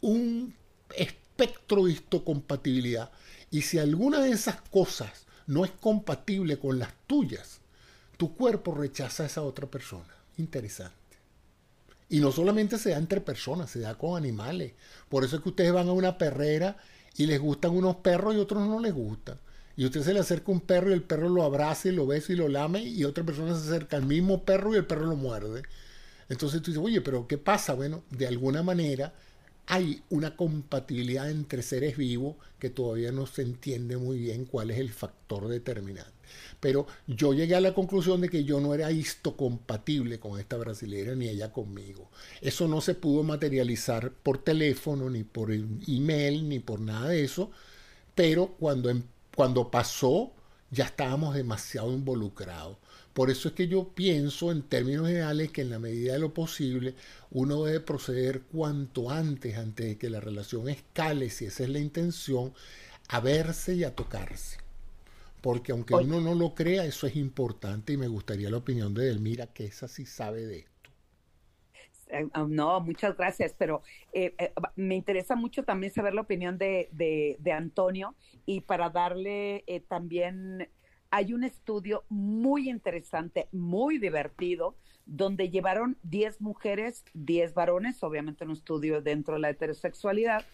un 0.00 0.52
espectro 0.96 1.84
de 1.84 1.92
histocompatibilidad. 1.92 3.12
Y 3.52 3.62
si 3.62 3.78
alguna 3.78 4.18
de 4.18 4.32
esas 4.32 4.60
cosas 4.60 5.26
no 5.46 5.64
es 5.64 5.70
compatible 5.70 6.58
con 6.58 6.80
las 6.80 6.92
tuyas, 7.06 7.60
tu 8.16 8.34
cuerpo 8.34 8.74
rechaza 8.74 9.22
a 9.22 9.26
esa 9.26 9.42
otra 9.42 9.70
persona. 9.70 10.12
Interesante. 10.38 10.99
Y 12.10 12.20
no 12.20 12.32
solamente 12.32 12.76
se 12.76 12.90
da 12.90 12.98
entre 12.98 13.20
personas, 13.20 13.70
se 13.70 13.80
da 13.80 13.96
con 13.96 14.16
animales. 14.16 14.72
Por 15.08 15.24
eso 15.24 15.36
es 15.36 15.42
que 15.42 15.48
ustedes 15.48 15.72
van 15.72 15.88
a 15.88 15.92
una 15.92 16.18
perrera 16.18 16.76
y 17.16 17.26
les 17.26 17.40
gustan 17.40 17.70
unos 17.70 17.96
perros 17.96 18.34
y 18.34 18.38
otros 18.38 18.66
no 18.66 18.80
les 18.80 18.92
gustan. 18.92 19.38
Y 19.76 19.86
usted 19.86 20.02
se 20.02 20.12
le 20.12 20.20
acerca 20.20 20.52
un 20.52 20.60
perro 20.60 20.90
y 20.90 20.92
el 20.92 21.02
perro 21.02 21.28
lo 21.28 21.42
abraza 21.42 21.88
y 21.88 21.92
lo 21.92 22.06
besa 22.06 22.32
y 22.32 22.36
lo 22.36 22.48
lame 22.48 22.82
y 22.82 23.04
otra 23.04 23.24
persona 23.24 23.54
se 23.54 23.68
acerca 23.68 23.96
al 23.96 24.04
mismo 24.04 24.44
perro 24.44 24.74
y 24.74 24.76
el 24.76 24.86
perro 24.86 25.06
lo 25.06 25.16
muerde. 25.16 25.62
Entonces 26.28 26.60
tú 26.60 26.70
dices, 26.70 26.84
oye, 26.84 27.00
pero 27.00 27.26
¿qué 27.26 27.38
pasa? 27.38 27.74
Bueno, 27.74 28.02
de 28.10 28.26
alguna 28.26 28.62
manera 28.62 29.14
hay 29.66 30.02
una 30.10 30.36
compatibilidad 30.36 31.30
entre 31.30 31.62
seres 31.62 31.96
vivos 31.96 32.36
que 32.58 32.70
todavía 32.70 33.12
no 33.12 33.26
se 33.26 33.42
entiende 33.42 33.96
muy 33.96 34.18
bien 34.18 34.44
cuál 34.44 34.70
es 34.70 34.78
el 34.78 34.90
factor 34.90 35.48
determinante. 35.48 36.19
Pero 36.60 36.86
yo 37.06 37.32
llegué 37.32 37.54
a 37.54 37.60
la 37.60 37.74
conclusión 37.74 38.20
de 38.20 38.28
que 38.28 38.44
yo 38.44 38.60
no 38.60 38.74
era 38.74 38.90
histocompatible 38.90 40.18
con 40.18 40.38
esta 40.38 40.56
brasilera 40.56 41.14
ni 41.14 41.28
ella 41.28 41.52
conmigo. 41.52 42.10
Eso 42.40 42.68
no 42.68 42.80
se 42.80 42.94
pudo 42.94 43.22
materializar 43.22 44.12
por 44.12 44.38
teléfono, 44.38 45.10
ni 45.10 45.24
por 45.24 45.52
email, 45.52 46.48
ni 46.48 46.58
por 46.58 46.80
nada 46.80 47.08
de 47.08 47.24
eso. 47.24 47.50
Pero 48.14 48.56
cuando, 48.58 48.90
em, 48.90 49.02
cuando 49.34 49.70
pasó, 49.70 50.32
ya 50.70 50.84
estábamos 50.84 51.34
demasiado 51.34 51.92
involucrados. 51.92 52.76
Por 53.12 53.30
eso 53.30 53.48
es 53.48 53.54
que 53.54 53.66
yo 53.66 53.88
pienso 53.88 54.52
en 54.52 54.62
términos 54.62 55.08
generales 55.08 55.50
que 55.50 55.62
en 55.62 55.70
la 55.70 55.78
medida 55.78 56.12
de 56.12 56.20
lo 56.20 56.32
posible 56.32 56.94
uno 57.30 57.64
debe 57.64 57.80
proceder 57.80 58.42
cuanto 58.42 59.10
antes, 59.10 59.56
antes 59.56 59.86
de 59.86 59.98
que 59.98 60.10
la 60.10 60.20
relación 60.20 60.68
escale, 60.68 61.28
si 61.30 61.46
esa 61.46 61.64
es 61.64 61.70
la 61.70 61.80
intención, 61.80 62.54
a 63.08 63.20
verse 63.20 63.74
y 63.74 63.84
a 63.84 63.94
tocarse. 63.94 64.58
Porque 65.40 65.72
aunque 65.72 65.94
uno 65.94 66.20
no 66.20 66.34
lo 66.34 66.54
crea, 66.54 66.84
eso 66.84 67.06
es 67.06 67.16
importante 67.16 67.92
y 67.92 67.96
me 67.96 68.08
gustaría 68.08 68.50
la 68.50 68.58
opinión 68.58 68.92
de 68.94 69.06
Delmira, 69.06 69.46
que 69.46 69.64
esa 69.64 69.88
sí 69.88 70.04
sabe 70.04 70.46
de 70.46 70.58
esto. 70.58 70.70
Eh, 72.10 72.28
ah, 72.32 72.46
no, 72.48 72.80
muchas 72.80 73.16
gracias, 73.16 73.54
pero 73.56 73.82
eh, 74.12 74.34
eh, 74.38 74.52
me 74.76 74.96
interesa 74.96 75.36
mucho 75.36 75.64
también 75.64 75.92
saber 75.92 76.14
la 76.14 76.22
opinión 76.22 76.58
de, 76.58 76.88
de, 76.92 77.52
Antonio 77.52 78.14
y 78.46 78.62
para 78.62 78.90
darle 78.90 79.64
también, 79.88 80.68
hay 81.10 81.32
un 81.32 81.44
estudio 81.44 82.04
muy 82.08 82.68
interesante, 82.68 83.48
muy 83.52 83.98
divertido, 83.98 84.76
donde 85.06 85.50
llevaron 85.50 85.96
10 86.04 86.40
mujeres, 86.40 87.04
10 87.14 87.54
varones, 87.54 88.02
obviamente 88.02 88.44
un 88.44 88.52
estudio 88.52 89.02
dentro 89.02 89.34
de 89.34 89.40
la 89.40 89.50
heterosexualidad, 89.50 90.44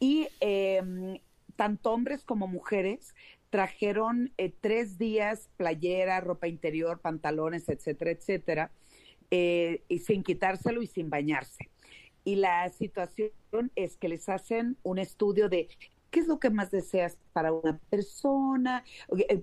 y 0.00 0.28
em, 0.40 1.18
tanto 1.56 1.92
hombres 1.92 2.24
como 2.24 2.48
mujeres 2.48 3.14
trajeron 3.54 4.32
tres 4.60 4.98
días 4.98 5.48
playera, 5.56 6.20
ropa 6.20 6.48
interior, 6.48 6.98
pantalones, 7.00 7.68
etcétera, 7.68 8.10
etcétera 8.10 8.72
eh, 9.30 9.84
sin 10.04 10.24
quitárselo 10.24 10.82
y 10.82 10.88
sin 10.88 11.08
bañarse. 11.08 11.70
Y 12.24 12.34
la 12.34 12.68
situación 12.70 13.30
es 13.76 13.96
que 13.96 14.08
les 14.08 14.28
hacen 14.28 14.76
un 14.82 14.98
estudio 14.98 15.48
de 15.48 15.68
qué 16.14 16.20
es 16.20 16.28
lo 16.28 16.38
que 16.38 16.48
más 16.48 16.70
deseas 16.70 17.18
para 17.32 17.52
una 17.52 17.78
persona, 17.90 18.84
eh, 19.18 19.42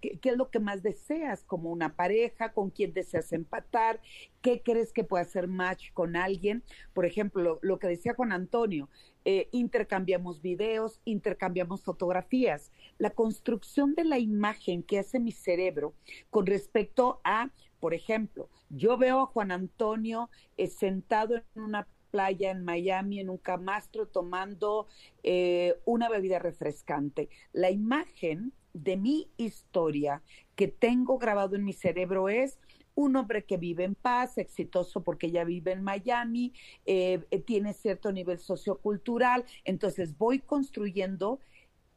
qué, 0.00 0.18
es 0.22 0.36
lo 0.36 0.50
que 0.50 0.58
más 0.58 0.82
deseas 0.82 1.44
como 1.44 1.70
una 1.70 1.94
pareja, 1.94 2.52
con 2.52 2.70
quién 2.70 2.92
deseas 2.92 3.32
empatar, 3.32 4.00
qué 4.42 4.60
crees 4.60 4.92
que 4.92 5.04
puede 5.04 5.22
hacer 5.22 5.46
match 5.46 5.92
con 5.92 6.16
alguien. 6.16 6.64
Por 6.92 7.06
ejemplo, 7.06 7.60
lo, 7.62 7.78
que 7.78 7.86
decía 7.86 8.14
Juan 8.14 8.32
Antonio, 8.32 8.88
eh, 9.24 9.48
intercambiamos 9.52 10.42
videos, 10.42 11.00
intercambiamos 11.04 11.82
fotografías. 11.82 12.72
La 12.98 13.10
construcción 13.10 13.94
de 13.94 14.04
la 14.04 14.18
imagen 14.18 14.82
que 14.82 14.98
hace 14.98 15.20
mi 15.20 15.32
cerebro 15.32 15.94
con 16.30 16.46
respecto 16.46 17.20
a, 17.24 17.50
por 17.80 17.94
ejemplo, 17.94 18.48
yo 18.68 18.98
veo 18.98 19.20
a 19.20 19.26
Juan 19.26 19.52
Antonio 19.52 20.30
eh, 20.56 20.66
sentado 20.66 21.36
en 21.36 21.62
una 21.62 21.86
playa 22.10 22.50
en 22.50 22.64
Miami, 22.64 23.20
en 23.20 23.30
un 23.30 23.38
camastro, 23.38 24.06
tomando 24.06 24.86
eh, 25.22 25.76
una 25.84 26.08
bebida 26.08 26.38
refrescante. 26.38 27.28
La 27.52 27.70
imagen 27.70 28.52
de 28.72 28.96
mi 28.96 29.30
historia 29.36 30.22
que 30.56 30.68
tengo 30.68 31.18
grabado 31.18 31.56
en 31.56 31.64
mi 31.64 31.72
cerebro 31.72 32.28
es 32.28 32.58
un 32.94 33.14
hombre 33.14 33.44
que 33.44 33.56
vive 33.56 33.84
en 33.84 33.94
paz, 33.94 34.38
exitoso 34.38 35.04
porque 35.04 35.30
ya 35.30 35.44
vive 35.44 35.70
en 35.70 35.84
Miami, 35.84 36.52
eh, 36.84 37.20
tiene 37.46 37.72
cierto 37.72 38.10
nivel 38.10 38.40
sociocultural, 38.40 39.44
entonces 39.64 40.18
voy 40.18 40.40
construyendo 40.40 41.38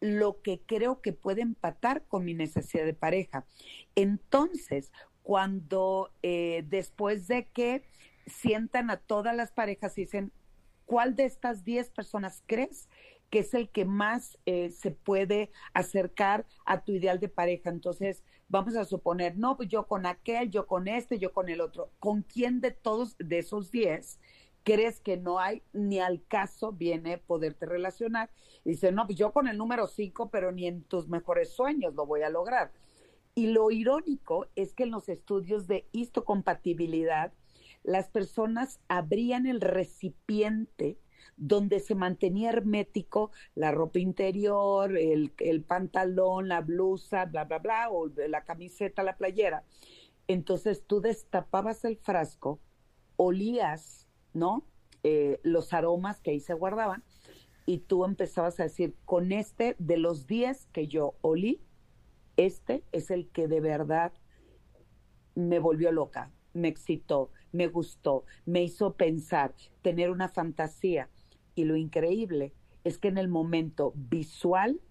lo 0.02 0.42
que 0.42 0.60
creo 0.66 1.02
que 1.02 1.14
puede 1.14 1.42
empatar 1.42 2.04
con 2.08 2.26
mi 2.26 2.34
necesidad 2.34 2.84
de 2.84 2.94
pareja. 2.94 3.46
Entonces, 3.96 4.92
cuando 5.24 6.12
eh, 6.24 6.66
después 6.68 7.28
de 7.28 7.48
que 7.48 7.84
sientan 8.26 8.90
a 8.90 8.98
todas 8.98 9.36
las 9.36 9.52
parejas 9.52 9.98
y 9.98 10.02
dicen, 10.02 10.32
¿cuál 10.86 11.16
de 11.16 11.26
estas 11.26 11.64
10 11.64 11.92
personas 11.92 12.44
crees 12.48 12.90
que 13.30 13.40
es 13.40 13.54
el 13.54 13.70
que 13.70 13.86
más 13.86 14.38
eh, 14.46 14.72
se 14.72 14.92
puede 14.92 15.52
acercar 15.74 16.46
a 16.66 16.84
tu 16.84 16.92
ideal 16.94 17.20
de 17.20 17.30
pareja? 17.30 17.70
Entonces, 17.70 18.24
vamos 18.50 18.76
a 18.76 18.86
suponer, 18.86 19.38
no, 19.38 19.56
pues 19.56 19.70
yo 19.70 19.88
con 19.88 20.06
aquel, 20.06 20.50
yo 20.50 20.66
con 20.66 20.88
este, 20.88 21.20
yo 21.20 21.32
con 21.32 21.48
el 21.48 21.62
otro. 21.62 21.92
¿Con 22.00 22.24
quién 22.24 22.60
de 22.60 22.72
todos 22.72 23.16
de 23.20 23.40
esos 23.40 23.72
10 23.72 24.20
crees 24.64 25.00
que 25.00 25.18
no 25.18 25.40
hay 25.40 25.64
ni 25.74 26.00
al 26.00 26.24
caso 26.28 26.72
viene 26.72 27.18
poderte 27.18 27.66
relacionar? 27.66 28.30
Y 28.64 28.72
dice, 28.72 28.92
no, 28.92 29.06
pues 29.06 29.18
yo 29.18 29.32
con 29.32 29.48
el 29.48 29.58
número 29.58 29.88
5, 29.88 30.30
pero 30.30 30.52
ni 30.52 30.68
en 30.68 30.84
tus 30.84 31.08
mejores 31.08 31.50
sueños 31.50 31.94
lo 31.96 32.06
voy 32.06 32.22
a 32.22 32.30
lograr. 32.30 32.72
Y 33.34 33.48
lo 33.48 33.72
irónico 33.72 34.48
es 34.56 34.74
que 34.74 34.84
en 34.84 34.92
los 34.92 35.10
estudios 35.10 35.68
de 35.68 35.88
histocompatibilidad, 35.92 37.34
las 37.84 38.10
personas 38.10 38.80
abrían 38.88 39.48
el 39.48 39.62
recipiente 39.62 41.00
donde 41.38 41.80
se 41.80 41.96
mantenía 41.96 42.50
hermético 42.50 43.32
la 43.56 43.72
ropa 43.72 44.00
interior, 44.00 44.96
el, 44.98 45.64
pantalón, 45.68 46.48
la 46.48 46.62
blusa, 46.62 47.26
bla, 47.26 47.46
bla, 47.46 47.60
bla, 47.60 47.90
o 47.90 48.08
la 48.08 48.44
camiseta, 48.44 49.02
la 49.02 49.18
playera. 49.18 49.64
Entonces 50.28 50.86
tú 50.86 51.02
destapabas 51.02 51.84
el 51.84 51.98
frasco, 51.98 52.60
olías, 53.16 54.08
¿no? 54.34 54.66
Eh, 55.04 55.40
los 55.44 55.74
aromas 55.74 56.22
que 56.22 56.32
ahí 56.32 56.40
se 56.40 56.54
guardaban 56.54 57.04
y 57.66 57.80
tú 57.80 58.06
empezabas 58.06 58.60
a 58.60 58.64
decir, 58.64 58.96
con 59.06 59.32
este 59.32 59.76
de 59.80 59.98
los 59.98 60.28
10 60.28 60.68
que 60.68 60.88
yo 60.88 61.16
olí, 61.22 61.62
este 62.38 62.84
es 62.92 63.12
el 63.12 63.30
que 63.30 63.48
de 63.48 63.62
verdad 63.62 64.14
me 65.36 65.60
volvió 65.60 65.92
loca, 65.92 66.32
me 66.54 66.68
excitó, 66.68 67.32
me 67.52 67.68
gustó, 67.68 68.26
me 68.46 68.64
hizo 68.64 68.94
pensar, 68.96 69.54
tener 69.82 70.10
una 70.10 70.28
fantasía. 70.28 71.10
Y 71.56 71.66
lo 71.66 71.76
increíble 71.76 72.54
es 72.84 72.98
que 72.98 73.10
en 73.10 73.18
el 73.18 73.28
momento 73.28 73.94
visual 73.96 74.82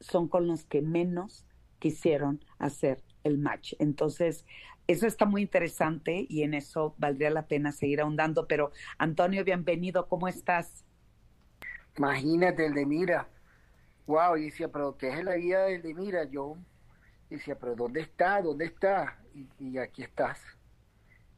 son 0.00 0.28
con 0.28 0.46
los 0.46 0.64
que 0.64 0.82
menos 0.82 1.46
quisieron 1.78 2.44
hacer 2.58 3.02
el 3.24 3.38
match. 3.38 3.74
Entonces, 3.78 4.44
eso 4.86 5.06
está 5.06 5.24
muy 5.26 5.42
interesante 5.42 6.26
y 6.28 6.42
en 6.42 6.54
eso 6.54 6.94
valdría 6.98 7.30
la 7.30 7.46
pena 7.46 7.72
seguir 7.72 8.00
ahondando. 8.00 8.46
Pero, 8.46 8.72
Antonio, 8.98 9.44
bienvenido, 9.44 10.08
¿cómo 10.08 10.28
estás? 10.28 10.84
Imagínate 11.96 12.66
el 12.66 12.74
de 12.74 12.86
Mira. 12.86 13.28
Wow, 14.06 14.36
y 14.36 14.46
decía, 14.46 14.68
pero 14.68 14.96
¿qué 14.96 15.08
es 15.08 15.24
la 15.24 15.36
vida 15.36 15.64
del 15.64 15.82
de 15.82 15.94
Mira? 15.94 16.24
Yo 16.24 16.56
decía, 17.30 17.58
pero 17.58 17.74
¿dónde 17.74 18.00
está? 18.02 18.42
¿Dónde 18.42 18.66
está? 18.66 19.18
y 19.58 19.78
aquí 19.78 20.02
estás. 20.02 20.40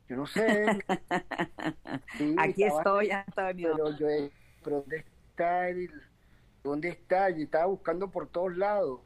Yo 0.08 0.16
no 0.16 0.26
sé. 0.26 0.66
Aquí 2.38 2.64
estoy, 2.64 3.10
Antonio. 3.10 3.72
Pero, 3.74 3.96
yo, 3.96 4.06
pero 4.62 4.76
¿dónde 4.80 4.96
está? 4.98 5.66
¿Dónde 6.62 6.88
está? 6.90 7.30
Y 7.30 7.42
estaba 7.42 7.66
buscando 7.66 8.10
por 8.10 8.28
todos 8.28 8.56
lados. 8.56 9.00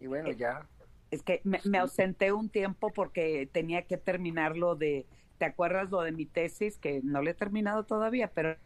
Y 0.00 0.06
bueno, 0.06 0.30
eh, 0.30 0.36
ya. 0.36 0.66
Es 1.14 1.22
que 1.22 1.40
me, 1.44 1.78
ausenté 1.78 2.32
un 2.32 2.48
tiempo 2.48 2.92
porque 2.92 3.48
tenía 3.52 3.86
que 3.86 3.96
terminar 3.96 4.56
lo 4.56 4.74
de, 4.74 5.06
¿te 5.38 5.44
acuerdas 5.44 5.90
lo 5.90 6.00
de 6.00 6.10
mi 6.10 6.26
tesis? 6.26 6.76
Que 6.76 7.02
no 7.04 7.22
lo 7.22 7.30
he 7.30 7.34
terminado 7.34 7.84
todavía, 7.84 8.32
pero, 8.34 8.56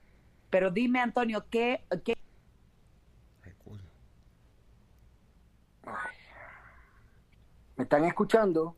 pero 0.48 0.70
dime, 0.70 1.00
Antonio, 1.00 1.44
¿qué, 1.50 1.84
qué... 2.04 2.16
¿Me 7.76 7.84
están 7.84 8.04
escuchando? 8.04 8.74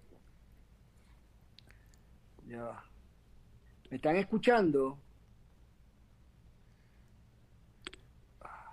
¿Me 2.44 3.96
están 3.96 4.16
escuchando? 4.16 4.98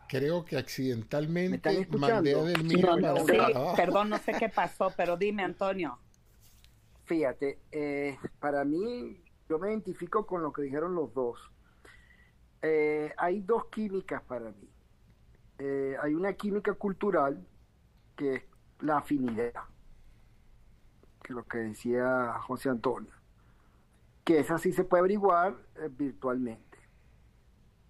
Creo 0.07 0.45
que 0.45 0.57
accidentalmente 0.57 1.88
mandé 1.97 2.34
a 2.34 2.43
del 2.43 2.67
perdón, 3.75 4.09
no 4.09 4.17
sé 4.17 4.34
qué 4.34 4.49
pasó, 4.49 4.91
pero 4.95 5.17
dime, 5.17 5.43
Antonio. 5.43 5.99
Fíjate, 7.05 7.59
eh, 7.71 8.17
para 8.39 8.63
mí, 8.65 9.21
yo 9.49 9.59
me 9.59 9.69
identifico 9.69 10.25
con 10.25 10.41
lo 10.41 10.51
que 10.51 10.61
dijeron 10.61 10.95
los 10.95 11.13
dos. 11.13 11.39
Eh, 12.61 13.13
hay 13.17 13.41
dos 13.41 13.65
químicas 13.67 14.21
para 14.23 14.51
mí. 14.51 14.69
Eh, 15.59 15.95
hay 16.01 16.13
una 16.13 16.34
química 16.34 16.73
cultural 16.73 17.45
que 18.15 18.35
es 18.35 18.43
la 18.79 18.97
afinidad, 18.97 19.53
que 21.23 21.29
es 21.29 21.35
lo 21.35 21.45
que 21.45 21.59
decía 21.59 22.34
José 22.41 22.69
Antonio 22.69 23.17
que 24.27 24.39
esa 24.39 24.57
sí 24.57 24.73
se 24.73 24.84
puede 24.84 24.99
averiguar 24.99 25.55
eh, 25.77 25.89
virtualmente, 25.89 26.77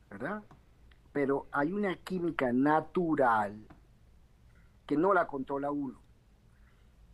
¿verdad? 0.08 0.44
Pero 1.18 1.48
hay 1.52 1.74
una 1.74 1.96
química 1.96 2.54
natural 2.54 3.66
que 4.86 4.96
no 4.96 5.16
la 5.16 5.26
controla 5.26 5.72
uno. 5.72 6.00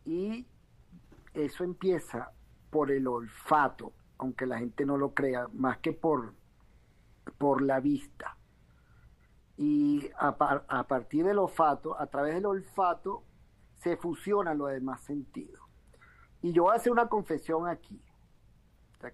Y 0.04 0.46
eso 1.32 1.64
empieza 1.64 2.30
por 2.68 2.90
el 2.90 3.06
olfato, 3.06 3.94
aunque 4.18 4.44
la 4.44 4.58
gente 4.58 4.84
no 4.84 4.98
lo 4.98 5.14
crea, 5.14 5.48
más 5.54 5.78
que 5.78 5.94
por, 5.94 6.34
por 7.38 7.62
la 7.62 7.80
vista. 7.80 8.36
Y 9.56 10.10
a, 10.18 10.36
partir 10.86 11.24
del 11.24 11.38
olfato, 11.38 11.98
a 11.98 12.06
través 12.08 12.34
del 12.34 12.44
olfato, 12.44 13.24
se 13.76 13.96
fusionan 13.96 14.58
los 14.58 14.68
demás 14.68 15.00
sentidos. 15.00 15.62
Y 16.42 16.52
yo 16.52 16.64
voy 16.64 16.74
a 16.74 16.76
hacer 16.76 16.92
una 16.92 17.08
confesión 17.08 17.66
aquí 17.66 18.04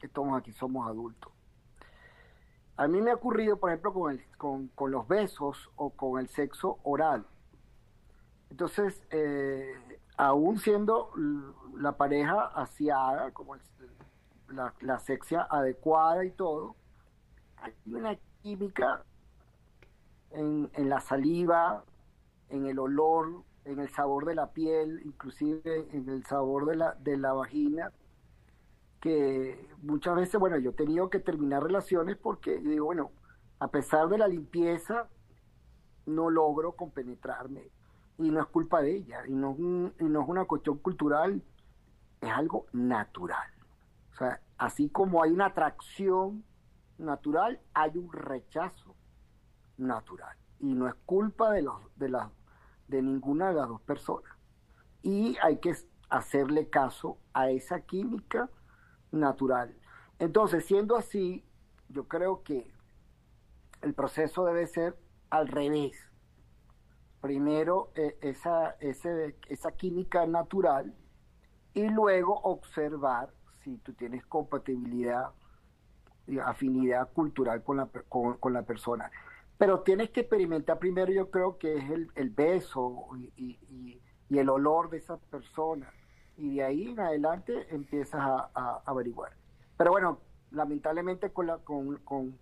que 0.01 0.09
todos 0.09 0.33
aquí 0.37 0.51
somos 0.51 0.89
adultos. 0.89 1.33
A 2.81 2.89
mí 2.89 3.03
me 3.03 3.11
ha 3.11 3.15
ocurrido, 3.15 3.59
por 3.59 3.69
ejemplo, 3.69 3.93
con, 3.93 4.91
los 4.91 5.07
besos 5.07 5.71
o 5.77 5.91
con 5.91 6.19
el 6.19 6.29
sexo 6.29 6.79
oral. 6.83 7.27
Entonces, 8.49 9.03
eh, 9.11 9.75
aún 10.17 10.59
siendo 10.59 11.11
la 11.77 11.99
pareja 11.99 12.47
asiada, 12.47 13.33
como 13.33 13.57
la, 14.49 14.99
sexia 15.01 15.47
adecuada 15.51 16.25
y 16.25 16.31
todo, 16.31 16.75
hay 17.59 17.75
una 17.85 18.17
química 18.41 19.05
en, 20.31 20.71
la 20.89 21.01
saliva, 21.01 21.85
en 22.49 22.65
el 22.65 22.79
olor, 22.79 23.43
en 23.67 23.79
el 23.79 23.91
sabor 23.91 24.25
de 24.25 24.37
la 24.37 24.53
piel, 24.53 25.03
inclusive 25.05 25.87
en 25.93 26.09
el 26.09 26.25
sabor 26.25 26.65
de 26.99 27.17
la 27.19 27.33
vagina, 27.35 27.93
que 29.01 29.69
muchas 29.83 30.15
veces, 30.15 30.39
bueno, 30.39 30.59
yo 30.59 30.71
he 30.71 30.75
tenido 30.75 31.09
que 31.09 31.19
terminar 31.19 31.63
relaciones 31.63 32.17
porque 32.17 32.59
digo, 32.59 32.87
bueno, 32.87 33.13
a 33.59 33.69
pesar 33.69 34.09
de 34.09 34.19
la 34.19 34.29
limpieza, 34.29 35.09
no 36.07 36.31
logro 36.31 36.73
compenetrarme. 36.73 37.71
Y 38.19 38.31
no 38.31 38.41
es 38.41 38.47
culpa 38.47 38.83
de 38.83 38.97
ella, 38.97 39.23
y 39.27 39.33
no, 39.33 39.57
y 39.59 40.05
no 40.05 40.23
es 40.23 40.29
una 40.29 40.45
cuestión 40.45 40.77
cultural, 40.77 41.43
es 42.21 42.31
algo 42.31 42.67
natural. 42.73 43.49
O 44.13 44.17
sea, 44.17 44.41
así 44.59 44.91
como 44.91 45.23
hay 45.23 45.31
una 45.31 45.47
atracción 45.47 46.45
natural, 46.99 47.61
hay 47.73 47.97
un 47.97 48.13
rechazo 48.13 48.95
natural. 49.79 50.37
Y 50.59 50.75
no 50.75 50.87
es 50.87 50.95
culpa 51.07 51.51
de, 51.53 51.63
los, 51.63 51.77
de, 51.97 52.11
la, 52.11 52.31
de 52.89 53.01
ninguna 53.01 53.49
de 53.49 53.55
las 53.55 53.69
dos 53.69 53.81
personas. 53.81 54.31
Y 55.03 55.39
hay 55.43 55.59
que 55.59 55.75
hacerle 56.11 56.69
caso 56.69 57.17
a 57.33 57.49
esa 57.49 57.81
química 57.81 58.51
natural. 59.13 59.75
Entonces, 60.19 60.65
siendo 60.65 60.97
así, 60.97 61.45
yo 61.89 62.07
creo 62.09 62.43
que 62.43 62.71
el 63.83 63.95
proceso 63.95 64.45
debe 64.45 64.67
ser 64.67 64.97
al 65.31 65.49
revés. 65.49 65.97
Primero 67.21 67.91
eh, 67.95 68.17
esa, 68.23 68.77
esa 68.81 69.73
química 69.73 70.27
natural 70.27 70.95
y 71.75 71.89
luego 71.89 72.41
observar 72.43 73.33
si 73.63 73.77
tú 73.79 73.93
tienes 73.95 74.25
compatibilidad 74.27 75.31
y 76.27 76.39
afinidad 76.39 77.13
cultural 77.13 77.63
con 77.63 77.79
la, 77.79 77.89
con, 78.09 78.53
la 78.53 78.63
persona. 78.63 79.11
Pero 79.59 79.81
tienes 79.81 80.11
que 80.11 80.21
experimentar 80.21 80.79
primero, 80.79 81.13
yo 81.13 81.31
creo 81.31 81.59
que 81.59 81.77
es 81.77 81.85
el, 81.91 82.31
beso 82.31 83.09
y, 83.37 83.59
y, 84.29 84.39
el 84.39 84.49
olor 84.49 84.91
de 84.91 84.99
esa 84.99 85.19
persona. 85.19 85.93
Y 86.37 86.57
de 86.57 86.65
ahí 86.65 86.89
en 86.89 87.01
adelante 87.01 87.67
empiezas 87.75 88.21
a, 88.21 88.83
averiguar. 88.85 89.33
Pero 89.77 89.91
bueno, 89.91 90.21
lamentablemente 90.51 91.33
con 91.33 91.47
la, 91.47 91.59
con, 91.59 91.97
con 91.99 92.39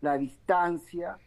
la 0.00 0.18
distancia 0.18 1.18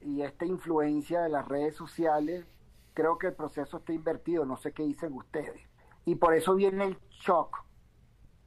y 0.00 0.22
esta 0.22 0.44
influencia 0.44 1.22
de 1.22 1.28
las 1.28 1.48
redes 1.48 1.74
sociales, 1.74 2.46
creo 2.94 3.18
que 3.18 3.28
el 3.28 3.34
proceso 3.34 3.78
está 3.78 3.92
invertido, 3.92 4.44
no 4.44 4.56
sé 4.56 4.72
qué 4.72 4.82
dicen 4.82 5.12
ustedes. 5.12 5.60
Y 6.04 6.14
por 6.16 6.34
eso 6.34 6.54
viene 6.54 6.84
el 6.84 6.98
shock, 7.10 7.64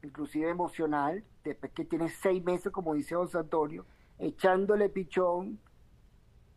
inclusive 0.03 0.49
emocional, 0.49 1.23
después 1.43 1.71
que 1.73 1.85
tiene 1.85 2.09
seis 2.09 2.43
meses, 2.43 2.71
como 2.71 2.93
dice 2.93 3.15
José 3.15 3.37
Antonio, 3.37 3.85
echándole 4.17 4.89
pichón, 4.89 5.59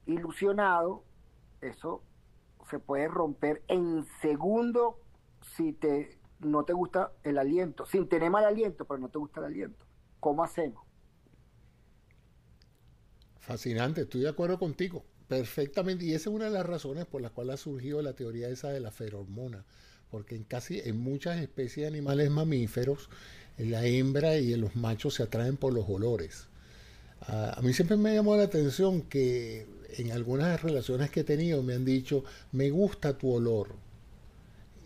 ilusionado, 0.07 1.05
eso 1.61 2.03
se 2.69 2.79
puede 2.79 3.09
romper 3.09 3.63
en 3.69 4.05
segundo 4.21 4.99
si 5.57 5.73
te 5.73 6.19
no 6.41 6.65
te 6.65 6.73
gusta 6.73 7.13
el 7.23 7.39
aliento, 7.39 7.87
sin 7.87 8.09
tener 8.09 8.31
mal 8.31 8.45
aliento, 8.45 8.85
pero 8.85 8.99
no 8.99 9.09
te 9.09 9.19
gusta 9.19 9.41
el 9.41 9.47
aliento. 9.47 9.87
¿Cómo 10.21 10.45
hacemos? 10.45 10.83
Fascinante, 13.39 14.03
estoy 14.03 14.23
de 14.23 14.29
acuerdo 14.29 14.59
contigo, 14.59 15.05
perfectamente. 15.29 16.05
Y 16.05 16.13
esa 16.13 16.31
es 16.31 16.35
una 16.35 16.47
de 16.47 16.51
las 16.51 16.67
razones 16.67 17.07
por 17.07 17.23
las 17.23 17.33
cuales 17.33 17.55
ha 17.55 17.57
surgido 17.59 18.03
la 18.03 18.15
teoría 18.15 18.49
esa 18.49 18.71
de 18.71 18.81
la 18.81 18.91
feromona. 18.91 19.65
Porque 20.11 20.37
en 20.37 20.45
casi 20.45 20.81
en 20.81 20.99
muchas 20.99 21.41
especies 21.41 21.85
de 21.85 21.89
animales 21.89 22.31
mamíferos, 22.31 23.11
la 23.59 23.85
hembra 23.85 24.37
y 24.37 24.55
los 24.57 24.77
machos 24.77 25.15
se 25.15 25.25
atraen 25.25 25.57
por 25.57 25.73
los 25.73 25.89
olores. 25.89 26.49
a 27.27 27.61
mí 27.63 27.73
siempre 27.73 27.97
me 27.97 28.15
llamó 28.15 28.37
la 28.37 28.45
atención 28.45 29.03
que 29.03 29.67
en 29.97 30.13
algunas 30.13 30.63
relaciones 30.63 31.11
que 31.11 31.21
he 31.21 31.25
tenido 31.25 31.63
me 31.63 31.75
han 31.75 31.85
dicho, 31.85 32.25
me 32.53 32.71
gusta 32.71 33.17
tu 33.17 33.33
olor. 33.33 33.84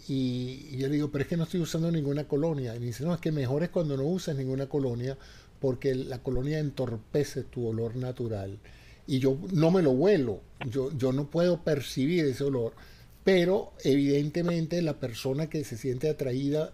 Y, 0.08 0.76
yo 0.76 0.88
digo, 0.88 1.10
pero 1.10 1.22
es 1.22 1.28
que 1.28 1.36
no 1.36 1.44
estoy 1.44 1.60
usando 1.60 1.90
ninguna 1.90 2.24
colonia. 2.24 2.74
Y 2.74 2.80
me 2.80 2.86
dice, 2.86 3.04
no, 3.04 3.14
es 3.14 3.20
que 3.20 3.30
mejor 3.30 3.62
es 3.62 3.68
cuando 3.68 3.96
no 3.96 4.04
uses 4.04 4.34
ninguna 4.36 4.66
colonia 4.66 5.16
porque 5.60 5.94
la 5.94 6.22
colonia 6.22 6.58
entorpece 6.58 7.42
tu 7.44 7.66
olor 7.66 7.96
natural. 7.96 8.58
Y 9.06 9.18
yo 9.18 9.38
no 9.52 9.70
me 9.70 9.82
lo 9.82 9.90
huelo, 9.92 10.40
yo, 10.70 10.96
yo 10.96 11.12
no 11.12 11.30
puedo 11.30 11.64
percibir 11.64 12.26
ese 12.26 12.44
olor, 12.44 12.74
pero 13.24 13.72
evidentemente 13.82 14.82
la 14.82 15.00
persona 15.00 15.48
que 15.48 15.64
se 15.64 15.76
siente 15.76 16.10
atraída 16.10 16.72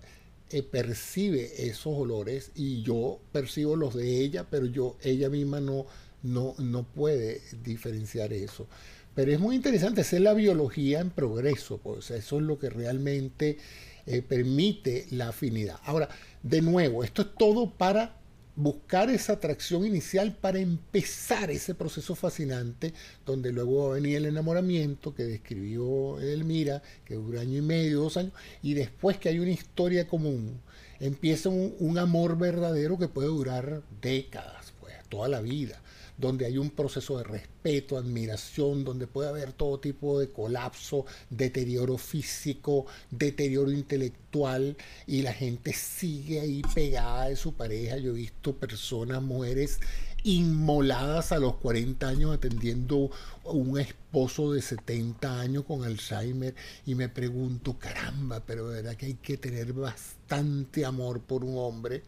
eh, 0.50 0.62
percibe 0.62 1.68
esos 1.68 1.94
olores 1.94 2.50
y 2.54 2.82
yo 2.82 3.20
percibo 3.32 3.76
los 3.76 3.94
de 3.94 4.20
ella, 4.20 4.46
pero 4.50 4.66
yo 4.66 4.96
ella 5.02 5.30
misma 5.30 5.60
no, 5.60 5.86
no, 6.22 6.54
no 6.58 6.82
puede 6.82 7.40
diferenciar 7.62 8.32
eso. 8.32 8.66
Pero 9.14 9.30
es 9.30 9.38
muy 9.38 9.54
interesante, 9.54 10.00
es 10.00 10.12
la 10.14 10.34
biología 10.34 11.00
en 11.00 11.10
progreso, 11.10 11.78
pues 11.78 12.10
eso 12.10 12.36
es 12.38 12.42
lo 12.42 12.58
que 12.58 12.68
realmente 12.68 13.58
eh, 14.06 14.22
permite 14.22 15.06
la 15.10 15.28
afinidad. 15.28 15.78
Ahora, 15.84 16.08
de 16.42 16.60
nuevo, 16.62 17.04
esto 17.04 17.22
es 17.22 17.28
todo 17.38 17.70
para 17.70 18.16
buscar 18.56 19.10
esa 19.10 19.34
atracción 19.34 19.84
inicial 19.86 20.36
para 20.36 20.58
empezar 20.58 21.50
ese 21.50 21.74
proceso 21.74 22.14
fascinante, 22.14 22.92
donde 23.24 23.52
luego 23.52 23.84
va 23.84 23.92
a 23.92 23.94
venir 23.94 24.16
el 24.16 24.26
enamoramiento 24.26 25.14
que 25.14 25.24
describió 25.24 26.20
Elmira, 26.20 26.82
que 27.04 27.14
dura 27.14 27.40
año 27.40 27.58
y 27.58 27.62
medio, 27.62 28.00
dos 28.00 28.16
años, 28.16 28.32
y 28.62 28.74
después 28.74 29.18
que 29.18 29.28
hay 29.28 29.38
una 29.38 29.50
historia 29.50 30.08
común, 30.08 30.60
empieza 31.00 31.48
un, 31.48 31.74
un 31.78 31.98
amor 31.98 32.36
verdadero 32.36 32.98
que 32.98 33.08
puede 33.08 33.28
durar 33.28 33.82
décadas, 34.00 34.72
pues, 34.80 34.94
toda 35.08 35.28
la 35.28 35.40
vida 35.40 35.83
donde 36.16 36.46
hay 36.46 36.58
un 36.58 36.70
proceso 36.70 37.18
de 37.18 37.24
respeto, 37.24 37.96
admiración, 37.96 38.84
donde 38.84 39.06
puede 39.06 39.28
haber 39.28 39.52
todo 39.52 39.80
tipo 39.80 40.20
de 40.20 40.30
colapso, 40.30 41.06
deterioro 41.30 41.98
físico, 41.98 42.86
deterioro 43.10 43.70
intelectual 43.70 44.76
y 45.06 45.22
la 45.22 45.32
gente 45.32 45.72
sigue 45.72 46.40
ahí 46.40 46.62
pegada 46.74 47.28
de 47.28 47.36
su 47.36 47.54
pareja. 47.54 47.96
Yo 47.98 48.12
he 48.12 48.14
visto 48.14 48.54
personas, 48.54 49.22
mujeres 49.22 49.80
inmoladas 50.24 51.32
a 51.32 51.38
los 51.38 51.56
40 51.56 52.08
años 52.08 52.34
atendiendo 52.34 53.10
a 53.44 53.50
un 53.50 53.78
esposo 53.78 54.52
de 54.52 54.62
70 54.62 55.40
años 55.40 55.64
con 55.64 55.84
Alzheimer 55.84 56.54
y 56.86 56.94
me 56.94 57.10
pregunto, 57.10 57.78
caramba, 57.78 58.40
pero 58.40 58.68
de 58.70 58.82
verdad 58.82 58.96
que 58.96 59.06
hay 59.06 59.14
que 59.14 59.36
tener 59.36 59.74
bastante 59.74 60.86
amor 60.86 61.20
por 61.20 61.44
un 61.44 61.58
hombre 61.58 62.02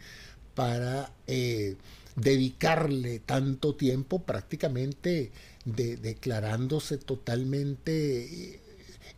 para 0.55 1.13
eh, 1.27 1.77
dedicarle 2.17 3.21
tanto 3.21 3.75
tiempo 3.75 4.23
prácticamente 4.23 5.31
declarándose 5.65 6.97
totalmente 6.97 8.55
eh, 8.55 8.61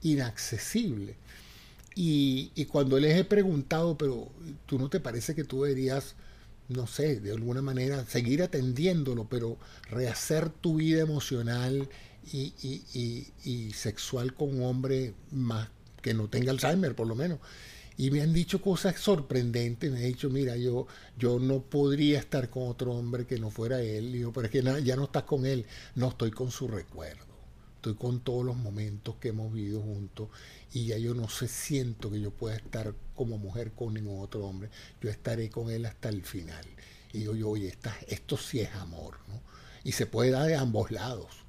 inaccesible. 0.02 1.16
Y, 1.94 2.64
cuando 2.66 2.98
les 3.00 3.16
he 3.16 3.24
preguntado, 3.24 3.98
pero 3.98 4.28
tú 4.66 4.78
no 4.78 4.88
te 4.88 5.00
parece 5.00 5.34
que 5.34 5.42
tú 5.42 5.64
deberías, 5.64 6.14
no 6.68 6.86
sé, 6.86 7.18
de 7.18 7.32
alguna 7.32 7.60
manera 7.60 8.04
seguir 8.06 8.42
atendiéndolo, 8.42 9.28
pero 9.28 9.58
rehacer 9.90 10.48
tu 10.48 10.76
vida 10.76 11.00
emocional 11.02 11.88
y, 12.32 12.52
y, 12.62 13.32
y 13.44 13.72
sexual 13.72 14.32
con 14.34 14.54
un 14.54 14.62
hombre 14.62 15.14
más 15.32 15.70
que 16.00 16.14
no 16.14 16.28
tenga 16.28 16.52
Alzheimer, 16.52 16.94
por 16.94 17.08
lo 17.08 17.16
menos 17.16 17.40
y 17.98 18.12
me 18.12 18.22
han 18.22 18.32
dicho 18.32 18.62
cosas 18.62 18.98
sorprendentes. 19.00 19.90
Me 19.90 19.98
han 19.98 20.04
dicho, 20.04 20.30
mira, 20.30 20.56
yo, 20.56 20.86
yo 21.18 21.40
no 21.40 21.62
podría 21.62 22.20
estar 22.20 22.48
con 22.48 22.68
otro 22.68 22.92
hombre 22.92 23.26
que 23.26 23.40
no 23.40 23.50
fuera 23.50 23.82
él. 23.82 24.14
Y 24.14 24.20
yo, 24.20 24.32
pero 24.32 24.46
es 24.46 24.52
que 24.52 24.62
ya 24.84 24.94
no 24.94 25.04
estás 25.04 25.24
con 25.24 25.44
él. 25.44 25.66
No 25.96 26.10
estoy 26.10 26.30
con 26.30 26.52
su 26.52 26.68
recuerdo. 26.68 27.26
Estoy 27.74 27.96
con 27.96 28.20
todos 28.20 28.46
los 28.46 28.56
momentos 28.56 29.16
que 29.16 29.30
hemos 29.30 29.52
vivido 29.52 29.82
juntos. 29.82 30.28
Y 30.72 30.86
ya 30.86 30.96
yo 30.96 31.12
no 31.12 31.28
sé, 31.28 31.48
siento 31.48 32.08
que 32.08 32.20
yo 32.20 32.30
pueda 32.30 32.54
estar 32.54 32.94
como 33.16 33.36
mujer 33.36 33.72
con 33.72 33.94
ningún 33.94 34.22
otro 34.22 34.46
hombre. 34.46 34.70
Yo 35.02 35.10
estaré 35.10 35.50
con 35.50 35.68
él 35.68 35.84
hasta 35.84 36.08
el 36.08 36.22
final. 36.22 36.64
Y 37.12 37.24
yo, 37.24 37.34
yo 37.34 37.48
oye, 37.48 37.76
esto 38.06 38.36
sí 38.36 38.60
es 38.60 38.72
amor. 38.76 39.16
¿no? 39.26 39.42
Y 39.82 39.90
se 39.90 40.06
puede 40.06 40.30
dar 40.30 40.46
de 40.46 40.54
ambos 40.54 40.92
lados 40.92 41.47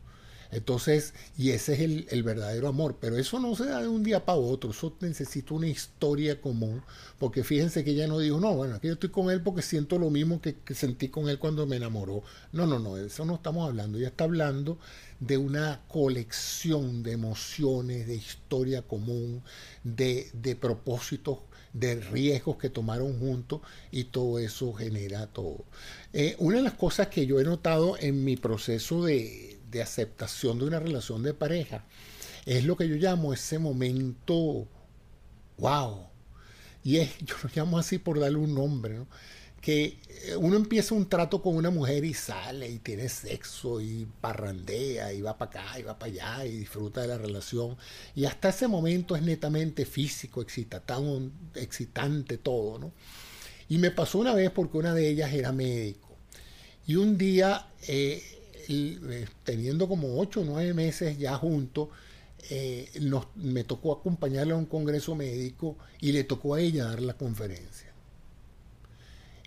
entonces, 0.51 1.13
y 1.37 1.51
ese 1.51 1.73
es 1.73 1.79
el, 2.11 2.23
verdadero 2.23 2.67
amor, 2.67 2.97
pero 2.99 3.17
eso 3.17 3.39
no 3.39 3.55
se 3.55 3.65
da 3.65 3.81
de 3.81 3.87
un 3.87 4.03
día 4.03 4.25
para 4.25 4.39
otro, 4.39 4.71
eso 4.71 4.95
necesita 4.99 5.53
una 5.53 5.67
historia 5.67 6.41
común, 6.41 6.81
porque 7.19 7.43
fíjense 7.43 7.83
que 7.83 7.91
ella 7.91 8.07
no 8.07 8.17
dijo, 8.19 8.39
no, 8.39 8.55
bueno, 8.55 8.75
aquí 8.75 8.87
yo 8.87 8.93
estoy 8.93 9.09
con 9.09 9.29
él 9.29 9.41
porque 9.43 9.61
siento 9.61 9.99
lo 9.99 10.09
mismo 10.09 10.41
que, 10.41 10.55
sentí 10.73 11.09
con 11.09 11.29
él 11.29 11.37
cuando 11.37 11.67
me 11.67 11.75
enamoró. 11.75 12.23
No, 12.51 12.65
no, 12.65 12.79
no, 12.79 12.97
eso 12.97 13.25
no 13.25 13.35
estamos 13.35 13.67
hablando, 13.67 13.99
ella 13.99 14.07
está 14.07 14.23
hablando 14.23 14.79
de 15.19 15.37
una 15.37 15.81
colección 15.87 17.03
de 17.03 17.11
emociones, 17.11 18.07
de 18.07 18.15
historia 18.15 18.81
común, 18.81 19.43
de, 19.83 20.29
de 20.33 20.55
propósitos 20.55 21.39
de 21.73 21.95
riesgos 21.95 22.57
que 22.57 22.71
tomaron 22.71 23.19
juntos 23.19 23.61
y 23.91 24.05
todo 24.05 24.39
eso 24.39 24.73
genera 24.73 25.27
todo. 25.27 25.65
Eh, 26.13 26.35
una 26.39 26.57
de 26.57 26.63
las 26.63 26.73
cosas 26.73 27.07
que 27.07 27.27
yo 27.27 27.39
he 27.39 27.43
notado 27.43 27.95
en 27.99 28.23
mi 28.23 28.35
proceso 28.35 29.03
de, 29.03 29.58
de 29.71 29.81
aceptación 29.81 30.59
de 30.59 30.65
una 30.65 30.79
relación 30.79 31.23
de 31.23 31.33
pareja. 31.33 31.85
Es 32.45 32.65
lo 32.65 32.75
que 32.75 32.87
yo 32.87 32.95
llamo 32.95 33.33
ese 33.33 33.59
momento 33.59 34.67
wow. 35.57 36.07
Y 36.83 36.97
es, 36.97 37.17
yo 37.25 37.35
lo 37.43 37.49
llamo 37.53 37.77
así 37.77 37.97
por 37.97 38.19
darle 38.19 38.37
un 38.37 38.55
nombre, 38.55 38.95
¿no? 38.95 39.07
que 39.61 39.99
eh, 40.23 40.35
uno 40.37 40.55
empieza 40.55 40.95
un 40.95 41.09
trato 41.09 41.41
con 41.41 41.55
una 41.55 41.69
mujer 41.69 42.05
y 42.05 42.13
sale 42.13 42.69
y 42.69 42.79
tiene 42.79 43.09
sexo 43.09 43.81
y 43.81 44.07
parrandea 44.21 45.11
y 45.13 45.21
va 45.21 45.37
para 45.37 45.51
acá 45.51 45.79
y 45.79 45.83
va 45.83 45.99
para 45.99 46.11
allá 46.11 46.45
y 46.45 46.59
disfruta 46.59 47.01
de 47.01 47.07
la 47.07 47.17
relación. 47.17 47.77
Y 48.15 48.25
hasta 48.25 48.49
ese 48.49 48.67
momento 48.67 49.15
es 49.15 49.21
netamente 49.21 49.85
físico, 49.85 50.41
excitante, 50.41 50.93
excitante 51.55 52.37
todo, 52.37 52.79
¿no? 52.79 52.93
Y 53.67 53.77
me 53.77 53.91
pasó 53.91 54.19
una 54.19 54.33
vez 54.33 54.49
porque 54.49 54.77
una 54.77 54.93
de 54.93 55.09
ellas 55.09 55.33
era 55.33 55.51
médico. 55.51 56.17
Y 56.87 56.95
un 56.95 57.17
día, 57.17 57.67
eh, 57.87 58.23
eh, 58.69 59.27
teniendo 59.43 59.87
como 59.87 60.19
ocho 60.19 60.41
o 60.41 60.45
nueve 60.45 60.73
meses 60.73 61.17
ya 61.17 61.35
juntos, 61.35 61.89
me 63.35 63.63
tocó 63.65 63.91
acompañarla 63.91 64.53
a 64.53 64.57
un 64.57 64.65
congreso 64.65 65.13
médico 65.15 65.77
y 65.99 66.13
le 66.13 66.23
tocó 66.23 66.55
a 66.55 66.61
ella 66.61 66.85
dar 66.85 67.01
la 67.01 67.15
conferencia. 67.15 67.89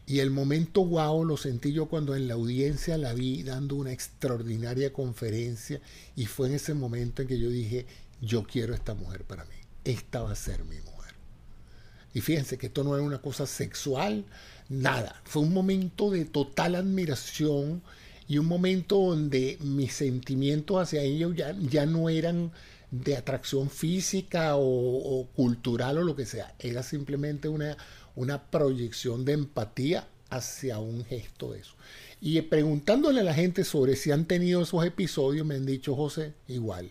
Y 0.07 0.19
el 0.19 0.31
momento 0.31 0.85
wow 0.85 1.25
lo 1.25 1.37
sentí 1.37 1.73
yo 1.73 1.87
cuando 1.87 2.15
en 2.17 2.29
la 2.29 2.35
audiencia 2.35 2.99
la 2.99 3.15
vi 3.15 3.43
dando 3.45 3.77
una 3.77 3.93
extraordinaria 3.93 4.93
conferencia 4.93 5.81
y 6.17 6.27
fue 6.27 6.49
en 6.49 6.55
ese 6.55 6.75
momento 6.75 7.23
en 7.23 7.29
que 7.29 7.39
yo 7.39 7.49
dije, 7.49 7.87
yo 8.21 8.45
quiero 8.45 8.75
esta 8.75 8.95
mujer 8.95 9.25
para 9.25 9.45
mí, 9.45 9.55
esta 9.85 10.23
va 10.23 10.33
a 10.33 10.37
ser 10.37 10.65
mi 10.65 10.77
mujer. 10.77 11.15
Y 12.15 12.21
fíjense 12.21 12.59
que 12.59 12.67
esto 12.67 12.85
no 12.85 12.95
era 12.95 13.05
una 13.05 13.23
cosa 13.23 13.47
sexual, 13.47 14.25
nada, 14.69 15.21
fue 15.25 15.43
un 15.43 15.53
momento 15.53 16.11
de 16.11 16.25
total 16.25 16.75
admiración 16.75 17.81
y 18.29 18.39
un 18.39 18.47
momento 18.47 18.97
donde 18.99 19.59
mis 19.61 19.93
sentimientos 19.93 20.77
hacia 20.79 21.03
ellos 21.03 21.35
ya, 21.37 21.57
ya 21.59 21.87
no 21.87 22.09
eran 22.09 22.53
de 22.91 23.17
atracción 23.17 23.71
física 23.71 24.53
o, 24.57 25.27
cultural 25.35 25.99
o 25.99 26.03
lo 26.03 26.15
que 26.15 26.27
sea, 26.27 26.55
era 26.59 26.83
simplemente 26.83 27.49
una 27.49 27.77
una 28.15 28.51
proyección 28.51 29.25
de 29.25 29.33
empatía 29.33 30.07
hacia 30.31 30.79
un 30.79 31.05
gesto 31.05 31.53
de 31.53 31.61
eso. 31.61 31.75
Y 32.21 32.41
preguntándole 32.43 33.21
a 33.21 33.25
la 33.25 33.35
gente 33.35 33.65
sobre 33.65 33.97
si 33.97 34.11
han 34.11 34.27
tenido 34.27 34.63
esos 34.63 34.85
episodios, 34.85 35.47
me 35.47 35.57
han 35.57 35.67
dicho, 35.67 35.95
José, 35.95 36.35
igual. 36.49 36.91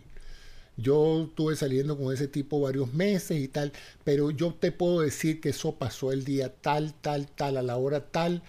Yo 0.77 1.25
estuve 1.29 1.55
saliendo 1.55 1.97
con 1.97 2.13
ese 2.13 2.27
tipo 2.27 2.59
varios 2.59 2.93
meses 2.93 3.39
y 3.39 3.47
tal, 3.47 3.71
pero 4.03 4.31
yo 4.31 4.53
te 4.53 4.71
puedo 4.71 5.01
decir 5.01 5.39
que 5.39 5.49
eso 5.49 5.75
pasó 5.75 6.11
el 6.11 6.23
día 6.23 6.53
tal, 6.53 6.93
tal, 7.01 7.27
tal, 7.27 7.57
a 7.57 7.61
la 7.61 7.77
hora 7.77 8.05
tal. 8.05 8.41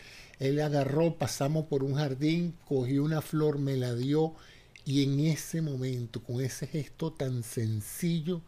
Él 0.42 0.60
agarró, 0.60 1.18
pasamos 1.18 1.66
por 1.66 1.84
un 1.84 1.94
jardín, 1.94 2.56
cogió 2.66 3.04
una 3.04 3.22
flor, 3.22 3.58
me 3.58 3.76
la 3.76 3.94
dio 3.94 4.34
y 4.84 5.04
en 5.04 5.20
ese 5.20 5.62
momento, 5.62 6.20
con 6.20 6.40
ese 6.40 6.66
gesto 6.66 7.12
tan 7.12 7.44
sencillo, 7.44 8.42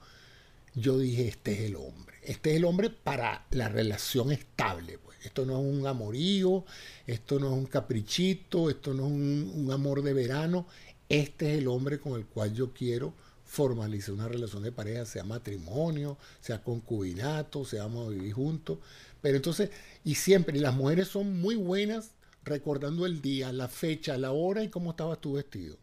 yo 0.75 0.99
dije, 0.99 1.29
este 1.29 1.53
es 1.53 1.61
el 1.61 1.77
hombre. 1.77 2.17
Este 2.25 2.51
es 2.51 2.57
el 2.57 2.65
hombre 2.65 2.91
para 2.91 3.47
la 3.53 3.69
relación 3.69 4.33
estable. 4.33 4.99
Pues. 4.99 5.19
Esto 5.25 5.47
no 5.47 5.61
es 5.61 5.65
un 5.65 5.87
amorío, 5.87 6.65
esto 7.07 7.39
no 7.39 7.47
es 7.47 7.53
un 7.53 7.67
caprichito, 7.67 8.71
esto 8.71 8.93
no 8.93 9.07
es 9.07 9.13
un, 9.13 9.69
amor 9.73 10.03
de 10.03 10.13
verano. 10.13 10.67
Este 11.09 11.53
es 11.53 11.59
el 11.59 11.69
hombre 11.69 12.01
con 12.01 12.15
el 12.15 12.27
cual 12.27 12.53
yo 12.53 12.73
quiero 12.73 13.15
formalizar 13.45 14.15
una 14.15 14.27
relación 14.27 14.65
de 14.65 14.73
pareja, 14.73 15.07
sea 15.07 15.23
matrimonio, 15.23 16.19
sea 16.41 16.65
concubinato, 16.65 17.65
sea 17.65 17.85
vamos 17.85 18.09
a 18.09 18.11
vivir 18.11 18.33
juntos. 18.33 18.79
Pero 19.25 19.37
entonces, 19.37 19.71
y 20.05 20.17
siempre, 20.17 20.61
las 20.61 20.75
mujeres 20.75 21.09
son 21.09 21.41
muy 21.41 21.55
buenas 21.57 22.15
recordando 22.45 23.07
el 23.07 23.23
día, 23.23 23.55
la 23.55 23.69
fecha, 23.69 24.19
la 24.19 24.33
hora 24.33 24.63
y 24.63 24.69
cómo 24.69 24.91
estabas 24.91 25.19
tu 25.19 25.33
vestido. 25.33 25.79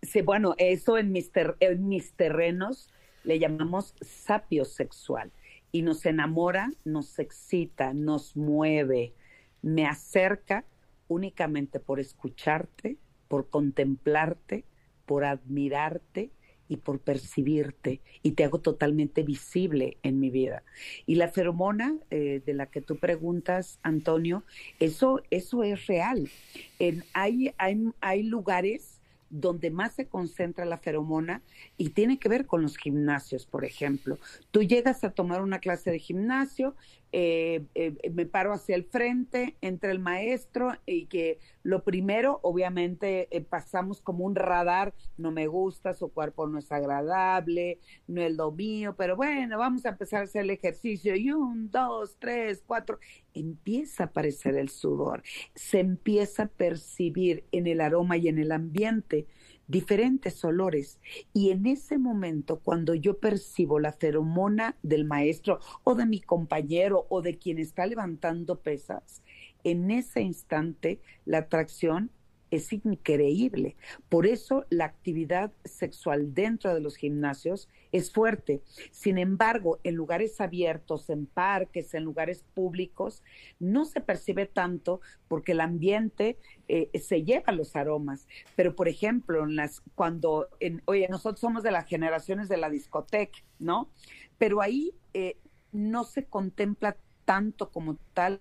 Sí, 0.00 0.22
bueno, 0.22 0.54
eso 0.58 0.98
en 0.98 1.10
mis, 1.10 1.32
en 1.34 1.88
mis 1.88 2.12
terrenos 2.12 2.88
le 3.24 3.40
llamamos 3.40 3.96
sapio 4.02 4.64
sexual 4.64 5.32
y 5.72 5.82
nos 5.82 6.06
enamora, 6.06 6.70
nos 6.84 7.18
excita, 7.18 7.92
nos 7.92 8.36
mueve, 8.36 9.12
me 9.60 9.84
acerca 9.84 10.64
únicamente 11.08 11.80
por 11.80 11.98
escucharte, 11.98 12.98
por 13.26 13.50
contemplarte, 13.50 14.64
por 15.06 15.24
admirarte 15.24 16.30
y 16.70 16.76
por 16.76 17.00
percibirte 17.00 18.00
y 18.22 18.30
te 18.30 18.44
hago 18.44 18.60
totalmente 18.60 19.24
visible 19.24 19.98
en 20.04 20.20
mi 20.20 20.30
vida. 20.30 20.62
Y 21.04 21.16
la 21.16 21.28
feromona 21.28 21.96
eh, 22.10 22.40
de 22.46 22.54
la 22.54 22.66
que 22.66 22.80
tú 22.80 22.96
preguntas, 22.96 23.80
Antonio, 23.82 24.44
eso, 24.78 25.20
eso 25.30 25.64
es 25.64 25.86
real. 25.88 26.30
En, 26.78 27.04
hay, 27.12 27.52
hay, 27.58 27.90
hay 28.00 28.22
lugares 28.22 29.00
donde 29.30 29.70
más 29.70 29.94
se 29.94 30.06
concentra 30.06 30.64
la 30.64 30.78
feromona 30.78 31.42
y 31.76 31.90
tiene 31.90 32.18
que 32.18 32.28
ver 32.28 32.46
con 32.46 32.62
los 32.62 32.76
gimnasios, 32.76 33.46
por 33.46 33.64
ejemplo. 33.64 34.18
Tú 34.50 34.62
llegas 34.62 35.02
a 35.04 35.10
tomar 35.10 35.42
una 35.42 35.60
clase 35.60 35.90
de 35.90 35.98
gimnasio, 35.98 36.74
eh, 37.12 37.64
eh, 37.74 38.10
me 38.12 38.24
paro 38.24 38.52
hacia 38.52 38.76
el 38.76 38.84
frente, 38.84 39.56
entra 39.60 39.90
el 39.90 39.98
maestro 39.98 40.72
y 40.86 41.06
que 41.06 41.40
lo 41.62 41.82
primero, 41.82 42.38
obviamente, 42.42 43.28
eh, 43.36 43.40
pasamos 43.40 44.00
como 44.00 44.24
un 44.24 44.36
radar, 44.36 44.94
no 45.16 45.32
me 45.32 45.48
gusta, 45.48 45.94
su 45.94 46.12
cuerpo 46.12 46.46
no 46.46 46.58
es 46.58 46.70
agradable, 46.70 47.80
no 48.06 48.22
es 48.22 48.36
lo 48.36 48.52
mío, 48.52 48.94
pero 48.96 49.16
bueno, 49.16 49.58
vamos 49.58 49.84
a 49.86 49.90
empezar 49.90 50.20
a 50.20 50.24
hacer 50.24 50.42
el 50.42 50.50
ejercicio 50.50 51.16
y 51.16 51.32
un, 51.32 51.70
dos, 51.70 52.16
tres, 52.18 52.62
cuatro, 52.64 53.00
empieza 53.34 54.04
a 54.04 54.06
aparecer 54.06 54.54
el 54.56 54.68
sudor, 54.68 55.22
se 55.54 55.80
empieza 55.80 56.44
a 56.44 56.48
percibir 56.48 57.44
en 57.50 57.66
el 57.66 57.80
aroma 57.80 58.16
y 58.16 58.28
en 58.28 58.38
el 58.38 58.52
ambiente 58.52 59.26
diferentes 59.70 60.44
olores. 60.44 60.98
Y 61.32 61.50
en 61.50 61.66
ese 61.66 61.98
momento, 61.98 62.58
cuando 62.58 62.94
yo 62.94 63.18
percibo 63.18 63.78
la 63.78 63.92
feromona 63.92 64.76
del 64.82 65.04
maestro 65.04 65.60
o 65.84 65.94
de 65.94 66.06
mi 66.06 66.20
compañero 66.20 67.06
o 67.08 67.22
de 67.22 67.38
quien 67.38 67.58
está 67.58 67.86
levantando 67.86 68.60
pesas, 68.60 69.22
en 69.62 69.90
ese 69.90 70.22
instante 70.22 71.00
la 71.24 71.38
atracción 71.38 72.10
es 72.50 72.72
increíble. 72.72 73.76
Por 74.08 74.26
eso 74.26 74.64
la 74.70 74.84
actividad 74.84 75.52
sexual 75.64 76.34
dentro 76.34 76.74
de 76.74 76.80
los 76.80 76.96
gimnasios 76.96 77.68
es 77.92 78.12
fuerte. 78.12 78.62
Sin 78.90 79.18
embargo, 79.18 79.78
en 79.84 79.94
lugares 79.94 80.40
abiertos, 80.40 81.10
en 81.10 81.26
parques, 81.26 81.94
en 81.94 82.04
lugares 82.04 82.44
públicos, 82.54 83.22
no 83.58 83.84
se 83.84 84.00
percibe 84.00 84.46
tanto 84.46 85.00
porque 85.28 85.52
el 85.52 85.60
ambiente 85.60 86.38
eh, 86.68 86.90
se 87.00 87.22
lleva 87.22 87.52
los 87.52 87.76
aromas. 87.76 88.26
Pero, 88.56 88.74
por 88.74 88.88
ejemplo, 88.88 89.44
en 89.44 89.56
las, 89.56 89.82
cuando, 89.94 90.48
en, 90.60 90.82
oye, 90.86 91.08
nosotros 91.08 91.40
somos 91.40 91.62
de 91.62 91.70
las 91.70 91.86
generaciones 91.86 92.48
de 92.48 92.56
la 92.56 92.70
discoteca, 92.70 93.38
¿no? 93.58 93.90
Pero 94.38 94.60
ahí 94.60 94.92
eh, 95.14 95.36
no 95.72 96.04
se 96.04 96.24
contempla 96.24 96.96
tanto 97.24 97.70
como 97.70 97.96
tal 98.14 98.40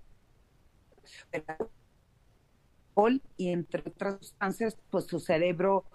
y 3.37 3.49
entre 3.49 3.81
otras 3.85 4.17
sustancias, 4.19 4.77
pues 4.89 5.05
su 5.05 5.19
cerebro 5.19 5.85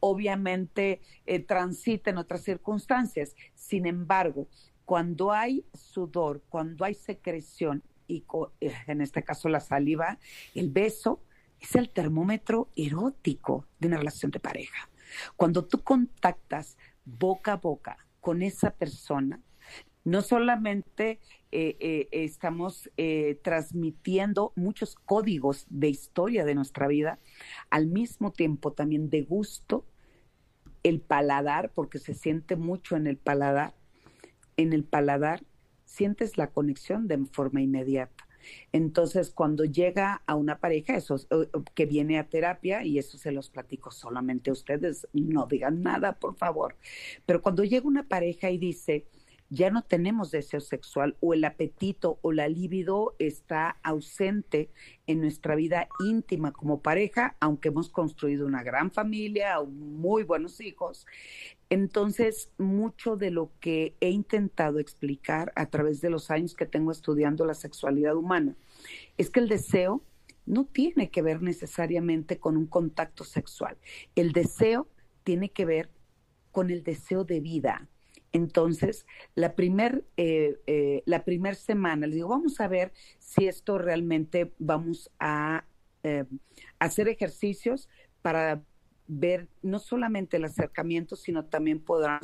obviamente 0.00 1.00
eh, 1.26 1.40
transita 1.40 2.10
en 2.10 2.18
otras 2.18 2.42
circunstancias. 2.42 3.34
Sin 3.54 3.86
embargo, 3.86 4.48
cuando 4.84 5.32
hay 5.32 5.64
sudor, 5.74 6.42
cuando 6.48 6.84
hay 6.84 6.94
secreción, 6.94 7.82
y 8.06 8.24
eh, 8.60 8.72
en 8.86 9.00
este 9.02 9.22
caso 9.22 9.48
la 9.48 9.60
saliva, 9.60 10.18
el 10.54 10.70
beso 10.70 11.20
es 11.60 11.74
el 11.74 11.90
termómetro 11.90 12.68
erótico 12.76 13.66
de 13.78 13.88
una 13.88 13.98
relación 13.98 14.30
de 14.30 14.40
pareja. 14.40 14.88
Cuando 15.36 15.64
tú 15.64 15.82
contactas 15.82 16.78
boca 17.04 17.54
a 17.54 17.56
boca 17.56 17.98
con 18.20 18.42
esa 18.42 18.70
persona, 18.70 19.40
no 20.04 20.22
solamente 20.22 21.20
eh, 21.50 21.76
eh, 21.80 22.08
estamos 22.12 22.90
eh, 22.96 23.38
transmitiendo 23.42 24.52
muchos 24.54 24.94
códigos 24.94 25.66
de 25.70 25.88
historia 25.88 26.44
de 26.44 26.54
nuestra 26.54 26.88
vida, 26.88 27.18
al 27.70 27.86
mismo 27.86 28.32
tiempo 28.32 28.72
también 28.72 29.08
de 29.10 29.22
gusto, 29.22 29.84
el 30.82 31.00
paladar, 31.00 31.72
porque 31.74 31.98
se 31.98 32.14
siente 32.14 32.56
mucho 32.56 32.96
en 32.96 33.06
el 33.06 33.16
paladar, 33.16 33.74
en 34.56 34.72
el 34.72 34.84
paladar 34.84 35.42
sientes 35.84 36.36
la 36.36 36.50
conexión 36.50 37.08
de 37.08 37.24
forma 37.26 37.62
inmediata. 37.62 38.28
Entonces, 38.72 39.30
cuando 39.30 39.64
llega 39.64 40.22
a 40.26 40.34
una 40.34 40.58
pareja, 40.58 40.96
eso 40.96 41.16
que 41.74 41.86
viene 41.86 42.18
a 42.18 42.28
terapia, 42.28 42.84
y 42.84 42.98
eso 42.98 43.18
se 43.18 43.32
los 43.32 43.50
platico 43.50 43.90
solamente 43.90 44.50
a 44.50 44.52
ustedes, 44.52 45.08
no 45.12 45.46
digan 45.46 45.82
nada, 45.82 46.18
por 46.18 46.36
favor, 46.36 46.76
pero 47.26 47.42
cuando 47.42 47.64
llega 47.64 47.86
una 47.86 48.06
pareja 48.06 48.50
y 48.50 48.58
dice, 48.58 49.06
ya 49.50 49.70
no 49.70 49.82
tenemos 49.82 50.30
deseo 50.30 50.60
sexual 50.60 51.16
o 51.20 51.32
el 51.32 51.44
apetito 51.44 52.18
o 52.22 52.32
la 52.32 52.48
libido 52.48 53.14
está 53.18 53.78
ausente 53.82 54.70
en 55.06 55.20
nuestra 55.20 55.54
vida 55.54 55.88
íntima 56.04 56.52
como 56.52 56.82
pareja, 56.82 57.36
aunque 57.40 57.68
hemos 57.68 57.88
construido 57.88 58.46
una 58.46 58.62
gran 58.62 58.90
familia, 58.90 59.60
muy 59.62 60.22
buenos 60.22 60.60
hijos. 60.60 61.06
Entonces, 61.70 62.50
mucho 62.58 63.16
de 63.16 63.30
lo 63.30 63.50
que 63.60 63.94
he 64.00 64.10
intentado 64.10 64.78
explicar 64.78 65.52
a 65.56 65.66
través 65.66 66.00
de 66.00 66.10
los 66.10 66.30
años 66.30 66.54
que 66.54 66.66
tengo 66.66 66.92
estudiando 66.92 67.46
la 67.46 67.54
sexualidad 67.54 68.16
humana 68.16 68.54
es 69.16 69.30
que 69.30 69.40
el 69.40 69.48
deseo 69.48 70.02
no 70.46 70.64
tiene 70.64 71.10
que 71.10 71.22
ver 71.22 71.42
necesariamente 71.42 72.38
con 72.38 72.56
un 72.56 72.66
contacto 72.66 73.24
sexual. 73.24 73.76
El 74.14 74.32
deseo 74.32 74.88
tiene 75.24 75.50
que 75.50 75.66
ver 75.66 75.90
con 76.52 76.70
el 76.70 76.82
deseo 76.82 77.24
de 77.24 77.40
vida, 77.40 77.88
Entonces, 78.32 79.06
la 79.34 79.54
primer, 79.54 80.04
eh, 80.16 80.60
eh, 80.66 81.02
la 81.06 81.24
primer 81.24 81.54
semana, 81.54 82.06
les 82.06 82.16
digo, 82.16 82.28
vamos 82.28 82.60
a 82.60 82.68
ver 82.68 82.92
si 83.18 83.46
esto 83.46 83.78
realmente 83.78 84.52
vamos 84.58 85.10
a 85.18 85.64
eh, 86.02 86.24
hacer 86.78 87.08
ejercicios 87.08 87.88
para 88.20 88.62
ver 89.06 89.48
no 89.62 89.78
solamente 89.78 90.36
el 90.36 90.44
acercamiento, 90.44 91.16
sino 91.16 91.46
también 91.46 91.80
podrán 91.80 92.20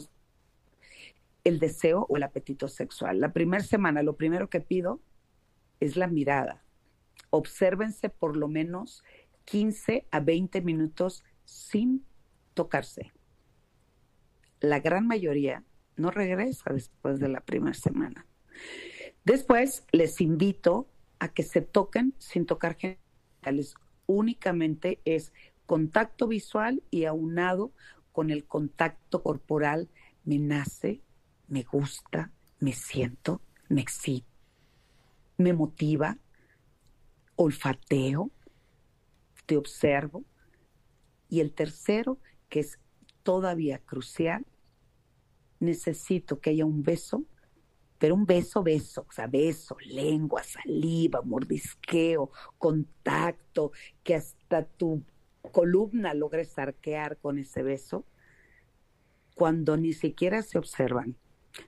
el 1.44 1.58
deseo 1.58 2.06
o 2.08 2.16
el 2.16 2.22
apetito 2.22 2.68
sexual. 2.68 3.20
La 3.20 3.32
primera 3.32 3.62
semana, 3.62 4.02
lo 4.02 4.16
primero 4.16 4.50
que 4.50 4.60
pido 4.60 5.00
es 5.80 5.96
la 5.96 6.06
mirada. 6.06 6.62
Obsérvense 7.30 8.10
por 8.10 8.36
lo 8.36 8.48
menos 8.48 9.02
15 9.46 10.06
a 10.10 10.20
20 10.20 10.60
minutos 10.60 11.24
sin 11.44 12.04
tocarse. 12.54 13.12
La 14.60 14.80
gran 14.80 15.06
mayoría 15.06 15.64
no 15.96 16.10
regresa 16.10 16.72
después 16.72 17.20
de 17.20 17.28
la 17.28 17.40
primera 17.40 17.74
semana. 17.74 18.26
Después 19.24 19.84
les 19.92 20.20
invito 20.20 20.88
a 21.18 21.28
que 21.28 21.42
se 21.42 21.60
toquen 21.60 22.14
sin 22.18 22.46
tocar 22.46 22.76
genitales. 22.76 23.74
Únicamente 24.06 25.00
es 25.04 25.32
contacto 25.66 26.26
visual 26.26 26.82
y 26.90 27.04
aunado 27.04 27.72
con 28.12 28.30
el 28.30 28.44
contacto 28.44 29.22
corporal. 29.22 29.88
Me 30.24 30.38
nace, 30.38 31.02
me 31.48 31.62
gusta, 31.62 32.32
me 32.60 32.72
siento, 32.72 33.40
me 33.68 33.80
excita, 33.80 34.26
me 35.38 35.52
motiva, 35.52 36.18
olfateo, 37.36 38.30
te 39.46 39.56
observo. 39.56 40.24
Y 41.28 41.40
el 41.40 41.52
tercero, 41.52 42.18
que 42.48 42.60
es 42.60 42.78
todavía 43.22 43.78
crucial, 43.78 44.46
necesito 45.60 46.40
que 46.40 46.50
haya 46.50 46.64
un 46.64 46.82
beso, 46.82 47.24
pero 47.98 48.14
un 48.14 48.26
beso, 48.26 48.62
beso, 48.62 49.06
o 49.08 49.12
sea, 49.12 49.26
beso, 49.26 49.76
lengua, 49.86 50.42
saliva, 50.42 51.22
mordisqueo, 51.22 52.30
contacto, 52.58 53.72
que 54.02 54.14
hasta 54.14 54.64
tu 54.64 55.02
columna 55.52 56.14
logres 56.14 56.58
arquear 56.58 57.16
con 57.18 57.38
ese 57.38 57.62
beso, 57.62 58.04
cuando 59.34 59.76
ni 59.76 59.92
siquiera 59.92 60.42
se 60.42 60.58
observan. 60.58 61.16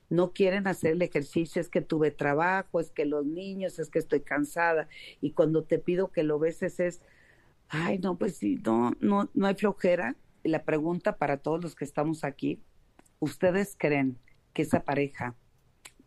No 0.09 0.33
quieren 0.33 0.67
hacer 0.67 0.91
el 0.91 1.01
ejercicio, 1.01 1.61
es 1.61 1.69
que 1.69 1.81
tuve 1.81 2.11
trabajo, 2.11 2.79
es 2.79 2.91
que 2.91 3.05
los 3.05 3.25
niños, 3.25 3.79
es 3.79 3.89
que 3.89 3.99
estoy 3.99 4.21
cansada. 4.21 4.89
Y 5.21 5.31
cuando 5.31 5.63
te 5.63 5.79
pido 5.79 6.11
que 6.11 6.23
lo 6.23 6.39
beses 6.39 6.79
es, 6.79 7.01
ay, 7.69 7.99
no, 7.99 8.17
pues 8.17 8.35
sí, 8.37 8.59
no, 8.63 8.93
no, 8.99 9.29
no 9.33 9.47
hay 9.47 9.55
flojera. 9.55 10.15
La 10.43 10.63
pregunta 10.63 11.17
para 11.17 11.37
todos 11.37 11.63
los 11.63 11.75
que 11.75 11.85
estamos 11.85 12.23
aquí, 12.23 12.61
¿ustedes 13.19 13.75
creen 13.77 14.17
que 14.53 14.63
esa 14.63 14.83
pareja 14.83 15.35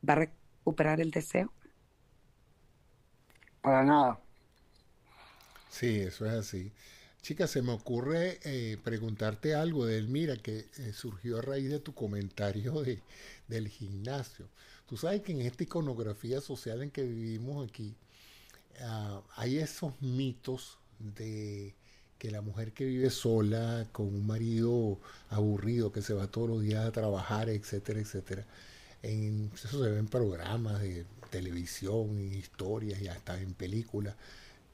va 0.08 0.14
a 0.14 0.16
recuperar 0.16 1.00
el 1.00 1.10
deseo? 1.10 1.52
Para 3.60 3.84
nada. 3.84 4.20
Sí, 5.68 6.00
eso 6.00 6.26
es 6.26 6.32
así. 6.32 6.72
Chica, 7.22 7.46
se 7.46 7.62
me 7.62 7.72
ocurre 7.72 8.40
eh, 8.44 8.78
preguntarte 8.82 9.54
algo 9.54 9.84
de 9.86 10.02
Mira, 10.02 10.36
que 10.36 10.68
eh, 10.78 10.92
surgió 10.94 11.38
a 11.38 11.42
raíz 11.42 11.68
de 11.70 11.78
tu 11.78 11.94
comentario 11.94 12.82
de, 12.82 13.02
del 13.46 13.68
gimnasio. 13.68 14.48
Tú 14.86 14.96
sabes 14.96 15.22
que 15.22 15.32
en 15.32 15.42
esta 15.42 15.62
iconografía 15.62 16.40
social 16.40 16.82
en 16.82 16.90
que 16.90 17.02
vivimos 17.02 17.68
aquí, 17.68 17.94
ah, 18.80 19.22
hay 19.36 19.58
esos 19.58 20.00
mitos 20.00 20.78
de 20.98 21.74
que 22.20 22.30
la 22.30 22.42
mujer 22.42 22.72
que 22.72 22.84
vive 22.84 23.08
sola, 23.10 23.88
con 23.92 24.06
un 24.06 24.26
marido 24.26 24.98
aburrido 25.30 25.90
que 25.90 26.02
se 26.02 26.12
va 26.12 26.26
todos 26.26 26.50
los 26.50 26.62
días 26.62 26.84
a 26.86 26.92
trabajar, 26.92 27.48
etcétera, 27.48 27.98
etcétera. 27.98 28.46
En, 29.02 29.50
eso 29.54 29.82
se 29.82 29.90
ve 29.90 29.98
en 29.98 30.06
programas 30.06 30.80
de 30.82 31.06
televisión, 31.30 32.18
en 32.18 32.34
historias 32.34 33.00
y 33.00 33.08
hasta 33.08 33.40
en 33.40 33.54
películas. 33.54 34.16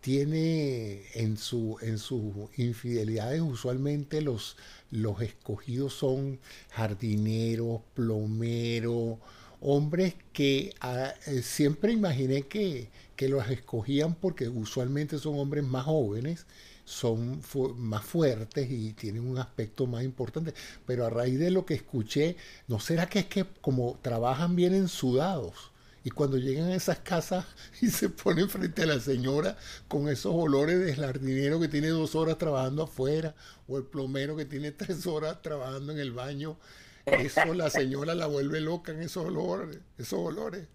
Tiene 0.01 1.05
en, 1.15 1.37
su, 1.37 1.79
en 1.83 1.99
sus 1.99 2.35
infidelidades 2.57 3.41
usualmente 3.41 4.23
los, 4.23 4.57
los 4.91 5.23
escogidos 5.23 5.95
son 5.95 6.41
jardineros, 6.71 7.81
plomeros, 7.95 9.19
hombres 9.61 10.15
que 10.33 10.75
ah, 10.81 11.15
eh, 11.27 11.43
siempre 11.43 11.93
imaginé 11.93 12.43
que, 12.43 12.89
que 13.15 13.29
los 13.29 13.49
escogían 13.49 14.17
porque 14.17 14.49
usualmente 14.49 15.19
son 15.19 15.39
hombres 15.39 15.65
más 15.65 15.85
jóvenes 15.85 16.47
son 16.87 17.43
más 17.77 18.05
fuertes 18.05 18.71
y 18.71 18.93
tienen 18.93 19.29
un 19.29 19.39
aspecto 19.39 19.87
más 19.87 20.05
importante. 20.05 20.55
Pero 20.87 21.05
a 21.05 21.11
raíz 21.11 21.39
de 21.39 21.51
lo 21.51 21.67
que 21.67 21.75
escuché, 21.75 22.37
¿no 22.69 22.81
será 22.81 23.07
que 23.07 23.19
es 23.19 23.27
que 23.27 23.45
como 23.61 23.99
trabajan 24.01 24.57
vienen 24.57 24.89
sudados? 24.89 25.73
Y 26.05 26.11
cuando 26.11 26.37
llegan 26.37 26.69
a 26.69 26.77
esas 26.77 27.01
casas 27.01 27.45
y 27.83 27.89
se 27.89 28.09
ponen 28.09 28.49
frente 28.49 28.85
a 28.85 28.87
la 28.87 29.01
señora 29.01 29.59
con 29.89 30.09
esos 30.09 30.33
olores 30.33 30.79
del 30.79 30.95
jardinero 30.95 31.61
que 31.61 31.67
tiene 31.67 31.89
dos 31.89 32.15
horas 32.15 32.39
trabajando 32.39 32.85
afuera 32.85 33.35
o 33.67 33.77
el 33.77 33.85
plomero 33.85 34.37
que 34.37 34.45
tiene 34.45 34.71
tres 34.71 35.07
horas 35.09 35.43
trabajando 35.43 35.93
en 35.93 35.99
el 35.99 36.13
baño, 36.13 36.57
eso 37.05 37.53
la 37.55 37.69
señora 37.69 38.15
la 38.15 38.27
vuelve 38.27 38.61
loca 38.61 38.93
en 38.93 39.03
esos 39.03 39.27
olores, 39.27 39.81
esos 39.99 40.21
olores. 40.21 40.69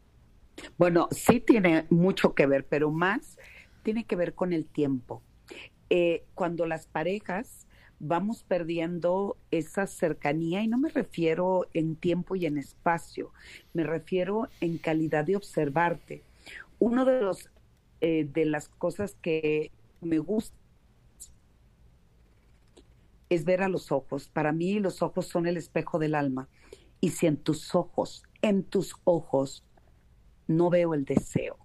Bueno, 0.77 1.07
sí 1.11 1.39
tiene 1.39 1.85
mucho 1.89 2.35
que 2.35 2.45
ver, 2.45 2.65
pero 2.67 2.91
más 2.91 3.37
tiene 3.83 4.03
que 4.03 4.17
ver 4.17 4.35
con 4.35 4.51
el 4.51 4.65
tiempo. 4.65 5.23
Eh, 5.93 6.23
cuando 6.35 6.65
las 6.67 6.87
parejas 6.87 7.67
vamos 7.99 8.43
perdiendo 8.43 9.35
esa 9.51 9.87
cercanía, 9.87 10.63
y 10.63 10.69
no 10.69 10.77
me 10.77 10.87
refiero 10.87 11.67
en 11.73 11.97
tiempo 11.97 12.37
y 12.37 12.45
en 12.45 12.57
espacio, 12.57 13.33
me 13.73 13.83
refiero 13.83 14.47
en 14.61 14.77
calidad 14.77 15.25
de 15.25 15.35
observarte. 15.35 16.23
Uno 16.79 17.03
de 17.03 17.19
los 17.19 17.49
eh, 17.99 18.25
de 18.31 18.45
las 18.45 18.69
cosas 18.69 19.17
que 19.21 19.69
me 19.99 20.19
gusta 20.19 20.55
es 23.27 23.43
ver 23.43 23.61
a 23.61 23.67
los 23.67 23.91
ojos. 23.91 24.29
Para 24.29 24.53
mí 24.53 24.79
los 24.79 25.01
ojos 25.01 25.27
son 25.27 25.45
el 25.45 25.57
espejo 25.57 25.99
del 25.99 26.15
alma. 26.15 26.47
Y 27.01 27.09
si 27.09 27.27
en 27.27 27.35
tus 27.35 27.75
ojos, 27.75 28.23
en 28.41 28.63
tus 28.63 28.95
ojos, 29.03 29.65
no 30.47 30.69
veo 30.69 30.93
el 30.93 31.03
deseo 31.03 31.57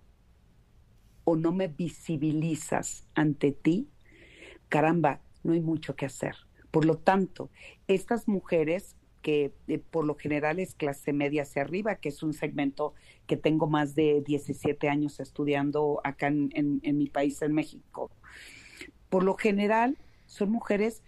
o 1.22 1.36
no 1.36 1.52
me 1.52 1.68
visibilizas 1.68 3.04
ante 3.14 3.52
ti, 3.52 3.88
caramba, 4.68 5.20
no 5.42 5.52
hay 5.52 5.60
mucho 5.60 5.96
que 5.96 6.06
hacer. 6.06 6.36
Por 6.70 6.84
lo 6.84 6.96
tanto, 6.96 7.50
estas 7.88 8.28
mujeres 8.28 8.96
que 9.22 9.52
eh, 9.66 9.78
por 9.78 10.04
lo 10.04 10.14
general 10.14 10.60
es 10.60 10.74
clase 10.74 11.12
media 11.12 11.42
hacia 11.42 11.62
arriba, 11.62 11.96
que 11.96 12.10
es 12.10 12.22
un 12.22 12.32
segmento 12.32 12.94
que 13.26 13.36
tengo 13.36 13.66
más 13.66 13.94
de 13.94 14.22
17 14.24 14.88
años 14.88 15.18
estudiando 15.18 16.00
acá 16.04 16.28
en, 16.28 16.50
en 16.54 16.98
mi 16.98 17.08
país, 17.08 17.42
en 17.42 17.52
México. 17.52 18.10
Por 19.08 19.24
lo 19.24 19.34
general 19.34 19.98
son 20.26 20.50
mujeres 20.50 21.02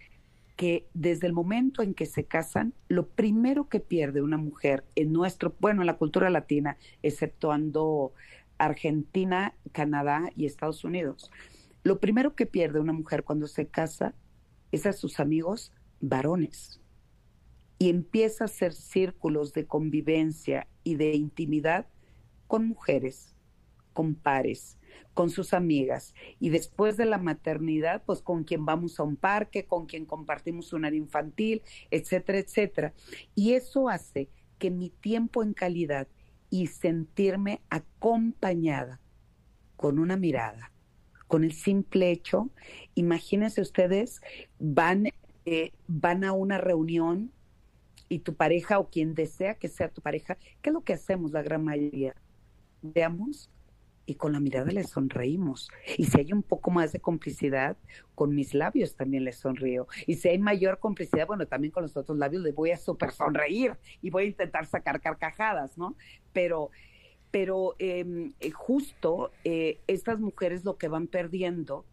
que 0.59 0.85
desde 0.93 1.25
el 1.25 1.31
momento 1.31 1.81
en 1.81 1.93
que 1.93 2.05
se 2.05 2.25
casan, 2.25 2.73
lo 2.89 3.07
primero 3.07 3.69
que 3.69 3.79
pierde 3.79 4.21
una 4.21 4.35
mujer 4.35 4.83
en 4.95 5.13
nuestro, 5.13 5.55
bueno, 5.61 5.83
en 5.83 5.87
la 5.87 5.95
cultura 5.95 6.29
latina, 6.29 6.75
exceptuando 7.01 8.11
Argentina, 8.57 9.53
Canadá 9.71 10.29
y 10.35 10.45
Estados 10.45 10.83
Unidos, 10.83 11.31
lo 11.83 11.99
primero 11.99 12.35
que 12.35 12.45
pierde 12.45 12.79
una 12.79 12.93
mujer 12.93 13.23
cuando 13.23 13.47
se 13.47 13.67
casa 13.67 14.13
es 14.71 14.85
a 14.85 14.93
sus 14.93 15.19
amigos 15.19 15.73
varones 15.99 16.81
y 17.77 17.89
empieza 17.89 18.43
a 18.43 18.45
hacer 18.45 18.73
círculos 18.73 19.53
de 19.53 19.65
convivencia 19.65 20.67
y 20.83 20.95
de 20.95 21.15
intimidad 21.15 21.87
con 22.47 22.67
mujeres, 22.67 23.33
con 23.93 24.15
pares, 24.15 24.77
con 25.13 25.29
sus 25.29 25.53
amigas 25.53 26.13
y 26.39 26.49
después 26.49 26.97
de 26.97 27.05
la 27.05 27.17
maternidad, 27.17 28.03
pues 28.05 28.21
con 28.21 28.43
quien 28.43 28.65
vamos 28.65 28.99
a 28.99 29.03
un 29.03 29.15
parque, 29.15 29.65
con 29.65 29.85
quien 29.85 30.05
compartimos 30.05 30.73
un 30.73 30.85
área 30.85 30.97
infantil, 30.97 31.61
etcétera, 31.89 32.39
etcétera. 32.39 32.93
Y 33.35 33.53
eso 33.53 33.89
hace 33.89 34.29
que 34.57 34.71
mi 34.71 34.89
tiempo 34.89 35.41
en 35.41 35.53
calidad 35.53 36.07
y 36.49 36.67
sentirme 36.67 37.61
acompañada 37.69 38.99
con 39.75 39.99
una 39.99 40.17
mirada, 40.17 40.71
con 41.29 41.43
el 41.43 41.53
simple 41.53 42.09
hecho, 42.09 42.49
imagínense 42.95 43.61
ustedes, 43.61 44.19
van, 44.57 45.09
eh, 45.45 45.71
van 45.87 46.23
a 46.23 46.33
una 46.33 46.57
reunión 46.57 47.31
y 48.09 48.19
tu 48.19 48.33
pareja 48.33 48.79
o 48.79 48.89
quien 48.89 49.13
desea 49.13 49.53
que 49.53 49.67
sea 49.67 49.89
tu 49.89 50.01
pareja, 50.01 50.39
¿qué 50.63 50.71
es 50.71 50.73
lo 50.73 50.81
que 50.81 50.93
hacemos 50.93 51.31
la 51.31 51.43
gran 51.43 51.63
mayoría? 51.63 52.15
Veamos 52.81 53.51
y 54.07 54.15
con 54.15 54.33
la 54.33 54.39
mirada 54.39 54.71
le 54.71 54.83
sonreímos. 54.85 55.69
Y 55.99 56.05
si 56.05 56.19
hay 56.19 56.33
un 56.33 56.41
poco 56.41 56.71
más 56.71 56.93
de 56.93 56.99
complicidad, 56.99 57.77
con 58.15 58.33
mis 58.33 58.55
labios 58.55 58.95
también 58.95 59.23
les 59.23 59.37
sonrío. 59.37 59.87
Y 60.07 60.15
si 60.15 60.29
hay 60.29 60.39
mayor 60.39 60.79
complicidad, 60.79 61.27
bueno, 61.27 61.45
también 61.45 61.71
con 61.71 61.83
los 61.83 61.95
otros 61.95 62.17
labios 62.17 62.41
le 62.41 62.53
voy 62.53 62.71
a 62.71 62.77
súper 62.77 63.11
sonreír 63.11 63.77
y 64.01 64.09
voy 64.09 64.23
a 64.23 64.27
intentar 64.27 64.65
sacar 64.65 64.99
carcajadas, 64.99 65.77
¿no? 65.77 65.95
Pero 66.33 66.71
pero 67.31 67.75
em, 67.79 68.33
eh, 68.39 68.51
justo 68.51 69.31
eh, 69.43 69.79
estas 69.87 70.19
mujeres 70.19 70.65
lo 70.65 70.77
que 70.77 70.87
van 70.87 71.07
perdiendo 71.07 71.85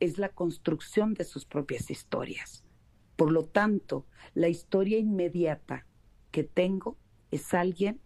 es 0.00 0.18
la 0.18 0.30
construcción 0.30 1.14
de 1.14 1.24
sus 1.24 1.44
propias 1.44 1.90
historias. 1.90 2.64
Por 3.16 3.32
lo 3.32 3.44
tanto, 3.44 4.06
la 4.34 4.48
historia 4.48 4.98
inmediata 4.98 5.86
que 6.30 6.44
tengo 6.44 6.96
es 7.30 7.52
alguien 7.52 8.00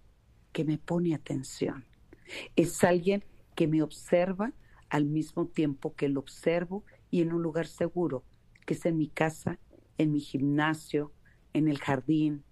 que 0.53 0.65
me 0.65 0.79
pone 0.79 1.15
atención, 1.15 1.85
es 2.57 2.83
alguien 2.83 3.25
que 3.55 3.69
me 3.69 3.83
observa 3.83 4.53
al 4.89 5.07
mismo 5.07 5.47
tiempo 5.47 5.95
que 5.95 6.09
lo 6.09 6.21
observo 6.21 6.85
y 7.11 7.23
en 7.23 7.33
un 7.33 7.43
lugar 7.43 7.67
seguro, 7.67 8.25
que 8.67 8.75
es 8.75 8.87
en 8.87 8.97
mi 8.97 9.09
casa, 9.09 9.59
en 9.99 10.11
mi 10.11 10.21
gimnasio, 10.21 11.13
en 11.53 11.69
el 11.69 11.79
jardín, 11.79 12.45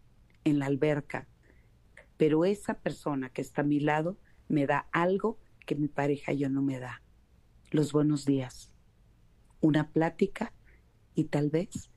en 0.44 0.58
la 0.58 0.66
alberca. 0.66 1.28
Pero 2.22 2.44
esa 2.44 2.74
persona 2.74 3.30
que 3.30 3.42
está 3.42 3.62
a 3.62 3.64
mi 3.64 3.80
lado 3.80 4.16
me 4.46 4.64
da 4.64 4.86
algo 4.92 5.40
que 5.66 5.74
mi 5.74 5.88
pareja 5.88 6.32
yo 6.32 6.48
no 6.48 6.62
me 6.62 6.78
da. 6.78 7.02
Los 7.72 7.92
buenos 7.92 8.24
días, 8.24 8.72
una 9.60 9.88
plática 9.90 10.52
y 11.16 11.24
tal 11.24 11.50
vez 11.50 11.90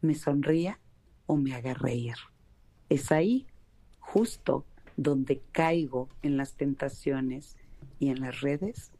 me 0.00 0.14
sonría 0.14 0.78
o 1.26 1.36
me 1.36 1.56
haga 1.56 1.74
reír. 1.74 2.14
Es 2.90 3.10
ahí, 3.10 3.48
justo 3.98 4.66
donde 4.96 5.42
caigo 5.50 6.08
en 6.22 6.36
las 6.36 6.54
tentaciones 6.54 7.56
y 7.98 8.10
en 8.10 8.20
las 8.20 8.40
redes 8.40 8.92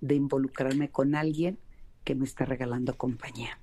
de 0.00 0.16
involucrarme 0.16 0.90
con 0.90 1.14
alguien 1.14 1.60
que 2.02 2.16
me 2.16 2.24
está 2.24 2.44
regalando 2.44 2.98
compañía. 2.98 3.60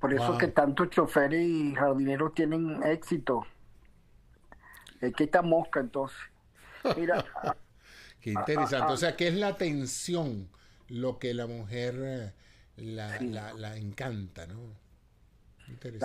Por 0.00 0.12
eso 0.14 0.36
que 0.36 0.48
tantos 0.48 0.90
choferes 0.90 1.46
y 1.48 1.76
jardineros 1.76 2.34
tienen 2.34 2.82
éxito. 2.82 3.46
Es 5.00 5.14
que 5.14 5.24
esta 5.24 5.42
mosca 5.42 5.80
entonces. 5.80 6.18
Mira. 6.96 7.24
Qué 8.20 8.30
interesante. 8.30 8.92
O 8.92 8.96
sea, 8.96 9.16
¿qué 9.16 9.28
es 9.28 9.34
la 9.34 9.48
atención 9.48 10.50
lo 10.88 11.18
que 11.18 11.32
la 11.32 11.46
mujer 11.46 11.94
eh, 11.96 12.32
la, 12.76 13.18
la, 13.20 13.76
encanta, 13.76 14.46
¿no? 14.46 14.60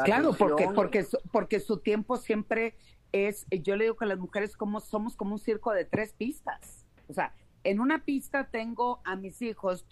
Claro, 0.05 0.33
porque, 0.33 0.69
porque, 0.73 1.05
porque 1.31 1.59
su 1.59 1.79
tiempo 1.79 2.17
siempre 2.17 2.77
es, 3.11 3.45
yo 3.49 3.75
le 3.75 3.85
digo 3.85 3.97
que 3.97 4.05
las 4.05 4.19
mujeres 4.19 4.55
como 4.55 4.79
somos 4.79 5.15
como 5.15 5.33
un 5.33 5.39
circo 5.39 5.73
de 5.73 5.85
tres 5.85 6.13
pistas. 6.13 6.85
O 7.09 7.13
sea, 7.13 7.33
en 7.63 7.79
una 7.79 8.05
pista 8.05 8.47
tengo 8.49 9.01
a 9.03 9.15
mis 9.15 9.41
hijos, 9.41 9.85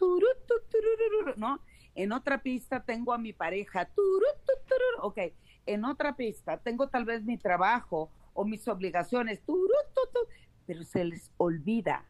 ¿no? 1.38 1.59
En 1.95 2.11
otra 2.11 2.41
pista 2.41 2.84
tengo 2.84 3.13
a 3.13 3.17
mi 3.17 3.34
pareja, 3.34 3.89
ok. 5.01 5.19
En 5.65 5.85
otra 5.85 6.15
pista 6.15 6.57
tengo 6.57 6.88
tal 6.88 7.05
vez 7.05 7.23
mi 7.23 7.38
trabajo 7.38 8.11
o 8.34 8.45
mis 8.45 8.68
obligaciones, 8.68 9.41
pero 10.65 10.84
se 10.84 11.05
les 11.05 11.31
olvida 11.38 12.05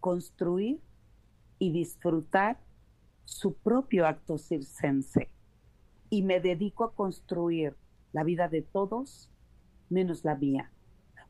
construir 0.00 0.80
y 1.58 1.72
disfrutar 1.72 2.58
su 3.24 3.54
propio 3.54 4.06
acto 4.06 4.38
circense. 4.38 5.28
Y 6.08 6.22
me 6.22 6.40
dedico 6.40 6.84
a 6.84 6.94
construir 6.94 7.76
la 8.12 8.24
vida 8.24 8.48
de 8.48 8.62
todos 8.62 9.30
menos 9.88 10.24
la 10.24 10.34
mía. 10.34 10.72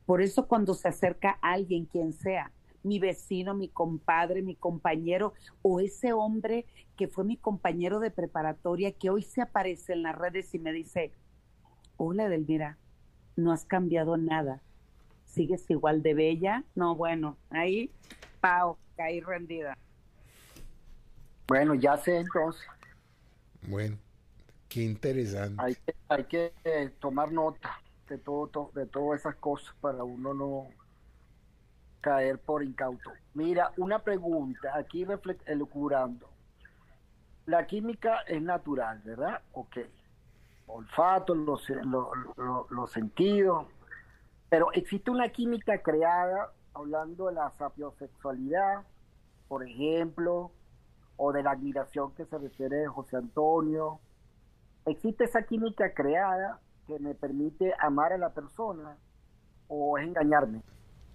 Por 0.07 0.23
eso 0.23 0.47
cuando 0.47 0.75
se 0.75 0.89
acerca 0.89 1.39
alguien, 1.43 1.85
quien 1.85 2.13
sea, 2.13 2.53
mi 2.83 2.99
vecino, 2.99 3.55
mi 3.55 3.69
compadre, 3.69 4.43
mi 4.43 4.57
compañero 4.57 5.35
o 5.63 5.81
ese 5.81 6.13
hombre 6.13 6.67
que 6.97 7.09
fue 7.09 7.25
mi 7.25 7.37
compañero 7.37 8.01
de 8.01 8.11
preparatoria 8.11 8.93
que 8.93 9.11
hoy 9.11 9.23
se 9.23 9.43
aparece 9.43 9.93
en 9.93 10.03
las 10.03 10.17
redes 10.17 10.55
y 10.55 10.59
me 10.59 10.73
dice, 10.73 11.13
hola 11.97 12.25
Edelmira, 12.25 12.79
no 13.41 13.53
has 13.53 13.65
cambiado 13.65 14.17
nada, 14.17 14.61
sigues 15.25 15.69
igual 15.71 16.03
de 16.03 16.15
bella. 16.15 16.65
No, 16.75 16.95
bueno, 16.95 17.37
ahí, 17.51 17.91
pao, 18.41 18.79
caí 18.97 19.21
rendida. 19.21 19.77
Bueno, 21.49 21.75
ya 21.75 21.97
sé 21.97 22.19
entonces. 22.19 22.63
Bueno, 23.63 23.99
qué 24.69 24.83
interesante. 24.83 25.57
Hay 25.59 25.75
que, 25.75 25.95
hay 26.09 26.25
que 26.25 26.53
eh, 26.65 26.91
tomar 27.01 27.33
nota 27.33 27.81
de 28.09 28.19
todo, 28.19 28.71
de 28.75 28.87
todas 28.87 29.21
esas 29.21 29.37
cosas 29.37 29.75
para 29.81 30.03
uno 30.05 30.35
no 30.35 30.69
caer 32.01 32.39
por 32.39 32.63
incauto. 32.63 33.11
Mira, 33.35 33.73
una 33.77 34.03
pregunta, 34.03 34.77
aquí 34.77 35.07
elucubrando. 35.47 36.29
La 37.47 37.67
química 37.67 38.21
es 38.27 38.41
natural, 38.43 39.01
¿verdad? 39.05 39.43
Ok. 39.53 39.79
Olfato, 40.73 41.35
los, 41.35 41.63
sentidos. 42.91 43.67
Pero 44.49 44.73
existe 44.73 45.11
una 45.11 45.29
química 45.31 45.83
creada, 45.83 46.53
hablando 46.75 47.27
de 47.27 47.35
la 47.35 47.53
sapiosexualidad, 47.59 48.85
por 49.49 49.67
ejemplo, 49.67 50.53
o 51.17 51.33
de 51.33 51.43
la 51.43 51.53
admiración 51.53 52.15
que 52.15 52.25
se 52.25 52.39
refiere 52.39 52.87
a 52.87 52.91
José 52.91 53.17
Antonio. 53.17 54.01
¿Existe 54.87 55.25
esa 55.25 55.43
química 55.43 55.93
creada 55.93 56.61
que 56.87 56.99
me 56.99 57.15
permite 57.15 57.73
amar 57.79 58.13
a 58.13 58.19
la 58.19 58.31
persona 58.31 58.97
o 59.69 59.99
es 59.99 60.07
engañarme? 60.07 60.63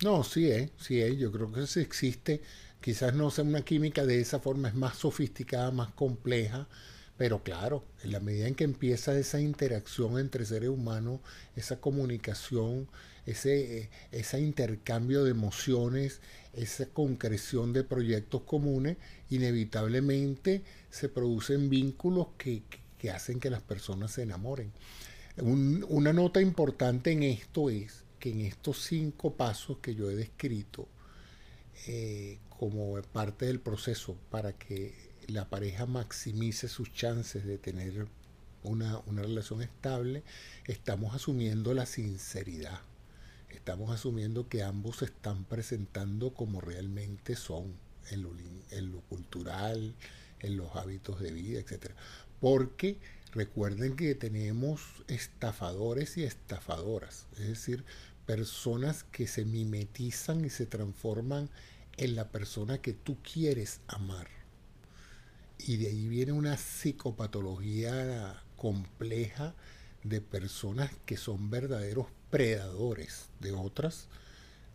No, 0.03 0.23
sí 0.23 0.51
es, 0.51 0.71
sí 0.77 1.01
es, 1.01 1.17
yo 1.17 1.31
creo 1.31 1.51
que 1.51 1.65
sí 1.67 1.79
existe. 1.79 2.41
Quizás 2.81 3.13
no 3.13 3.31
sea 3.31 3.43
una 3.43 3.61
química 3.61 4.05
de 4.05 4.19
esa 4.19 4.39
forma, 4.39 4.67
es 4.67 4.75
más 4.75 4.97
sofisticada, 4.97 5.71
más 5.71 5.89
compleja, 5.93 6.67
pero 7.17 7.43
claro, 7.43 7.83
en 8.03 8.11
la 8.11 8.19
medida 8.19 8.47
en 8.47 8.55
que 8.55 8.63
empieza 8.63 9.17
esa 9.17 9.39
interacción 9.39 10.19
entre 10.19 10.45
seres 10.45 10.69
humanos, 10.69 11.21
esa 11.55 11.79
comunicación, 11.79 12.87
ese, 13.25 13.79
eh, 13.79 13.89
ese 14.11 14.39
intercambio 14.39 15.23
de 15.23 15.31
emociones, 15.31 16.19
esa 16.53 16.85
concreción 16.87 17.73
de 17.73 17.83
proyectos 17.83 18.41
comunes, 18.43 18.97
inevitablemente 19.29 20.63
se 20.89 21.09
producen 21.09 21.69
vínculos 21.69 22.27
que, 22.37 22.63
que 22.97 23.11
hacen 23.11 23.39
que 23.39 23.49
las 23.49 23.61
personas 23.61 24.11
se 24.11 24.23
enamoren. 24.23 24.71
una 25.37 26.13
nota 26.13 26.41
importante 26.41 27.11
en 27.11 27.23
esto 27.23 27.69
es 27.69 28.05
en 28.29 28.41
estos 28.41 28.81
cinco 28.83 29.33
pasos 29.35 29.77
que 29.77 29.95
yo 29.95 30.09
he 30.09 30.15
descrito 30.15 30.87
eh, 31.87 32.39
como 32.49 32.99
parte 33.01 33.45
del 33.45 33.59
proceso 33.59 34.15
para 34.29 34.53
que 34.53 34.93
la 35.27 35.49
pareja 35.49 35.85
maximice 35.85 36.67
sus 36.67 36.91
chances 36.93 37.45
de 37.45 37.57
tener 37.57 38.07
una, 38.63 38.99
una 39.05 39.21
relación 39.21 39.61
estable, 39.61 40.23
estamos 40.65 41.15
asumiendo 41.15 41.73
la 41.73 41.85
sinceridad. 41.85 42.79
Estamos 43.49 43.91
asumiendo 43.91 44.49
que 44.49 44.63
ambos 44.63 44.97
se 44.97 45.05
están 45.05 45.45
presentando 45.45 46.33
como 46.33 46.61
realmente 46.61 47.35
son 47.35 47.73
en 48.11 48.23
lo, 48.23 48.31
en 48.71 48.91
lo 48.91 49.01
cultural, 49.01 49.95
en 50.39 50.57
los 50.57 50.75
hábitos 50.75 51.19
de 51.19 51.31
vida, 51.31 51.59
etc. 51.59 51.91
Porque 52.39 52.99
recuerden 53.31 53.95
que 53.95 54.13
tenemos 54.15 54.81
estafadores 55.07 56.17
y 56.17 56.23
estafadoras, 56.23 57.27
es 57.33 57.47
decir, 57.47 57.85
personas 58.25 59.03
que 59.03 59.27
se 59.27 59.45
mimetizan 59.45 60.43
y 60.45 60.49
se 60.49 60.65
transforman 60.65 61.49
en 61.97 62.15
la 62.15 62.29
persona 62.29 62.79
que 62.79 62.93
tú 62.93 63.17
quieres 63.21 63.79
amar. 63.87 64.34
Y 65.57 65.77
de 65.77 65.87
ahí 65.87 66.07
viene 66.07 66.31
una 66.31 66.57
psicopatología 66.57 68.43
compleja 68.55 69.55
de 70.03 70.21
personas 70.21 70.91
que 71.05 71.17
son 71.17 71.49
verdaderos 71.49 72.07
predadores 72.29 73.29
de 73.39 73.51
otras. 73.51 74.07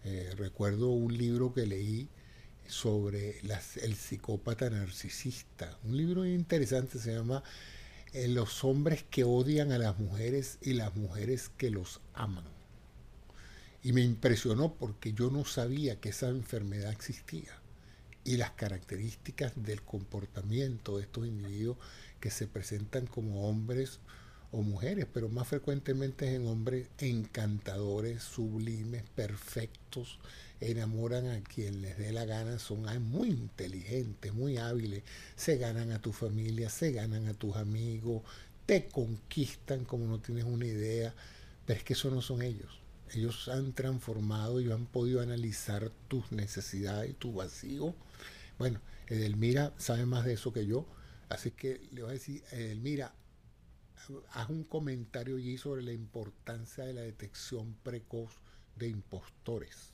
Eh, 0.05 0.33
recuerdo 0.37 0.89
un 0.89 1.17
libro 1.17 1.53
que 1.53 1.67
leí 1.67 2.09
sobre 2.67 3.41
el 3.41 3.95
psicópata 3.95 4.71
narcisista. 4.71 5.79
Un 5.85 5.97
libro 5.97 6.25
interesante 6.25 6.99
se 6.99 7.15
llama 7.15 7.43
eh, 8.13 8.29
Los 8.29 8.65
hombres 8.65 9.05
que 9.11 9.25
odian 9.25 9.73
a 9.73 9.79
las 9.79 9.99
mujeres 9.99 10.59
y 10.63 10.73
las 10.73 10.97
mujeres 10.97 11.51
que 11.57 11.71
los 11.71 12.01
aman. 12.15 12.45
Y 13.83 13.93
me 13.93 14.03
impresionó 14.03 14.75
porque 14.75 15.13
yo 15.13 15.31
no 15.31 15.45
sabía 15.45 16.01
que 16.01 16.11
esa 16.11 16.29
enfermedad 16.29 16.93
existía 16.93 17.60
y 18.31 18.37
las 18.37 18.53
características 18.53 19.53
del 19.57 19.83
comportamiento 19.83 20.97
de 20.97 21.03
estos 21.03 21.27
individuos 21.27 21.79
que 22.21 22.31
se 22.31 22.47
presentan 22.47 23.09
como 23.09 23.49
hombres 23.49 23.99
o 24.53 24.63
mujeres, 24.63 25.09
pero 25.13 25.29
más 25.29 25.49
frecuentemente 25.49 26.33
en 26.33 26.47
hombres 26.47 26.87
encantadores, 26.99 28.23
sublimes, 28.23 29.03
perfectos, 29.17 30.21
enamoran 30.61 31.27
a 31.27 31.43
quien 31.43 31.83
les 31.83 31.99
dé 31.99 32.13
la 32.13 32.25
gana, 32.25 32.61
son 32.61 32.85
muy 33.03 33.31
inteligentes, 33.31 34.33
muy 34.33 34.59
hábiles, 34.59 35.03
se 35.35 35.57
ganan 35.57 35.91
a 35.91 36.01
tu 36.01 36.13
familia, 36.13 36.71
se 36.71 36.93
ganan 36.93 37.27
a 37.27 37.35
tus 37.35 37.57
amigos, 37.57 38.23
te 38.65 38.87
conquistan 38.87 39.85
como 39.85 40.07
no 40.07 40.21
tienes 40.21 40.45
una 40.45 40.67
idea, 40.67 41.13
pero 41.67 41.79
es 41.81 41.85
que 41.85 41.95
eso 41.95 42.13
no 42.13 42.23
son 42.23 42.43
ellos 42.43 42.80
ellos 43.15 43.49
han 43.49 43.73
transformado 43.73 44.61
y 44.61 44.71
han 44.71 44.87
podido 44.87 45.21
analizar 45.21 45.91
tus 46.09 46.31
necesidades 46.33 47.11
y 47.11 47.15
tu 47.15 47.33
vacío. 47.33 47.95
Bueno, 48.59 48.81
Edelmira 49.09 49.73
sabe 49.77 50.07
más 50.07 50.25
de 50.25 50.35
eso 50.35 50.53
que 50.53 50.67
yo, 50.67 50.87
así 51.29 51.51
que 51.51 51.81
le 51.93 52.03
voy 52.03 52.11
a 52.11 52.15
decir, 52.15 52.43
Edelmira, 52.53 53.15
haz 54.33 54.49
un 54.51 54.65
comentario 54.65 55.37
allí 55.37 55.59
sobre 55.59 55.83
la 55.83 55.93
importancia 55.93 56.85
de 56.85 56.95
la 56.95 57.03
detección 57.03 57.75
precoz 57.83 58.39
de 58.77 58.89
impostores. 58.89 59.93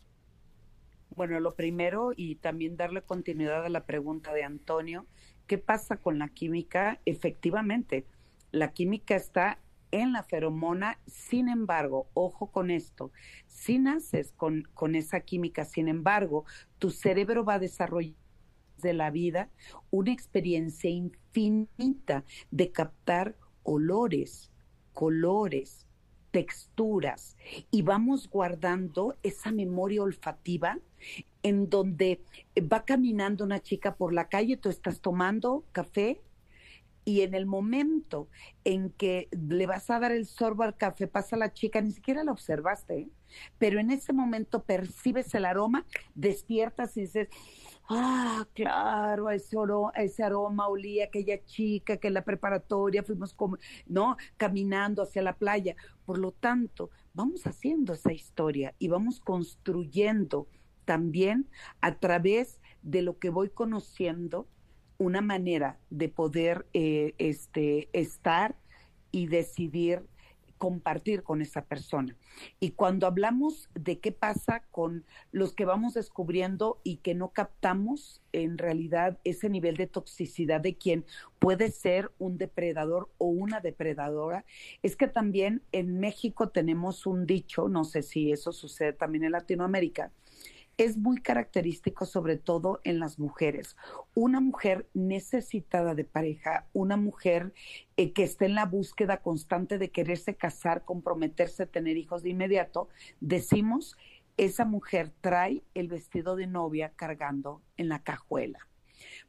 Bueno, 1.15 1.39
lo 1.41 1.55
primero 1.55 2.13
y 2.15 2.37
también 2.37 2.77
darle 2.77 3.03
continuidad 3.03 3.65
a 3.65 3.71
la 3.71 3.87
pregunta 3.87 4.33
de 4.35 4.45
Antonio, 4.45 5.07
¿qué 5.47 5.59
pasa 5.59 5.97
con 5.97 6.19
la 6.19 6.29
química? 6.29 7.01
Efectivamente, 7.07 8.05
la 8.51 8.73
química 8.73 9.17
está 9.17 9.59
en 9.91 10.13
la 10.13 10.23
feromona. 10.23 10.99
Sin 11.07 11.49
embargo, 11.49 12.09
ojo 12.15 12.49
con 12.49 12.71
esto, 12.71 13.11
si 13.47 13.79
naces 13.79 14.33
con, 14.33 14.69
con 14.75 14.95
esa 14.95 15.21
química, 15.21 15.65
sin 15.65 15.89
embargo, 15.89 16.45
tu 16.79 16.91
cerebro 16.91 17.45
va 17.45 17.55
a 17.55 17.59
desarrollar 17.59 18.15
de 18.79 18.93
la 18.93 19.11
vida 19.11 19.49
una 19.91 20.13
experiencia 20.13 20.91
infinita 20.91 22.25
de 22.51 22.73
captar 22.73 23.37
olores, 23.63 24.51
colores, 24.93 25.87
texturas 26.31 27.37
y 27.71 27.83
vamos 27.83 28.29
guardando 28.29 29.17
esa 29.23 29.53
memoria 29.53 30.03
olfativa 30.03 30.79
en 31.43 31.71
donde 31.71 32.21
va 32.71 32.85
caminando 32.85 33.45
una 33.45 33.61
chica 33.61 33.95
por 33.95 34.13
la 34.13 34.29
calle, 34.29 34.57
tú 34.57 34.69
estás 34.69 35.01
tomando 35.01 35.65
café 35.73 36.21
y 37.07 37.23
en 37.23 37.35
el 37.35 37.47
momento 37.47 38.29
en 38.65 38.91
que 38.91 39.29
le 39.31 39.67
vas 39.67 39.89
a 39.91 40.01
dar 40.01 40.11
el 40.11 40.27
sorbo 40.27 40.65
al 40.65 40.77
café, 40.77 41.07
pasa 41.07 41.37
la 41.37 41.53
chica, 41.53 41.81
ni 41.81 41.93
siquiera 41.93 42.25
la 42.25 42.33
observaste, 42.33 42.99
¿eh? 42.99 43.09
pero 43.59 43.79
en 43.79 43.93
ese 43.93 44.13
momento 44.13 44.65
percibes 44.65 45.33
el 45.37 45.45
aroma, 45.45 45.87
despiertas 46.17 46.97
y 46.97 47.03
dices, 47.03 47.29
ah, 47.89 48.49
claro, 48.55 49.31
ese, 49.31 49.57
ese 49.95 50.25
aroma 50.25 50.67
olía 50.67 51.05
aquella 51.05 51.45
chica 51.45 51.97
que 51.99 52.09
en 52.09 52.15
la 52.15 52.25
preparatoria 52.25 53.05
fuimos 53.05 53.33
como, 53.35 53.57
¿no? 53.87 54.17
caminando 54.37 55.03
hacia 55.03 55.23
la 55.23 55.37
playa. 55.37 55.77
Por 56.05 56.19
lo 56.19 56.33
tanto, 56.33 56.91
vamos 57.15 57.47
haciendo 57.47 57.93
esa 57.93 58.13
historia 58.13 58.75
y 58.81 58.89
vamos 58.89 59.21
construyendo 59.21 60.49
también 60.85 61.49
a 61.81 62.01
través 62.01 62.61
de 62.83 63.03
lo 63.03 63.21
que 63.21 63.31
voy 63.31 63.49
conociendo 63.49 64.49
una 64.99 65.21
manera 65.21 65.79
de 65.91 66.09
poder 66.09 66.67
eh, 66.73 67.15
este, 67.19 67.89
estar 67.93 68.57
y 69.11 69.27
decidir 69.27 70.03
compartir 70.59 71.23
con 71.23 71.43
esa 71.43 71.65
persona. 71.65 72.17
Y 72.61 72.71
cuando 72.71 73.07
hablamos 73.07 73.69
de 73.75 73.99
qué 73.99 74.13
pasa 74.13 74.63
con 74.71 75.05
los 75.33 75.53
que 75.53 75.65
vamos 75.65 75.95
descubriendo 75.95 76.81
y 76.83 76.97
que 76.97 77.15
no 77.15 77.31
captamos 77.31 78.23
en 78.33 78.59
realidad 78.59 79.19
ese 79.25 79.49
nivel 79.49 79.77
de 79.77 79.87
toxicidad 79.87 80.61
de 80.61 80.77
quien 80.77 81.05
puede 81.39 81.71
ser 81.71 82.11
un 82.19 82.39
depredador 82.39 83.11
o 83.19 83.27
una 83.27 83.61
depredadora, 83.61 84.45
es 84.83 84.97
que 84.97 85.09
también 85.09 85.63
en 85.73 85.99
México 86.01 86.49
tenemos 86.49 87.07
un 87.07 87.27
dicho, 87.27 87.69
no 87.69 87.85
sé 87.85 88.03
si 88.03 88.33
eso 88.33 88.53
sucede 88.53 88.93
también 88.93 89.25
en 89.25 89.33
Latinoamérica, 89.33 90.11
es 90.77 90.99
muy 90.99 91.23
característico 91.23 92.05
sobre 92.05 92.37
todo 92.37 92.81
en 92.85 92.99
las 92.99 93.19
mujeres. 93.19 93.77
Una 94.15 94.41
mujer 94.41 94.89
necesitada 94.93 95.95
de 95.95 96.05
pareja, 96.05 96.67
una 96.73 96.97
mujer 96.97 97.55
eh, 97.97 98.13
que 98.13 98.25
esté 98.25 98.47
en 98.47 98.55
la 98.55 98.67
búsqueda 98.67 99.23
constante 99.23 99.79
de 99.79 99.91
quererse 99.91 100.37
casar, 100.37 100.85
comprometerse, 100.85 101.67
tener 101.67 101.97
hijos 101.97 102.23
de 102.23 102.31
inmediato, 102.31 102.89
decimos, 103.21 103.97
esa 104.37 104.67
mujer 104.67 105.13
trae 105.23 105.63
el 105.73 105.89
vestido 105.89 106.37
de 106.37 106.47
novia 106.47 106.93
cargando 106.95 107.63
en 107.79 107.89
la 107.89 108.03
cajuela. 108.03 108.69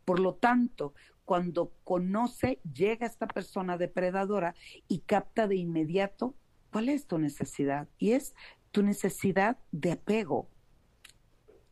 Por 0.03 0.19
lo 0.19 0.35
tanto, 0.35 0.93
cuando 1.23 1.71
conoce, 1.85 2.59
llega 2.73 3.07
esta 3.07 3.27
persona 3.27 3.77
depredadora 3.77 4.53
y 4.89 4.99
capta 4.99 5.47
de 5.47 5.55
inmediato 5.55 6.35
cuál 6.71 6.89
es 6.89 7.07
tu 7.07 7.17
necesidad. 7.19 7.87
Y 7.97 8.11
es 8.11 8.35
tu 8.71 8.83
necesidad 8.83 9.57
de 9.71 9.93
apego, 9.93 10.49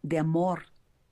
de 0.05 0.19
amor, 0.19 0.67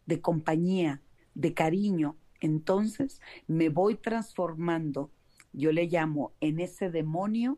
de 0.06 0.22
compañía, 0.22 1.02
de 1.34 1.56
cariño, 1.56 2.16
entonces 2.40 3.22
me 3.48 3.70
voy 3.70 3.96
transformando, 3.96 5.12
yo 5.52 5.72
le 5.72 5.88
llamo 5.88 6.34
en 6.42 6.60
ese 6.60 6.92
demonio 6.92 7.58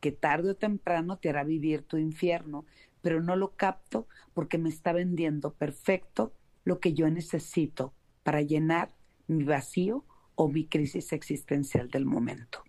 que 0.00 0.10
tarde 0.10 0.50
o 0.50 0.56
temprano 0.56 1.18
te 1.18 1.28
hará 1.28 1.44
vivir 1.44 1.82
tu 1.82 1.96
infierno, 1.96 2.66
pero 3.02 3.22
no 3.22 3.36
lo 3.36 3.54
capto 3.54 4.08
porque 4.32 4.58
me 4.58 4.68
está 4.68 4.92
vendiendo 4.92 5.54
perfecto 5.54 6.32
lo 6.64 6.80
que 6.80 6.92
yo 6.92 7.08
necesito 7.08 7.94
para 8.24 8.42
llenar 8.42 8.96
mi 9.28 9.44
vacío 9.44 10.04
o 10.34 10.48
mi 10.48 10.66
crisis 10.66 11.12
existencial 11.12 11.88
del 11.88 12.04
momento. 12.04 12.64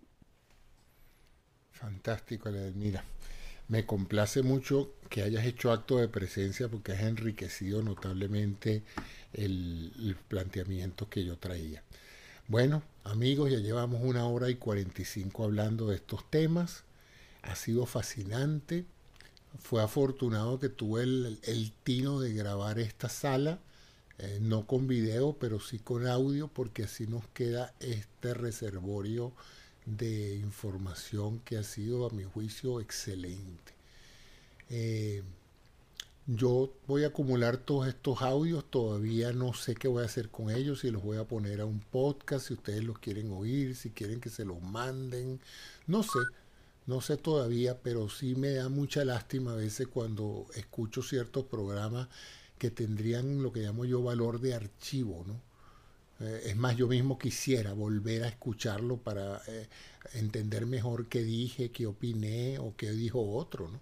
Fantástico, 1.72 2.52
Mira. 2.76 3.04
Me 3.68 3.86
complace 3.86 4.44
mucho 4.44 4.92
que 5.10 5.24
hayas 5.24 5.46
hecho 5.46 5.72
acto 5.72 5.98
de 5.98 6.08
presencia 6.08 6.68
porque 6.68 6.92
has 6.92 7.02
enriquecido 7.02 7.82
notablemente 7.82 8.84
el, 9.34 10.16
planteamiento 10.28 11.10
que 11.10 11.26
yo 11.26 11.38
traía. 11.38 11.84
Bueno, 12.48 12.84
amigos, 13.04 13.52
ya 13.52 13.58
llevamos 13.58 14.02
una 14.04 14.28
hora 14.28 14.50
y 14.50 14.56
45 14.56 15.44
hablando 15.44 15.88
de 15.88 15.96
estos 15.96 16.30
temas. 16.30 16.84
Ha 17.42 17.56
sido 17.56 17.88
fascinante. 17.88 18.86
Fue 19.60 19.82
afortunado 19.82 20.60
que 20.60 20.70
tuve 20.70 21.04
el, 21.04 21.74
tino 21.84 22.20
de 22.20 22.34
grabar 22.34 22.78
esta 22.78 23.10
sala, 23.10 23.60
eh, 24.20 24.38
no 24.42 24.68
con 24.68 24.88
video, 24.88 25.38
pero 25.40 25.60
sí 25.60 25.80
con 25.80 26.08
audio, 26.08 26.50
porque 26.50 26.84
así 26.84 27.08
nos 27.08 27.28
queda 27.30 27.74
este 27.80 28.34
reservorio 28.34 29.34
de 29.86 30.36
información 30.38 31.40
que 31.40 31.58
ha 31.58 31.64
sido 31.64 32.08
a 32.08 32.12
mi 32.12 32.24
juicio 32.24 32.82
excelente. 32.82 33.74
Eh, 34.70 35.24
yo 36.28 36.74
voy 36.88 37.04
a 37.04 37.08
acumular 37.08 37.58
todos 37.58 37.88
estos 37.88 38.22
audios, 38.24 38.66
todavía 38.70 39.32
no 39.32 39.54
sé 39.54 39.76
qué 39.76 39.88
voy 39.88 40.02
a 40.04 40.08
hacer 40.08 40.30
con 40.30 40.50
ellos, 40.50 40.80
si 40.80 40.90
los 40.90 41.04
voy 41.04 41.18
a 41.18 41.26
poner 41.28 41.62
a 41.62 41.66
un 41.66 41.80
podcast, 41.80 42.48
si 42.48 42.54
ustedes 42.56 42.84
los 42.84 42.98
quieren 43.00 43.32
oír, 43.32 43.76
si 43.76 43.92
quieren 43.92 44.20
que 44.20 44.30
se 44.30 44.44
los 44.44 44.60
manden, 44.62 45.40
no 45.86 46.02
sé, 46.02 46.20
no 46.88 47.02
sé 47.02 47.18
todavía, 47.18 47.80
pero 47.82 48.10
sí 48.10 48.36
me 48.36 48.54
da 48.54 48.70
mucha 48.70 49.06
lástima 49.06 49.54
a 49.54 49.56
veces 49.56 49.88
cuando 49.88 50.48
escucho 50.56 51.04
ciertos 51.04 51.46
programas 51.46 52.08
que 52.58 52.72
tendrían 52.72 53.44
lo 53.44 53.52
que 53.54 53.62
llamo 53.62 53.86
yo 53.86 54.02
valor 54.02 54.40
de 54.40 54.56
archivo, 54.56 55.24
¿no? 55.28 55.40
Eh, 56.22 56.44
es 56.46 56.56
más, 56.56 56.76
yo 56.76 56.88
mismo 56.88 57.18
quisiera 57.18 57.74
volver 57.74 58.24
a 58.24 58.28
escucharlo 58.28 58.98
para 58.98 59.42
eh, 59.48 59.68
entender 60.14 60.66
mejor 60.66 61.08
qué 61.08 61.24
dije, 61.24 61.72
qué 61.72 61.86
opiné 61.86 62.58
o 62.60 62.74
qué 62.78 62.92
dijo 62.92 63.22
otro, 63.36 63.68
¿no? 63.68 63.80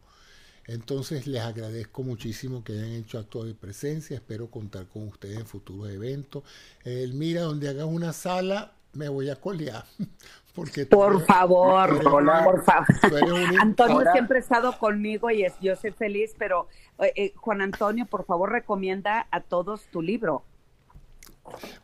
Entonces 0.66 1.28
les 1.28 1.42
agradezco 1.42 2.04
muchísimo 2.04 2.64
que 2.64 2.74
hayan 2.74 2.94
hecho 2.94 3.20
acto 3.20 3.44
de 3.44 3.54
presencia, 3.54 4.16
espero 4.16 4.50
contar 4.50 4.88
con 4.88 5.10
ustedes 5.10 5.38
en 5.38 5.46
futuros 5.46 5.92
eventos. 5.92 6.44
El 6.86 7.14
mira, 7.14 7.42
donde 7.42 7.68
hagas 7.68 7.86
una 7.86 8.14
sala, 8.14 8.72
me 8.94 9.10
voy 9.10 9.30
a 9.30 9.36
colear. 9.36 9.84
Porque 10.56 10.86
por 10.86 11.26
favor, 11.26 12.02
por 12.04 12.64
favor. 12.64 13.02
Antonio 13.60 14.04
siempre 14.14 14.38
ha 14.38 14.42
estado 14.42 14.78
conmigo 14.78 15.32
y 15.32 15.44
es, 15.44 15.54
yo 15.60 15.76
soy 15.76 15.92
feliz, 15.92 16.36
pero 16.38 16.68
eh, 17.00 17.34
Juan 17.36 17.62
Antonio, 17.62 18.06
por 18.06 18.24
favor, 18.24 18.52
recomienda 18.52 19.28
a 19.32 19.42
todos 19.42 19.82
tu 19.88 20.04
libro. 20.04 20.44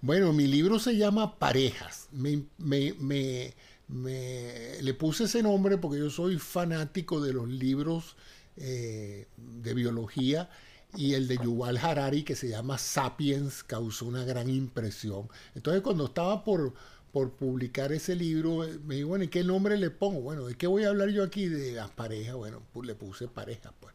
Bueno, 0.02 0.34
mi 0.34 0.48
libro 0.48 0.80
se 0.80 0.96
llama 0.98 1.38
Parejas. 1.38 2.08
Me, 2.12 2.46
le 3.88 4.94
puse 4.94 5.26
ese 5.26 5.44
nombre 5.44 5.78
porque 5.78 6.00
yo 6.00 6.10
soy 6.10 6.38
fanático 6.38 7.22
de 7.22 7.34
los 7.34 7.48
libros 7.48 8.16
eh, 8.58 9.28
de 9.38 9.74
biología 9.74 10.50
y 10.96 11.14
el 11.14 11.28
de 11.28 11.38
Yuval 11.38 11.78
Harari 11.78 12.24
que 12.24 12.36
se 12.36 12.50
llama 12.50 12.78
Sapiens 12.78 13.64
causó 13.64 14.06
una 14.06 14.24
gran 14.24 14.50
impresión. 14.50 15.30
Entonces 15.56 15.82
cuando 15.82 16.06
estaba 16.06 16.44
por, 16.44 16.74
por 17.12 17.32
publicar 17.32 17.92
ese 17.92 18.16
libro, 18.16 18.66
me 18.86 18.96
dijo, 18.96 19.10
bueno, 19.10 19.24
¿y 19.26 19.28
qué 19.28 19.44
nombre 19.44 19.78
le 19.78 19.90
pongo? 19.92 20.22
Bueno, 20.22 20.46
¿de 20.46 20.56
qué 20.56 20.68
voy 20.68 20.84
a 20.84 20.90
hablar 20.90 21.10
yo 21.10 21.24
aquí? 21.24 21.48
De 21.48 21.74
las 21.74 21.90
parejas. 21.92 22.36
Bueno, 22.36 22.62
pues 22.74 22.88
le 22.88 22.96
puse 22.96 23.28
pareja. 23.28 23.74
Pues. 23.80 23.94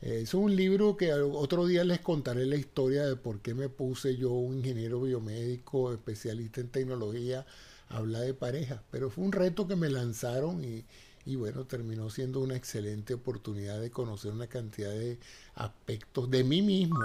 Es 0.00 0.32
un 0.34 0.54
libro 0.54 0.96
que 0.96 1.12
otro 1.12 1.66
día 1.66 1.82
les 1.84 2.00
contaré 2.00 2.46
la 2.46 2.56
historia 2.56 3.04
de 3.04 3.16
por 3.16 3.40
qué 3.40 3.54
me 3.54 3.68
puse 3.68 4.16
yo, 4.16 4.30
un 4.30 4.58
ingeniero 4.58 5.00
biomédico, 5.00 5.92
especialista 5.92 6.60
en 6.60 6.68
tecnología, 6.68 7.46
a 7.88 7.96
hablar 7.98 8.22
de 8.22 8.34
pareja. 8.34 8.82
Pero 8.90 9.10
fue 9.10 9.24
un 9.24 9.32
reto 9.32 9.66
que 9.66 9.74
me 9.76 9.90
lanzaron 9.90 10.64
y, 10.64 10.84
y 11.26 11.36
bueno, 11.36 11.66
terminó 11.66 12.10
siendo 12.10 12.40
una 12.40 12.56
excelente 12.56 13.14
oportunidad 13.14 13.80
de 13.80 13.90
conocer 13.90 14.32
una 14.32 14.46
cantidad 14.46 14.90
de 14.90 15.18
aspectos 15.54 16.30
de 16.30 16.44
mí 16.44 16.62
mismo, 16.62 16.98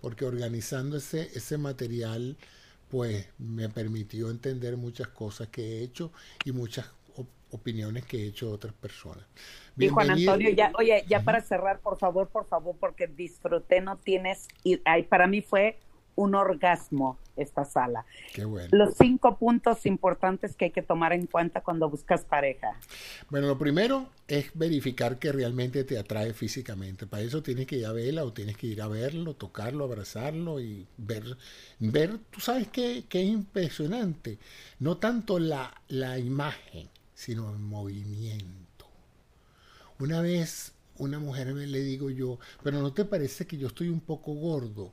porque 0.00 0.24
organizando 0.24 0.96
ese, 0.96 1.30
ese 1.34 1.58
material, 1.58 2.36
pues 2.88 3.26
me 3.38 3.68
permitió 3.68 4.30
entender 4.30 4.76
muchas 4.76 5.08
cosas 5.08 5.48
que 5.48 5.78
he 5.78 5.82
hecho 5.82 6.12
y 6.44 6.52
muchas 6.52 6.86
opiniones 7.56 8.04
que 8.04 8.18
he 8.18 8.26
hecho 8.26 8.46
de 8.46 8.52
otras 8.52 8.74
personas. 8.74 9.24
Y 9.76 9.88
Juan 9.88 10.10
Antonio, 10.10 10.50
ya, 10.50 10.72
oye, 10.78 11.04
ya 11.08 11.22
para 11.22 11.40
cerrar, 11.40 11.80
por 11.80 11.98
favor, 11.98 12.28
por 12.28 12.46
favor, 12.46 12.76
porque 12.78 13.06
disfruté, 13.06 13.80
no 13.80 13.98
tienes, 13.98 14.48
y 14.62 14.78
para 15.08 15.26
mí 15.26 15.42
fue 15.42 15.78
un 16.16 16.34
orgasmo 16.34 17.18
esta 17.36 17.64
sala. 17.64 18.06
Qué 18.32 18.44
bueno. 18.44 18.68
Los 18.72 18.94
cinco 18.96 19.38
puntos 19.38 19.84
importantes 19.84 20.56
que 20.56 20.66
hay 20.66 20.70
que 20.70 20.82
tomar 20.82 21.12
en 21.12 21.26
cuenta 21.26 21.60
cuando 21.60 21.88
buscas 21.90 22.24
pareja. 22.24 22.80
Bueno, 23.28 23.46
lo 23.46 23.58
primero 23.58 24.08
es 24.26 24.50
verificar 24.54 25.18
que 25.18 25.30
realmente 25.30 25.84
te 25.84 25.98
atrae 25.98 26.32
físicamente. 26.32 27.06
Para 27.06 27.22
eso 27.22 27.42
tienes 27.42 27.66
que 27.66 27.76
ir 27.76 27.86
a 27.86 27.92
verla 27.92 28.24
o 28.24 28.32
tienes 28.32 28.56
que 28.56 28.66
ir 28.66 28.80
a 28.80 28.88
verlo, 28.88 29.34
tocarlo, 29.34 29.84
abrazarlo 29.84 30.60
y 30.60 30.86
ver, 30.96 31.36
ver, 31.78 32.18
tú 32.30 32.40
sabes 32.40 32.68
que, 32.68 33.04
es 33.08 33.24
impresionante. 33.24 34.38
No 34.78 34.96
tanto 34.96 35.38
la, 35.38 35.82
la 35.88 36.18
imagen, 36.18 36.88
sino 37.16 37.50
el 37.50 37.58
movimiento 37.58 38.86
Una 39.98 40.20
vez 40.20 40.72
una 40.98 41.18
mujer 41.18 41.52
me 41.52 41.66
le 41.66 41.80
digo 41.80 42.10
yo, 42.10 42.38
pero 42.62 42.80
¿no 42.80 42.92
te 42.92 43.04
parece 43.04 43.46
que 43.46 43.58
yo 43.58 43.68
estoy 43.68 43.88
un 43.88 44.00
poco 44.00 44.32
gordo? 44.34 44.92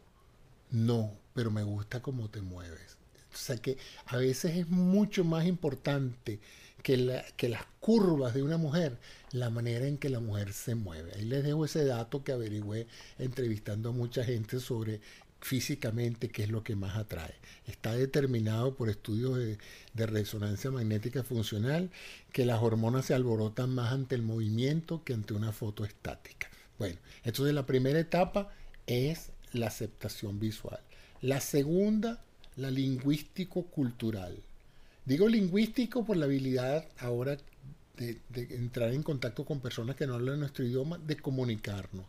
No, 0.72 1.14
pero 1.34 1.52
me 1.52 1.64
gusta 1.64 2.02
cómo 2.02 2.30
te 2.30 2.42
mueves. 2.42 2.98
O 3.34 3.38
sea 3.38 3.58
que 3.58 3.78
a 4.08 4.18
veces 4.18 4.58
es 4.58 4.70
mucho 4.70 5.24
más 5.24 5.46
importante 5.46 6.40
que, 6.82 6.98
la, 6.98 7.24
que 7.38 7.50
las 7.50 7.64
curvas 7.80 8.34
de 8.34 8.44
una 8.44 8.58
mujer, 8.58 8.98
la 9.32 9.50
manera 9.50 9.88
en 9.88 9.98
que 9.98 10.10
la 10.10 10.20
mujer 10.20 10.54
se 10.54 10.76
mueve. 10.76 11.14
Ahí 11.16 11.26
les 11.26 11.44
dejo 11.44 11.66
ese 11.66 11.86
dato 11.86 12.24
que 12.24 12.34
averigüé 12.34 12.88
entrevistando 13.18 13.90
a 13.90 13.94
mucha 13.94 14.24
gente 14.24 14.60
sobre 14.60 15.00
físicamente 15.44 16.30
qué 16.30 16.44
es 16.44 16.50
lo 16.50 16.64
que 16.64 16.76
más 16.76 16.96
atrae. 16.98 17.36
Está 17.68 17.94
determinado 17.94 18.76
por 18.76 18.90
estudios 18.90 19.38
de, 19.38 19.58
resonancia 20.06 20.72
magnética 20.72 21.24
funcional 21.24 21.92
que 22.32 22.46
las 22.46 22.62
hormonas 22.62 23.06
se 23.06 23.14
alborotan 23.14 23.70
más 23.70 23.92
ante 23.92 24.16
el 24.16 24.22
movimiento 24.22 25.04
que 25.04 25.14
ante 25.14 25.34
una 25.34 25.52
foto 25.52 25.86
estática. 25.86 26.50
Bueno, 26.80 26.98
entonces 27.24 27.54
la 27.54 27.66
primera 27.66 28.00
etapa 28.00 28.52
es 28.88 29.32
la 29.52 29.68
aceptación 29.68 30.40
visual. 30.40 30.80
La 31.22 31.40
segunda, 31.42 32.24
la 32.56 32.72
lingüístico-cultural. 32.72 34.42
Digo 35.06 35.28
lingüístico 35.28 36.06
por 36.06 36.18
la 36.18 36.26
habilidad 36.26 36.88
ahora 36.98 37.38
de, 37.98 38.18
entrar 38.56 38.94
en 38.94 39.04
contacto 39.04 39.46
con 39.46 39.60
personas 39.60 39.96
que 39.96 40.08
no 40.08 40.16
hablan 40.16 40.40
nuestro 40.40 40.66
idioma, 40.66 40.98
de 40.98 41.18
comunicarnos. 41.18 42.06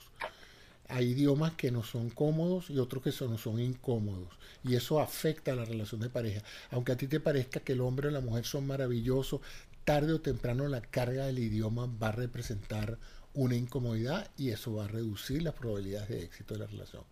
Hay 0.88 1.10
idiomas 1.10 1.54
que 1.54 1.70
no 1.70 1.82
son 1.82 2.10
cómodos 2.10 2.70
y 2.70 2.78
otros 2.78 3.02
que 3.02 3.24
no 3.26 3.38
son 3.38 3.60
incómodos. 3.60 4.28
Y 4.62 4.74
eso 4.74 5.00
afecta 5.00 5.52
a 5.52 5.56
la 5.56 5.64
relación 5.64 6.00
de 6.00 6.10
pareja. 6.10 6.42
Aunque 6.70 6.92
a 6.92 6.96
ti 6.96 7.06
te 7.06 7.20
parezca 7.20 7.60
que 7.60 7.72
el 7.72 7.80
hombre 7.80 8.08
o 8.08 8.10
la 8.10 8.20
mujer 8.20 8.44
son 8.44 8.66
maravillosos, 8.66 9.40
tarde 9.84 10.12
o 10.12 10.20
temprano 10.20 10.68
la 10.68 10.80
carga 10.80 11.26
del 11.26 11.38
idioma 11.38 11.86
va 12.02 12.08
a 12.08 12.12
representar 12.12 12.98
una 13.34 13.56
incomodidad 13.56 14.30
y 14.36 14.50
eso 14.50 14.74
va 14.74 14.84
a 14.84 14.88
reducir 14.88 15.42
las 15.42 15.54
probabilidades 15.54 16.08
de 16.08 16.22
éxito 16.22 16.54
de 16.54 16.60
la 16.60 16.66
relación. 16.66 17.02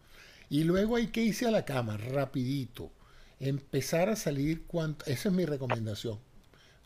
Y 0.51 0.65
luego 0.65 0.97
hay 0.97 1.09
que 1.09 1.23
irse 1.23 1.47
a 1.47 1.51
la 1.51 1.65
cama 1.65 1.97
rapidito 1.97 2.93
empezar 3.43 4.09
a 4.09 4.16
salir 4.16 4.62
cuanto... 4.66 5.05
Esa 5.07 5.28
es 5.28 5.35
mi 5.35 5.44
recomendación. 5.44 6.19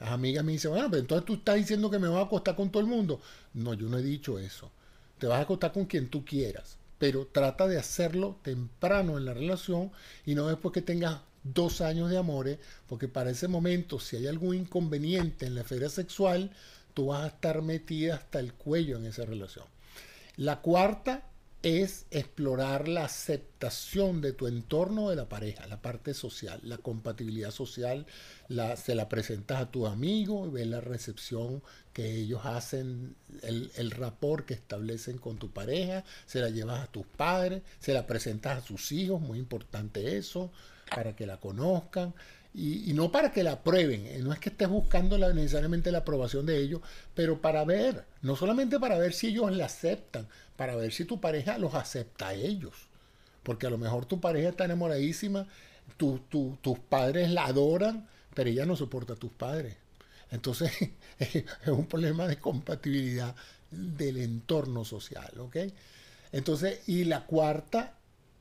Las 0.00 0.10
amigas 0.10 0.44
me 0.44 0.52
dicen, 0.52 0.70
bueno, 0.70 0.88
pero 0.90 1.00
entonces 1.00 1.24
tú 1.24 1.34
estás 1.34 1.56
diciendo 1.56 1.90
que 1.90 1.98
me 1.98 2.08
voy 2.08 2.18
a 2.18 2.24
acostar 2.24 2.56
con 2.56 2.70
todo 2.70 2.82
el 2.82 2.88
mundo. 2.88 3.20
No, 3.54 3.74
yo 3.74 3.88
no 3.88 3.98
he 3.98 4.02
dicho 4.02 4.38
eso. 4.38 4.70
Te 5.18 5.26
vas 5.26 5.38
a 5.38 5.42
acostar 5.42 5.72
con 5.72 5.86
quien 5.86 6.08
tú 6.08 6.24
quieras, 6.24 6.78
pero 6.98 7.26
trata 7.26 7.66
de 7.66 7.78
hacerlo 7.78 8.38
temprano 8.42 9.18
en 9.18 9.24
la 9.24 9.34
relación 9.34 9.92
y 10.24 10.34
no 10.34 10.48
después 10.48 10.72
que 10.72 10.82
tengas 10.82 11.20
dos 11.42 11.80
años 11.80 12.10
de 12.10 12.18
amores, 12.18 12.58
porque 12.88 13.08
para 13.08 13.30
ese 13.30 13.48
momento, 13.48 14.00
si 14.00 14.16
hay 14.16 14.26
algún 14.26 14.54
inconveniente 14.54 15.46
en 15.46 15.54
la 15.54 15.60
esfera 15.62 15.88
sexual, 15.88 16.50
tú 16.94 17.06
vas 17.06 17.24
a 17.24 17.28
estar 17.28 17.62
metida 17.62 18.16
hasta 18.16 18.40
el 18.40 18.52
cuello 18.54 18.96
en 18.96 19.06
esa 19.06 19.24
relación. 19.24 19.66
La 20.36 20.60
cuarta 20.60 21.22
es 21.62 22.06
explorar 22.10 22.86
la 22.86 23.04
aceptación 23.04 24.20
de 24.20 24.32
tu 24.32 24.46
entorno 24.46 25.10
de 25.10 25.16
la 25.16 25.28
pareja, 25.28 25.66
la 25.66 25.82
parte 25.82 26.14
social, 26.14 26.60
la 26.62 26.78
compatibilidad 26.78 27.50
social, 27.50 28.06
la, 28.48 28.76
se 28.76 28.94
la 28.94 29.08
presentas 29.08 29.60
a 29.60 29.70
tu 29.70 29.86
amigo, 29.86 30.50
ves 30.50 30.66
la 30.66 30.80
recepción 30.80 31.62
que 31.92 32.14
ellos 32.14 32.42
hacen, 32.44 33.16
el, 33.42 33.72
el 33.76 33.90
rapport 33.90 34.46
que 34.46 34.54
establecen 34.54 35.18
con 35.18 35.38
tu 35.38 35.50
pareja, 35.50 36.04
se 36.26 36.40
la 36.40 36.50
llevas 36.50 36.84
a 36.84 36.92
tus 36.92 37.06
padres, 37.06 37.62
se 37.80 37.94
la 37.94 38.06
presentas 38.06 38.58
a 38.58 38.66
sus 38.66 38.92
hijos, 38.92 39.20
muy 39.20 39.38
importante 39.38 40.18
eso, 40.18 40.52
para 40.94 41.16
que 41.16 41.26
la 41.26 41.38
conozcan. 41.38 42.14
Y, 42.58 42.94
no 42.94 43.12
para 43.12 43.32
que 43.32 43.42
la 43.42 43.52
aprueben, 43.52 44.24
no 44.24 44.32
es 44.32 44.38
que 44.38 44.48
estés 44.48 44.68
buscando 44.68 45.18
necesariamente 45.34 45.92
la 45.92 45.98
aprobación 45.98 46.46
de 46.46 46.56
ellos, 46.56 46.80
pero 47.14 47.42
para 47.42 47.64
ver, 47.64 48.06
no 48.22 48.34
solamente 48.34 48.80
para 48.80 48.96
ver 48.96 49.12
si 49.12 49.26
ellos 49.26 49.54
la 49.54 49.66
aceptan, 49.66 50.26
para 50.56 50.74
ver 50.74 50.90
si 50.90 51.04
tu 51.04 51.20
pareja 51.20 51.58
los 51.58 51.74
acepta 51.74 52.28
a 52.28 52.34
ellos. 52.34 52.72
Porque 53.42 53.66
a 53.66 53.70
lo 53.70 53.76
mejor 53.76 54.06
tu 54.06 54.20
pareja 54.22 54.48
está 54.48 54.64
enamoradísima, 54.64 55.46
tu, 55.98 56.20
tu, 56.30 56.56
tus 56.62 56.78
padres 56.78 57.30
la 57.30 57.44
adoran, 57.44 58.08
pero 58.34 58.48
ella 58.48 58.64
no 58.64 58.74
soporta 58.74 59.12
a 59.12 59.16
tus 59.16 59.32
padres. 59.32 59.76
Entonces 60.30 60.72
es 61.18 61.44
un 61.68 61.86
problema 61.86 62.26
de 62.26 62.38
compatibilidad 62.38 63.34
del 63.70 64.16
entorno 64.16 64.82
social, 64.82 65.30
¿ok? 65.40 65.56
Entonces, 66.32 66.80
y 66.88 67.04
la 67.04 67.26
cuarta 67.26 67.94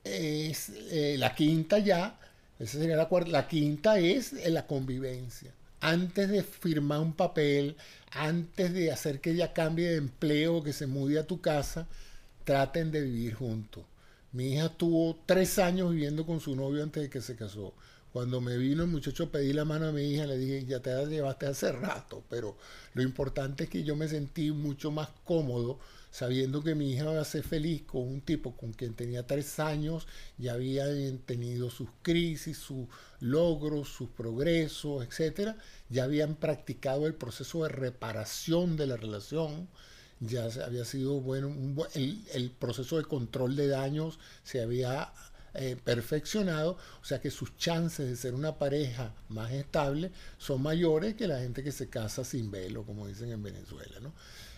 es, 0.06 0.70
eh, 0.70 1.16
la 1.18 1.36
quinta 1.36 1.80
ya, 1.80 2.18
esa 2.60 2.80
sería 2.80 2.96
la 2.96 3.10
cuarta, 3.10 3.32
la 3.32 3.48
quinta 3.48 4.00
es 4.00 4.34
la 4.48 4.66
convivencia. 4.66 5.54
Antes 5.82 6.30
de 6.30 6.42
firmar 6.44 7.02
un 7.02 7.14
papel, 7.14 7.76
antes 8.12 8.74
de 8.74 8.92
hacer 8.92 9.20
que 9.20 9.32
ella 9.32 9.54
cambie 9.54 9.90
de 9.90 9.98
empleo, 9.98 10.64
que 10.64 10.74
se 10.74 10.88
mude 10.88 11.20
a 11.20 11.28
tu 11.28 11.42
casa, 11.42 11.88
traten 12.46 12.92
de 12.92 13.02
vivir 13.02 13.34
juntos. 13.34 13.84
Mi 14.32 14.54
hija 14.54 14.70
tuvo 14.70 15.18
tres 15.26 15.60
años 15.60 15.92
viviendo 15.92 16.26
con 16.26 16.40
su 16.40 16.56
novio 16.56 16.84
antes 16.84 17.04
de 17.04 17.10
que 17.10 17.22
se 17.22 17.36
casó. 17.36 17.74
Cuando 18.14 18.40
me 18.40 18.58
vino 18.58 18.84
el 18.84 18.90
muchacho 18.90 19.26
a 19.26 19.32
pedir 19.32 19.56
la 19.56 19.66
mano 19.66 19.88
a 19.88 19.92
mi 19.92 20.04
hija, 20.04 20.26
le 20.26 20.38
dije, 20.38 20.66
ya 20.66 20.80
te 20.80 20.94
la 20.94 21.04
llevaste 21.04 21.48
hace 21.48 21.72
rato, 21.74 22.24
pero 22.30 22.56
lo 22.94 23.02
importante 23.02 23.66
es 23.66 23.70
que 23.70 23.84
yo 23.84 23.98
me 23.98 24.08
sentí 24.08 24.52
mucho 24.52 24.92
más 24.92 25.10
cómodo 25.26 25.80
sabiendo 26.16 26.64
que 26.64 26.76
mi 26.76 26.94
hija 26.94 27.12
iba 27.12 27.20
a 27.20 27.26
ser 27.26 27.44
feliz 27.44 27.82
con 27.82 28.04
un 28.04 28.22
tipo 28.22 28.56
con 28.56 28.72
quien 28.72 28.94
tenía 28.94 29.28
tres 29.28 29.60
años, 29.60 30.08
ya 30.38 30.54
había 30.54 30.86
tenido 31.26 31.70
sus 31.70 31.90
crisis, 32.04 32.58
sus 32.58 32.88
logros, 33.20 33.90
sus 33.90 34.08
progresos, 34.12 35.06
etcétera, 35.06 35.58
ya 35.90 36.06
habían 36.06 36.36
practicado 36.36 37.06
el 37.06 37.16
proceso 37.16 37.64
de 37.64 37.70
reparación 37.70 38.78
de 38.78 38.88
la 38.88 38.96
relación, 38.96 39.68
ya 40.22 40.46
había 40.66 40.86
sido 40.86 41.20
bueno, 41.20 41.54
el, 41.96 42.52
proceso 42.60 42.96
de 42.96 43.04
control 43.04 43.58
de 43.58 43.68
daños 43.68 44.18
se 44.46 44.62
había 44.62 45.12
eh, 45.54 45.76
perfeccionado, 45.84 46.78
o 47.02 47.06
sea 47.06 47.20
que 47.20 47.30
sus 47.30 47.58
chances 47.58 48.08
de 48.08 48.16
ser 48.16 48.36
una 48.36 48.58
pareja 48.58 49.14
más 49.28 49.52
estable 49.52 50.14
son 50.38 50.62
mayores 50.62 51.16
que 51.16 51.28
la 51.28 51.40
gente 51.40 51.62
que 51.62 51.74
se 51.74 51.90
casa 51.90 52.24
sin 52.24 52.52
velo, 52.52 52.86
como 52.86 53.06
dicen 53.06 53.34
en 53.34 53.44
Venezuela, 53.44 54.00
¿no? 54.00 54.14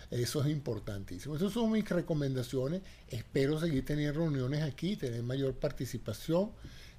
Eso 0.09 0.41
es 0.41 0.47
importantísimo. 0.47 1.35
Esas 1.35 1.51
son 1.51 1.71
mis 1.71 1.87
recomendaciones. 1.87 2.81
Espero 3.09 3.59
seguir 3.59 3.85
teniendo 3.85 4.19
reuniones 4.19 4.63
aquí, 4.63 4.95
tener 4.95 5.21
mayor 5.23 5.53
participación. 5.55 6.51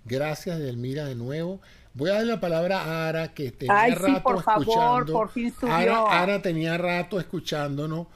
Gracias, 0.04 0.58
Delmira, 0.58 1.04
de 1.06 1.14
nuevo. 1.14 1.60
Voy 1.94 2.10
a 2.10 2.14
dar 2.14 2.26
la 2.26 2.40
palabra 2.40 2.82
a 2.82 3.08
Ara, 3.08 3.34
que 3.34 3.50
tenía 3.50 3.80
Ay, 3.80 3.92
rato 3.92 4.06
sí, 4.06 4.20
por 4.22 4.36
escuchando. 4.36 4.72
Favor, 4.72 5.12
por 5.12 5.30
fin 5.30 5.52
subió. 5.58 5.72
Ara, 5.72 6.22
Ara 6.22 6.42
tenía 6.42 6.78
rato 6.78 7.18
escuchándonos 7.18 8.06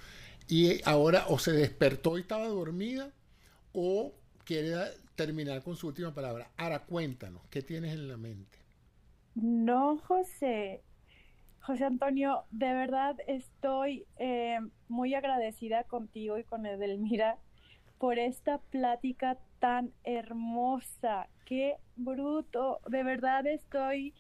y 0.48 0.81
ahora 0.85 1.24
o 1.28 1.39
se 1.39 1.52
despertó 1.52 2.19
y 2.19 2.23
estaba 2.23 2.47
dormida 2.47 3.10
o 3.73 4.12
quiere 4.44 4.77
terminar 5.14 5.62
con 5.62 5.77
su 5.77 5.89
última 5.89 6.14
palabra. 6.14 6.51
Ara, 6.56 6.81
cuéntanos, 6.85 7.43
¿qué 7.51 7.62
tienes 7.62 7.93
en 7.94 8.09
la 8.09 8.16
mente? 8.16 8.59
No, 9.35 9.98
José. 10.06 10.82
José 11.63 11.85
Antonio, 11.85 12.43
de 12.51 12.73
verdad 12.75 13.17
estoy 13.29 14.05
eh, 14.17 14.59
muy 14.89 15.15
agradecida 15.15 15.85
contigo 15.85 16.37
y 16.37 16.43
con 16.43 16.67
Edelmira 16.67 17.39
por 17.99 18.19
esta 18.19 18.59
plática 18.59 19.39
tan 19.61 19.93
hermosa. 20.03 21.29
Qué 21.45 21.77
bruto. 21.95 22.81
De 22.89 23.05
verdad 23.05 23.47
estoy 23.47 24.13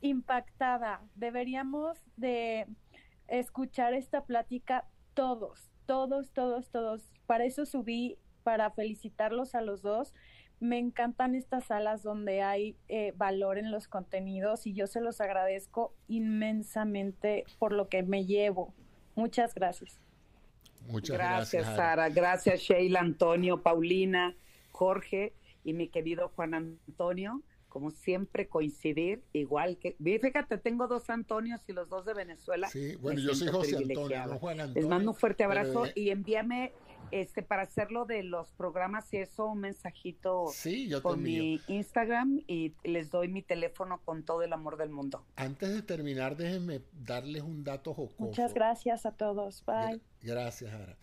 impactada. 0.00 1.00
Deberíamos 1.14 1.96
de 2.16 2.66
escuchar 3.28 3.94
esta 3.94 4.24
plática 4.24 4.84
todos, 5.14 5.70
todos, 5.86 6.32
todos, 6.32 6.70
todos. 6.70 7.08
Para 7.26 7.44
eso 7.44 7.66
subí, 7.66 8.18
para 8.42 8.72
felicitarlos 8.72 9.54
a 9.54 9.62
los 9.62 9.80
dos. 9.80 10.12
Me 10.60 10.78
encantan 10.78 11.34
estas 11.34 11.64
salas 11.64 12.02
donde 12.02 12.42
hay 12.42 12.76
eh, 12.88 13.12
valor 13.16 13.58
en 13.58 13.70
los 13.70 13.88
contenidos 13.88 14.66
y 14.66 14.72
yo 14.72 14.86
se 14.86 15.00
los 15.00 15.20
agradezco 15.20 15.94
inmensamente 16.08 17.44
por 17.58 17.72
lo 17.72 17.88
que 17.88 18.02
me 18.02 18.24
llevo. 18.24 18.72
Muchas 19.14 19.54
gracias. 19.54 20.00
Muchas 20.86 21.16
gracias, 21.16 21.64
gracias 21.64 21.76
Sara. 21.76 22.08
Gracias, 22.08 22.60
Sheila, 22.60 23.00
Antonio, 23.00 23.62
Paulina, 23.62 24.34
Jorge 24.70 25.32
y 25.64 25.72
mi 25.72 25.88
querido 25.88 26.30
Juan 26.34 26.54
Antonio 26.54 27.42
como 27.74 27.90
siempre, 27.90 28.46
coincidir, 28.46 29.24
igual 29.32 29.78
que... 29.78 29.96
Fíjate, 30.00 30.58
tengo 30.58 30.86
dos 30.86 31.10
Antonios 31.10 31.60
y 31.66 31.72
los 31.72 31.88
dos 31.88 32.04
de 32.04 32.14
Venezuela. 32.14 32.68
Sí, 32.68 32.94
bueno, 33.02 33.20
yo 33.20 33.34
soy 33.34 33.48
José 33.48 33.78
Antonio, 33.78 34.26
no 34.28 34.38
Juan 34.38 34.60
Antonio. 34.60 34.80
Les 34.80 34.88
mando 34.88 35.10
un 35.10 35.16
fuerte 35.16 35.42
abrazo 35.42 35.82
pero, 35.82 35.86
eh, 35.86 35.92
y 35.96 36.10
envíame 36.10 36.72
este 37.20 37.42
para 37.42 37.62
hacerlo 37.62 38.06
de 38.06 38.24
los 38.24 38.50
programas 38.52 39.12
y 39.14 39.18
eso, 39.18 39.46
un 39.46 39.60
mensajito 39.60 40.46
sí, 40.52 40.88
yo 40.88 41.00
por 41.00 41.16
mi 41.16 41.60
Instagram 41.68 42.40
y 42.48 42.74
les 42.82 43.10
doy 43.10 43.28
mi 43.28 43.42
teléfono 43.42 44.00
con 44.04 44.24
todo 44.24 44.42
el 44.42 44.52
amor 44.52 44.76
del 44.76 44.90
mundo. 44.90 45.24
Antes 45.36 45.72
de 45.72 45.82
terminar, 45.82 46.36
déjenme 46.36 46.82
darles 46.92 47.42
un 47.42 47.62
dato 47.62 47.94
jocoso. 47.94 48.16
Muchas 48.18 48.52
gracias 48.52 49.06
a 49.06 49.12
todos. 49.12 49.64
Bye. 49.64 50.00
Gracias, 50.22 50.72
Ara. 50.74 50.96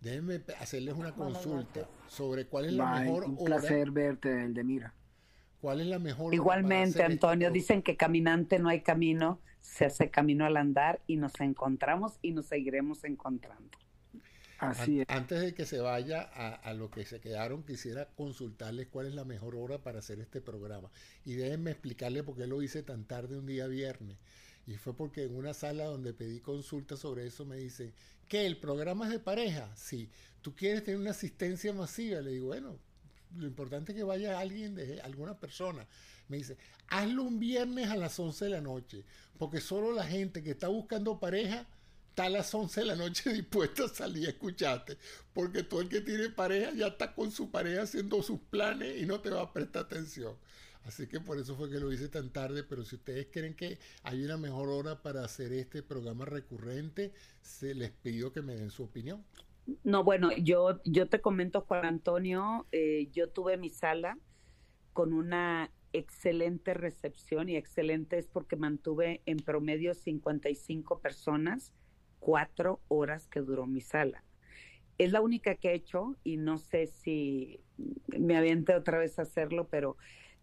Déjenme 0.00 0.40
hacerles 0.58 0.94
una 0.94 1.12
consulta 1.14 1.86
sobre 2.06 2.46
cuál 2.46 2.66
es 2.66 2.72
la 2.72 2.92
Bye, 2.92 3.04
mejor 3.04 3.24
un 3.24 3.36
hora. 3.38 3.44
placer 3.44 3.90
verte, 3.90 4.44
Eldemira. 4.44 4.94
¿Cuál 5.60 5.80
es 5.80 5.86
la 5.88 5.98
mejor 5.98 6.32
Igualmente, 6.32 7.02
Antonio, 7.02 7.50
dicen 7.50 7.82
que 7.82 7.96
caminante 7.96 8.58
no 8.58 8.68
hay 8.68 8.80
camino, 8.82 9.40
se 9.60 9.84
hace 9.84 10.08
camino 10.08 10.46
al 10.46 10.56
andar 10.56 11.02
y 11.06 11.16
nos 11.16 11.38
encontramos 11.40 12.18
y 12.22 12.30
nos 12.30 12.46
seguiremos 12.46 13.04
encontrando. 13.04 13.76
Así 14.58 15.04
Antes 15.06 15.40
de 15.40 15.54
que 15.54 15.66
se 15.66 15.80
vaya 15.80 16.22
a, 16.34 16.54
a, 16.54 16.74
lo 16.74 16.90
que 16.90 17.04
se 17.04 17.20
quedaron, 17.20 17.62
quisiera 17.62 18.08
consultarles 18.16 18.88
cuál 18.88 19.06
es 19.06 19.14
la 19.14 19.24
mejor 19.24 19.54
hora 19.54 19.78
para 19.78 20.00
hacer 20.00 20.18
este 20.18 20.40
programa. 20.40 20.90
Y 21.24 21.34
déjenme 21.34 21.70
explicarle 21.70 22.24
por 22.24 22.36
qué 22.36 22.46
lo 22.46 22.60
hice 22.60 22.82
tan 22.82 23.04
tarde 23.04 23.38
un 23.38 23.46
día 23.46 23.68
viernes. 23.68 24.16
Y 24.66 24.74
fue 24.74 24.94
porque 24.94 25.22
en 25.22 25.34
una 25.34 25.54
sala 25.54 25.84
donde 25.84 26.12
pedí 26.12 26.40
consulta 26.40 26.96
sobre 26.96 27.26
eso 27.26 27.46
me 27.46 27.56
dicen, 27.56 27.92
¿qué? 28.28 28.46
¿El 28.46 28.58
programa 28.58 29.06
es 29.06 29.12
de 29.12 29.18
pareja? 29.18 29.74
Sí. 29.76 30.10
¿Tú 30.42 30.54
quieres 30.54 30.84
tener 30.84 31.00
una 31.00 31.12
asistencia 31.12 31.72
masiva? 31.72 32.20
Le 32.20 32.32
digo, 32.32 32.48
bueno, 32.48 32.78
lo 33.36 33.46
importante 33.46 33.92
es 33.92 33.96
que 33.96 34.04
vaya 34.04 34.38
alguien 34.38 34.74
de 34.74 35.00
alguna 35.00 35.38
persona. 35.38 35.86
Me 36.28 36.36
dice, 36.36 36.58
hazlo 36.88 37.22
un 37.22 37.38
viernes 37.38 37.88
a 37.88 37.96
las 37.96 38.18
11 38.18 38.44
de 38.44 38.50
la 38.50 38.60
noche, 38.60 39.04
porque 39.38 39.60
solo 39.60 39.92
la 39.92 40.04
gente 40.04 40.42
que 40.42 40.50
está 40.50 40.68
buscando 40.68 41.18
pareja 41.18 41.66
está 42.18 42.26
a 42.26 42.30
las 42.30 42.52
11 42.52 42.80
de 42.80 42.86
la 42.86 42.96
noche 42.96 43.32
dispuesta 43.32 43.84
a 43.84 43.88
salir 43.88 44.28
a 44.28 44.84
porque 45.32 45.62
todo 45.62 45.82
el 45.82 45.88
que 45.88 46.00
tiene 46.00 46.30
pareja 46.30 46.72
ya 46.72 46.88
está 46.88 47.14
con 47.14 47.30
su 47.30 47.52
pareja 47.52 47.82
haciendo 47.82 48.20
sus 48.24 48.40
planes 48.40 49.00
y 49.00 49.06
no 49.06 49.20
te 49.20 49.30
va 49.30 49.42
a 49.42 49.52
prestar 49.52 49.84
atención. 49.84 50.34
Así 50.82 51.06
que 51.06 51.20
por 51.20 51.38
eso 51.38 51.54
fue 51.54 51.70
que 51.70 51.78
lo 51.78 51.92
hice 51.92 52.08
tan 52.08 52.30
tarde, 52.30 52.64
pero 52.64 52.84
si 52.84 52.96
ustedes 52.96 53.28
creen 53.30 53.54
que 53.54 53.78
hay 54.02 54.24
una 54.24 54.36
mejor 54.36 54.68
hora 54.68 55.00
para 55.00 55.24
hacer 55.24 55.52
este 55.52 55.84
programa 55.84 56.24
recurrente, 56.24 57.12
se 57.40 57.72
les 57.76 57.92
pido 57.92 58.32
que 58.32 58.42
me 58.42 58.56
den 58.56 58.70
su 58.70 58.82
opinión. 58.82 59.24
No, 59.84 60.02
bueno, 60.02 60.32
yo, 60.36 60.80
yo 60.84 61.08
te 61.08 61.20
comento, 61.20 61.60
Juan 61.60 61.84
Antonio, 61.84 62.66
eh, 62.72 63.10
yo 63.12 63.28
tuve 63.28 63.56
mi 63.58 63.70
sala 63.70 64.18
con 64.92 65.12
una 65.12 65.70
excelente 65.92 66.74
recepción 66.74 67.48
y 67.48 67.54
excelente 67.56 68.18
es 68.18 68.26
porque 68.26 68.56
mantuve 68.56 69.22
en 69.24 69.36
promedio 69.38 69.94
55 69.94 70.98
personas, 70.98 71.72
cuatro 72.18 72.80
horas 72.88 73.28
que 73.28 73.40
duró 73.40 73.66
mi 73.66 73.80
sala. 73.80 74.24
Es 74.98 75.12
la 75.12 75.20
única 75.20 75.54
que 75.54 75.70
he 75.70 75.74
hecho 75.74 76.16
y 76.24 76.36
no 76.36 76.58
sé 76.58 76.86
si 76.86 77.60
me 78.08 78.36
aviente 78.36 78.74
otra 78.74 78.98
vez 78.98 79.18
a 79.18 79.22
hacerlo, 79.22 79.68
pero 79.68 79.96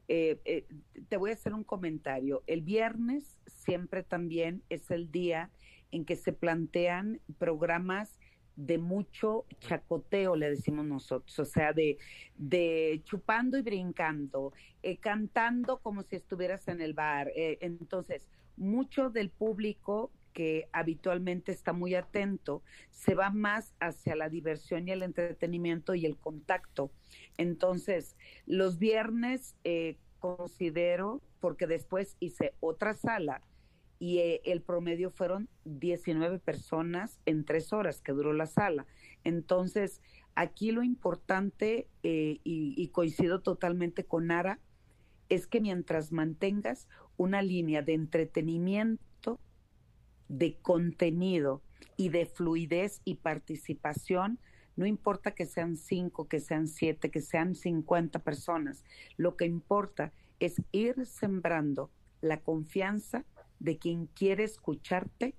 eh, 0.07 0.39
eh, 0.45 0.65
te 1.09 1.17
voy 1.17 1.31
a 1.31 1.33
hacer 1.33 1.53
un 1.53 1.63
comentario. 1.63 2.43
El 2.47 2.61
viernes 2.61 3.37
siempre 3.47 4.03
también 4.03 4.63
es 4.69 4.91
el 4.91 5.11
día 5.11 5.51
en 5.91 6.05
que 6.05 6.15
se 6.15 6.33
plantean 6.33 7.19
programas 7.37 8.19
de 8.55 8.77
mucho 8.77 9.45
chacoteo, 9.59 10.37
le 10.37 10.49
decimos 10.49 10.85
nosotros, 10.85 11.37
o 11.39 11.45
sea, 11.45 11.73
de, 11.73 11.97
de 12.37 13.01
chupando 13.03 13.57
y 13.57 13.61
brincando, 13.61 14.53
eh, 14.81 14.97
cantando 14.97 15.79
como 15.79 16.03
si 16.03 16.15
estuvieras 16.15 16.69
en 16.69 16.79
el 16.79 16.93
bar. 16.93 17.31
Entonces, 17.35 18.29
mucho 18.55 19.09
del 19.09 19.29
público 19.29 20.11
que 20.35 20.67
habitualmente 20.73 21.53
está 21.53 21.71
muy 21.71 21.95
atento, 21.95 22.61
se 22.91 23.15
va 23.15 23.29
más 23.29 23.73
hacia 23.79 24.17
la 24.17 24.27
diversión 24.27 24.85
y 24.85 24.91
el 24.91 25.01
entretenimiento 25.01 25.95
y 25.95 26.05
el 26.05 26.17
contacto. 26.17 26.91
Entonces, 27.37 28.17
los 28.45 28.77
viernes 28.77 29.55
eh, 29.63 29.97
considero, 30.19 31.21
porque 31.39 31.67
después 31.67 32.17
hice 32.19 32.53
otra 32.59 32.93
sala, 32.93 33.41
y 33.97 34.17
eh, 34.17 34.41
el 34.43 34.61
promedio 34.61 35.09
fueron 35.09 35.47
19 35.63 36.39
personas 36.39 37.17
en 37.25 37.45
tres 37.45 37.71
horas 37.71 38.01
que 38.01 38.11
duró 38.11 38.33
la 38.33 38.45
sala. 38.45 38.85
Entonces, 39.23 40.01
aquí 40.35 40.71
lo 40.73 40.83
importante, 40.83 41.87
eh, 42.03 42.41
y, 42.43 42.89
coincido 42.89 43.39
totalmente 43.39 44.03
con 44.03 44.31
Ara, 44.31 44.59
es 45.29 45.47
que 45.47 45.61
mientras 45.61 46.11
mantengas 46.11 46.89
una 47.15 47.41
línea 47.41 47.81
de 47.81 47.93
entretenimiento, 47.93 49.01
de 50.27 50.57
contenido 50.61 51.61
y 51.97 52.09
de 52.09 52.25
fluidez 52.25 53.01
y 53.05 53.15
participación, 53.15 54.39
no 54.75 54.85
importa 54.85 55.31
que 55.31 55.45
sean 55.45 55.77
cinco, 55.77 56.27
que 56.27 56.39
sean 56.39 56.67
siete, 56.67 57.09
que 57.09 57.21
sean 57.21 57.55
50 57.55 58.19
personas, 58.19 58.83
lo 59.17 59.37
que 59.37 59.45
importa 59.45 60.11
es 60.39 60.61
ir 60.71 61.05
sembrando 61.05 61.91
la 62.21 62.41
confianza 62.41 63.25
de 63.59 63.77
quien 63.77 64.07
quiere 64.07 64.43
escucharte 64.43 65.35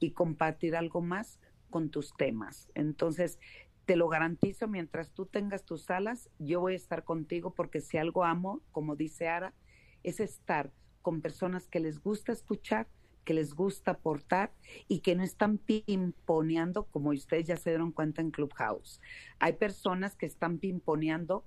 y 0.00 0.12
compartir 0.12 0.74
algo 0.74 1.00
más 1.00 1.38
con 1.68 1.90
tus 1.90 2.12
temas. 2.16 2.68
Entonces, 2.74 3.38
te 3.84 3.96
lo 3.96 4.08
garantizo, 4.08 4.68
mientras 4.68 5.12
tú 5.12 5.26
tengas 5.26 5.64
tus 5.64 5.90
alas, 5.90 6.30
yo 6.38 6.60
voy 6.60 6.74
a 6.74 6.76
estar 6.76 7.04
contigo 7.04 7.54
porque 7.54 7.80
si 7.80 7.98
algo 7.98 8.24
amo, 8.24 8.60
como 8.72 8.96
dice 8.96 9.28
Ara, 9.28 9.54
es 10.02 10.20
estar 10.20 10.72
con 11.02 11.20
personas 11.20 11.68
que 11.68 11.80
les 11.80 12.00
gusta 12.00 12.32
escuchar, 12.32 12.88
les 13.34 13.54
gusta 13.54 13.92
aportar 13.92 14.52
y 14.88 15.00
que 15.00 15.14
no 15.14 15.22
están 15.22 15.58
pimponeando, 15.58 16.84
como 16.86 17.10
ustedes 17.10 17.46
ya 17.46 17.56
se 17.56 17.70
dieron 17.70 17.92
cuenta 17.92 18.22
en 18.22 18.30
Clubhouse. 18.30 19.00
Hay 19.38 19.54
personas 19.54 20.16
que 20.16 20.26
están 20.26 20.58
pimponeando 20.58 21.44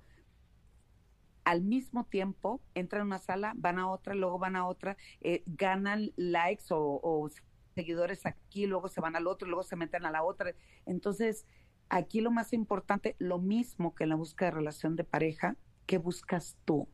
al 1.43 1.61
mismo 1.61 2.05
tiempo 2.05 2.61
entran 2.73 3.01
a 3.01 3.05
una 3.05 3.19
sala, 3.19 3.53
van 3.55 3.79
a 3.79 3.89
otra, 3.89 4.15
luego 4.15 4.39
van 4.39 4.55
a 4.55 4.65
otra, 4.67 4.97
eh, 5.21 5.43
ganan 5.45 6.11
likes 6.15 6.65
o, 6.69 7.29
seguidores 7.75 8.25
aquí, 8.25 8.67
luego 8.67 8.87
se 8.87 9.01
van 9.01 9.15
al 9.15 9.27
otro, 9.27 9.47
luego 9.47 9.63
se 9.63 9.75
meten 9.75 10.05
a 10.05 10.11
la 10.11 10.23
otra. 10.23 10.53
Entonces, 10.85 11.45
aquí 11.89 12.21
lo 12.21 12.31
más 12.31 12.53
importante, 12.53 13.15
lo 13.19 13.39
mismo 13.39 13.95
que 13.95 14.03
en 14.03 14.11
la 14.11 14.15
búsqueda 14.15 14.51
de 14.51 14.57
relación 14.57 14.95
de 14.95 15.03
pareja, 15.03 15.57
¿qué 15.85 15.97
buscas 15.97 16.55
tú 16.65 16.87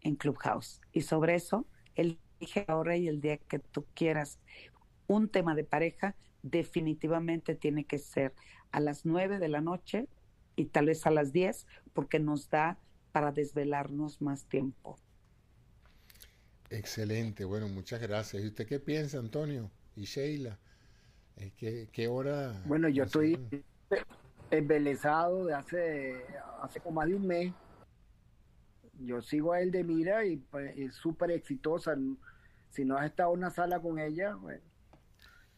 en 0.00 0.16
Clubhouse? 0.16 0.80
Y 0.92 1.02
sobre 1.02 1.34
eso, 1.34 1.66
elige 2.42 2.64
ahora 2.68 2.96
y 2.96 3.08
el 3.08 3.20
día 3.20 3.36
que 3.36 3.58
tú 3.60 3.84
quieras. 3.94 4.38
Un 5.06 5.28
tema 5.28 5.54
de 5.54 5.64
pareja 5.64 6.16
definitivamente 6.42 7.54
tiene 7.54 7.84
que 7.84 7.98
ser 7.98 8.34
a 8.72 8.80
las 8.80 9.04
nueve 9.06 9.38
de 9.38 9.48
la 9.48 9.60
noche 9.60 10.08
y 10.56 10.66
tal 10.66 10.86
vez 10.86 11.06
a 11.06 11.10
las 11.10 11.32
diez, 11.32 11.66
porque 11.92 12.18
nos 12.18 12.50
da 12.50 12.78
para 13.12 13.30
desvelarnos 13.30 14.20
más 14.20 14.44
tiempo. 14.46 14.98
Excelente, 16.70 17.44
bueno, 17.44 17.68
muchas 17.68 18.00
gracias. 18.00 18.42
¿Y 18.42 18.46
usted 18.46 18.66
qué 18.66 18.80
piensa, 18.80 19.18
Antonio? 19.18 19.70
Y 19.94 20.04
Sheila, 20.04 20.58
eh, 21.36 21.52
¿qué, 21.56 21.88
qué 21.92 22.08
hora? 22.08 22.60
Bueno, 22.66 22.88
yo 22.88 23.04
estoy 23.04 23.38
embelesado 24.50 25.46
de 25.46 25.54
hace, 25.54 26.24
hace 26.62 26.80
como 26.80 26.96
más 26.96 27.08
de 27.08 27.14
un 27.14 27.26
mes. 27.26 27.52
Yo 29.00 29.20
sigo 29.20 29.52
a 29.52 29.60
él 29.60 29.70
de 29.70 29.84
mira 29.84 30.24
y 30.24 30.36
pues, 30.36 30.76
es 30.76 30.94
súper 30.94 31.30
exitosa. 31.30 31.94
Si 32.72 32.86
no 32.86 32.96
has 32.96 33.04
estado 33.04 33.32
en 33.32 33.38
una 33.38 33.50
sala 33.50 33.80
con 33.80 33.98
ella, 33.98 34.34
bueno, 34.34 34.62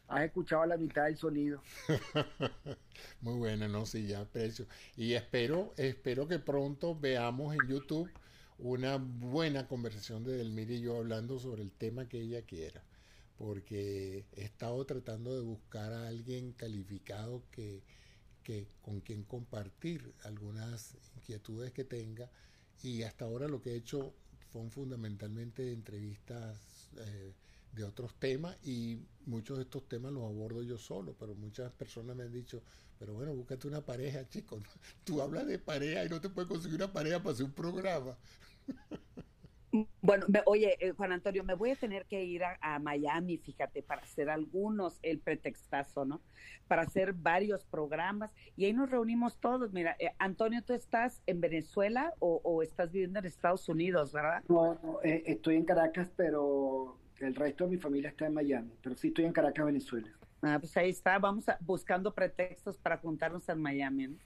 has 0.09 0.25
escuchado 0.25 0.65
la 0.65 0.75
mitad 0.75 1.05
del 1.05 1.15
sonido. 1.15 1.61
Muy 3.21 3.37
buena, 3.37 3.69
no, 3.69 3.85
sí, 3.85 4.05
ya 4.05 4.19
aprecio. 4.19 4.67
Y 4.97 5.13
espero, 5.13 5.73
espero 5.77 6.27
que 6.27 6.39
pronto 6.39 6.93
veamos 6.93 7.55
en 7.55 7.69
YouTube 7.69 8.11
una 8.57 8.97
buena 8.97 9.65
conversación 9.65 10.25
de 10.25 10.37
Delmira 10.37 10.73
y 10.73 10.81
yo 10.81 10.97
hablando 10.97 11.39
sobre 11.39 11.61
el 11.61 11.71
tema 11.71 12.09
que 12.09 12.19
ella 12.19 12.41
quiera. 12.41 12.83
Porque 13.37 14.25
he 14.33 14.43
estado 14.43 14.83
tratando 14.85 15.33
de 15.35 15.41
buscar 15.41 15.93
a 15.93 16.09
alguien 16.09 16.51
calificado 16.51 17.43
que, 17.51 17.81
que 18.43 18.67
con 18.81 18.99
quien 18.99 19.23
compartir 19.23 20.13
algunas 20.23 20.97
inquietudes 21.15 21.71
que 21.71 21.85
tenga. 21.85 22.29
Y 22.83 23.03
hasta 23.03 23.23
ahora 23.23 23.47
lo 23.47 23.61
que 23.61 23.71
he 23.71 23.75
hecho 23.77 24.13
son 24.51 24.69
fundamentalmente 24.69 25.71
entrevistas 25.71 26.74
eh, 26.99 27.33
de 27.73 27.83
otros 27.83 28.15
temas 28.19 28.57
y 28.63 28.99
muchos 29.25 29.57
de 29.57 29.63
estos 29.63 29.87
temas 29.87 30.13
los 30.13 30.23
abordo 30.23 30.63
yo 30.63 30.77
solo, 30.77 31.15
pero 31.19 31.35
muchas 31.35 31.71
personas 31.73 32.15
me 32.15 32.23
han 32.23 32.31
dicho, 32.31 32.63
pero 32.97 33.13
bueno, 33.13 33.33
búscate 33.33 33.67
una 33.67 33.85
pareja, 33.85 34.27
chicos. 34.29 34.61
Tú 35.03 35.21
hablas 35.21 35.47
de 35.47 35.59
pareja 35.59 36.05
y 36.05 36.09
no 36.09 36.21
te 36.21 36.29
puedes 36.29 36.49
conseguir 36.49 36.77
una 36.77 36.93
pareja 36.93 37.19
para 37.19 37.33
hacer 37.33 37.45
un 37.45 37.53
programa. 37.53 38.17
Bueno, 40.01 40.25
oye, 40.45 40.77
eh, 40.79 40.91
Juan 40.91 41.11
Antonio, 41.11 41.43
me 41.43 41.55
voy 41.55 41.71
a 41.71 41.75
tener 41.75 42.05
que 42.05 42.23
ir 42.23 42.43
a, 42.43 42.79
Miami, 42.79 43.37
fíjate, 43.37 43.81
para 43.81 44.01
hacer 44.01 44.29
algunos, 44.29 44.99
el 45.01 45.19
pretextazo, 45.19 46.05
¿no? 46.05 46.21
Para 46.67 46.83
hacer 46.83 47.13
varios 47.13 47.65
programas 47.65 48.31
y 48.55 48.65
ahí 48.65 48.73
nos 48.73 48.89
reunimos 48.89 49.37
todos. 49.39 49.73
Mira, 49.73 49.95
eh, 49.99 50.11
Antonio, 50.19 50.63
¿tú 50.63 50.73
estás 50.73 51.21
en 51.25 51.41
Venezuela 51.41 52.13
o, 52.19 52.61
estás 52.61 52.91
viviendo 52.91 53.19
en 53.19 53.25
Estados 53.25 53.67
Unidos, 53.69 54.13
verdad? 54.13 54.43
No, 54.47 54.99
eh, 55.03 55.23
estoy 55.25 55.55
en 55.55 55.65
Caracas, 55.65 56.11
pero 56.15 56.97
el 57.19 57.35
resto 57.35 57.65
de 57.65 57.71
mi 57.71 57.77
familia 57.77 58.09
está 58.09 58.27
en 58.27 58.33
Miami, 58.33 58.71
pero 58.81 58.95
sí 58.95 59.07
estoy 59.09 59.25
en 59.25 59.33
Caracas, 59.33 59.65
Venezuela. 59.65 60.09
Ah, 60.41 60.57
pues 60.59 60.75
ahí 60.77 60.89
está, 60.89 61.17
vamos 61.17 61.45
buscando 61.61 62.13
pretextos 62.13 62.77
para 62.77 62.97
juntarnos 62.97 63.47
en 63.49 63.59
Miami. 63.59 64.17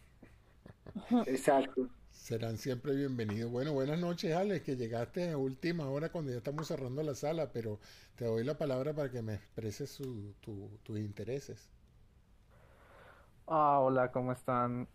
Exacto. 1.25 1.89
Serán 2.11 2.57
siempre 2.57 2.95
bienvenidos. 2.95 3.51
Bueno, 3.51 3.73
buenas 3.73 3.99
noches, 3.99 4.35
Alex, 4.35 4.63
que 4.63 4.75
llegaste 4.75 5.31
a 5.31 5.37
última 5.37 5.89
hora 5.89 6.09
cuando 6.11 6.31
ya 6.31 6.37
estamos 6.37 6.67
cerrando 6.67 7.01
la 7.03 7.15
sala, 7.15 7.51
pero 7.51 7.79
te 8.15 8.25
doy 8.25 8.43
la 8.43 8.57
palabra 8.57 8.93
para 8.93 9.09
que 9.09 9.21
me 9.21 9.35
expreses 9.35 9.97
tus 10.41 10.99
intereses. 10.99 11.69
Ah, 13.47 13.79
hola, 13.79 14.11
¿cómo 14.11 14.31
están? 14.31 14.87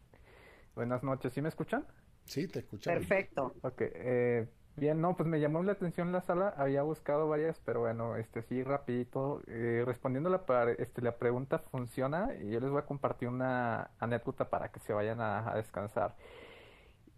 Buenas 0.74 1.02
noches, 1.02 1.32
¿sí 1.32 1.42
me 1.42 1.48
escuchan? 1.48 1.84
Sí, 2.24 2.46
te 2.46 2.60
escuchan. 2.60 2.94
Perfecto. 2.94 3.54
Ok, 3.62 3.80
eh, 3.80 4.48
Bien, 4.76 5.00
no, 5.00 5.14
pues 5.14 5.28
me 5.28 5.38
llamó 5.38 5.62
la 5.62 5.72
atención 5.72 6.10
la 6.10 6.20
sala, 6.20 6.52
había 6.56 6.82
buscado 6.82 7.28
varias, 7.28 7.60
pero 7.64 7.80
bueno, 7.80 8.16
este 8.16 8.42
sí, 8.42 8.64
rapidito, 8.64 9.40
eh, 9.46 9.84
respondiendo 9.86 10.30
la, 10.30 10.42
este, 10.78 11.00
la 11.00 11.16
pregunta 11.16 11.60
funciona, 11.60 12.34
y 12.42 12.50
yo 12.50 12.58
les 12.58 12.70
voy 12.70 12.80
a 12.80 12.86
compartir 12.86 13.28
una 13.28 13.92
anécdota 14.00 14.50
para 14.50 14.72
que 14.72 14.80
se 14.80 14.92
vayan 14.92 15.20
a, 15.20 15.54
descansar. 15.54 16.16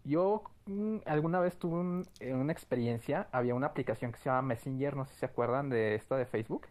Yo 0.07 0.43
mm, 0.67 0.99
alguna 1.05 1.39
vez 1.39 1.57
tuve 1.59 2.05
eh, 2.21 2.33
una 2.33 2.53
experiencia, 2.53 3.27
había 3.31 3.55
una 3.55 3.67
aplicación 3.67 4.11
que 4.11 4.19
se 4.19 4.25
llama 4.25 4.41
Messenger, 4.41 4.95
no 4.95 5.05
sé 5.05 5.13
si 5.13 5.19
se 5.19 5.25
acuerdan 5.25 5.69
de 5.69 5.95
esta 5.95 6.15
de 6.15 6.25
Facebook, 6.25 6.67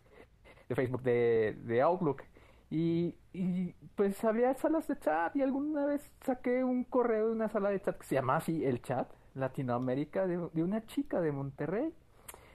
de 0.69 0.75
Facebook 0.75 1.03
de, 1.03 1.57
de 1.65 1.83
Outlook, 1.83 2.23
y, 2.71 3.15
y, 3.33 3.75
pues 3.95 4.25
había 4.25 4.55
salas 4.55 4.89
de 4.89 4.99
chat 4.99 5.37
y 5.37 5.43
alguna 5.43 5.87
vez 5.87 6.03
saqué 6.25 6.65
un 6.65 6.83
correo 6.85 7.27
de 7.27 7.33
una 7.33 7.49
sala 7.49 7.71
de 7.71 7.81
chat 7.81 7.97
que 7.97 8.07
se 8.07 8.17
llama 8.17 8.37
así 8.37 8.65
el 8.65 8.83
chat 8.83 9.09
Latinoamérica 9.35 10.27
de, 10.27 10.39
una 10.63 10.85
chica 10.87 11.21
de 11.21 11.31
Monterrey. 11.31 11.93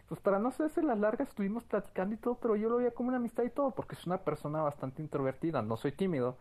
Pues 0.09 0.19
para 0.19 0.39
no 0.39 0.49
hacerse 0.49 0.81
las 0.81 0.99
largas 0.99 1.29
estuvimos 1.29 1.63
platicando 1.63 2.15
y 2.15 2.17
todo, 2.17 2.35
pero 2.35 2.57
yo 2.57 2.67
lo 2.69 2.77
veía 2.77 2.91
como 2.91 3.09
una 3.09 3.17
amistad 3.17 3.43
y 3.43 3.49
todo, 3.49 3.71
porque 3.71 3.95
es 3.95 4.05
una 4.05 4.17
persona 4.17 4.61
bastante 4.61 5.01
introvertida, 5.01 5.61
no 5.61 5.77
soy 5.77 5.93
tímido. 5.93 6.37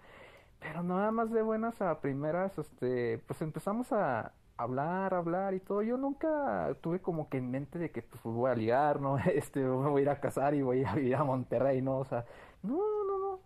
Pero 0.60 0.82
nada 0.82 1.10
más 1.10 1.30
de 1.30 1.42
buenas 1.42 1.80
a 1.82 2.00
primeras, 2.00 2.58
este, 2.58 3.18
pues 3.26 3.42
empezamos 3.42 3.92
a 3.92 4.32
hablar, 4.56 5.14
hablar 5.14 5.54
y 5.54 5.60
todo. 5.60 5.82
Yo 5.82 5.96
nunca 5.96 6.76
tuve 6.82 7.00
como 7.00 7.28
que 7.28 7.38
en 7.38 7.50
mente 7.50 7.78
de 7.78 7.90
que 7.90 8.02
pues 8.02 8.22
voy 8.22 8.50
a 8.50 8.54
ligar, 8.54 9.00
¿no? 9.00 9.18
Este, 9.34 9.66
voy 9.66 10.00
a 10.00 10.02
ir 10.02 10.10
a 10.10 10.20
casar 10.20 10.54
y 10.54 10.62
voy 10.62 10.84
a 10.84 10.98
ir 10.98 11.16
a 11.16 11.24
Monterrey, 11.24 11.82
¿no? 11.82 11.98
O 11.98 12.04
sea, 12.04 12.24
no, 12.62 12.76
no, 12.76 13.18
no. 13.18 13.40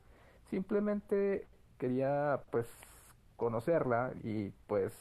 Simplemente 0.50 1.46
quería 1.78 2.42
pues 2.50 2.68
conocerla 3.36 4.12
y 4.22 4.50
pues 4.66 4.92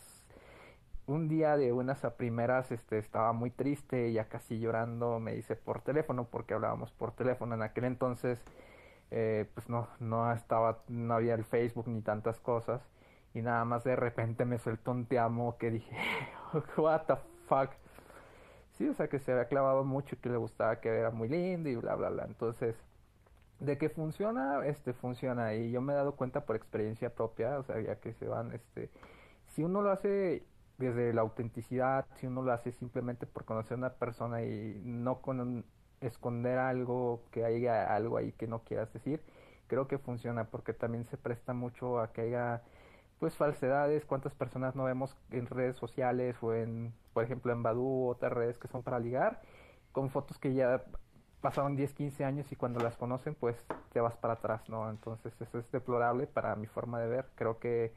un 1.05 1.27
día 1.27 1.57
de 1.57 1.73
unas 1.73 2.05
a 2.05 2.15
primeras 2.15 2.71
este, 2.71 2.97
estaba 2.97 3.33
muy 3.33 3.49
triste, 3.51 4.11
ya 4.13 4.25
casi 4.29 4.59
llorando, 4.59 5.19
me 5.19 5.35
hice 5.35 5.55
por 5.55 5.81
teléfono, 5.81 6.25
porque 6.25 6.53
hablábamos 6.53 6.91
por 6.91 7.11
teléfono 7.11 7.55
en 7.55 7.61
aquel 7.61 7.85
entonces, 7.85 8.41
eh, 9.15 9.47
pues 9.53 9.69
no, 9.69 9.87
no 9.99 10.31
estaba, 10.33 10.79
no 10.87 11.13
había 11.13 11.35
el 11.35 11.43
Facebook 11.45 11.87
ni 11.87 12.01
tantas 12.01 12.39
cosas, 12.39 12.81
y 13.35 13.41
nada 13.43 13.63
más 13.63 13.83
de 13.83 13.95
repente 13.95 14.43
me 14.43 14.57
suelto 14.57 14.91
un 14.91 15.05
te 15.05 15.19
amo 15.19 15.57
que 15.57 15.69
dije, 15.69 15.95
what 16.77 17.03
the 17.03 17.15
fuck. 17.47 17.69
Sí, 18.71 18.89
o 18.89 18.93
sea 18.95 19.07
que 19.07 19.19
se 19.19 19.31
había 19.31 19.45
clavado 19.47 19.83
mucho, 19.83 20.19
que 20.19 20.29
le 20.29 20.37
gustaba, 20.37 20.79
que 20.79 20.89
era 20.89 21.11
muy 21.11 21.29
lindo 21.29 21.69
y 21.69 21.75
bla, 21.75 21.95
bla, 21.95 22.09
bla. 22.09 22.25
Entonces, 22.25 22.75
de 23.59 23.77
que 23.77 23.89
funciona, 23.89 24.65
este, 24.65 24.93
funciona. 24.93 25.53
Y 25.53 25.71
yo 25.71 25.81
me 25.81 25.93
he 25.93 25.95
dado 25.95 26.15
cuenta 26.15 26.45
por 26.45 26.55
experiencia 26.55 27.13
propia, 27.13 27.59
o 27.59 27.63
sea, 27.63 27.79
ya 27.81 27.97
que 27.97 28.13
se 28.13 28.27
van, 28.27 28.51
este, 28.53 28.89
si 29.47 29.63
uno 29.63 29.83
lo 29.83 29.91
hace 29.91 30.43
desde 30.79 31.13
la 31.13 31.21
autenticidad, 31.21 32.05
si 32.15 32.27
uno 32.27 32.41
lo 32.41 32.51
hace 32.51 32.71
simplemente 32.71 33.27
por 33.27 33.45
conocer 33.45 33.75
a 33.75 33.77
una 33.77 33.93
persona 33.93 34.41
y 34.43 34.81
no 34.83 35.21
con 35.21 35.65
esconder 36.03 36.57
algo, 36.57 37.21
que 37.31 37.45
haya 37.45 37.93
algo 37.95 38.17
ahí 38.17 38.31
que 38.33 38.47
no 38.47 38.59
quieras 38.59 38.91
decir, 38.93 39.21
creo 39.67 39.87
que 39.87 39.97
funciona 39.97 40.45
porque 40.45 40.73
también 40.73 41.05
se 41.05 41.17
presta 41.17 41.53
mucho 41.53 41.99
a 41.99 42.11
que 42.13 42.21
haya 42.21 42.61
pues 43.19 43.35
falsedades, 43.35 44.05
cuántas 44.05 44.33
personas 44.33 44.75
no 44.75 44.83
vemos 44.83 45.15
en 45.31 45.47
redes 45.47 45.77
sociales 45.77 46.35
o 46.41 46.53
en, 46.53 46.93
por 47.13 47.23
ejemplo, 47.23 47.53
en 47.53 47.63
Badu 47.63 48.07
otras 48.07 48.33
redes 48.33 48.57
que 48.57 48.67
son 48.67 48.83
para 48.83 48.99
ligar, 48.99 49.41
con 49.91 50.09
fotos 50.09 50.37
que 50.37 50.53
ya 50.53 50.83
pasaron 51.41 51.75
10, 51.75 51.93
15 51.93 52.23
años 52.25 52.51
y 52.51 52.55
cuando 52.55 52.79
las 52.79 52.97
conocen 52.97 53.35
pues 53.35 53.55
te 53.91 54.01
vas 54.01 54.15
para 54.17 54.35
atrás, 54.35 54.67
¿no? 54.69 54.89
Entonces 54.89 55.33
eso 55.41 55.59
es 55.59 55.71
deplorable 55.71 56.27
para 56.27 56.55
mi 56.55 56.67
forma 56.67 56.99
de 56.99 57.07
ver, 57.07 57.25
creo 57.35 57.59
que 57.59 57.93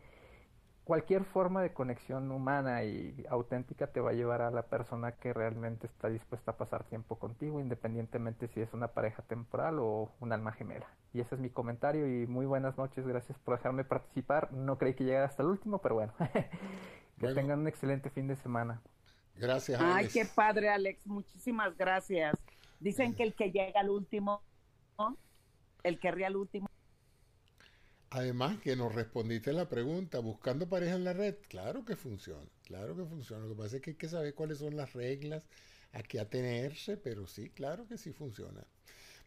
cualquier 0.87 1.25
forma 1.25 1.63
de 1.63 1.73
conexión 1.73 2.31
humana 2.31 2.85
y 2.85 3.27
auténtica 3.29 3.89
te 3.89 4.01
va 4.01 4.11
a 4.11 4.15
llevar 4.15 4.41
a 4.41 4.53
la 4.53 4.63
persona 4.63 5.11
que 5.17 5.33
realmente 5.33 5.89
está 5.89 6.09
dispuesta 6.09 6.53
a 6.53 6.57
pasar 6.57 6.85
tiempo 6.85 7.19
contigo, 7.19 7.59
independientemente 7.61 8.47
si 8.47 8.61
es 8.61 8.73
una 8.73 8.87
pareja 8.87 9.23
temporal 9.23 9.81
o 9.81 10.13
un 10.21 10.33
alma 10.33 10.53
gemela. 10.53 10.87
Y 11.13 11.21
ese 11.21 11.35
es 11.35 11.41
mi 11.41 11.51
comentario 11.51 12.07
y 12.07 12.29
muy 12.29 12.47
buenas 12.47 12.79
noches, 12.79 13.05
gracias 13.05 13.37
por 13.41 13.57
dejarme 13.57 13.83
participar. 13.83 14.53
No 14.53 14.79
creí 14.79 14.95
que 14.95 15.03
llegara 15.03 15.27
hasta 15.27 15.43
el 15.43 15.49
último, 15.49 15.79
pero 15.79 15.97
bueno, 15.97 16.13
que 17.19 17.35
tengan 17.35 17.59
un 17.59 17.67
excelente 17.67 18.09
fin 18.09 18.29
de 18.29 18.37
semana. 18.37 18.81
Gracias. 19.35 19.81
Alex. 19.81 19.97
Ay, 19.97 20.09
qué 20.23 20.31
padre, 20.33 20.69
Alex, 20.71 21.05
muchísimas 21.05 21.77
gracias. 21.77 22.37
Dicen 22.79 23.17
que 23.17 23.25
el 23.25 23.35
que 23.35 23.51
llega 23.51 23.81
al 23.81 23.91
último, 23.91 24.41
el 25.83 25.99
que 25.99 26.13
ríe 26.13 26.27
al 26.27 26.37
último 26.37 26.69
Además 28.17 28.59
que 28.63 28.77
nos 28.77 28.95
respondiste 28.95 29.53
la 29.53 29.69
pregunta, 29.69 30.21
buscando 30.21 30.67
pareja 30.67 30.95
en 30.95 31.05
la 31.05 31.13
red, 31.13 31.35
claro 31.51 31.85
que 31.85 31.97
funciona, 31.97 32.49
claro 32.65 32.97
que 32.97 33.05
funciona. 33.05 33.45
Lo 33.45 33.51
que 33.51 33.63
pasa 33.63 33.77
es 33.77 33.83
que 33.83 33.91
hay 33.91 33.97
que 33.97 34.09
saber 34.09 34.35
cuáles 34.35 34.57
son 34.57 34.75
las 34.75 34.95
reglas 34.95 35.43
a 35.93 36.03
qué 36.03 36.19
atenerse, 36.19 36.97
pero 36.97 37.27
sí, 37.27 37.51
claro 37.51 37.87
que 37.87 37.99
sí 37.99 38.15
funciona. 38.15 38.65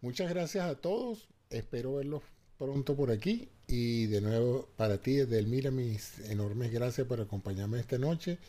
Muchas 0.01 0.27
gracias 0.31 0.65
a 0.65 0.73
todos, 0.73 1.27
espero 1.51 1.97
verlos 1.97 2.23
pronto 2.57 2.95
por 2.95 3.11
aquí 3.11 3.49
y 3.67 4.07
de 4.07 4.21
nuevo 4.21 4.67
para 4.75 4.97
ti 4.97 5.17
desde 5.17 5.43
Mira 5.43 5.69
mis 5.69 6.21
enormes 6.21 6.71
gracias 6.71 7.05
por 7.05 7.21
acompañarme 7.21 7.79
esta 7.79 7.99
noche 7.99 8.39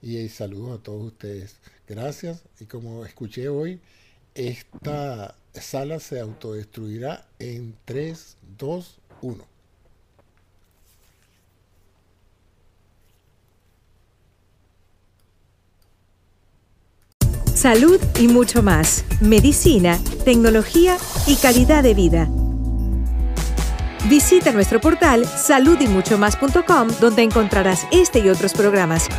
y 0.00 0.26
saludos 0.30 0.80
a 0.80 0.82
todos 0.82 1.08
ustedes. 1.08 1.56
Gracias 1.86 2.44
y 2.58 2.64
como 2.64 3.04
escuché 3.04 3.50
hoy, 3.50 3.82
esta 4.34 5.36
sala 5.52 6.00
se 6.00 6.20
autodestruirá 6.20 7.28
en 7.38 7.76
3, 7.84 8.38
2, 8.56 8.98
1. 9.20 9.59
Salud 17.60 18.00
y 18.18 18.26
mucho 18.26 18.62
más, 18.62 19.04
medicina, 19.20 19.98
tecnología 20.24 20.96
y 21.26 21.36
calidad 21.36 21.82
de 21.82 21.92
vida. 21.92 22.26
Visita 24.08 24.50
nuestro 24.52 24.80
portal 24.80 25.26
saludymuchomás.com 25.26 26.88
donde 27.02 27.22
encontrarás 27.22 27.86
este 27.92 28.20
y 28.20 28.30
otros 28.30 28.54
programas. 28.54 29.10